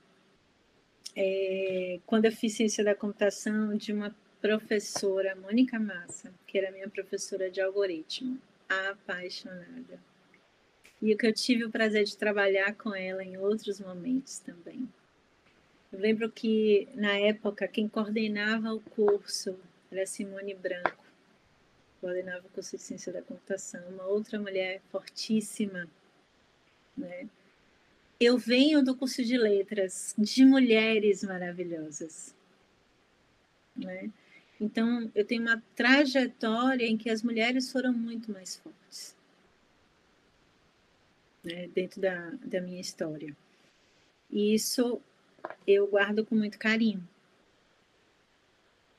é, 1.15 1.99
quando 2.05 2.25
eu 2.25 2.31
fiz 2.31 2.53
ciência 2.53 2.83
da 2.83 2.95
computação, 2.95 3.75
de 3.75 3.91
uma 3.93 4.15
professora, 4.41 5.35
Mônica 5.35 5.79
Massa, 5.79 6.33
que 6.47 6.57
era 6.57 6.71
minha 6.71 6.89
professora 6.89 7.49
de 7.49 7.61
algoritmo, 7.61 8.39
apaixonada. 8.67 9.99
E 11.01 11.13
o 11.13 11.17
que 11.17 11.27
eu 11.27 11.33
tive 11.33 11.65
o 11.65 11.71
prazer 11.71 12.03
de 12.03 12.17
trabalhar 12.17 12.75
com 12.75 12.93
ela 12.93 13.23
em 13.23 13.37
outros 13.37 13.79
momentos 13.79 14.39
também. 14.39 14.87
Eu 15.91 15.99
lembro 15.99 16.31
que, 16.31 16.87
na 16.95 17.17
época, 17.17 17.67
quem 17.67 17.87
coordenava 17.87 18.73
o 18.73 18.79
curso 18.79 19.59
era 19.91 20.05
Simone 20.05 20.53
Branco, 20.53 21.00
coordenava 22.01 22.47
o 22.47 22.49
curso 22.49 22.75
de 22.75 22.81
Ciência 22.81 23.13
da 23.13 23.21
Computação, 23.21 23.81
uma 23.89 24.05
outra 24.05 24.39
mulher 24.39 24.81
fortíssima, 24.91 25.87
né? 26.97 27.29
eu 28.19 28.37
venho 28.37 28.83
do 28.83 28.95
curso 28.95 29.23
de 29.23 29.37
letras 29.37 30.13
de 30.17 30.43
mulheres 30.43 31.23
maravilhosas. 31.23 32.35
Né? 33.75 34.11
Então, 34.59 35.11
eu 35.15 35.25
tenho 35.25 35.43
uma 35.43 35.63
trajetória 35.75 36.85
em 36.85 36.97
que 36.97 37.09
as 37.09 37.23
mulheres 37.23 37.71
foram 37.71 37.93
muito 37.93 38.31
mais 38.31 38.57
fortes 38.57 39.15
né? 41.43 41.67
dentro 41.67 42.01
da, 42.01 42.31
da 42.43 42.61
minha 42.61 42.81
história. 42.81 43.35
E 44.29 44.53
isso 44.53 45.01
eu 45.65 45.87
guardo 45.87 46.25
com 46.25 46.35
muito 46.35 46.57
carinho. 46.57 47.07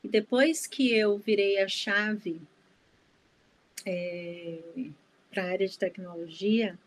E 0.03 0.07
depois 0.07 0.67
que 0.67 0.93
eu 0.93 1.17
virei 1.17 1.59
a 1.59 1.67
chave 1.67 2.41
é, 3.85 4.59
para 5.29 5.43
a 5.43 5.51
área 5.51 5.67
de 5.67 5.77
tecnologia, 5.77 6.77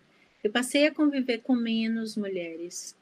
eu 0.42 0.50
passei 0.50 0.86
a 0.86 0.94
conviver 0.94 1.38
com 1.38 1.54
menos 1.54 2.16
mulheres, 2.16 2.96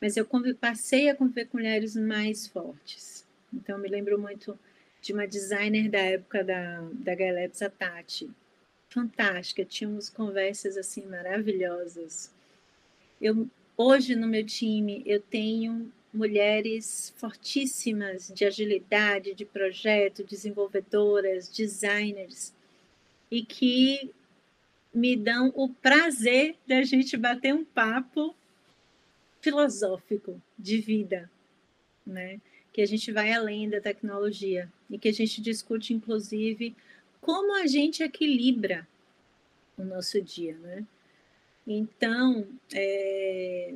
mas 0.00 0.16
eu 0.16 0.26
passei 0.60 1.08
a 1.08 1.14
conviver 1.14 1.46
com 1.46 1.58
mulheres 1.58 1.96
mais 1.96 2.46
fortes. 2.46 3.26
Então, 3.52 3.78
me 3.78 3.88
lembro 3.88 4.18
muito 4.18 4.58
de 5.00 5.12
uma 5.12 5.26
designer 5.26 5.90
da 5.90 5.98
época 5.98 6.42
da, 6.42 6.80
da 6.92 7.14
Galebs, 7.14 7.60
a 7.62 7.68
Tati. 7.68 8.30
Fantástica, 8.88 9.64
tínhamos 9.64 10.08
conversas 10.08 10.76
assim 10.76 11.04
maravilhosas. 11.06 12.32
Eu, 13.20 13.48
hoje 13.76 14.14
no 14.14 14.26
meu 14.26 14.46
time 14.46 15.02
eu 15.04 15.20
tenho 15.20 15.92
mulheres 16.12 17.12
fortíssimas 17.16 18.30
de 18.32 18.44
agilidade, 18.44 19.34
de 19.34 19.44
projeto, 19.44 20.22
desenvolvedoras, 20.22 21.48
designers, 21.48 22.53
e 23.30 23.44
que 23.44 24.10
me 24.92 25.16
dão 25.16 25.52
o 25.56 25.68
prazer 25.68 26.56
da 26.66 26.82
gente 26.82 27.16
bater 27.16 27.52
um 27.52 27.64
papo 27.64 28.34
filosófico 29.40 30.40
de 30.58 30.78
vida, 30.78 31.30
né? 32.06 32.40
Que 32.72 32.80
a 32.80 32.86
gente 32.86 33.10
vai 33.12 33.32
além 33.32 33.68
da 33.68 33.80
tecnologia 33.80 34.72
e 34.88 34.98
que 34.98 35.08
a 35.08 35.12
gente 35.12 35.40
discute, 35.40 35.92
inclusive, 35.92 36.74
como 37.20 37.54
a 37.56 37.66
gente 37.66 38.02
equilibra 38.02 38.86
o 39.76 39.84
nosso 39.84 40.20
dia, 40.22 40.56
né? 40.58 40.86
Então, 41.66 42.46
é... 42.72 43.74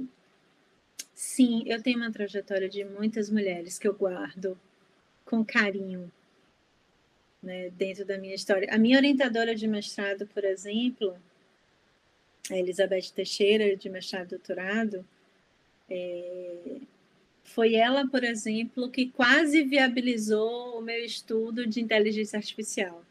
sim, 1.14 1.64
eu 1.66 1.82
tenho 1.82 1.98
uma 1.98 2.12
trajetória 2.12 2.68
de 2.68 2.84
muitas 2.84 3.28
mulheres 3.28 3.78
que 3.78 3.88
eu 3.88 3.94
guardo 3.94 4.58
com 5.24 5.44
carinho 5.44 6.10
né, 7.48 7.70
dentro 7.70 8.04
da 8.04 8.18
minha 8.18 8.34
história. 8.34 8.68
A 8.70 8.76
minha 8.76 8.98
orientadora 8.98 9.54
de 9.54 9.66
mestrado, 9.66 10.26
por 10.26 10.44
exemplo, 10.44 11.16
a 12.50 12.56
Elizabeth 12.56 13.10
Teixeira, 13.14 13.74
de 13.74 13.88
mestrado 13.88 14.26
e 14.26 14.30
doutorado, 14.30 15.04
é... 15.88 16.76
foi 17.42 17.74
ela, 17.74 18.06
por 18.06 18.22
exemplo, 18.22 18.90
que 18.90 19.08
quase 19.08 19.62
viabilizou 19.62 20.78
o 20.78 20.82
meu 20.82 21.02
estudo 21.02 21.66
de 21.66 21.80
inteligência 21.80 22.36
artificial 22.36 23.02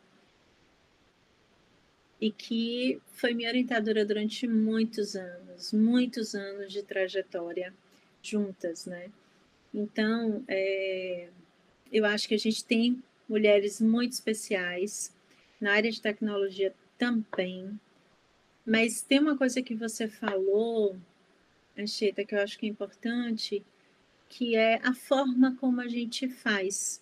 e 2.21 2.31
que 2.31 2.99
foi 3.13 3.33
minha 3.33 3.49
orientadora 3.49 4.05
durante 4.05 4.47
muitos 4.47 5.15
anos, 5.15 5.73
muitos 5.73 6.35
anos 6.35 6.71
de 6.71 6.83
trajetória 6.83 7.73
juntas, 8.21 8.85
né? 8.85 9.09
Então, 9.73 10.43
é, 10.47 11.27
eu 11.91 12.05
acho 12.05 12.27
que 12.27 12.35
a 12.35 12.39
gente 12.39 12.63
tem 12.63 13.01
mulheres 13.27 13.81
muito 13.81 14.13
especiais 14.13 15.13
na 15.59 15.73
área 15.73 15.91
de 15.91 16.01
tecnologia 16.01 16.73
também, 16.97 17.79
mas 18.65 19.01
tem 19.01 19.19
uma 19.19 19.37
coisa 19.37 19.61
que 19.61 19.73
você 19.73 20.07
falou, 20.07 20.97
Anchieta, 21.77 22.25
que 22.25 22.35
eu 22.35 22.41
acho 22.41 22.57
que 22.59 22.65
é 22.65 22.69
importante, 22.69 23.63
que 24.27 24.55
é 24.55 24.79
a 24.83 24.93
forma 24.93 25.55
como 25.55 25.79
a 25.79 25.87
gente 25.87 26.27
faz, 26.27 27.01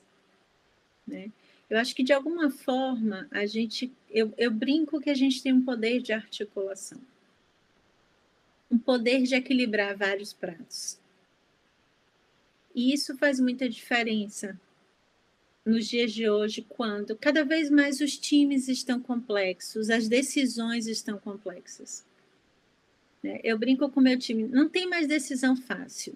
né? 1.07 1.31
Eu 1.67 1.79
acho 1.79 1.95
que 1.95 2.03
de 2.03 2.13
alguma 2.13 2.51
forma 2.51 3.27
a 3.31 3.45
gente, 3.47 3.91
eu, 4.11 4.31
eu 4.37 4.51
brinco 4.51 5.01
que 5.01 5.09
a 5.09 5.15
gente 5.15 5.41
tem 5.41 5.51
um 5.51 5.65
poder 5.65 6.01
de 6.01 6.13
articulação, 6.13 7.01
um 8.69 8.77
poder 8.77 9.23
de 9.23 9.33
equilibrar 9.33 9.97
vários 9.97 10.31
pratos. 10.31 10.99
E 12.75 12.93
isso 12.93 13.17
faz 13.17 13.39
muita 13.39 13.67
diferença 13.67 14.59
nos 15.65 15.87
dias 15.87 16.13
de 16.13 16.29
hoje, 16.29 16.61
quando 16.61 17.15
cada 17.15 17.43
vez 17.43 17.71
mais 17.71 17.99
os 17.99 18.15
times 18.15 18.67
estão 18.67 19.01
complexos, 19.01 19.89
as 19.89 20.07
decisões 20.07 20.85
estão 20.85 21.17
complexas. 21.17 22.05
Né? 23.23 23.39
Eu 23.43 23.57
brinco 23.57 23.89
com 23.89 23.99
meu 23.99 24.17
time, 24.19 24.43
não 24.43 24.69
tem 24.69 24.87
mais 24.87 25.07
decisão 25.07 25.55
fácil. 25.55 26.15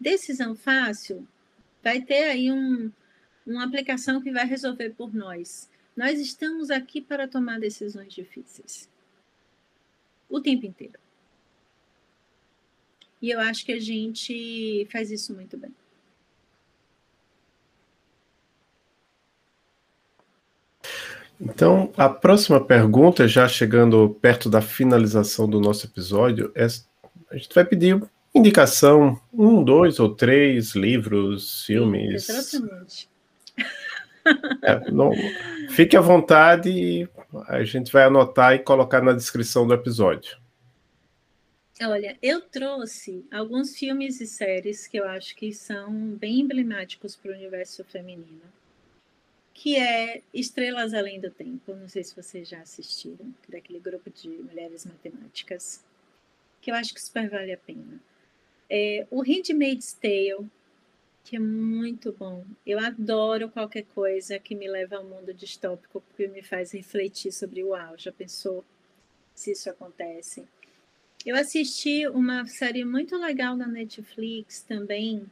Decisão 0.00 0.56
fácil 0.56 1.28
vai 1.82 2.00
ter 2.00 2.24
aí 2.24 2.50
um, 2.50 2.90
uma 3.46 3.64
aplicação 3.64 4.22
que 4.22 4.32
vai 4.32 4.46
resolver 4.46 4.90
por 4.90 5.14
nós. 5.14 5.68
Nós 5.94 6.18
estamos 6.18 6.70
aqui 6.70 7.02
para 7.02 7.28
tomar 7.28 7.60
decisões 7.60 8.14
difíceis. 8.14 8.88
O 10.30 10.40
tempo 10.40 10.64
inteiro. 10.64 10.98
E 13.20 13.30
eu 13.30 13.40
acho 13.40 13.66
que 13.66 13.72
a 13.72 13.80
gente 13.80 14.86
faz 14.90 15.10
isso 15.10 15.34
muito 15.34 15.56
bem. 15.58 15.74
Então, 21.40 21.92
a 21.96 22.08
próxima 22.08 22.60
pergunta, 22.60 23.28
já 23.28 23.46
chegando 23.46 24.16
perto 24.20 24.50
da 24.50 24.60
finalização 24.60 25.48
do 25.48 25.60
nosso 25.60 25.86
episódio, 25.86 26.50
é, 26.54 26.66
a 27.30 27.36
gente 27.36 27.54
vai 27.54 27.64
pedir 27.64 28.02
indicação, 28.34 29.20
um, 29.32 29.62
dois 29.62 30.00
ou 30.00 30.14
três 30.14 30.74
livros, 30.74 31.64
filmes. 31.64 32.26
Sim, 32.26 32.68
é, 34.62 34.90
não, 34.90 35.12
fique 35.70 35.96
à 35.96 36.00
vontade 36.00 36.70
e 36.70 37.08
a 37.46 37.62
gente 37.64 37.92
vai 37.92 38.04
anotar 38.04 38.54
e 38.54 38.58
colocar 38.58 39.02
na 39.02 39.12
descrição 39.12 39.66
do 39.66 39.74
episódio. 39.74 40.36
Olha, 41.80 42.16
eu 42.20 42.40
trouxe 42.40 43.24
alguns 43.30 43.76
filmes 43.76 44.20
e 44.20 44.26
séries 44.26 44.88
que 44.88 44.96
eu 44.96 45.06
acho 45.06 45.36
que 45.36 45.52
são 45.52 45.92
bem 46.16 46.40
emblemáticos 46.40 47.14
para 47.14 47.30
o 47.30 47.34
universo 47.34 47.84
feminino, 47.84 48.42
que 49.60 49.74
é 49.74 50.22
Estrelas 50.32 50.94
Além 50.94 51.18
do 51.18 51.32
Tempo. 51.32 51.74
Não 51.74 51.88
sei 51.88 52.04
se 52.04 52.14
vocês 52.14 52.48
já 52.48 52.60
assistiram, 52.60 53.34
daquele 53.48 53.80
grupo 53.80 54.08
de 54.08 54.28
mulheres 54.28 54.86
matemáticas, 54.86 55.84
que 56.60 56.70
eu 56.70 56.76
acho 56.76 56.94
que 56.94 57.02
super 57.02 57.28
vale 57.28 57.52
a 57.52 57.56
pena. 57.56 58.00
É, 58.70 59.04
o 59.10 59.20
Handmaid's 59.20 59.94
Tale, 59.94 60.48
que 61.24 61.34
é 61.34 61.40
muito 61.40 62.12
bom. 62.12 62.44
Eu 62.64 62.78
adoro 62.78 63.48
qualquer 63.48 63.82
coisa 63.86 64.38
que 64.38 64.54
me 64.54 64.68
leva 64.68 64.94
ao 64.94 65.04
mundo 65.04 65.34
distópico, 65.34 66.00
porque 66.02 66.28
me 66.28 66.40
faz 66.40 66.70
refletir 66.70 67.32
sobre 67.32 67.64
o 67.64 67.70
uau, 67.70 67.98
já 67.98 68.12
pensou 68.12 68.64
se 69.34 69.50
isso 69.50 69.68
acontece? 69.68 70.46
Eu 71.26 71.34
assisti 71.34 72.06
uma 72.06 72.46
série 72.46 72.84
muito 72.84 73.16
legal 73.16 73.56
na 73.56 73.66
Netflix 73.66 74.62
também, 74.62 75.28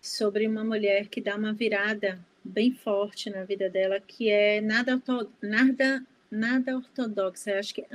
sobre 0.00 0.46
uma 0.46 0.62
mulher 0.62 1.08
que 1.08 1.20
dá 1.20 1.34
uma 1.34 1.52
virada 1.52 2.24
bem 2.46 2.72
forte 2.72 3.28
na 3.30 3.44
vida 3.44 3.68
dela, 3.68 4.00
que 4.00 4.28
é 4.30 4.60
nada, 4.60 5.00
nada, 5.42 6.06
nada 6.30 6.76
ortodoxa, 6.76 7.58
acho 7.58 7.74
que 7.74 7.82
é 7.82 7.88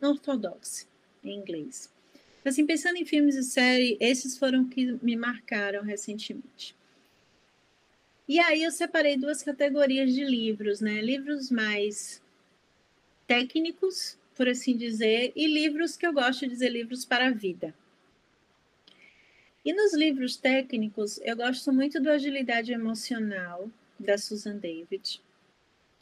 unortodoxa 0.00 0.86
em 1.22 1.36
inglês. 1.36 1.92
Assim, 2.44 2.66
pensando 2.66 2.96
em 2.96 3.06
filmes 3.06 3.36
e 3.36 3.42
série, 3.42 3.96
esses 4.00 4.36
foram 4.36 4.68
que 4.68 4.98
me 5.02 5.16
marcaram 5.16 5.82
recentemente. 5.82 6.76
E 8.28 8.38
aí 8.38 8.62
eu 8.62 8.70
separei 8.70 9.16
duas 9.16 9.42
categorias 9.42 10.12
de 10.12 10.24
livros, 10.24 10.80
né? 10.80 11.00
Livros 11.00 11.50
mais 11.50 12.22
técnicos, 13.26 14.18
por 14.34 14.48
assim 14.48 14.76
dizer, 14.76 15.32
e 15.34 15.46
livros 15.46 15.96
que 15.96 16.06
eu 16.06 16.12
gosto 16.12 16.40
de 16.40 16.48
dizer 16.48 16.70
livros 16.70 17.04
para 17.04 17.28
a 17.28 17.30
vida. 17.30 17.74
E 19.64 19.72
nos 19.72 19.94
livros 19.94 20.36
técnicos, 20.36 21.18
eu 21.22 21.36
gosto 21.36 21.72
muito 21.72 22.00
do 22.00 22.10
Agilidade 22.10 22.72
Emocional, 22.72 23.70
da 23.98 24.18
Susan 24.18 24.56
David 24.56 25.20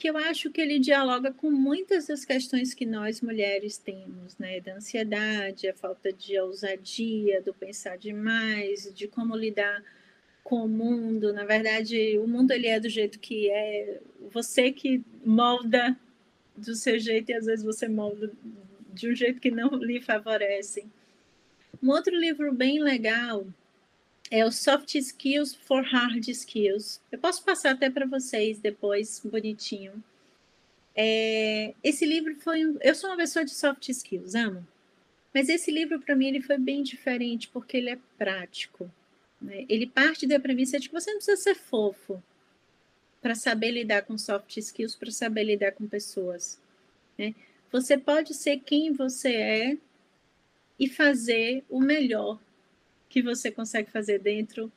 que 0.03 0.11
eu 0.11 0.17
acho 0.17 0.51
que 0.51 0.61
ele 0.61 0.81
dialoga 0.81 1.33
com 1.33 1.49
muitas 1.49 2.09
das 2.09 2.25
questões 2.25 2.75
que 2.75 2.85
nós 2.85 3.21
mulheres 3.21 3.79
temos, 3.79 4.37
né? 4.37 4.59
Da 4.59 4.75
ansiedade, 4.75 5.69
a 5.69 5.75
falta 5.75 6.13
de 6.13 6.37
ousadia, 6.41 7.41
do 7.41 7.55
pensar 7.55 7.97
demais, 7.97 8.93
de 8.93 9.07
como 9.07 9.37
lidar 9.37 9.81
com 10.43 10.65
o 10.65 10.69
mundo. 10.69 11.33
Na 11.33 11.45
verdade, 11.45 12.19
o 12.19 12.27
mundo 12.27 12.51
ele 12.51 12.67
é 12.67 12.81
do 12.81 12.89
jeito 12.89 13.21
que 13.21 13.49
é, 13.49 14.01
você 14.29 14.73
que 14.73 15.05
molda 15.25 15.97
do 16.57 16.75
seu 16.75 16.99
jeito 16.99 17.31
e 17.31 17.35
às 17.35 17.47
vezes 17.47 17.65
você 17.65 17.87
molda 17.87 18.29
de 18.93 19.09
um 19.09 19.15
jeito 19.15 19.41
que 19.41 19.53
não 19.53 19.69
lhe 19.77 20.01
favorece. 20.01 20.85
Um 21.83 21.91
outro 21.91 22.17
livro 22.17 22.53
bem 22.53 22.81
legal 22.81 23.47
é 24.31 24.45
o 24.45 24.53
Soft 24.53 24.95
Skills 24.95 25.55
for 25.55 25.83
Hard 25.83 26.29
Skills. 26.29 27.01
Eu 27.11 27.19
posso 27.19 27.43
passar 27.45 27.73
até 27.73 27.91
para 27.91 28.07
vocês 28.07 28.61
depois, 28.61 29.21
bonitinho. 29.25 30.03
É, 30.95 31.75
esse 31.83 32.07
livro 32.07 32.37
foi. 32.37 32.77
Eu 32.81 32.95
sou 32.95 33.11
uma 33.11 33.17
pessoa 33.17 33.45
de 33.45 33.51
soft 33.51 33.89
skills, 33.89 34.35
amo. 34.35 34.67
Mas 35.35 35.49
esse 35.49 35.71
livro, 35.71 35.99
para 36.01 36.15
mim, 36.15 36.29
ele 36.29 36.43
foi 36.43 36.59
bem 36.59 36.83
diferente, 36.83 37.49
porque 37.49 37.79
ele 37.79 37.91
é 37.91 37.99
prático. 38.19 38.91
Né? 39.41 39.65
Ele 39.69 39.87
parte 39.87 40.27
da 40.27 40.39
premissa 40.39 40.79
de 40.79 40.89
que 40.89 40.95
você 40.95 41.11
não 41.11 41.19
precisa 41.19 41.41
ser 41.41 41.55
fofo 41.55 42.23
para 43.21 43.35
saber 43.35 43.71
lidar 43.71 44.03
com 44.03 44.19
soft 44.19 44.57
skills, 44.57 44.95
para 44.95 45.11
saber 45.11 45.45
lidar 45.45 45.73
com 45.73 45.87
pessoas. 45.87 46.61
Né? 47.19 47.35
Você 47.71 47.97
pode 47.97 48.35
ser 48.35 48.59
quem 48.59 48.93
você 48.93 49.35
é 49.35 49.79
e 50.83 50.89
fazer 50.89 51.65
o 51.71 51.81
melhor 51.81 52.41
que 53.09 53.23
você 53.23 53.53
consegue 53.53 53.89
fazer 53.89 54.19
dentro 54.19 54.71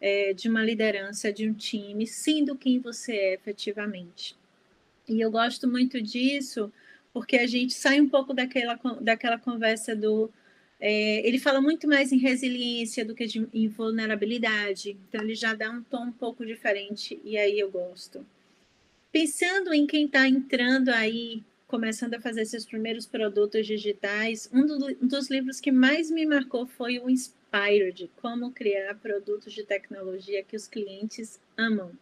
é, 0.00 0.32
de 0.32 0.48
uma 0.48 0.64
liderança 0.64 1.30
de 1.30 1.46
um 1.46 1.52
time, 1.52 2.06
sendo 2.06 2.56
quem 2.56 2.78
você 2.78 3.12
é 3.12 3.34
efetivamente. 3.34 4.34
E 5.06 5.20
eu 5.20 5.30
gosto 5.30 5.68
muito 5.68 6.00
disso, 6.00 6.72
porque 7.12 7.36
a 7.36 7.46
gente 7.46 7.74
sai 7.74 8.00
um 8.00 8.08
pouco 8.08 8.32
daquela, 8.32 8.80
daquela 9.02 9.38
conversa 9.38 9.94
do. 9.94 10.30
É, 10.80 11.28
ele 11.28 11.38
fala 11.38 11.60
muito 11.60 11.86
mais 11.86 12.10
em 12.10 12.16
resiliência 12.16 13.04
do 13.04 13.14
que 13.14 13.26
de, 13.26 13.46
em 13.52 13.68
vulnerabilidade, 13.68 14.96
então 15.06 15.20
ele 15.20 15.34
já 15.34 15.52
dá 15.52 15.70
um 15.70 15.82
tom 15.82 16.06
um 16.06 16.12
pouco 16.12 16.46
diferente, 16.46 17.20
e 17.22 17.36
aí 17.36 17.58
eu 17.58 17.70
gosto. 17.70 18.26
Pensando 19.12 19.74
em 19.74 19.86
quem 19.86 20.06
está 20.06 20.26
entrando 20.26 20.88
aí, 20.88 21.42
começando 21.70 22.14
a 22.14 22.20
fazer 22.20 22.44
seus 22.46 22.66
primeiros 22.66 23.06
produtos 23.06 23.64
digitais, 23.64 24.50
um, 24.52 24.66
do, 24.66 24.86
um 25.00 25.06
dos 25.06 25.30
livros 25.30 25.60
que 25.60 25.70
mais 25.70 26.10
me 26.10 26.26
marcou 26.26 26.66
foi 26.66 26.98
o 26.98 27.08
Inspired, 27.08 28.10
Como 28.20 28.50
Criar 28.50 28.96
Produtos 28.96 29.52
de 29.52 29.62
Tecnologia 29.62 30.42
que 30.42 30.56
os 30.56 30.66
Clientes 30.66 31.40
Amam. 31.56 31.92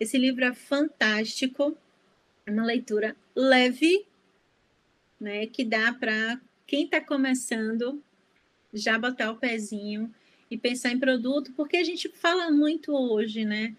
Esse 0.00 0.18
livro 0.18 0.44
é 0.44 0.52
fantástico, 0.52 1.78
é 2.44 2.50
uma 2.50 2.64
leitura 2.64 3.16
leve, 3.36 4.04
né, 5.20 5.46
que 5.46 5.64
dá 5.64 5.92
para 5.92 6.40
quem 6.66 6.86
está 6.86 7.00
começando 7.00 8.02
já 8.74 8.98
botar 8.98 9.30
o 9.30 9.36
pezinho 9.36 10.12
e 10.50 10.58
pensar 10.58 10.90
em 10.90 10.98
produto, 10.98 11.52
porque 11.52 11.76
a 11.76 11.84
gente 11.84 12.08
fala 12.08 12.50
muito 12.50 12.92
hoje, 12.92 13.44
né? 13.44 13.76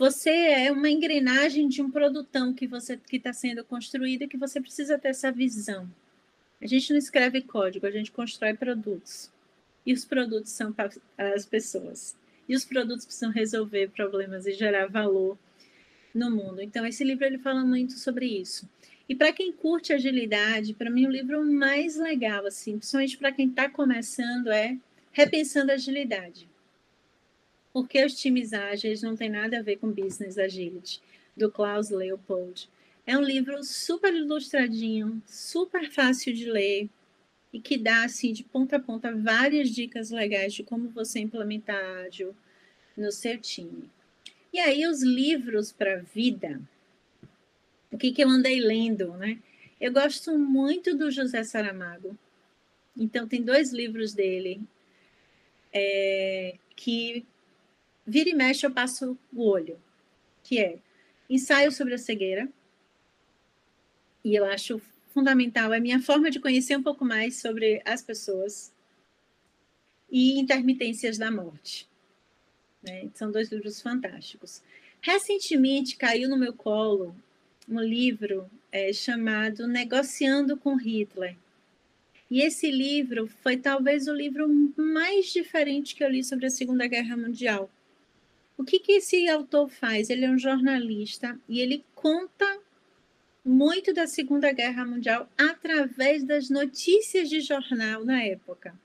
Você 0.00 0.30
é 0.30 0.72
uma 0.72 0.88
engrenagem 0.88 1.68
de 1.68 1.82
um 1.82 1.90
produtão 1.90 2.54
que 2.54 2.66
você 2.66 2.96
que 2.96 3.18
está 3.18 3.34
sendo 3.34 3.62
construído 3.62 4.22
e 4.22 4.28
que 4.28 4.38
você 4.38 4.58
precisa 4.58 4.98
ter 4.98 5.08
essa 5.08 5.30
visão. 5.30 5.86
A 6.58 6.66
gente 6.66 6.90
não 6.90 6.98
escreve 6.98 7.42
código, 7.42 7.84
a 7.84 7.90
gente 7.90 8.10
constrói 8.10 8.54
produtos. 8.54 9.30
E 9.84 9.92
os 9.92 10.06
produtos 10.06 10.52
são 10.52 10.72
para 10.72 10.88
as 11.18 11.44
pessoas. 11.44 12.16
E 12.48 12.56
os 12.56 12.64
produtos 12.64 13.04
precisam 13.04 13.30
resolver 13.30 13.90
problemas 13.90 14.46
e 14.46 14.54
gerar 14.54 14.86
valor 14.86 15.36
no 16.14 16.30
mundo. 16.30 16.62
Então, 16.62 16.86
esse 16.86 17.04
livro 17.04 17.26
ele 17.26 17.36
fala 17.36 17.62
muito 17.62 17.92
sobre 17.92 18.24
isso. 18.24 18.66
E 19.06 19.14
para 19.14 19.34
quem 19.34 19.52
curte 19.52 19.92
agilidade, 19.92 20.72
para 20.72 20.88
mim 20.88 21.04
o 21.04 21.10
livro 21.10 21.44
mais 21.44 21.96
legal, 21.96 22.46
assim, 22.46 22.78
principalmente 22.78 23.18
para 23.18 23.32
quem 23.32 23.50
está 23.50 23.68
começando, 23.68 24.48
é 24.50 24.78
Repensando 25.12 25.72
Agilidade. 25.72 26.49
Porque 27.72 28.04
os 28.04 28.14
times 28.14 28.52
ágeis 28.52 29.02
não 29.02 29.16
tem 29.16 29.30
nada 29.30 29.58
a 29.58 29.62
ver 29.62 29.76
com 29.76 29.90
business 29.90 30.38
agility, 30.38 31.00
do 31.36 31.50
Klaus 31.50 31.90
Leopold. 31.90 32.68
É 33.06 33.16
um 33.16 33.22
livro 33.22 33.62
super 33.62 34.14
ilustradinho, 34.14 35.22
super 35.26 35.90
fácil 35.90 36.32
de 36.34 36.50
ler 36.50 36.88
e 37.52 37.60
que 37.60 37.76
dá 37.76 38.04
assim 38.04 38.32
de 38.32 38.44
ponta 38.44 38.76
a 38.76 38.80
ponta 38.80 39.14
várias 39.14 39.70
dicas 39.70 40.10
legais 40.10 40.54
de 40.54 40.62
como 40.62 40.88
você 40.90 41.20
implementar 41.20 41.82
ágil 42.06 42.34
no 42.96 43.10
seu 43.10 43.38
time. 43.38 43.90
E 44.52 44.58
aí, 44.58 44.86
os 44.86 45.02
livros 45.02 45.72
para 45.72 45.94
a 45.94 46.02
vida, 46.02 46.60
o 47.90 47.96
que, 47.96 48.12
que 48.12 48.22
eu 48.22 48.28
andei 48.28 48.60
lendo, 48.60 49.16
né? 49.16 49.38
Eu 49.80 49.92
gosto 49.92 50.36
muito 50.38 50.96
do 50.96 51.10
José 51.10 51.42
Saramago. 51.44 52.16
Então, 52.96 53.26
tem 53.26 53.42
dois 53.42 53.72
livros 53.72 54.12
dele 54.12 54.60
é, 55.72 56.56
que 56.76 57.24
vira 58.10 58.28
e 58.28 58.34
mexe 58.34 58.66
eu 58.66 58.72
passo 58.72 59.16
o 59.32 59.44
olho, 59.44 59.80
que 60.42 60.58
é 60.58 60.78
Ensaio 61.28 61.70
sobre 61.70 61.94
a 61.94 61.98
Cegueira, 61.98 62.48
e 64.24 64.34
eu 64.34 64.44
acho 64.44 64.80
fundamental, 65.14 65.72
é 65.72 65.76
a 65.76 65.80
minha 65.80 66.00
forma 66.00 66.28
de 66.28 66.40
conhecer 66.40 66.76
um 66.76 66.82
pouco 66.82 67.04
mais 67.04 67.40
sobre 67.40 67.80
as 67.84 68.02
pessoas, 68.02 68.72
e 70.10 70.40
Intermitências 70.40 71.16
da 71.16 71.30
Morte. 71.30 71.88
Né? 72.82 73.08
São 73.14 73.30
dois 73.30 73.50
livros 73.52 73.80
fantásticos. 73.80 74.60
Recentemente 75.00 75.96
caiu 75.96 76.28
no 76.28 76.36
meu 76.36 76.52
colo 76.52 77.14
um 77.68 77.80
livro 77.80 78.50
é, 78.72 78.92
chamado 78.92 79.68
Negociando 79.68 80.56
com 80.56 80.74
Hitler. 80.74 81.36
E 82.28 82.40
esse 82.40 82.72
livro 82.72 83.28
foi 83.28 83.56
talvez 83.56 84.08
o 84.08 84.12
livro 84.12 84.48
mais 84.76 85.26
diferente 85.26 85.94
que 85.94 86.02
eu 86.02 86.10
li 86.10 86.24
sobre 86.24 86.46
a 86.46 86.50
Segunda 86.50 86.88
Guerra 86.88 87.16
Mundial. 87.16 87.70
O 88.60 88.62
que, 88.62 88.78
que 88.78 88.92
esse 88.92 89.26
autor 89.26 89.70
faz? 89.70 90.10
Ele 90.10 90.26
é 90.26 90.30
um 90.30 90.38
jornalista 90.38 91.40
e 91.48 91.60
ele 91.60 91.82
conta 91.94 92.60
muito 93.42 93.94
da 93.94 94.06
Segunda 94.06 94.52
Guerra 94.52 94.84
Mundial 94.84 95.26
através 95.34 96.22
das 96.22 96.50
notícias 96.50 97.30
de 97.30 97.40
jornal 97.40 98.04
na 98.04 98.22
época. 98.22 98.78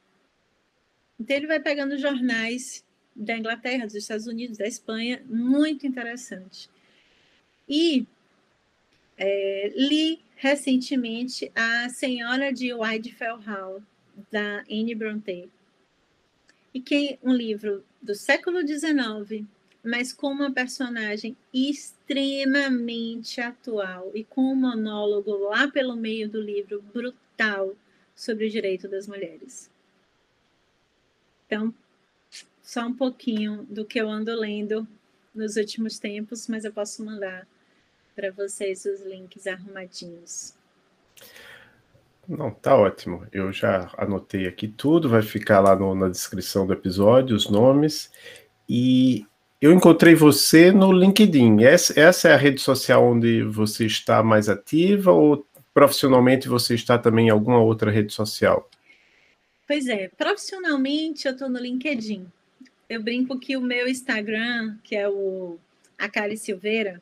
Então, 1.20 1.36
ele 1.36 1.46
vai 1.46 1.60
pegando 1.60 1.98
jornais 1.98 2.86
da 3.14 3.38
Inglaterra, 3.38 3.86
dos 3.86 3.96
Estados 3.96 4.28
Unidos, 4.28 4.58
da 4.58 4.66
Espanha, 4.66 5.22
muito 5.26 5.86
interessante. 5.86 6.70
E 7.68 8.08
é, 9.18 9.74
li 9.76 10.22
recentemente 10.38 11.52
A 11.54 11.90
Senhora 11.90 12.54
de 12.54 12.74
Whitefell 12.74 13.40
Hall, 13.40 13.84
da 14.32 14.64
Anne 14.72 14.96
Bronte, 14.96 15.50
e 16.74 16.80
que 16.80 17.10
é 17.10 17.20
um 17.22 17.34
livro 17.34 17.84
do 18.02 18.16
século 18.16 18.66
XIX, 18.66 19.46
mas 19.86 20.12
com 20.12 20.28
uma 20.28 20.52
personagem 20.52 21.38
extremamente 21.54 23.40
atual 23.40 24.12
e 24.14 24.24
com 24.24 24.42
um 24.42 24.56
monólogo 24.56 25.32
lá 25.38 25.68
pelo 25.68 25.96
meio 25.96 26.28
do 26.28 26.42
livro 26.42 26.84
brutal 26.94 27.74
sobre 28.16 28.48
o 28.48 28.50
direito 28.50 28.88
das 28.88 29.08
mulheres. 29.08 29.70
Então, 31.46 31.74
só 32.62 32.82
um 32.82 32.94
pouquinho 32.94 33.64
do 33.70 33.86
que 33.86 34.02
eu 34.02 34.10
ando 34.10 34.34
lendo 34.34 34.88
nos 35.34 35.56
últimos 35.56 36.00
tempos, 36.00 36.48
mas 36.48 36.66
eu 36.66 36.74
posso 36.74 37.06
mandar 37.06 37.48
para 38.16 38.32
vocês 38.32 38.86
os 38.86 39.02
links 39.02 39.46
arrumadinhos. 39.46 40.56
Não, 42.28 42.50
tá 42.50 42.76
ótimo. 42.76 43.28
Eu 43.32 43.52
já 43.52 43.92
anotei 43.98 44.48
aqui 44.48 44.68
tudo, 44.68 45.10
vai 45.10 45.22
ficar 45.22 45.60
lá 45.60 45.76
no, 45.76 45.94
na 45.94 46.10
descrição 46.10 46.66
do 46.66 46.74
episódio, 46.74 47.36
os 47.36 47.48
nomes. 47.48 48.12
E 48.68 49.28
eu 49.66 49.74
encontrei 49.74 50.16
você 50.16 50.72
no 50.72 50.92
LinkedIn. 50.92 51.64
Essa, 51.64 52.30
é 52.30 52.34
a 52.34 52.38
rede 52.38 52.62
social 52.62 53.06
onde 53.06 53.44
você 53.44 53.86
está 53.86 54.22
mais 54.24 54.50
ativa 54.50 55.12
ou 55.12 55.46
profissionalmente 55.74 56.48
você 56.48 56.76
está 56.76 56.98
também 56.98 57.28
em 57.28 57.32
alguma 57.32 57.60
outra 57.60 57.92
rede 57.92 58.14
social? 58.14 58.70
Pois 59.68 59.88
é, 59.88 60.10
profissionalmente 60.10 61.28
eu 61.28 61.34
estou 61.34 61.50
no 61.50 61.60
LinkedIn 61.60 62.28
eu 62.90 63.02
brinco 63.02 63.40
que 63.40 63.58
o 63.58 63.62
meu 63.62 63.88
Instagram, 63.88 64.78
que 64.84 64.96
é 64.96 65.10
o 65.10 65.58
Akari 65.98 66.38
Silveira, 66.38 67.02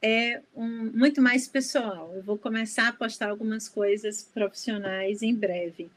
é 0.00 0.40
um, 0.54 0.90
muito 0.92 1.20
mais 1.20 1.48
pessoal. 1.48 2.12
Eu 2.14 2.22
vou 2.22 2.38
começar 2.38 2.88
a 2.88 2.92
postar 2.92 3.30
algumas 3.30 3.68
coisas 3.68 4.22
profissionais 4.22 5.22
em 5.22 5.34
breve. 5.34 5.90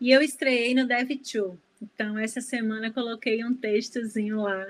E 0.00 0.10
eu 0.10 0.20
estreiei 0.20 0.74
no 0.74 0.86
Dev2. 0.86 1.56
Então, 1.80 2.16
essa 2.18 2.40
semana 2.40 2.92
coloquei 2.92 3.44
um 3.44 3.54
textozinho 3.54 4.40
lá 4.40 4.66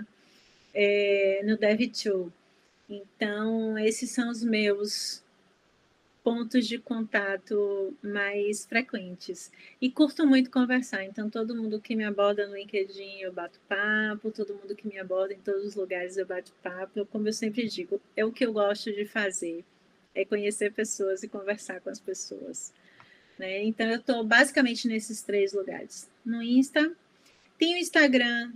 é, 0.74 1.42
no 1.44 1.56
Dev2. 1.56 2.30
Então, 2.88 3.78
esses 3.78 4.10
são 4.10 4.30
os 4.30 4.42
meus 4.42 5.22
pontos 6.22 6.66
de 6.66 6.78
contato 6.78 7.96
mais 8.02 8.64
frequentes. 8.64 9.50
E 9.80 9.90
curto 9.90 10.26
muito 10.26 10.50
conversar, 10.50 11.04
então 11.04 11.28
todo 11.28 11.54
mundo 11.54 11.80
que 11.80 11.96
me 11.96 12.04
aborda 12.04 12.46
no 12.46 12.54
LinkedIn 12.54 13.20
eu 13.20 13.32
bato 13.32 13.58
papo, 13.68 14.30
todo 14.30 14.54
mundo 14.54 14.74
que 14.74 14.86
me 14.86 14.98
aborda 14.98 15.34
em 15.34 15.38
todos 15.38 15.64
os 15.64 15.74
lugares 15.74 16.16
eu 16.16 16.26
bato 16.26 16.52
papo. 16.62 17.04
Como 17.06 17.28
eu 17.28 17.32
sempre 17.32 17.68
digo, 17.68 18.00
é 18.16 18.24
o 18.24 18.32
que 18.32 18.46
eu 18.46 18.52
gosto 18.52 18.92
de 18.92 19.04
fazer, 19.04 19.64
é 20.14 20.24
conhecer 20.24 20.72
pessoas 20.72 21.22
e 21.22 21.28
conversar 21.28 21.80
com 21.80 21.90
as 21.90 22.00
pessoas. 22.00 22.72
Né? 23.38 23.64
Então 23.64 23.86
eu 23.88 23.98
estou 23.98 24.22
basicamente 24.22 24.86
nesses 24.86 25.22
três 25.22 25.52
lugares. 25.52 26.08
No 26.24 26.42
Insta, 26.42 26.92
tem 27.58 27.74
o 27.74 27.78
Instagram 27.78 28.52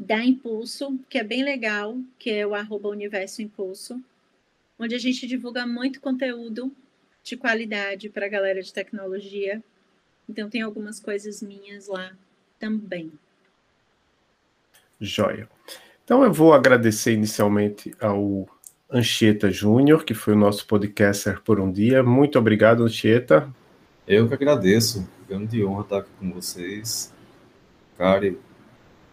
da 0.00 0.24
Impulso, 0.24 0.98
que 1.08 1.18
é 1.18 1.22
bem 1.22 1.44
legal, 1.44 1.96
que 2.18 2.30
é 2.30 2.44
o 2.44 2.54
arroba 2.54 2.88
Universo 2.88 3.40
Impulso 3.40 4.02
onde 4.80 4.94
a 4.94 4.98
gente 4.98 5.26
divulga 5.26 5.66
muito 5.66 6.00
conteúdo 6.00 6.72
de 7.22 7.36
qualidade 7.36 8.08
para 8.08 8.24
a 8.24 8.28
galera 8.30 8.62
de 8.62 8.72
tecnologia. 8.72 9.62
Então, 10.26 10.48
tem 10.48 10.62
algumas 10.62 10.98
coisas 10.98 11.42
minhas 11.42 11.86
lá 11.86 12.12
também. 12.58 13.12
Joia. 14.98 15.46
Então, 16.02 16.24
eu 16.24 16.32
vou 16.32 16.54
agradecer 16.54 17.12
inicialmente 17.12 17.92
ao 18.00 18.48
Anchieta 18.90 19.50
Júnior, 19.50 20.02
que 20.02 20.14
foi 20.14 20.32
o 20.32 20.38
nosso 20.38 20.66
podcaster 20.66 21.42
por 21.42 21.60
um 21.60 21.70
dia. 21.70 22.02
Muito 22.02 22.38
obrigado, 22.38 22.82
Anchieta. 22.82 23.52
Eu 24.08 24.26
que 24.26 24.34
agradeço. 24.34 25.06
Grande 25.28 25.62
honra 25.62 25.82
estar 25.82 25.98
aqui 25.98 26.10
com 26.18 26.32
vocês. 26.32 27.12
Cara, 27.98 28.34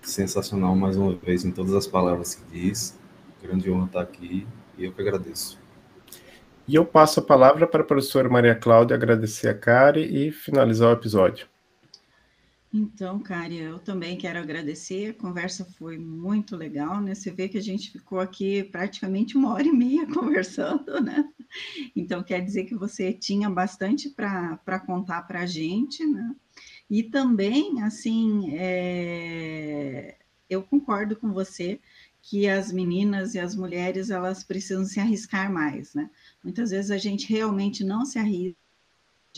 sensacional 0.10 0.76
mais 0.76 0.98
uma 0.98 1.16
vez 1.16 1.46
em 1.46 1.52
todas 1.52 1.74
as 1.74 1.88
palavras 1.88 2.36
que 2.36 2.44
diz. 2.52 2.98
Grande 3.42 3.70
honra 3.70 3.86
estar 3.86 4.02
aqui 4.02 4.48
e 4.78 4.86
eu 4.86 4.94
que 4.94 5.02
agradeço. 5.02 5.60
E 6.68 6.76
eu 6.76 6.86
passo 6.86 7.20
a 7.20 7.24
palavra 7.24 7.66
para 7.66 7.82
a 7.82 7.86
professora 7.86 8.28
Maria 8.28 8.56
Cláudia 8.56 8.96
agradecer 8.96 9.48
a 9.48 9.54
Kari 9.54 10.02
e 10.02 10.32
finalizar 10.32 10.90
o 10.90 10.94
episódio. 10.94 11.48
Então, 12.74 13.20
Kari, 13.20 13.58
eu 13.58 13.80
também 13.80 14.18
quero 14.18 14.40
agradecer. 14.40 15.12
A 15.12 15.14
conversa 15.14 15.66
foi 15.78 15.98
muito 15.98 16.56
legal, 16.56 17.00
né? 17.02 17.16
Você 17.16 17.32
vê 17.32 17.48
que 17.48 17.58
a 17.58 17.62
gente 17.62 17.92
ficou 17.92 18.20
aqui 18.20 18.64
praticamente 18.66 19.38
uma 19.38 19.54
hora 19.54 19.66
e 19.66 19.72
meia 19.72 20.06
conversando, 20.14 21.02
né? 21.02 21.24
Então, 21.96 22.22
quer 22.22 22.42
dizer 22.42 22.66
que 22.66 22.76
você 22.76 23.14
tinha 23.14 23.50
bastante 23.50 24.10
para 24.10 24.80
contar 24.86 25.22
para 25.24 25.42
a 25.42 25.46
gente, 25.46 26.06
né? 26.06 26.36
E 26.90 27.04
também, 27.04 27.82
assim, 27.82 28.56
é... 28.56 30.18
eu 30.50 30.64
concordo 30.64 31.16
com 31.16 31.32
você 31.34 31.80
que 32.22 32.48
as 32.48 32.72
meninas 32.72 33.36
e 33.36 33.40
as 33.40 33.56
mulheres 33.56 34.10
elas 34.10 34.44
precisam 34.44 34.86
se 34.86 35.00
arriscar 35.00 35.52
mais, 35.52 35.94
né? 35.94 36.10
Muitas 36.44 36.72
vezes 36.72 36.92
a 36.92 36.98
gente 36.98 37.28
realmente 37.32 37.84
não 37.84 38.06
se 38.06 38.20
arrisca 38.20 38.68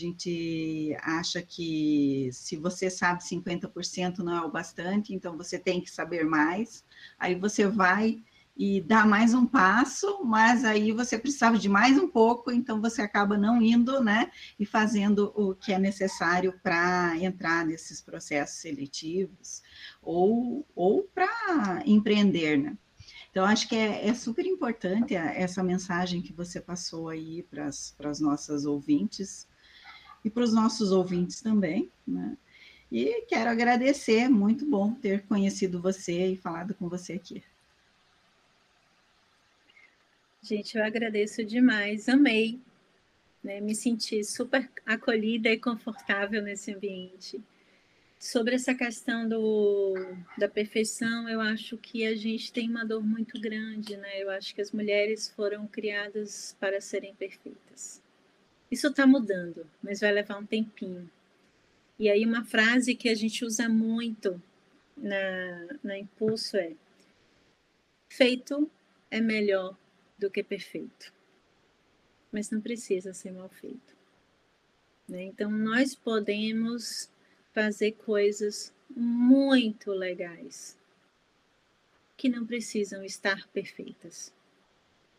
gente 0.00 0.96
acha 1.02 1.42
que 1.42 2.30
se 2.32 2.56
você 2.56 2.88
sabe 2.88 3.22
50% 3.22 4.18
não 4.18 4.34
é 4.34 4.40
o 4.40 4.50
bastante, 4.50 5.12
então 5.14 5.36
você 5.36 5.58
tem 5.58 5.80
que 5.80 5.90
saber 5.90 6.24
mais. 6.24 6.84
Aí 7.18 7.34
você 7.34 7.66
vai 7.66 8.22
e 8.62 8.78
dá 8.78 9.06
mais 9.06 9.32
um 9.32 9.46
passo, 9.46 10.22
mas 10.22 10.66
aí 10.66 10.92
você 10.92 11.18
precisava 11.18 11.56
de 11.56 11.66
mais 11.66 11.96
um 11.96 12.06
pouco, 12.06 12.50
então 12.52 12.78
você 12.78 13.00
acaba 13.00 13.38
não 13.38 13.62
indo, 13.62 14.04
né? 14.04 14.30
E 14.58 14.66
fazendo 14.66 15.32
o 15.34 15.54
que 15.54 15.72
é 15.72 15.78
necessário 15.78 16.52
para 16.62 17.16
entrar 17.16 17.64
nesses 17.64 18.02
processos 18.02 18.60
seletivos 18.60 19.62
ou, 20.02 20.66
ou 20.76 21.04
para 21.04 21.82
empreender, 21.86 22.58
né? 22.58 22.76
Então, 23.30 23.46
acho 23.46 23.66
que 23.66 23.74
é, 23.74 24.06
é, 24.06 24.12
super 24.12 24.44
importante 24.44 25.14
essa 25.14 25.62
mensagem 25.62 26.20
que 26.20 26.34
você 26.34 26.60
passou 26.60 27.08
aí 27.08 27.42
para 27.44 27.64
as 27.66 28.20
nossas 28.20 28.66
ouvintes, 28.66 29.48
e 30.22 30.28
para 30.28 30.42
os 30.42 30.52
nossos 30.52 30.92
ouvintes 30.92 31.40
também, 31.40 31.90
né? 32.06 32.36
E 32.92 33.24
quero 33.26 33.48
agradecer, 33.48 34.28
muito 34.28 34.68
bom 34.68 34.92
ter 34.92 35.24
conhecido 35.26 35.80
você 35.80 36.32
e 36.32 36.36
falado 36.36 36.74
com 36.74 36.90
você 36.90 37.14
aqui. 37.14 37.42
Gente, 40.42 40.78
eu 40.78 40.82
agradeço 40.82 41.44
demais, 41.44 42.08
amei, 42.08 42.58
né? 43.44 43.60
me 43.60 43.74
senti 43.74 44.24
super 44.24 44.70
acolhida 44.86 45.50
e 45.50 45.58
confortável 45.58 46.40
nesse 46.40 46.72
ambiente. 46.72 47.38
Sobre 48.18 48.54
essa 48.54 48.74
questão 48.74 49.28
do, 49.28 49.94
da 50.38 50.48
perfeição, 50.48 51.28
eu 51.28 51.42
acho 51.42 51.76
que 51.76 52.06
a 52.06 52.14
gente 52.14 52.52
tem 52.52 52.70
uma 52.70 52.86
dor 52.86 53.02
muito 53.02 53.38
grande, 53.38 53.96
né? 53.98 54.22
Eu 54.22 54.30
acho 54.30 54.54
que 54.54 54.62
as 54.62 54.72
mulheres 54.72 55.28
foram 55.28 55.66
criadas 55.66 56.56
para 56.58 56.80
serem 56.80 57.14
perfeitas. 57.14 58.02
Isso 58.70 58.88
está 58.88 59.06
mudando, 59.06 59.66
mas 59.82 60.00
vai 60.00 60.12
levar 60.12 60.38
um 60.38 60.46
tempinho. 60.46 61.10
E 61.98 62.08
aí, 62.08 62.24
uma 62.24 62.44
frase 62.44 62.94
que 62.94 63.08
a 63.10 63.14
gente 63.14 63.44
usa 63.44 63.68
muito 63.68 64.42
na, 64.96 65.66
na 65.82 65.98
Impulso 65.98 66.56
é: 66.56 66.72
feito 68.10 68.70
é 69.10 69.20
melhor 69.20 69.76
do 70.20 70.30
que 70.30 70.42
perfeito, 70.42 71.12
mas 72.30 72.50
não 72.50 72.60
precisa 72.60 73.12
ser 73.12 73.32
mal 73.32 73.48
feito. 73.48 73.96
Né? 75.08 75.24
Então, 75.24 75.50
nós 75.50 75.94
podemos 75.94 77.10
fazer 77.52 77.92
coisas 77.92 78.72
muito 78.94 79.90
legais 79.90 80.78
que 82.16 82.28
não 82.28 82.46
precisam 82.46 83.02
estar 83.02 83.48
perfeitas. 83.48 84.32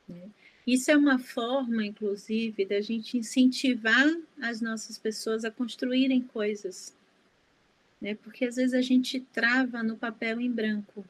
Né? 0.07 0.29
Isso 0.65 0.91
é 0.91 0.95
uma 0.95 1.17
forma, 1.17 1.83
inclusive, 1.83 2.65
da 2.65 2.79
gente 2.79 3.17
incentivar 3.17 4.07
as 4.39 4.61
nossas 4.61 4.97
pessoas 4.97 5.43
a 5.43 5.49
construírem 5.49 6.21
coisas, 6.21 6.95
né? 7.99 8.13
Porque 8.15 8.45
às 8.45 8.55
vezes 8.55 8.73
a 8.73 8.81
gente 8.81 9.19
trava 9.19 9.81
no 9.81 9.97
papel 9.97 10.39
em 10.39 10.51
branco, 10.51 11.03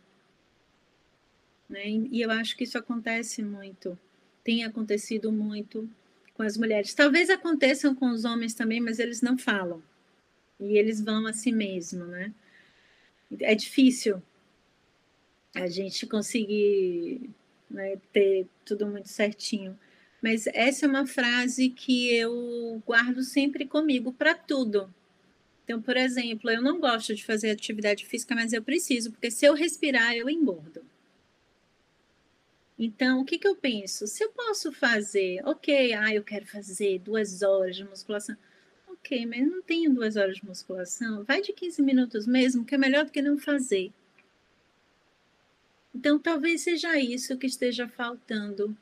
né? 1.72 1.88
E 1.88 2.22
eu 2.22 2.30
acho 2.30 2.56
que 2.56 2.66
isso 2.66 2.78
acontece 2.78 3.42
muito, 3.42 3.98
tem 4.44 4.64
acontecido 4.64 5.32
muito 5.32 5.90
com 6.34 6.44
as 6.44 6.58
mulheres. 6.58 6.94
Talvez 6.94 7.30
aconteçam 7.30 7.96
com 7.96 8.12
os 8.12 8.26
homens 8.26 8.54
também, 8.54 8.82
mas 8.82 9.00
eles 9.00 9.22
não 9.22 9.38
falam 9.38 9.82
e 10.60 10.78
eles 10.78 11.02
vão 11.02 11.26
a 11.26 11.34
si 11.34 11.52
mesmo, 11.52 12.06
né? 12.06 12.34
É 13.40 13.56
difícil 13.56 14.22
a 15.56 15.68
gente 15.68 16.06
conseguir 16.06 17.30
né, 17.70 17.98
ter 18.12 18.46
tudo 18.66 18.86
muito 18.86 19.10
certinho. 19.10 19.78
Mas 20.22 20.46
essa 20.48 20.86
é 20.86 20.90
uma 20.90 21.08
frase 21.08 21.70
que 21.70 22.14
eu 22.14 22.82
guardo 22.86 23.24
sempre 23.24 23.66
comigo 23.66 24.14
para 24.14 24.36
tudo. 24.36 24.94
Então, 25.64 25.82
por 25.82 25.98
exemplo, 25.98 26.50
eu 26.50 26.62
não 26.62 26.80
gosto 26.80 27.16
de 27.16 27.26
fazer 27.26 27.50
atividade 27.50 28.06
física, 28.06 28.36
mas 28.36 28.54
eu 28.54 28.62
preciso, 28.62 29.12
porque 29.12 29.32
se 29.32 29.46
eu 29.46 29.54
respirar, 29.54 30.14
eu 30.14 30.30
engordo. 30.30 30.84
Então, 32.84 33.22
o 33.22 33.26
que, 33.26 33.38
que 33.38 33.48
eu 33.48 33.56
penso? 33.56 34.08
Se 34.08 34.24
eu 34.24 34.32
posso 34.32 34.72
fazer, 34.72 35.40
ok, 35.46 35.94
ah, 35.94 36.12
eu 36.16 36.24
quero 36.24 36.48
fazer 36.48 36.98
duas 36.98 37.44
horas 37.44 37.76
de 37.76 37.84
musculação. 37.84 38.36
Ok, 38.88 39.24
mas 39.28 39.48
não 39.48 39.62
tenho 39.62 39.94
duas 39.94 40.16
horas 40.16 40.38
de 40.38 40.46
musculação. 40.48 41.24
Vai 41.24 41.44
de 41.44 41.54
15 41.54 41.80
minutos 41.84 42.26
mesmo, 42.26 42.66
que 42.66 42.74
é 42.74 42.80
melhor 42.80 43.06
do 43.06 43.12
que 43.12 43.22
não 43.22 43.38
fazer. 43.38 43.94
Então, 45.94 46.18
talvez 46.18 46.62
seja 46.62 46.98
isso 46.98 47.38
que 47.38 47.46
esteja 47.46 47.88
faltando 47.88 48.76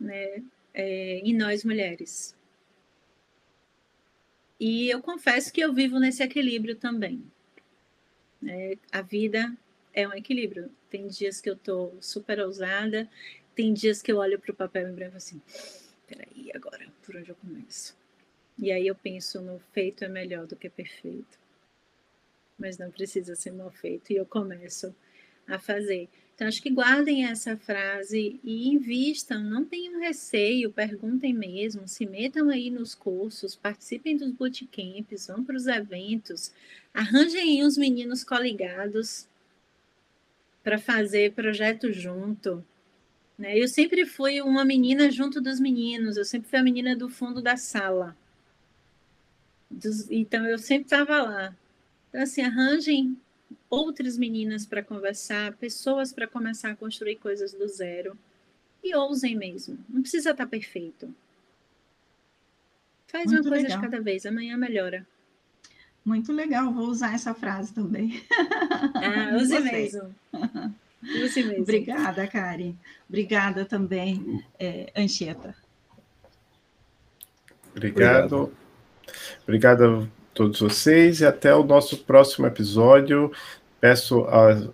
né, 0.00 0.42
é, 0.72 1.18
em 1.18 1.34
nós 1.34 1.62
mulheres. 1.62 2.34
E 4.58 4.88
eu 4.88 5.02
confesso 5.02 5.52
que 5.52 5.60
eu 5.60 5.74
vivo 5.74 5.98
nesse 5.98 6.22
equilíbrio 6.22 6.74
também. 6.74 7.22
É, 8.46 8.78
a 8.90 9.02
vida 9.02 9.54
é 9.92 10.08
um 10.08 10.14
equilíbrio. 10.14 10.70
Tem 10.96 11.08
dias 11.08 11.42
que 11.42 11.50
eu 11.50 11.52
estou 11.52 11.94
super 12.00 12.40
ousada, 12.40 13.06
tem 13.54 13.74
dias 13.74 14.00
que 14.00 14.10
eu 14.10 14.16
olho 14.16 14.40
para 14.40 14.50
o 14.50 14.56
papel 14.56 14.88
em 14.88 14.94
branco 14.94 15.18
assim, 15.18 15.42
peraí, 16.06 16.50
agora, 16.54 16.86
por 17.04 17.14
onde 17.14 17.28
eu 17.28 17.34
começo? 17.34 17.94
E 18.58 18.72
aí 18.72 18.86
eu 18.86 18.94
penso 18.94 19.42
no 19.42 19.58
feito 19.74 20.04
é 20.04 20.08
melhor 20.08 20.46
do 20.46 20.56
que 20.56 20.70
perfeito. 20.70 21.38
Mas 22.58 22.78
não 22.78 22.90
precisa 22.90 23.36
ser 23.36 23.50
mal 23.50 23.70
feito. 23.70 24.10
E 24.10 24.16
eu 24.16 24.24
começo 24.24 24.96
a 25.46 25.58
fazer. 25.58 26.08
Então, 26.34 26.48
acho 26.48 26.62
que 26.62 26.70
guardem 26.70 27.26
essa 27.26 27.58
frase 27.58 28.40
e 28.42 28.70
invistam, 28.70 29.44
não 29.44 29.66
tenham 29.66 30.00
receio, 30.00 30.72
perguntem 30.72 31.34
mesmo, 31.34 31.86
se 31.86 32.06
metam 32.06 32.48
aí 32.48 32.70
nos 32.70 32.94
cursos, 32.94 33.54
participem 33.54 34.16
dos 34.16 34.30
bootcamps, 34.30 35.26
vão 35.26 35.44
para 35.44 35.56
os 35.56 35.66
eventos, 35.66 36.54
arranjem 36.94 37.60
aí 37.60 37.62
os 37.62 37.76
meninos 37.76 38.24
coligados 38.24 39.28
para 40.66 40.80
fazer 40.80 41.32
projeto 41.32 41.92
junto. 41.92 42.66
Né? 43.38 43.56
Eu 43.56 43.68
sempre 43.68 44.04
fui 44.04 44.42
uma 44.42 44.64
menina 44.64 45.08
junto 45.12 45.40
dos 45.40 45.60
meninos, 45.60 46.16
eu 46.16 46.24
sempre 46.24 46.50
fui 46.50 46.58
a 46.58 46.62
menina 46.62 46.96
do 46.96 47.08
fundo 47.08 47.40
da 47.40 47.56
sala. 47.56 48.16
Dos, 49.70 50.10
então, 50.10 50.44
eu 50.44 50.58
sempre 50.58 50.86
estava 50.86 51.22
lá. 51.22 51.56
Então, 52.08 52.20
assim, 52.20 52.42
arranjem 52.42 53.16
outras 53.70 54.18
meninas 54.18 54.66
para 54.66 54.82
conversar, 54.82 55.52
pessoas 55.52 56.12
para 56.12 56.26
começar 56.26 56.72
a 56.72 56.76
construir 56.76 57.14
coisas 57.14 57.52
do 57.52 57.68
zero. 57.68 58.18
E 58.82 58.92
ousem 58.92 59.36
mesmo. 59.36 59.78
Não 59.88 60.02
precisa 60.02 60.32
estar 60.32 60.46
tá 60.46 60.50
perfeito. 60.50 61.14
Faz 63.06 63.26
Muito 63.30 63.44
uma 63.44 63.50
coisa 63.50 63.68
legal. 63.68 63.80
de 63.80 63.88
cada 63.88 64.02
vez, 64.02 64.26
amanhã 64.26 64.56
melhora. 64.56 65.06
Muito 66.06 66.32
legal, 66.32 66.72
vou 66.72 66.86
usar 66.86 67.14
essa 67.14 67.34
frase 67.34 67.74
também. 67.74 68.22
Ah, 68.94 69.34
use 69.42 69.58
mesmo. 69.58 70.14
Use 71.02 71.42
mesmo. 71.42 71.62
Obrigada, 71.62 72.28
Karen. 72.28 72.74
Obrigada 73.08 73.64
também, 73.64 74.40
é, 74.56 74.92
Anchieta. 74.96 75.52
Obrigado. 77.74 78.52
Obrigado 79.42 80.08
todos 80.32 80.60
vocês 80.60 81.22
e 81.22 81.26
até 81.26 81.52
o 81.52 81.64
nosso 81.64 81.98
próximo 81.98 82.46
episódio. 82.46 83.32
Peço 83.80 84.20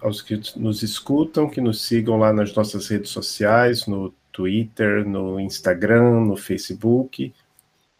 aos 0.02 0.20
que 0.20 0.38
nos 0.54 0.82
escutam 0.82 1.48
que 1.48 1.62
nos 1.62 1.80
sigam 1.82 2.18
lá 2.18 2.30
nas 2.30 2.54
nossas 2.54 2.88
redes 2.88 3.10
sociais, 3.10 3.86
no 3.86 4.12
Twitter, 4.30 5.08
no 5.08 5.40
Instagram, 5.40 6.26
no 6.26 6.36
Facebook 6.36 7.32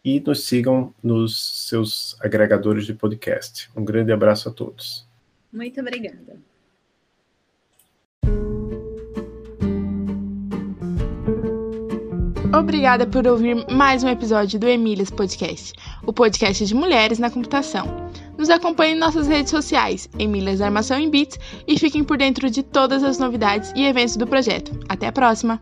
e 0.03 0.19
nos 0.19 0.45
sigam 0.45 0.93
nos 1.01 1.67
seus 1.67 2.17
agregadores 2.19 2.85
de 2.85 2.93
podcast. 2.93 3.69
Um 3.75 3.85
grande 3.85 4.11
abraço 4.11 4.49
a 4.49 4.51
todos. 4.51 5.07
Muito 5.51 5.79
obrigada. 5.79 6.37
Obrigada 12.55 13.07
por 13.07 13.25
ouvir 13.25 13.65
mais 13.71 14.03
um 14.03 14.09
episódio 14.09 14.59
do 14.59 14.67
Emílias 14.67 15.09
Podcast, 15.09 15.73
o 16.05 16.13
podcast 16.13 16.63
de 16.63 16.75
mulheres 16.75 17.17
na 17.17 17.31
computação. 17.31 17.87
Nos 18.37 18.49
acompanhe 18.49 18.93
em 18.93 18.99
nossas 18.99 19.27
redes 19.27 19.49
sociais, 19.49 20.07
Emílias 20.19 20.61
Armação 20.61 20.99
em 20.99 21.09
Bits, 21.09 21.39
e 21.67 21.79
fiquem 21.79 22.03
por 22.03 22.17
dentro 22.17 22.51
de 22.51 22.61
todas 22.61 23.03
as 23.03 23.17
novidades 23.17 23.71
e 23.75 23.83
eventos 23.85 24.15
do 24.17 24.27
projeto. 24.27 24.71
Até 24.87 25.07
a 25.07 25.11
próxima! 25.11 25.59